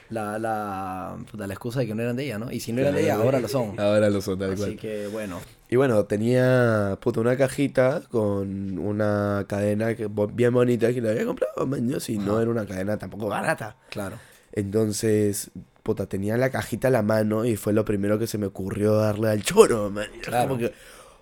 la, 0.09 0.39
la, 0.39 1.17
puta, 1.29 1.47
la 1.47 1.53
excusa 1.53 1.81
de 1.81 1.87
que 1.87 1.95
no 1.95 2.01
eran 2.01 2.15
de 2.15 2.23
ella, 2.25 2.37
¿no? 2.39 2.51
Y 2.51 2.59
si 2.61 2.71
no 2.71 2.81
eran 2.81 2.95
de 2.95 3.03
ella, 3.03 3.15
ahora 3.15 3.39
lo 3.41 3.47
son. 3.49 3.77
Ahora 3.79 4.09
lo 4.09 4.21
son, 4.21 4.39
tal 4.39 4.51
Así 4.53 4.61
cual. 4.61 4.77
que 4.77 5.07
bueno. 5.07 5.39
Y 5.69 5.75
bueno, 5.75 6.05
tenía 6.05 6.97
puta, 7.01 7.19
una 7.19 7.35
cajita 7.35 8.03
con 8.09 8.77
una 8.77 9.43
cadena 9.49 9.95
que, 9.95 10.07
bien 10.31 10.53
bonita 10.53 10.93
que 10.93 11.01
le 11.01 11.09
había 11.09 11.25
comprado, 11.25 11.65
maños, 11.65 12.07
y 12.09 12.17
no 12.19 12.39
era 12.39 12.49
una 12.51 12.65
cadena 12.65 12.97
tampoco 12.97 13.27
barata. 13.27 13.75
Claro. 13.89 14.17
Entonces, 14.51 15.49
puta, 15.83 16.07
tenía 16.07 16.37
la 16.37 16.49
cajita 16.49 16.87
a 16.87 16.91
la 16.91 17.01
mano 17.03 17.45
y 17.45 17.55
fue 17.57 17.73
lo 17.73 17.85
primero 17.85 18.17
que 18.17 18.25
se 18.27 18.37
me 18.37 18.45
ocurrió 18.47 18.95
darle 18.95 19.29
al 19.29 19.43
choro, 19.43 19.89
man. 19.89 20.07
Era 20.13 20.21
Claro. 20.23 20.47
Como 20.49 20.59
que, 20.59 20.73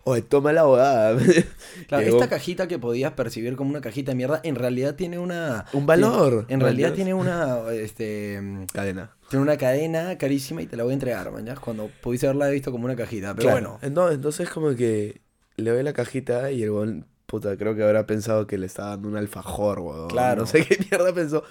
oye, 0.04 0.22
toma 0.22 0.54
la 0.54 0.62
abogada. 0.62 1.18
Claro, 1.88 2.04
Llegó- 2.06 2.18
esta 2.22 2.30
cajita 2.30 2.68
que 2.68 2.78
podías 2.80 3.14
percibir 3.14 3.56
como 3.56 3.72
una 3.72 3.82
cajita 3.82 4.12
de 4.12 4.16
mierda, 4.16 4.40
en 4.44 4.56
realidad 4.56 4.96
tiene 4.96 5.18
una... 5.20 5.66
Un 5.74 5.86
valor. 5.86 6.46
En 6.48 6.60
realidad 6.60 6.94
tiene 6.94 7.14
una, 7.14 7.60
este... 7.72 8.40
Cadena. 8.72 9.12
Tiene 9.30 9.44
una 9.44 9.58
cadena 9.58 10.18
carísima 10.18 10.62
y 10.62 10.68
te 10.68 10.76
la 10.78 10.84
voy 10.84 10.92
a 10.92 10.94
entregar, 10.94 11.32
man, 11.32 11.46
¿ya? 11.46 11.56
Cuando 11.56 11.90
pudiste 12.02 12.28
haberla 12.28 12.48
visto 12.50 12.72
como 12.72 12.86
una 12.86 12.96
cajita. 12.96 13.34
Pero 13.34 13.50
Claro. 13.50 13.54
bueno, 13.70 13.80
Entonces, 13.82 14.16
entonces 14.16 14.50
como 14.50 14.76
que 14.76 15.22
le 15.56 15.72
doy 15.72 15.84
la 15.84 15.94
cajita 15.94 16.52
y 16.52 16.64
el 16.64 16.72
weón, 16.72 17.08
puta, 17.26 17.56
creo 17.58 17.74
que 17.76 17.84
habrá 17.84 18.06
pensado 18.06 18.46
que 18.46 18.58
le 18.58 18.66
estaba 18.66 18.90
dando 18.90 19.08
un 19.08 19.16
alfajor, 19.18 19.80
weón. 19.80 20.10
Claro. 20.10 20.42
No 20.42 20.48
sé 20.48 20.66
qué 20.66 20.78
mierda 20.92 21.14
pensó. 21.14 21.44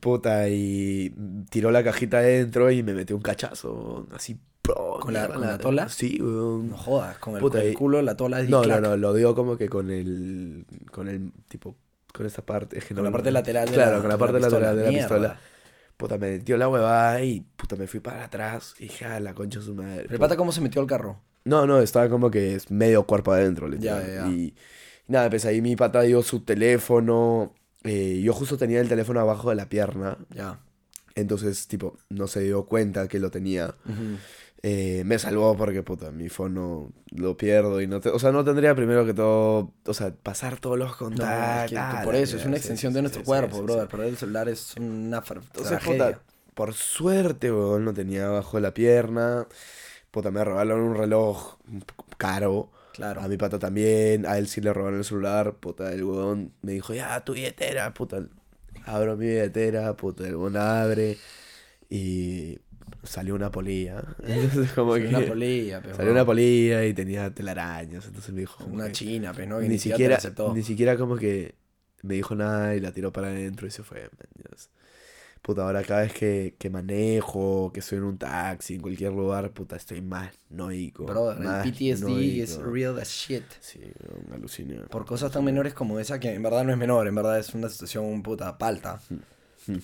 Puta, 0.00 0.48
y 0.48 1.14
tiró 1.50 1.70
la 1.70 1.82
cajita 1.84 2.18
adentro 2.18 2.70
y 2.70 2.82
me 2.82 2.94
metió 2.94 3.16
un 3.16 3.22
cachazo, 3.22 4.06
así, 4.14 4.38
pro, 4.60 4.98
¿Con 5.00 5.14
la- 5.14 5.28
con 5.28 5.40
la 5.40 5.58
tola? 5.58 5.88
Sí, 5.88 6.18
weón. 6.20 6.70
no 6.70 6.76
jodas, 6.76 7.18
con 7.18 7.34
el, 7.36 7.40
Puta, 7.40 7.58
con 7.58 7.66
el 7.66 7.72
y- 7.72 7.74
culo 7.74 8.02
la 8.02 8.16
tola 8.16 8.42
No, 8.42 8.58
no, 8.58 8.62
clac. 8.62 8.80
no, 8.82 8.96
lo 8.96 9.14
dio 9.14 9.34
como 9.34 9.56
que 9.56 9.68
con 9.68 9.90
el, 9.90 10.66
con 10.90 11.08
el, 11.08 11.32
tipo, 11.48 11.76
con 12.12 12.26
esta 12.26 12.42
parte. 12.42 12.78
es 12.78 12.84
que 12.84 12.94
Con 12.94 13.04
no- 13.04 13.10
la 13.10 13.12
parte 13.12 13.30
lateral 13.30 13.66
de 13.68 13.74
Claro, 13.74 13.96
la- 13.96 14.00
con 14.00 14.08
la 14.10 14.18
parte 14.18 14.40
lateral 14.40 14.76
de 14.76 14.84
la 14.84 14.90
pistola. 14.90 15.38
Puta, 15.96 16.18
me 16.18 16.32
metió 16.32 16.56
la 16.56 16.68
huevada 16.68 17.22
y, 17.22 17.40
puta, 17.56 17.76
me 17.76 17.86
fui 17.86 18.00
para 18.00 18.24
atrás 18.24 18.74
y 18.80 18.84
dije, 18.84 19.04
a 19.04 19.20
la 19.20 19.32
concha 19.32 19.60
de 19.60 19.64
su 19.64 19.74
madre. 19.76 20.02
¿Pero 20.02 20.14
el 20.14 20.18
pata 20.20 20.36
cómo 20.36 20.50
se 20.50 20.60
metió 20.60 20.80
al 20.80 20.88
carro? 20.88 21.20
No, 21.44 21.66
no, 21.66 21.78
estaba 21.80 22.08
como 22.08 22.30
que 22.32 22.58
medio 22.70 23.04
cuerpo 23.04 23.32
adentro, 23.32 23.68
ya, 23.74 24.04
ya. 24.04 24.26
Y 24.26 24.54
nada, 25.06 25.30
pues 25.30 25.44
ahí 25.44 25.60
mi 25.62 25.76
pata 25.76 26.00
dio 26.02 26.22
su 26.22 26.40
teléfono. 26.40 27.52
Eh, 27.84 28.20
yo 28.22 28.32
justo 28.32 28.56
tenía 28.58 28.80
el 28.80 28.88
teléfono 28.88 29.20
abajo 29.20 29.50
de 29.50 29.56
la 29.56 29.68
pierna. 29.68 30.18
Ya. 30.30 30.60
Entonces, 31.14 31.68
tipo, 31.68 31.96
no 32.08 32.26
se 32.26 32.40
dio 32.40 32.66
cuenta 32.66 33.06
que 33.08 33.20
lo 33.20 33.30
tenía. 33.30 33.76
Eh, 34.62 35.02
me 35.04 35.18
salvó 35.18 35.56
porque, 35.56 35.82
puta, 35.82 36.10
mi 36.10 36.28
fono 36.28 36.92
lo 37.10 37.36
pierdo 37.36 37.80
y 37.82 37.86
no 37.86 38.00
te... 38.00 38.08
O 38.10 38.18
sea, 38.18 38.32
no 38.32 38.44
tendría 38.44 38.74
primero 38.74 39.04
que 39.06 39.14
todo... 39.14 39.74
O 39.86 39.94
sea, 39.94 40.14
pasar 40.14 40.58
todos 40.58 40.78
los 40.78 41.00
No, 41.08 41.26
es 41.56 41.70
contactos. 41.70 41.88
que 41.88 41.98
por 41.98 42.16
eso, 42.16 42.36
es 42.36 42.46
una 42.46 42.56
extensión 42.56 42.92
sí, 42.92 42.94
de 42.94 43.02
nuestro 43.02 43.22
sí, 43.22 43.24
cuerpo, 43.24 43.56
sí, 43.56 43.62
brother. 43.62 43.88
Perder 43.88 44.08
el 44.08 44.16
celular 44.16 44.48
es 44.48 44.74
una 44.76 45.22
Entonces, 45.52 45.78
tragedia. 45.80 46.18
puta, 46.18 46.22
por 46.54 46.72
suerte, 46.74 47.52
weón, 47.52 47.84
lo 47.84 47.92
tenía 47.94 48.26
abajo 48.28 48.56
de 48.56 48.62
la 48.62 48.74
pierna. 48.74 49.46
Puta, 50.10 50.30
me 50.30 50.44
robaron 50.44 50.80
un 50.80 50.96
reloj 50.96 51.58
caro. 52.18 52.70
Claro. 52.94 53.20
A 53.20 53.28
mi 53.28 53.36
pata 53.36 53.58
también. 53.58 54.24
A 54.24 54.38
él 54.38 54.46
sí 54.46 54.60
le 54.60 54.72
robaron 54.72 54.98
el 54.98 55.04
celular. 55.04 55.54
Puta, 55.54 55.92
el 55.92 56.04
weón 56.04 56.52
me 56.62 56.72
dijo, 56.72 56.94
ya, 56.94 57.24
tu 57.24 57.34
billetera, 57.34 57.92
puta. 57.92 58.24
Abro 58.86 59.16
mi 59.16 59.26
billetera, 59.26 59.96
puta, 59.96 60.26
el 60.26 60.36
weón 60.36 60.56
abre. 60.56 61.18
Y 61.90 62.58
salió 63.02 63.34
una 63.34 63.50
polilla. 63.50 64.02
Entonces, 64.22 64.72
como 64.72 64.92
Salió 64.92 65.10
que... 65.10 65.16
una 65.16 65.26
polilla, 65.26 65.82
pero 65.82 65.96
Salió 65.96 66.12
una 66.12 66.24
polilla 66.24 66.84
y 66.84 66.94
tenía 66.94 67.34
telarañas. 67.34 68.06
Entonces 68.06 68.32
me 68.32 68.40
dijo... 68.40 68.64
Una 68.64 68.92
china, 68.92 69.32
pues, 69.32 69.48
¿no? 69.48 69.58
Que 69.58 69.68
ni 69.68 69.78
siquiera 69.78 70.18
ni 70.54 70.62
siquiera 70.62 70.96
como 70.96 71.16
que 71.16 71.56
me 72.02 72.14
dijo 72.14 72.34
nada 72.34 72.76
y 72.76 72.80
la 72.80 72.92
tiró 72.92 73.12
para 73.12 73.28
adentro 73.28 73.66
y 73.66 73.70
se 73.70 73.82
fue. 73.82 74.02
man. 74.02 74.48
Puta, 75.44 75.62
ahora 75.62 75.82
cada 75.82 76.00
vez 76.00 76.14
que, 76.14 76.54
que 76.58 76.70
manejo, 76.70 77.70
que 77.70 77.80
estoy 77.80 77.98
en 77.98 78.04
un 78.04 78.16
taxi, 78.16 78.76
en 78.76 78.80
cualquier 78.80 79.12
lugar, 79.12 79.50
puta, 79.52 79.76
estoy 79.76 80.00
más 80.00 80.30
noico. 80.48 81.04
Brother, 81.04 81.38
más 81.44 81.66
el 81.66 81.72
PTSD 81.74 82.42
es 82.42 82.56
real 82.56 82.98
as 82.98 83.10
shit. 83.10 83.42
Sí, 83.60 83.78
un 84.26 84.32
alucina. 84.32 84.86
Por 84.86 85.04
cosas 85.04 85.30
tan 85.32 85.44
menores 85.44 85.74
como 85.74 86.00
esa, 86.00 86.18
que 86.18 86.32
en 86.32 86.42
verdad 86.42 86.64
no 86.64 86.72
es 86.72 86.78
menor, 86.78 87.06
en 87.06 87.14
verdad 87.14 87.38
es 87.38 87.52
una 87.54 87.68
situación 87.68 88.22
puta 88.22 88.56
palta. 88.56 89.00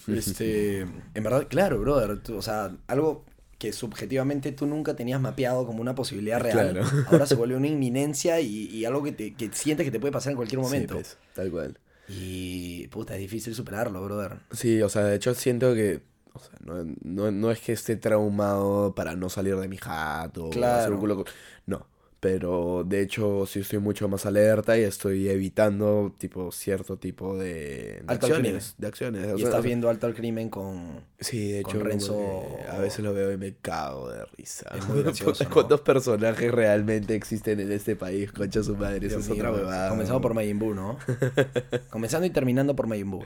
Este, 0.09 0.81
en 0.81 1.23
verdad, 1.23 1.47
claro, 1.49 1.79
brother, 1.81 2.19
tú- 2.23 2.37
o 2.37 2.43
sea, 2.43 2.77
algo 2.87 3.25
que 3.59 3.73
subjetivamente 3.73 4.53
tú 4.53 4.67
nunca 4.67 4.95
tenías 4.97 5.21
mapeado 5.21 5.67
como 5.67 5.81
una 5.83 5.95
posibilidad 5.95 6.41
real, 6.41 6.73
Claro. 6.73 6.87
ahora 7.07 7.27
se 7.27 7.35
vuelve 7.35 7.57
una 7.57 7.67
inminencia 7.67 8.41
y, 8.41 8.67
y 8.69 8.85
algo 8.87 9.03
que, 9.03 9.13
te, 9.13 9.35
que 9.35 9.51
sientes 9.53 9.85
que 9.85 9.91
te 9.91 10.01
puede 10.01 10.13
pasar 10.13 10.31
en 10.33 10.37
cualquier 10.37 10.61
momento. 10.61 10.95
Sí, 10.97 11.01
pues, 11.03 11.19
tal 11.35 11.51
cual. 11.51 11.79
Y, 12.13 12.89
puta, 12.89 13.15
es 13.15 13.21
difícil 13.21 13.55
superarlo, 13.55 14.03
brother. 14.03 14.39
Sí, 14.53 14.83
o 14.83 14.89
sea, 14.89 15.05
de 15.05 15.17
hecho 15.17 15.35
siento 15.35 15.75
que... 15.75 16.03
O 16.33 16.39
sea, 16.39 16.59
no, 16.65 16.85
no, 17.03 17.31
no 17.31 17.51
es 17.51 17.61
que 17.61 17.73
esté 17.73 17.97
traumado 17.97 18.95
para 18.95 19.17
no 19.17 19.29
salir 19.29 19.57
de 19.57 19.67
mi 19.69 19.77
jato 19.77 20.47
hacer 20.49 20.59
Claro. 20.59 20.95
un 20.95 21.01
culo 21.01 21.17
con- 21.17 21.25
No, 21.67 21.87
pero 22.21 22.85
de 22.85 23.01
hecho 23.03 23.47
sí 23.47 23.61
estoy 23.61 23.79
mucho 23.79 24.09
más 24.09 24.27
alerta 24.27 24.79
y 24.79 24.83
estoy 24.83 25.29
evitando 25.29 26.15
tipo 26.19 26.53
cierto 26.53 26.99
tipo 26.99 27.37
de, 27.39 28.03
acciones. 28.07 28.75
De 28.79 28.87
acciones. 28.89 29.27
o 29.33 29.37
Y 29.37 29.43
sea, 29.43 29.49
estás 29.49 29.61
o 29.61 29.63
sea, 29.63 29.67
viendo 29.67 29.89
alto 29.89 30.07
al 30.07 30.15
crimen 30.15 30.51
con... 30.51 31.01
Sí, 31.19 31.53
de 31.53 31.63
con 31.63 31.77
hecho, 31.77 31.85
Renzo- 31.85 32.59
a 32.69 32.79
veces 32.79 33.05
lo 33.05 33.13
veo 33.15 33.33
y 33.33 33.37
me 33.39 33.55
cago 33.57 34.11
de 34.11 34.25
risa. 34.37 34.71
Es 34.77 34.87
muy 34.89 35.03
gracioso, 35.03 35.49
¿no? 35.49 35.51
¿Cuántos 35.51 35.81
personajes 35.81 36.53
realmente 36.53 37.15
existen 37.15 37.61
en 37.61 37.73
este 37.73 37.97
país? 37.97 38.33
Concha 38.33 38.63
su 38.63 38.77
madre, 38.77 39.07
eso 39.07 39.17
Dios 39.17 39.25
es 39.25 39.31
otra 39.31 39.51
huevada. 39.53 39.89
Comenzando 39.89 40.19
¿no? 40.19 40.23
por 40.23 40.35
Majin 40.35 40.59
Buu, 40.59 40.75
¿no? 40.75 40.99
Comenzando 41.91 42.27
y 42.27 42.31
terminando 42.31 42.77
por 42.77 42.87
Majin 42.87 43.11
Buu. 43.11 43.25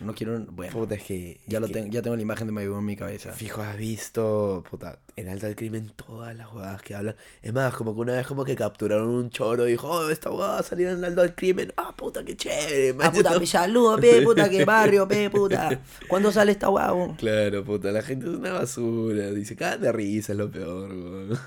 No 0.00 0.14
quiero... 0.14 0.38
Bueno, 0.46 0.72
Puta, 0.72 0.94
es 0.94 1.02
que... 1.02 1.40
ya, 1.46 1.58
es 1.58 1.60
lo 1.60 1.66
que, 1.68 1.72
tengo, 1.72 1.88
ya 1.88 2.02
tengo 2.02 2.16
la 2.16 2.22
imagen 2.22 2.46
de 2.46 2.52
Majin 2.52 2.70
Buu 2.70 2.78
en 2.78 2.84
mi 2.84 2.96
cabeza. 2.96 3.32
Fijo, 3.32 3.62
has 3.62 3.76
visto, 3.76 4.62
puta, 4.68 4.98
en 5.16 5.28
Alta 5.28 5.46
del 5.46 5.56
Crimen 5.56 5.90
todas 5.96 6.36
las 6.36 6.52
huevadas 6.52 6.82
que 6.82 6.94
hablan. 6.94 7.16
Es 7.42 7.52
más, 7.52 7.74
como 7.74 7.94
que 7.94 8.00
una 8.00 8.12
vez 8.14 8.26
como 8.26 8.44
que 8.44 8.54
capturaron 8.56 9.08
un 9.08 9.30
choro 9.30 9.66
y 9.66 9.72
dijo, 9.72 9.88
oh, 9.88 10.10
esta 10.10 10.30
huevada 10.30 10.54
va 10.54 10.58
a 10.60 10.62
salir 10.62 10.88
en 10.88 11.04
Alta 11.04 11.22
del 11.22 11.34
Crimen. 11.34 11.72
Ah, 11.76 11.94
puta, 11.96 12.24
qué 12.24 12.36
chévere. 12.36 12.90
Ah, 12.90 12.94
man". 12.94 13.12
puta, 13.12 13.38
mi 13.38 13.46
saludo, 13.46 13.98
pe, 13.98 14.20
puta, 14.24 14.48
que 14.50 14.64
barrio, 14.64 15.08
pe, 15.08 15.30
puta. 15.30 15.80
¿Cuándo 16.08 16.30
sale 16.30 16.52
esta 16.52 16.68
guau? 16.68 17.16
Claro, 17.16 17.64
puta, 17.64 17.90
la 17.90 18.02
gente 18.02 18.26
es 18.26 18.32
una 18.32 18.52
basura. 18.52 19.30
Dice, 19.30 19.56
cada 19.56 19.78
de 19.78 19.92
risa 19.92 20.32
es 20.32 20.38
lo 20.38 20.50
peor, 20.50 20.90
weón. 20.92 21.38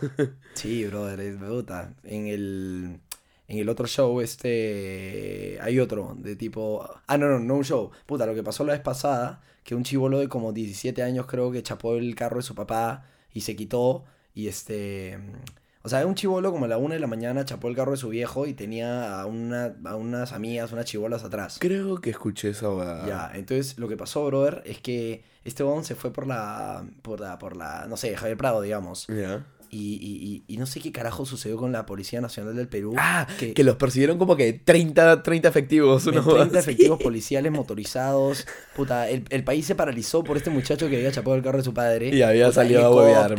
Sí, 0.55 0.85
brother, 0.85 1.19
es 1.19 1.37
puta. 1.37 1.93
En 2.03 2.27
el. 2.27 2.99
En 3.49 3.57
el 3.57 3.67
otro 3.67 3.87
show, 3.87 4.21
este. 4.21 5.57
Hay 5.61 5.79
otro 5.79 6.15
de 6.15 6.35
tipo. 6.35 6.87
Ah, 7.07 7.17
no, 7.17 7.27
no, 7.27 7.39
no 7.39 7.55
un 7.55 7.63
show. 7.63 7.89
Puta, 8.05 8.27
lo 8.27 8.35
que 8.35 8.43
pasó 8.43 8.63
la 8.63 8.73
vez 8.73 8.81
pasada, 8.81 9.41
que 9.63 9.73
un 9.73 9.83
chivolo 9.83 10.19
de 10.19 10.29
como 10.29 10.53
17 10.53 11.01
años 11.01 11.25
creo 11.25 11.51
que 11.51 11.63
chapó 11.63 11.95
el 11.95 12.13
carro 12.13 12.37
de 12.37 12.43
su 12.43 12.53
papá 12.53 13.05
y 13.33 13.41
se 13.41 13.55
quitó. 13.55 14.05
Y 14.35 14.47
este. 14.47 15.17
O 15.81 15.89
sea, 15.89 16.05
un 16.05 16.13
chivolo 16.13 16.51
como 16.51 16.65
a 16.65 16.67
la 16.67 16.77
una 16.77 16.93
de 16.93 16.99
la 16.99 17.07
mañana 17.07 17.43
chapó 17.43 17.69
el 17.69 17.75
carro 17.75 17.91
de 17.91 17.97
su 17.97 18.09
viejo 18.09 18.45
y 18.45 18.53
tenía 18.53 19.19
a, 19.19 19.25
una, 19.25 19.73
a 19.85 19.95
unas 19.95 20.33
amigas, 20.33 20.71
unas 20.71 20.85
chivolas 20.85 21.23
atrás. 21.23 21.57
Creo 21.59 21.99
que 22.01 22.11
escuché 22.11 22.49
esa. 22.49 22.67
Ya, 23.07 23.31
entonces 23.33 23.79
lo 23.79 23.87
que 23.87 23.97
pasó, 23.97 24.25
brother, 24.27 24.61
es 24.65 24.79
que 24.79 25.23
este 25.43 25.63
bon 25.63 25.83
se 25.83 25.95
fue 25.95 26.13
por 26.13 26.27
la, 26.27 26.85
por 27.01 27.19
la, 27.19 27.39
por 27.39 27.55
la, 27.55 27.87
no 27.87 27.97
sé, 27.97 28.15
Javier 28.15 28.37
Prado, 28.37 28.61
digamos. 28.61 29.07
Ya. 29.07 29.43
Y, 29.71 30.43
y, 30.47 30.53
y 30.53 30.57
no 30.57 30.65
sé 30.65 30.79
qué 30.79 30.91
carajo 30.91 31.25
sucedió 31.25 31.57
con 31.57 31.71
la 31.71 31.85
Policía 31.85 32.21
Nacional 32.21 32.55
del 32.55 32.67
Perú. 32.67 32.95
Ah, 32.97 33.27
que, 33.37 33.63
los 33.63 33.75
persiguieron 33.75 34.17
como 34.17 34.35
que 34.35 34.53
30, 34.53 35.23
30 35.23 35.47
efectivos. 35.47 36.05
Hueá 36.07 36.23
30 36.23 36.43
así. 36.43 36.57
efectivos 36.57 37.01
policiales 37.01 37.51
motorizados. 37.51 38.47
Puta, 38.75 39.09
el, 39.09 39.23
el 39.29 39.43
país 39.43 39.65
se 39.65 39.75
paralizó 39.75 40.23
por 40.23 40.37
este 40.37 40.49
muchacho 40.49 40.89
que 40.89 40.97
había 40.97 41.11
chapado 41.11 41.35
el 41.35 41.43
carro 41.43 41.57
de 41.59 41.63
su 41.63 41.73
padre. 41.73 42.09
Y 42.15 42.21
había 42.21 42.47
Puta, 42.47 42.55
salido 42.55 42.85
a 42.85 42.95
huevear, 42.95 43.35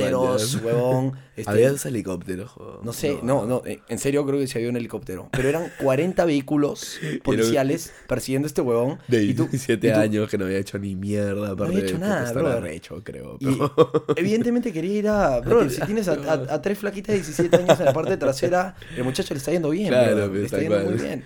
huevón. 0.62 1.12
Este, 1.40 1.50
Había 1.50 1.70
dos 1.70 1.84
helicópteros. 1.86 2.52
No 2.82 2.92
sé, 2.92 3.18
no, 3.22 3.44
no, 3.46 3.62
eh, 3.66 3.80
en 3.88 3.98
serio 3.98 4.24
creo 4.26 4.38
que 4.38 4.46
se 4.46 4.58
había 4.58 4.70
un 4.70 4.76
helicóptero. 4.76 5.28
Pero 5.32 5.48
eran 5.48 5.70
40 5.82 6.24
vehículos 6.24 6.98
policiales 7.24 7.92
persiguiendo 8.06 8.46
a 8.46 8.48
este 8.48 8.60
huevón. 8.60 8.98
De 9.08 9.22
y 9.24 9.34
tú- 9.34 9.44
17 9.48 9.88
y 9.88 9.92
tú- 9.92 9.98
años 9.98 10.28
que 10.30 10.38
no 10.38 10.44
había 10.46 10.58
hecho 10.58 10.78
ni 10.78 10.94
mierda. 10.96 11.50
Aparte 11.50 11.74
había 11.74 11.88
hecho 11.88 11.98
nada, 11.98 12.32
brother. 12.32 12.56
arrecho, 12.58 13.02
creo. 13.04 13.36
Y 13.40 13.46
evidentemente 14.16 14.72
quería 14.72 14.98
ir 14.98 15.08
a. 15.08 15.40
Bro, 15.44 15.68
si 15.70 15.80
tienes 15.82 16.08
a, 16.08 16.12
a- 16.14 16.54
a 16.54 16.62
tres 16.62 16.78
flaquitas 16.78 17.08
de 17.14 17.20
17 17.20 17.56
años 17.56 17.78
en 17.80 17.86
la 17.86 17.92
parte 17.92 18.16
trasera, 18.16 18.76
el 18.96 19.04
muchacho 19.04 19.34
le 19.34 19.38
está 19.38 19.52
yendo 19.52 19.70
bien, 19.70 19.88
Claro, 19.88 20.14
brother, 20.16 20.28
pues, 20.30 20.40
le 20.40 20.46
está 20.46 20.58
yendo 20.60 20.80
muy 20.90 20.94
bien. 21.02 21.24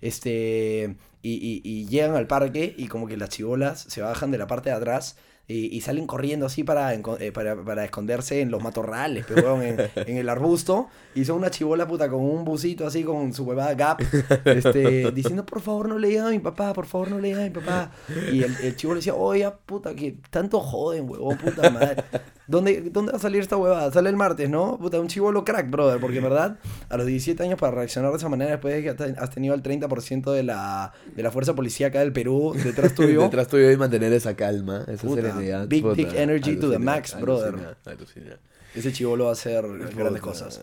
Este. 0.00 0.96
Y, 1.24 1.34
y- 1.34 1.62
y 1.62 1.86
llegan 1.86 2.16
al 2.16 2.26
parque 2.26 2.74
y 2.76 2.88
como 2.88 3.06
que 3.06 3.16
las 3.16 3.28
chibolas 3.28 3.80
se 3.88 4.00
bajan 4.02 4.32
de 4.32 4.38
la 4.38 4.48
parte 4.48 4.70
de 4.70 4.76
atrás 4.76 5.16
y, 5.52 5.76
y 5.76 5.80
salen 5.80 6.06
corriendo 6.06 6.46
así 6.46 6.64
para, 6.64 6.94
eh, 6.94 7.32
para, 7.32 7.62
para 7.62 7.84
esconderse 7.84 8.40
en 8.40 8.50
los 8.50 8.62
matorrales, 8.62 9.24
pero 9.26 9.60
en 9.62 10.16
el 10.16 10.28
arbusto. 10.28 10.88
Y 11.14 11.24
son 11.24 11.36
una 11.38 11.50
chibola 11.50 11.86
puta 11.86 12.08
con 12.08 12.20
un 12.20 12.44
busito 12.44 12.86
así 12.86 13.04
con 13.04 13.32
su 13.32 13.44
huevada 13.44 13.74
Gap, 13.74 14.00
este, 14.44 15.10
diciendo 15.14 15.44
por 15.44 15.60
favor 15.60 15.88
no 15.88 15.98
le 15.98 16.08
digan 16.08 16.26
a 16.26 16.30
mi 16.30 16.38
papá, 16.38 16.72
por 16.72 16.86
favor 16.86 17.10
no 17.10 17.18
le 17.18 17.28
digan 17.28 17.42
a 17.42 17.44
mi 17.44 17.50
papá. 17.50 17.90
Y 18.32 18.42
el, 18.42 18.56
el 18.62 18.76
chivo 18.76 18.94
le 18.94 18.98
decía, 18.98 19.14
oye, 19.14 19.50
puta, 19.66 19.94
que 19.94 20.16
tanto 20.30 20.60
joden, 20.60 21.08
huevón, 21.08 21.36
puta 21.38 21.70
madre. 21.70 22.02
¿Dónde, 22.48 22.90
¿Dónde 22.90 23.12
va 23.12 23.18
a 23.18 23.20
salir 23.20 23.40
esta 23.40 23.56
huevada? 23.56 23.90
Sale 23.92 24.10
el 24.10 24.16
martes, 24.16 24.50
¿no? 24.50 24.76
Puta, 24.78 25.00
un 25.00 25.06
chivolo 25.08 25.44
crack, 25.44 25.70
brother, 25.70 26.00
porque 26.00 26.18
en 26.18 26.24
verdad, 26.24 26.58
a 26.88 26.96
los 26.96 27.06
17 27.06 27.42
años 27.42 27.58
para 27.58 27.74
reaccionar 27.76 28.10
de 28.10 28.16
esa 28.18 28.28
manera, 28.28 28.50
después 28.50 28.74
de 28.74 28.82
que 28.82 28.90
has- 29.18 29.30
tenido 29.30 29.54
el 29.54 29.62
30% 29.62 30.32
de 30.32 30.42
la, 30.42 30.92
de 31.14 31.22
la 31.22 31.30
fuerza 31.30 31.54
policíaca 31.54 32.00
del 32.00 32.12
Perú 32.12 32.52
detrás 32.62 32.94
tuyo. 32.96 33.22
Detrás 33.22 33.48
tuyo 33.48 33.70
y 33.70 33.76
mantener 33.76 34.12
esa 34.12 34.34
calma, 34.34 34.84
esa 34.88 35.06
Puta, 35.06 35.22
serenidad. 35.22 35.68
big, 35.68 35.82
puta, 35.82 36.02
energy 36.22 36.56
to 36.56 36.68
the 36.68 36.76
alucina, 36.76 36.78
max, 36.78 37.20
brother. 37.20 37.76
alucina. 37.86 38.36
Ese 38.74 38.92
chivolo 38.92 39.24
va 39.24 39.30
a 39.30 39.32
hacer 39.34 39.64
grandes 39.94 40.20
cosas. 40.22 40.60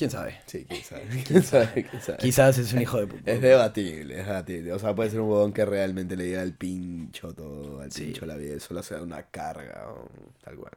¿Quién 0.00 0.10
sabe? 0.10 0.40
Sí, 0.46 0.64
quién 0.66 0.82
sabe. 0.82 1.02
Quién 1.26 1.42
sabe, 1.42 1.84
quién 1.90 2.00
sabe. 2.02 2.16
Quizás 2.18 2.56
es 2.56 2.72
un 2.72 2.80
hijo 2.80 2.96
de 2.98 3.06
puta. 3.06 3.30
Es 3.30 3.42
debatible, 3.42 4.18
es 4.18 4.26
debatible. 4.26 4.72
O 4.72 4.78
sea, 4.78 4.94
puede 4.94 5.10
ser 5.10 5.20
un 5.20 5.28
huevón 5.28 5.52
que 5.52 5.66
realmente 5.66 6.16
le 6.16 6.24
diga 6.24 6.40
al 6.40 6.54
pincho 6.54 7.34
todo, 7.34 7.82
al 7.82 7.92
Sí. 7.92 8.04
pincho 8.06 8.24
la 8.24 8.36
vida, 8.36 8.58
solo 8.60 8.82
sea 8.82 9.02
una 9.02 9.24
carga 9.24 9.88
o 9.90 10.08
tal 10.42 10.56
cual. 10.56 10.72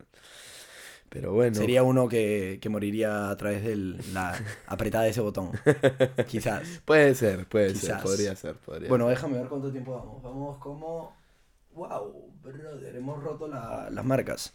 Pero 1.08 1.32
bueno. 1.32 1.56
Sería 1.56 1.84
uno 1.84 2.10
que, 2.10 2.58
que 2.62 2.68
moriría 2.68 3.30
a 3.30 3.38
través 3.38 3.64
de 3.64 3.78
la 4.12 4.38
apretada 4.68 5.06
de 5.06 5.12
ese 5.12 5.22
botón. 5.22 5.52
Quizás. 6.28 6.82
Puede 6.84 7.16
ser, 7.16 7.46
puede 7.48 7.76
ser, 7.76 8.02
podría 8.04 8.36
ser, 8.36 8.56
podría 8.58 8.90
Bueno, 8.90 9.06
ser. 9.06 9.16
déjame 9.16 9.38
ver 9.38 9.48
cuánto 9.48 9.72
tiempo 9.72 9.94
vamos. 9.96 10.22
Vamos 10.22 10.58
como... 10.58 11.16
¡Wow! 11.76 12.30
Brother, 12.44 12.94
hemos 12.96 13.24
roto 13.24 13.48
la- 13.48 13.90
las 13.90 14.04
marcas. 14.04 14.54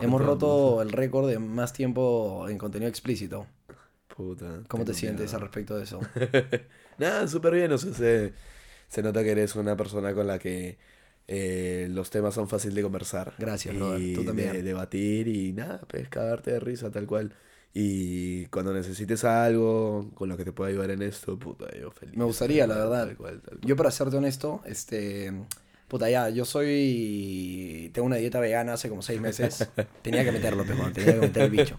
Hemos 0.00 0.20
¿Cuánto 0.20 0.74
roto 0.78 0.82
el 0.82 0.90
récord 0.90 1.28
de 1.28 1.38
más 1.38 1.72
tiempo 1.72 2.48
en 2.48 2.58
contenido 2.58 2.88
explícito. 2.88 3.46
Puta. 4.20 4.62
¿Cómo 4.68 4.84
te 4.84 4.92
sientes 4.92 5.32
al 5.32 5.40
respecto 5.40 5.78
de 5.78 5.84
eso? 5.84 5.98
Nada, 6.98 7.26
súper 7.26 7.54
bien, 7.54 7.72
o 7.72 7.78
sea, 7.78 7.94
se, 7.94 8.34
se 8.86 9.02
nota 9.02 9.24
que 9.24 9.30
eres 9.30 9.56
una 9.56 9.78
persona 9.78 10.12
con 10.12 10.26
la 10.26 10.38
que 10.38 10.76
eh, 11.26 11.88
los 11.90 12.10
temas 12.10 12.34
son 12.34 12.46
fáciles 12.46 12.74
de 12.74 12.82
conversar. 12.82 13.32
Gracias, 13.38 13.74
y 13.74 14.12
tú 14.12 14.22
también. 14.22 14.52
De 14.52 14.62
debatir 14.62 15.26
y 15.26 15.54
nada, 15.54 15.80
pues 15.88 16.08
cagarte 16.10 16.50
de 16.50 16.60
risa, 16.60 16.90
tal 16.90 17.06
cual. 17.06 17.32
Y 17.72 18.44
cuando 18.46 18.74
necesites 18.74 19.24
algo 19.24 20.10
con 20.14 20.28
lo 20.28 20.36
que 20.36 20.44
te 20.44 20.52
pueda 20.52 20.68
ayudar 20.68 20.90
en 20.90 21.00
esto, 21.00 21.38
puta, 21.38 21.66
yo 21.78 21.90
feliz. 21.90 22.14
Me 22.14 22.24
gustaría, 22.24 22.66
la 22.66 22.74
verdad. 22.74 23.06
Tal 23.06 23.16
cual, 23.16 23.40
tal 23.40 23.58
cual. 23.58 23.68
Yo 23.68 23.74
para 23.74 23.90
serte 23.90 24.18
honesto, 24.18 24.60
este... 24.66 25.32
Puta, 25.88 26.10
ya, 26.10 26.28
yo 26.28 26.44
soy... 26.44 27.90
Tengo 27.94 28.06
una 28.06 28.16
dieta 28.16 28.38
vegana 28.38 28.74
hace 28.74 28.90
como 28.90 29.00
seis 29.00 29.20
meses. 29.20 29.66
Tenía 30.02 30.24
que 30.24 30.30
meterlo, 30.30 30.64
pejón, 30.64 30.92
tenía 30.92 31.14
que 31.14 31.20
meter 31.20 31.42
el 31.44 31.50
bicho. 31.50 31.78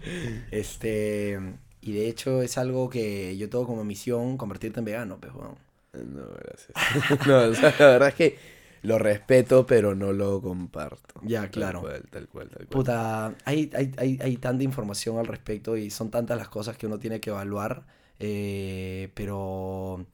Este... 0.50 1.38
Y 1.82 1.92
de 1.92 2.08
hecho 2.08 2.42
es 2.42 2.56
algo 2.58 2.88
que 2.88 3.36
yo 3.36 3.50
tengo 3.50 3.66
como 3.66 3.84
misión 3.84 4.38
convertirte 4.38 4.78
en 4.78 4.84
vegano, 4.84 5.20
pejón. 5.20 5.56
No, 5.92 6.22
gracias. 6.40 7.26
no, 7.26 7.38
o 7.38 7.54
sea, 7.54 7.74
la 7.78 7.86
verdad 7.86 8.08
es 8.08 8.14
que 8.14 8.38
lo 8.82 8.98
respeto, 8.98 9.66
pero 9.66 9.94
no 9.94 10.12
lo 10.12 10.40
comparto. 10.40 11.20
Ya, 11.22 11.42
Tal 11.42 11.50
claro. 11.50 11.80
cual, 11.80 12.02
tal 12.08 12.28
cual, 12.28 12.48
tal 12.48 12.66
cual. 12.66 12.68
Puta, 12.68 13.34
hay, 13.44 13.70
hay, 13.74 13.92
hay, 13.96 14.18
hay 14.22 14.36
tanta 14.36 14.62
información 14.62 15.18
al 15.18 15.26
respecto 15.26 15.76
y 15.76 15.90
son 15.90 16.10
tantas 16.10 16.38
las 16.38 16.48
cosas 16.48 16.76
que 16.76 16.86
uno 16.86 16.98
tiene 16.98 17.20
que 17.20 17.30
evaluar, 17.30 17.84
eh, 18.18 19.10
pero... 19.14 20.06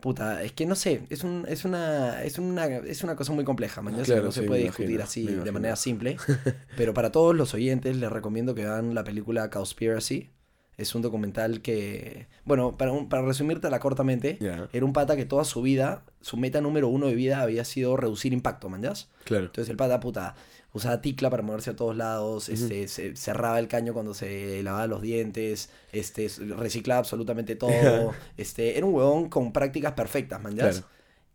Puta, 0.00 0.42
es 0.42 0.52
que 0.52 0.66
no 0.66 0.74
sé, 0.74 1.02
es, 1.08 1.24
un, 1.24 1.46
es, 1.48 1.64
una, 1.64 2.22
es, 2.22 2.38
una, 2.38 2.66
es 2.66 3.02
una 3.02 3.16
cosa 3.16 3.32
muy 3.32 3.44
compleja, 3.44 3.80
mañana 3.80 4.04
Claro, 4.04 4.24
no 4.24 4.32
se 4.32 4.42
puede 4.42 4.64
discutir 4.64 4.90
imagino, 4.90 5.04
así 5.04 5.26
de 5.26 5.52
manera 5.52 5.74
simple, 5.74 6.18
pero 6.76 6.92
para 6.92 7.10
todos 7.10 7.34
los 7.34 7.54
oyentes 7.54 7.96
les 7.96 8.12
recomiendo 8.12 8.54
que 8.54 8.62
vean 8.64 8.94
la 8.94 9.04
película 9.04 9.48
Cowspiracy. 9.48 10.35
Es 10.78 10.94
un 10.94 11.00
documental 11.02 11.62
que, 11.62 12.26
bueno, 12.44 12.76
para, 12.76 12.92
un- 12.92 13.08
para 13.08 13.22
resumírtela 13.22 13.78
cortamente, 13.80 14.36
era 14.72 14.84
un 14.84 14.92
pata 14.92 15.16
que 15.16 15.24
toda 15.24 15.44
su 15.44 15.62
vida, 15.62 16.04
su 16.20 16.36
meta 16.36 16.60
número 16.60 16.88
uno 16.88 17.06
de 17.06 17.14
vida 17.14 17.40
había 17.40 17.64
sido 17.64 17.96
reducir 17.96 18.32
impacto, 18.32 18.68
¿manjas? 18.68 19.08
claro. 19.24 19.46
Entonces 19.46 19.70
el 19.70 19.76
pata, 19.76 20.00
puta, 20.00 20.34
usaba 20.74 21.00
ticla 21.00 21.30
para 21.30 21.42
moverse 21.42 21.70
a 21.70 21.76
todos 21.76 21.96
lados, 21.96 22.50
este, 22.50 22.88
se 22.88 23.16
cerraba 23.16 23.58
el 23.58 23.68
caño 23.68 23.94
cuando 23.94 24.12
se 24.12 24.62
lavaba 24.62 24.86
los 24.86 25.00
dientes, 25.00 25.70
este, 25.92 26.28
reciclaba 26.56 26.98
absolutamente 26.98 27.56
todo, 27.56 28.12
este, 28.36 28.76
era 28.76 28.84
un 28.84 28.92
huevón 28.94 29.30
con 29.30 29.52
prácticas 29.54 29.92
perfectas, 29.94 30.42
man. 30.42 30.54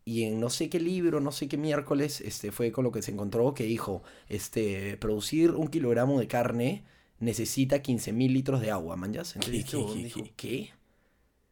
Y 0.05 0.23
en 0.23 0.39
no 0.39 0.49
sé 0.51 0.69
qué 0.69 0.79
libro, 0.79 1.19
no 1.19 1.31
sé 1.31 1.47
qué 1.47 1.57
miércoles, 1.57 2.21
este, 2.21 2.51
fue 2.51 2.71
con 2.71 2.83
lo 2.83 2.91
que 2.91 3.01
se 3.01 3.11
encontró 3.11 3.53
que 3.55 3.63
dijo, 3.63 4.03
este, 4.29 4.97
producir 4.97 5.51
un 5.51 5.67
kilogramo 5.67 6.19
de 6.19 6.27
carne 6.27 6.83
necesita 7.21 7.81
15.000 7.81 8.33
litros 8.33 8.59
de 8.59 8.71
agua, 8.71 8.97
man, 8.97 9.13
¿ya? 9.13 9.21
Entonces 9.21 9.49
¿Qué, 9.49 9.59
este 9.59 9.77
qué, 9.77 9.85
qué, 9.93 10.03
dijo, 10.03 10.23
qué? 10.23 10.33
¿qué? 10.35 10.69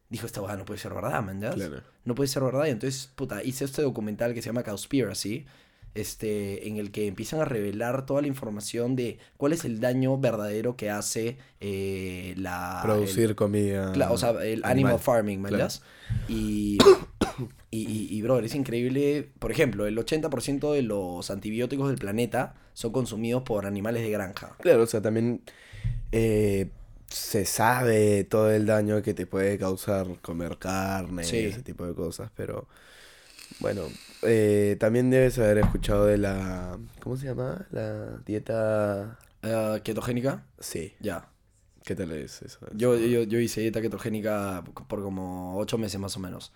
Dijo, 0.09 0.25
esta 0.25 0.41
hueá 0.41 0.57
no 0.57 0.65
puede 0.65 0.79
ser 0.79 0.93
verdad, 0.93 1.23
man, 1.23 1.39
¿ya? 1.39 1.51
Claro. 1.51 1.81
no 2.03 2.15
puede 2.15 2.27
ser 2.27 2.43
verdad. 2.43 2.65
Y 2.65 2.71
entonces, 2.71 3.11
puta, 3.15 3.43
hice 3.43 3.65
este 3.65 3.83
documental 3.83 4.33
que 4.33 4.41
se 4.41 4.47
llama 4.49 4.63
Cowspiracy, 4.63 5.45
este, 5.95 6.67
en 6.67 6.77
el 6.77 6.91
que 6.91 7.07
empiezan 7.07 7.39
a 7.41 7.45
revelar 7.45 8.05
toda 8.05 8.21
la 8.21 8.27
información 8.27 8.95
de 8.95 9.17
cuál 9.37 9.53
es 9.53 9.65
el 9.65 9.79
daño 9.79 10.17
verdadero 10.17 10.75
que 10.77 10.89
hace 10.89 11.37
eh, 11.59 12.33
la... 12.37 12.79
Producir 12.83 13.29
el- 13.31 13.35
comida. 13.35 13.93
cla- 13.93 14.11
o 14.11 14.17
sea, 14.17 14.29
el 14.31 14.63
animal, 14.63 14.71
animal. 14.71 14.99
farming, 14.99 15.41
¿me 15.41 15.49
Claro. 15.49 15.67
Y, 16.27 16.77
y, 17.71 17.79
y, 17.87 18.07
y, 18.17 18.21
brother, 18.21 18.45
es 18.45 18.55
increíble. 18.55 19.29
Por 19.39 19.51
ejemplo, 19.51 19.85
el 19.87 19.97
80% 19.97 20.71
de 20.73 20.81
los 20.83 21.29
antibióticos 21.31 21.87
del 21.89 21.97
planeta 21.97 22.55
son 22.73 22.91
consumidos 22.91 23.43
por 23.43 23.65
animales 23.65 24.03
de 24.03 24.09
granja. 24.11 24.55
Claro, 24.61 24.83
o 24.83 24.87
sea, 24.87 25.01
también 25.01 25.41
eh, 26.11 26.69
se 27.09 27.45
sabe 27.45 28.23
todo 28.23 28.51
el 28.51 28.65
daño 28.65 29.01
que 29.01 29.13
te 29.13 29.25
puede 29.25 29.57
causar 29.57 30.07
comer 30.21 30.57
carne 30.57 31.23
Sí. 31.23 31.37
y 31.37 31.45
ese 31.45 31.61
tipo 31.63 31.85
de 31.85 31.93
cosas, 31.93 32.31
pero 32.35 32.67
bueno, 33.59 33.81
eh, 34.23 34.75
también 34.79 35.09
debes 35.09 35.37
haber 35.39 35.59
escuchado 35.59 36.05
de 36.05 36.17
la, 36.17 36.77
¿cómo 37.01 37.17
se 37.17 37.27
llama? 37.27 37.67
La 37.71 38.17
dieta... 38.25 39.17
Eh, 39.41 39.81
¿Ketogénica? 39.83 40.45
Sí, 40.59 40.93
Ya. 40.99 41.29
¿qué 41.85 41.95
tal 41.95 42.11
es 42.11 42.43
eso? 42.43 42.59
Yo, 42.75 42.95
yo, 42.97 43.23
yo 43.23 43.39
hice 43.39 43.61
dieta 43.61 43.81
ketogénica 43.81 44.63
por 44.87 45.01
como 45.01 45.57
ocho 45.57 45.79
meses 45.79 45.99
más 45.99 46.15
o 46.17 46.19
menos. 46.19 46.51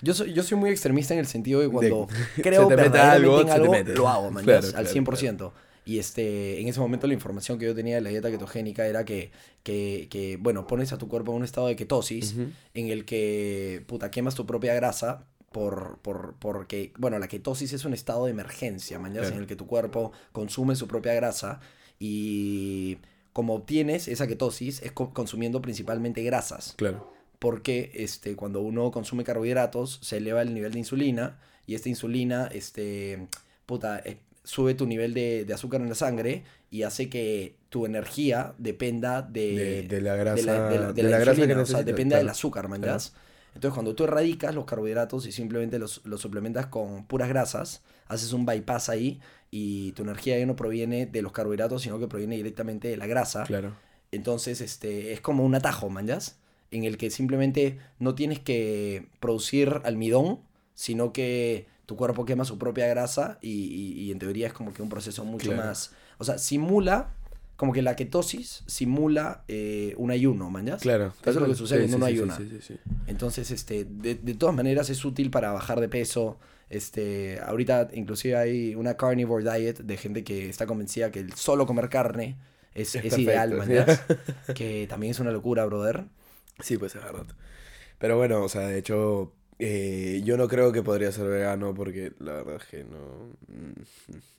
Yo 0.00 0.14
soy, 0.14 0.32
yo 0.32 0.42
soy 0.42 0.56
muy 0.56 0.70
extremista 0.70 1.12
en 1.12 1.20
el 1.20 1.26
sentido 1.26 1.60
de 1.60 1.68
cuando 1.68 2.08
creo 2.42 2.66
verdaderamente 2.68 2.98
algo, 2.98 3.40
en 3.42 3.50
algo, 3.50 3.94
lo 3.94 4.08
hago, 4.08 4.30
man, 4.30 4.44
Claro, 4.44 4.66
al 4.68 4.86
claro, 4.86 4.90
100%. 4.90 5.52
Y 5.84 5.98
este, 5.98 6.60
en 6.60 6.68
ese 6.68 6.80
momento 6.80 7.06
la 7.06 7.12
información 7.12 7.58
que 7.58 7.66
yo 7.66 7.74
tenía 7.74 7.96
de 7.96 8.00
la 8.00 8.10
dieta 8.10 8.30
ketogénica 8.30 8.86
era 8.86 9.04
que, 9.04 9.30
que, 9.62 10.08
que, 10.10 10.38
bueno, 10.38 10.66
pones 10.66 10.92
a 10.92 10.98
tu 10.98 11.06
cuerpo 11.08 11.32
en 11.32 11.38
un 11.38 11.44
estado 11.44 11.66
de 11.66 11.76
ketosis 11.76 12.36
en 12.74 12.88
el 12.88 13.04
que, 13.04 13.84
puta, 13.86 14.10
quemas 14.10 14.34
tu 14.34 14.46
propia 14.46 14.74
grasa 14.74 15.26
por, 15.52 15.98
por, 16.02 16.34
porque, 16.38 16.92
bueno, 16.98 17.18
la 17.18 17.28
ketosis 17.28 17.72
es 17.72 17.84
un 17.84 17.92
estado 17.94 18.24
de 18.26 18.30
emergencia. 18.32 18.98
Claro. 18.98 19.28
en 19.28 19.34
el 19.42 19.46
que 19.46 19.56
tu 19.56 19.66
cuerpo 19.66 20.12
consume 20.32 20.74
su 20.76 20.88
propia 20.88 21.14
grasa 21.14 21.60
y 21.98 22.98
como 23.32 23.54
obtienes 23.54 24.08
esa 24.08 24.26
ketosis 24.26 24.82
es 24.82 24.92
co- 24.92 25.12
consumiendo 25.14 25.62
principalmente 25.62 26.22
grasas. 26.22 26.74
Claro. 26.76 27.10
porque 27.38 27.90
este, 27.94 28.36
cuando 28.36 28.60
uno 28.60 28.92
consume 28.92 29.24
carbohidratos 29.24 29.98
se 30.00 30.18
eleva 30.18 30.42
el 30.42 30.54
nivel 30.54 30.72
de 30.72 30.78
insulina 30.78 31.40
y 31.66 31.74
esta 31.74 31.88
insulina 31.88 32.48
este, 32.52 33.26
puta, 33.66 33.98
eh, 34.04 34.18
sube 34.44 34.74
tu 34.74 34.86
nivel 34.86 35.12
de, 35.12 35.44
de 35.44 35.52
azúcar 35.54 35.80
en 35.80 35.88
la 35.88 35.94
sangre 35.96 36.44
y 36.70 36.82
hace 36.84 37.08
que 37.08 37.56
tu 37.68 37.84
energía 37.86 38.54
dependa 38.58 39.22
de, 39.22 39.54
De- 39.54 39.82
de 39.88 40.00
la 40.00 40.14
grasa- 40.14 40.36
de 40.36 40.78
la, 40.78 40.92
la- 40.92 40.92
la 41.10 41.18
grasa 41.18 41.46
que 41.46 41.54
o 41.54 41.66
sea, 41.66 41.82
depende 41.82 42.16
del 42.16 42.28
azúcar, 42.28 42.66
Claro. 42.66 42.82
Entonces, 43.54 43.74
cuando 43.74 43.94
tú 43.94 44.04
erradicas 44.04 44.54
los 44.54 44.64
carbohidratos 44.64 45.26
y 45.26 45.32
simplemente 45.32 45.78
los, 45.78 46.00
los 46.04 46.20
suplementas 46.20 46.66
con 46.66 47.04
puras 47.06 47.28
grasas, 47.28 47.82
haces 48.08 48.32
un 48.32 48.46
bypass 48.46 48.88
ahí 48.88 49.20
y 49.50 49.92
tu 49.92 50.02
energía 50.02 50.38
ya 50.38 50.46
no 50.46 50.56
proviene 50.56 51.06
de 51.06 51.22
los 51.22 51.32
carbohidratos, 51.32 51.82
sino 51.82 51.98
que 51.98 52.08
proviene 52.08 52.36
directamente 52.36 52.88
de 52.88 52.96
la 52.96 53.06
grasa. 53.06 53.44
Claro. 53.44 53.74
Entonces, 54.10 54.60
este, 54.60 55.12
es 55.12 55.20
como 55.20 55.44
un 55.44 55.54
atajo, 55.54 55.88
manjas, 55.90 56.38
en 56.70 56.84
el 56.84 56.96
que 56.96 57.10
simplemente 57.10 57.78
no 57.98 58.14
tienes 58.14 58.40
que 58.40 59.06
producir 59.20 59.80
almidón, 59.84 60.40
sino 60.74 61.12
que 61.12 61.66
tu 61.86 61.96
cuerpo 61.96 62.24
quema 62.24 62.44
su 62.46 62.58
propia 62.58 62.86
grasa 62.86 63.38
y, 63.42 63.50
y- 63.50 63.92
y 64.04 64.12
en 64.12 64.18
teoría 64.18 64.46
es 64.46 64.52
como 64.54 64.72
que 64.72 64.82
un 64.82 64.88
proceso 64.88 65.24
mucho 65.24 65.48
Claro. 65.50 65.62
más... 65.62 65.92
O 66.18 66.24
sea, 66.24 66.38
simula, 66.38 67.10
como 67.62 67.72
que 67.72 67.80
la 67.80 67.94
ketosis 67.94 68.64
simula 68.66 69.44
eh, 69.46 69.94
un 69.96 70.10
ayuno, 70.10 70.50
manjas. 70.50 70.82
Claro. 70.82 71.14
Eso 71.20 71.30
es 71.30 71.36
lo 71.36 71.46
que 71.46 71.54
sucede 71.54 71.78
cuando 71.82 71.98
uno 71.98 72.06
sí, 72.06 72.12
ayuna. 72.12 72.36
Sí, 72.36 72.48
sí, 72.50 72.58
sí. 72.60 72.74
Entonces, 73.06 73.52
este, 73.52 73.84
de, 73.84 74.16
de 74.16 74.34
todas 74.34 74.52
maneras 74.52 74.90
es 74.90 75.04
útil 75.04 75.30
para 75.30 75.52
bajar 75.52 75.78
de 75.78 75.88
peso. 75.88 76.40
Este, 76.70 77.38
ahorita 77.38 77.90
inclusive 77.94 78.34
hay 78.34 78.74
una 78.74 78.96
carnivore 78.96 79.44
diet 79.44 79.78
de 79.78 79.96
gente 79.96 80.24
que 80.24 80.48
está 80.48 80.66
convencida 80.66 81.12
que 81.12 81.20
el 81.20 81.34
solo 81.34 81.64
comer 81.64 81.88
carne 81.88 82.36
es, 82.74 82.96
Es 82.96 83.04
es 83.04 83.18
ideal, 83.18 83.54
¿mañas? 83.54 84.02
que 84.56 84.88
también 84.88 85.12
es 85.12 85.20
una 85.20 85.30
locura, 85.30 85.64
brother. 85.64 86.06
Sí, 86.58 86.78
pues 86.78 86.96
es 86.96 87.04
verdad. 87.04 87.26
Pero 88.00 88.16
bueno, 88.16 88.42
o 88.42 88.48
sea, 88.48 88.62
de 88.62 88.76
hecho, 88.76 89.34
eh, 89.64 90.22
yo 90.24 90.36
no 90.36 90.48
creo 90.48 90.72
que 90.72 90.82
podría 90.82 91.12
ser 91.12 91.28
vegano 91.28 91.72
porque 91.74 92.12
la 92.18 92.32
verdad 92.32 92.56
es 92.56 92.64
que 92.66 92.84
no. 92.84 93.30
mm, 93.48 93.82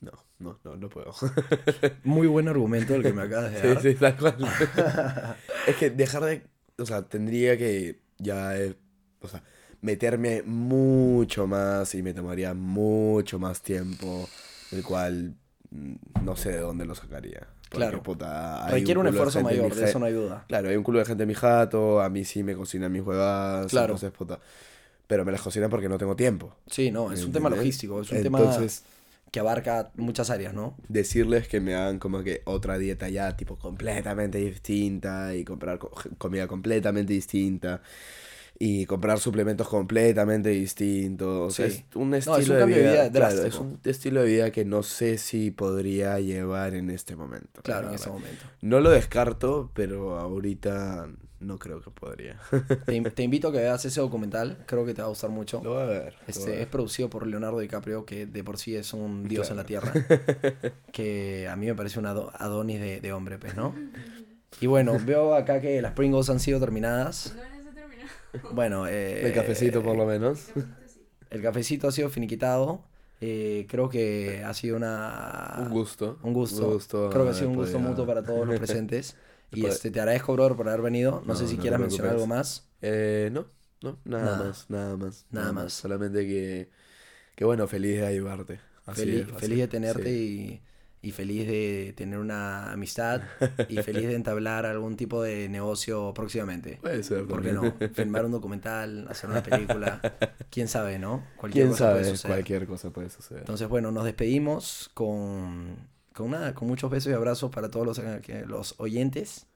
No, 0.02 0.12
no, 0.38 0.58
no, 0.64 0.76
no 0.76 0.88
puedo. 0.90 1.12
Muy 2.04 2.26
buen 2.26 2.48
argumento 2.48 2.94
el 2.94 3.02
que 3.02 3.12
me 3.12 3.22
acabas 3.22 3.52
de 3.52 3.60
Sí, 3.60 3.66
dar. 3.68 3.82
sí, 3.82 3.94
tal 3.94 4.16
cual. 4.16 4.36
es 5.66 5.76
que 5.76 5.90
dejar 5.90 6.24
de. 6.24 6.42
O 6.78 6.86
sea, 6.86 7.02
tendría 7.08 7.56
que 7.56 8.00
ya. 8.18 8.56
eh, 8.58 8.74
o 9.20 9.28
sea, 9.28 9.42
meterme 9.80 10.42
mucho 10.42 11.46
más 11.46 11.94
y 11.94 12.02
me 12.02 12.12
tomaría 12.14 12.52
mucho 12.54 13.38
más 13.38 13.62
tiempo, 13.62 14.28
el 14.72 14.82
cual 14.82 15.34
mm, 15.70 15.94
no 16.24 16.36
sé 16.36 16.52
de 16.52 16.58
dónde 16.58 16.84
lo 16.84 16.94
sacaría. 16.94 17.46
Claro. 17.70 18.02
puta, 18.02 18.68
Requiere 18.68 19.00
un 19.00 19.04
de 19.06 19.10
esfuerzo 19.10 19.38
en 19.40 19.44
mayor, 19.46 19.74
de 19.74 19.84
eso 19.86 19.98
no 19.98 20.06
hay 20.06 20.12
duda. 20.12 20.44
Claro, 20.46 20.68
hay 20.68 20.76
un 20.76 20.84
culo 20.84 21.00
de 21.00 21.06
gente 21.06 21.24
en 21.24 21.28
mi 21.28 21.34
jato, 21.34 22.00
a 22.00 22.08
mí 22.08 22.24
sí 22.24 22.42
me 22.44 22.54
cocinan 22.54 22.92
mis 22.92 23.02
huevadas, 23.02 23.70
Claro. 23.70 23.94
entonces, 23.94 24.12
puta. 24.12 24.38
Pero 25.06 25.24
me 25.24 25.32
las 25.32 25.42
cocinan 25.42 25.70
porque 25.70 25.88
no 25.88 25.98
tengo 25.98 26.16
tiempo. 26.16 26.54
Sí, 26.66 26.90
no, 26.90 27.12
es 27.12 27.24
un 27.24 27.32
tema 27.32 27.50
logístico, 27.50 28.00
es 28.00 28.10
un 28.10 28.22
tema 28.22 28.38
Entonces, 28.38 28.84
que 29.30 29.40
abarca 29.40 29.90
muchas 29.96 30.30
áreas, 30.30 30.54
¿no? 30.54 30.76
decirles 30.88 31.48
que 31.48 31.60
me 31.60 31.74
hagan 31.74 31.98
como 31.98 32.22
que 32.22 32.42
otra 32.44 32.78
dieta 32.78 33.08
ya, 33.08 33.36
tipo, 33.36 33.56
completamente 33.56 34.38
distinta 34.38 35.34
y 35.34 35.44
comprar 35.44 35.78
co- 35.78 35.92
comida 36.18 36.46
completamente 36.46 37.12
distinta 37.12 37.82
y 38.58 38.86
comprar 38.86 39.18
suplementos 39.18 39.68
completamente 39.68 40.50
distintos. 40.50 41.48
O 41.48 41.50
sea, 41.50 41.68
Sí. 41.68 41.84
es 41.90 41.96
un 41.96 42.10
No, 42.10 42.16
estilo 42.16 42.38
es 42.38 42.48
un 42.48 42.54
de 42.54 42.58
cambio 42.60 42.76
de 42.76 42.82
vida, 42.82 43.02
vida 43.08 43.12
claro, 43.12 43.44
es 43.44 43.54
un 43.56 43.80
estilo 43.84 44.22
de 44.22 44.26
vida 44.28 44.50
que 44.52 44.64
no 44.64 44.82
sé 44.84 45.18
si 45.18 45.50
podría 45.50 46.20
llevar 46.20 46.74
en 46.74 46.90
este 46.90 47.16
momento. 47.16 47.48
la 47.56 47.62
Claro, 47.62 47.88
en 47.88 47.94
ese 47.94 48.08
momento. 48.08 48.44
No 48.62 48.80
lo 48.80 48.90
descarto, 48.90 49.70
pero 49.74 50.18
ahorita 50.18 51.08
no 51.44 51.58
creo 51.58 51.80
que 51.80 51.90
podría. 51.90 52.38
Te, 52.86 53.00
te 53.10 53.22
invito 53.22 53.48
a 53.48 53.52
que 53.52 53.58
veas 53.58 53.84
ese 53.84 54.00
documental, 54.00 54.58
creo 54.66 54.84
que 54.84 54.94
te 54.94 55.02
va 55.02 55.06
a 55.06 55.10
gustar 55.10 55.30
mucho. 55.30 55.60
Lo 55.62 55.74
voy 55.74 55.82
a 55.82 55.86
ver. 55.86 55.98
lo 56.04 56.10
voy 56.10 56.18
a 56.26 56.30
Este, 56.30 56.50
ver. 56.50 56.60
es 56.62 56.66
producido 56.66 57.08
por 57.10 57.26
Leonardo 57.26 57.58
DiCaprio, 57.58 58.04
que 58.04 58.26
de 58.26 58.42
por 58.44 58.58
sí 58.58 58.74
es 58.76 58.92
un 58.92 59.28
dios 59.28 59.50
en 59.50 59.56
la 59.56 59.64
tierra. 59.64 59.92
que 60.92 61.48
a 61.48 61.56
mí 61.56 61.66
me 61.66 61.74
parece 61.74 61.98
un 61.98 62.06
ado- 62.06 62.30
Adonis 62.34 62.80
de, 62.80 63.00
de 63.00 63.12
hombre, 63.12 63.38
pues, 63.38 63.54
¿no? 63.56 63.74
Y 64.60 64.66
bueno, 64.66 64.96
veo 65.04 65.34
acá 65.34 65.60
que 65.60 65.80
las 65.82 65.92
Pringles 65.92 66.30
han 66.30 66.40
sido 66.40 66.60
terminadas. 66.60 67.34
No 67.36 67.42
las 67.42 67.52
he 67.52 67.74
terminado. 67.74 68.54
Bueno, 68.54 68.86
eh, 68.86 69.26
El 69.26 69.32
cafecito 69.32 69.82
por 69.82 69.96
lo 69.96 70.06
menos. 70.06 70.48
el 71.30 71.42
cafecito 71.42 71.88
ha 71.88 71.92
sido 71.92 72.08
finiquitado. 72.08 72.82
Eh, 73.20 73.66
creo 73.70 73.88
que 73.88 74.42
ha 74.44 74.52
sido 74.54 74.76
una... 74.76 75.54
Un 75.58 75.70
gusto. 75.70 76.18
Un 76.22 76.32
gusto. 76.34 76.72
gusto 76.72 77.10
creo 77.10 77.24
que 77.24 77.30
ha 77.30 77.34
sido 77.34 77.48
un 77.48 77.56
gusto 77.56 77.78
muto 77.78 78.06
para 78.06 78.22
todos 78.22 78.46
los 78.46 78.58
presentes. 78.58 79.16
y 79.54 79.62
Poder- 79.62 79.72
este, 79.74 79.90
te 79.90 80.00
agradezco, 80.00 80.34
brother, 80.34 80.56
por 80.56 80.68
haber 80.68 80.82
venido. 80.82 81.22
No, 81.26 81.34
No, 81.34 81.34
sé 81.34 81.46
si 81.48 81.56
no 81.56 81.62
quieras 81.62 81.80
mencionar 81.80 82.12
algo 82.12 82.26
más. 82.26 82.68
Eh, 82.82 83.30
no, 83.32 83.46
no, 83.82 83.98
nada, 84.04 84.36
Nada. 84.36 84.44
más, 84.48 84.66
nada 84.70 84.96
más. 84.96 85.26
Nada 85.30 85.52
más. 85.52 85.72
Solamente 85.72 86.26
que, 86.26 86.70
que 87.36 87.44
bueno, 87.44 87.66
feliz 87.68 87.98
de 88.00 88.06
ayudarte. 88.06 88.60
Así 88.86 89.00
Feliz, 89.02 89.26
es, 89.28 89.32
feliz 89.40 89.58
de 89.58 89.68
tenerte 89.68 90.10
sí. 90.10 90.62
y, 91.02 91.08
y 91.08 91.12
feliz 91.12 91.46
de 91.48 91.94
tener 91.96 92.18
una 92.18 92.72
amistad 92.72 93.22
y 93.68 93.78
feliz 93.78 94.06
de 94.08 94.14
entablar 94.14 94.66
algún 94.66 94.96
tipo 94.96 95.22
de 95.22 95.48
negocio 95.48 96.12
próximamente. 96.14 96.78
Puede 96.80 97.02
ser. 97.02 97.26
¿Por 97.26 97.42
qué 97.42 97.52
no? 97.52 97.76
Filmar 97.92 98.24
un 98.26 98.32
documental, 98.32 99.06
hacer 99.08 99.30
una 99.30 99.42
película. 99.42 100.00
¿Quién 100.50 100.68
sabe, 100.68 100.98
no? 100.98 101.32
Cualquier 101.36 101.66
¿Quién 101.66 101.72
cosa 101.72 101.88
puede 101.90 102.04
sabe? 102.04 102.16
suceder. 102.16 102.36
Cualquier 102.36 102.66
cosa 102.66 102.90
puede 102.90 103.10
suceder. 103.10 103.40
Entonces, 103.40 103.68
bueno, 103.68 103.90
nos 103.90 104.04
despedimos 104.04 104.90
con, 104.94 105.88
con 106.14 106.30
nada, 106.30 106.54
con 106.54 106.68
muchos 106.68 106.90
besos 106.90 107.10
y 107.10 107.14
abrazos 107.14 107.50
para 107.50 107.70
todos 107.70 107.86
los, 107.86 107.98
eh, 107.98 108.44
los 108.46 108.74
oyentes. 108.78 109.46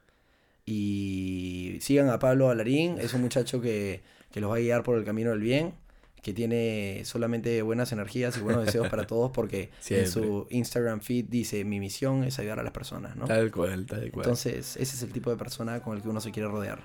Y 0.67 1.79
sigan 1.81 2.11
a 2.11 2.19
Pablo 2.19 2.51
Alarín, 2.51 2.99
es 2.99 3.15
un 3.15 3.23
muchacho 3.23 3.61
que, 3.61 4.03
que 4.31 4.41
los 4.41 4.51
va 4.51 4.57
a 4.57 4.59
guiar 4.59 4.83
por 4.83 4.99
el 4.99 5.05
camino 5.05 5.31
del 5.31 5.41
bien, 5.41 5.73
que 6.21 6.35
tiene 6.35 7.03
solamente 7.05 7.63
buenas 7.63 7.93
energías 7.93 8.37
y 8.37 8.41
buenos 8.41 8.67
deseos 8.67 8.89
para 8.89 9.07
todos, 9.07 9.31
porque 9.31 9.63
en 9.71 9.71
Siempre. 9.81 10.09
su 10.09 10.47
Instagram 10.51 11.01
feed 11.01 11.27
dice: 11.29 11.65
Mi 11.65 11.81
misión 11.81 12.25
es 12.25 12.39
ayudar 12.39 12.61
a 12.61 12.63
las 12.63 12.73
personas, 12.73 13.17
¿no? 13.17 13.25
Tal 13.25 13.51
cual, 13.51 13.87
tal 13.87 14.11
cual. 14.11 14.27
Entonces, 14.27 14.77
ese 14.77 14.97
es 14.97 15.03
el 15.03 15.13
tipo 15.13 15.31
de 15.31 15.37
persona 15.37 15.81
con 15.81 15.97
el 15.97 16.03
que 16.03 16.09
uno 16.09 16.21
se 16.21 16.33
quiere 16.33 16.49
rodear. 16.49 16.81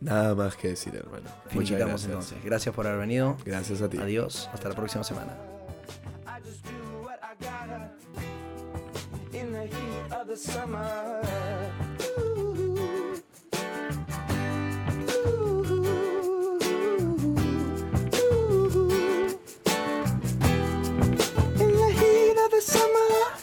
Nada 0.00 0.34
más 0.34 0.56
que 0.56 0.68
decir, 0.68 0.94
hermano. 0.94 1.28
Muchas 1.52 1.78
gracias. 1.78 2.04
entonces. 2.04 2.38
Gracias 2.44 2.74
por 2.74 2.86
haber 2.86 3.00
venido. 3.00 3.36
Gracias 3.44 3.80
a 3.80 3.88
ti. 3.88 3.96
Adiós. 3.98 4.50
Hasta 4.52 4.68
la 4.68 4.74
próxima 4.74 5.02
semana. 5.02 5.36
other 10.18 10.34
In 21.60 21.72
the 21.76 21.90
heat 21.98 22.36
of 22.44 22.50
the 22.50 22.60
summer. 22.60 23.37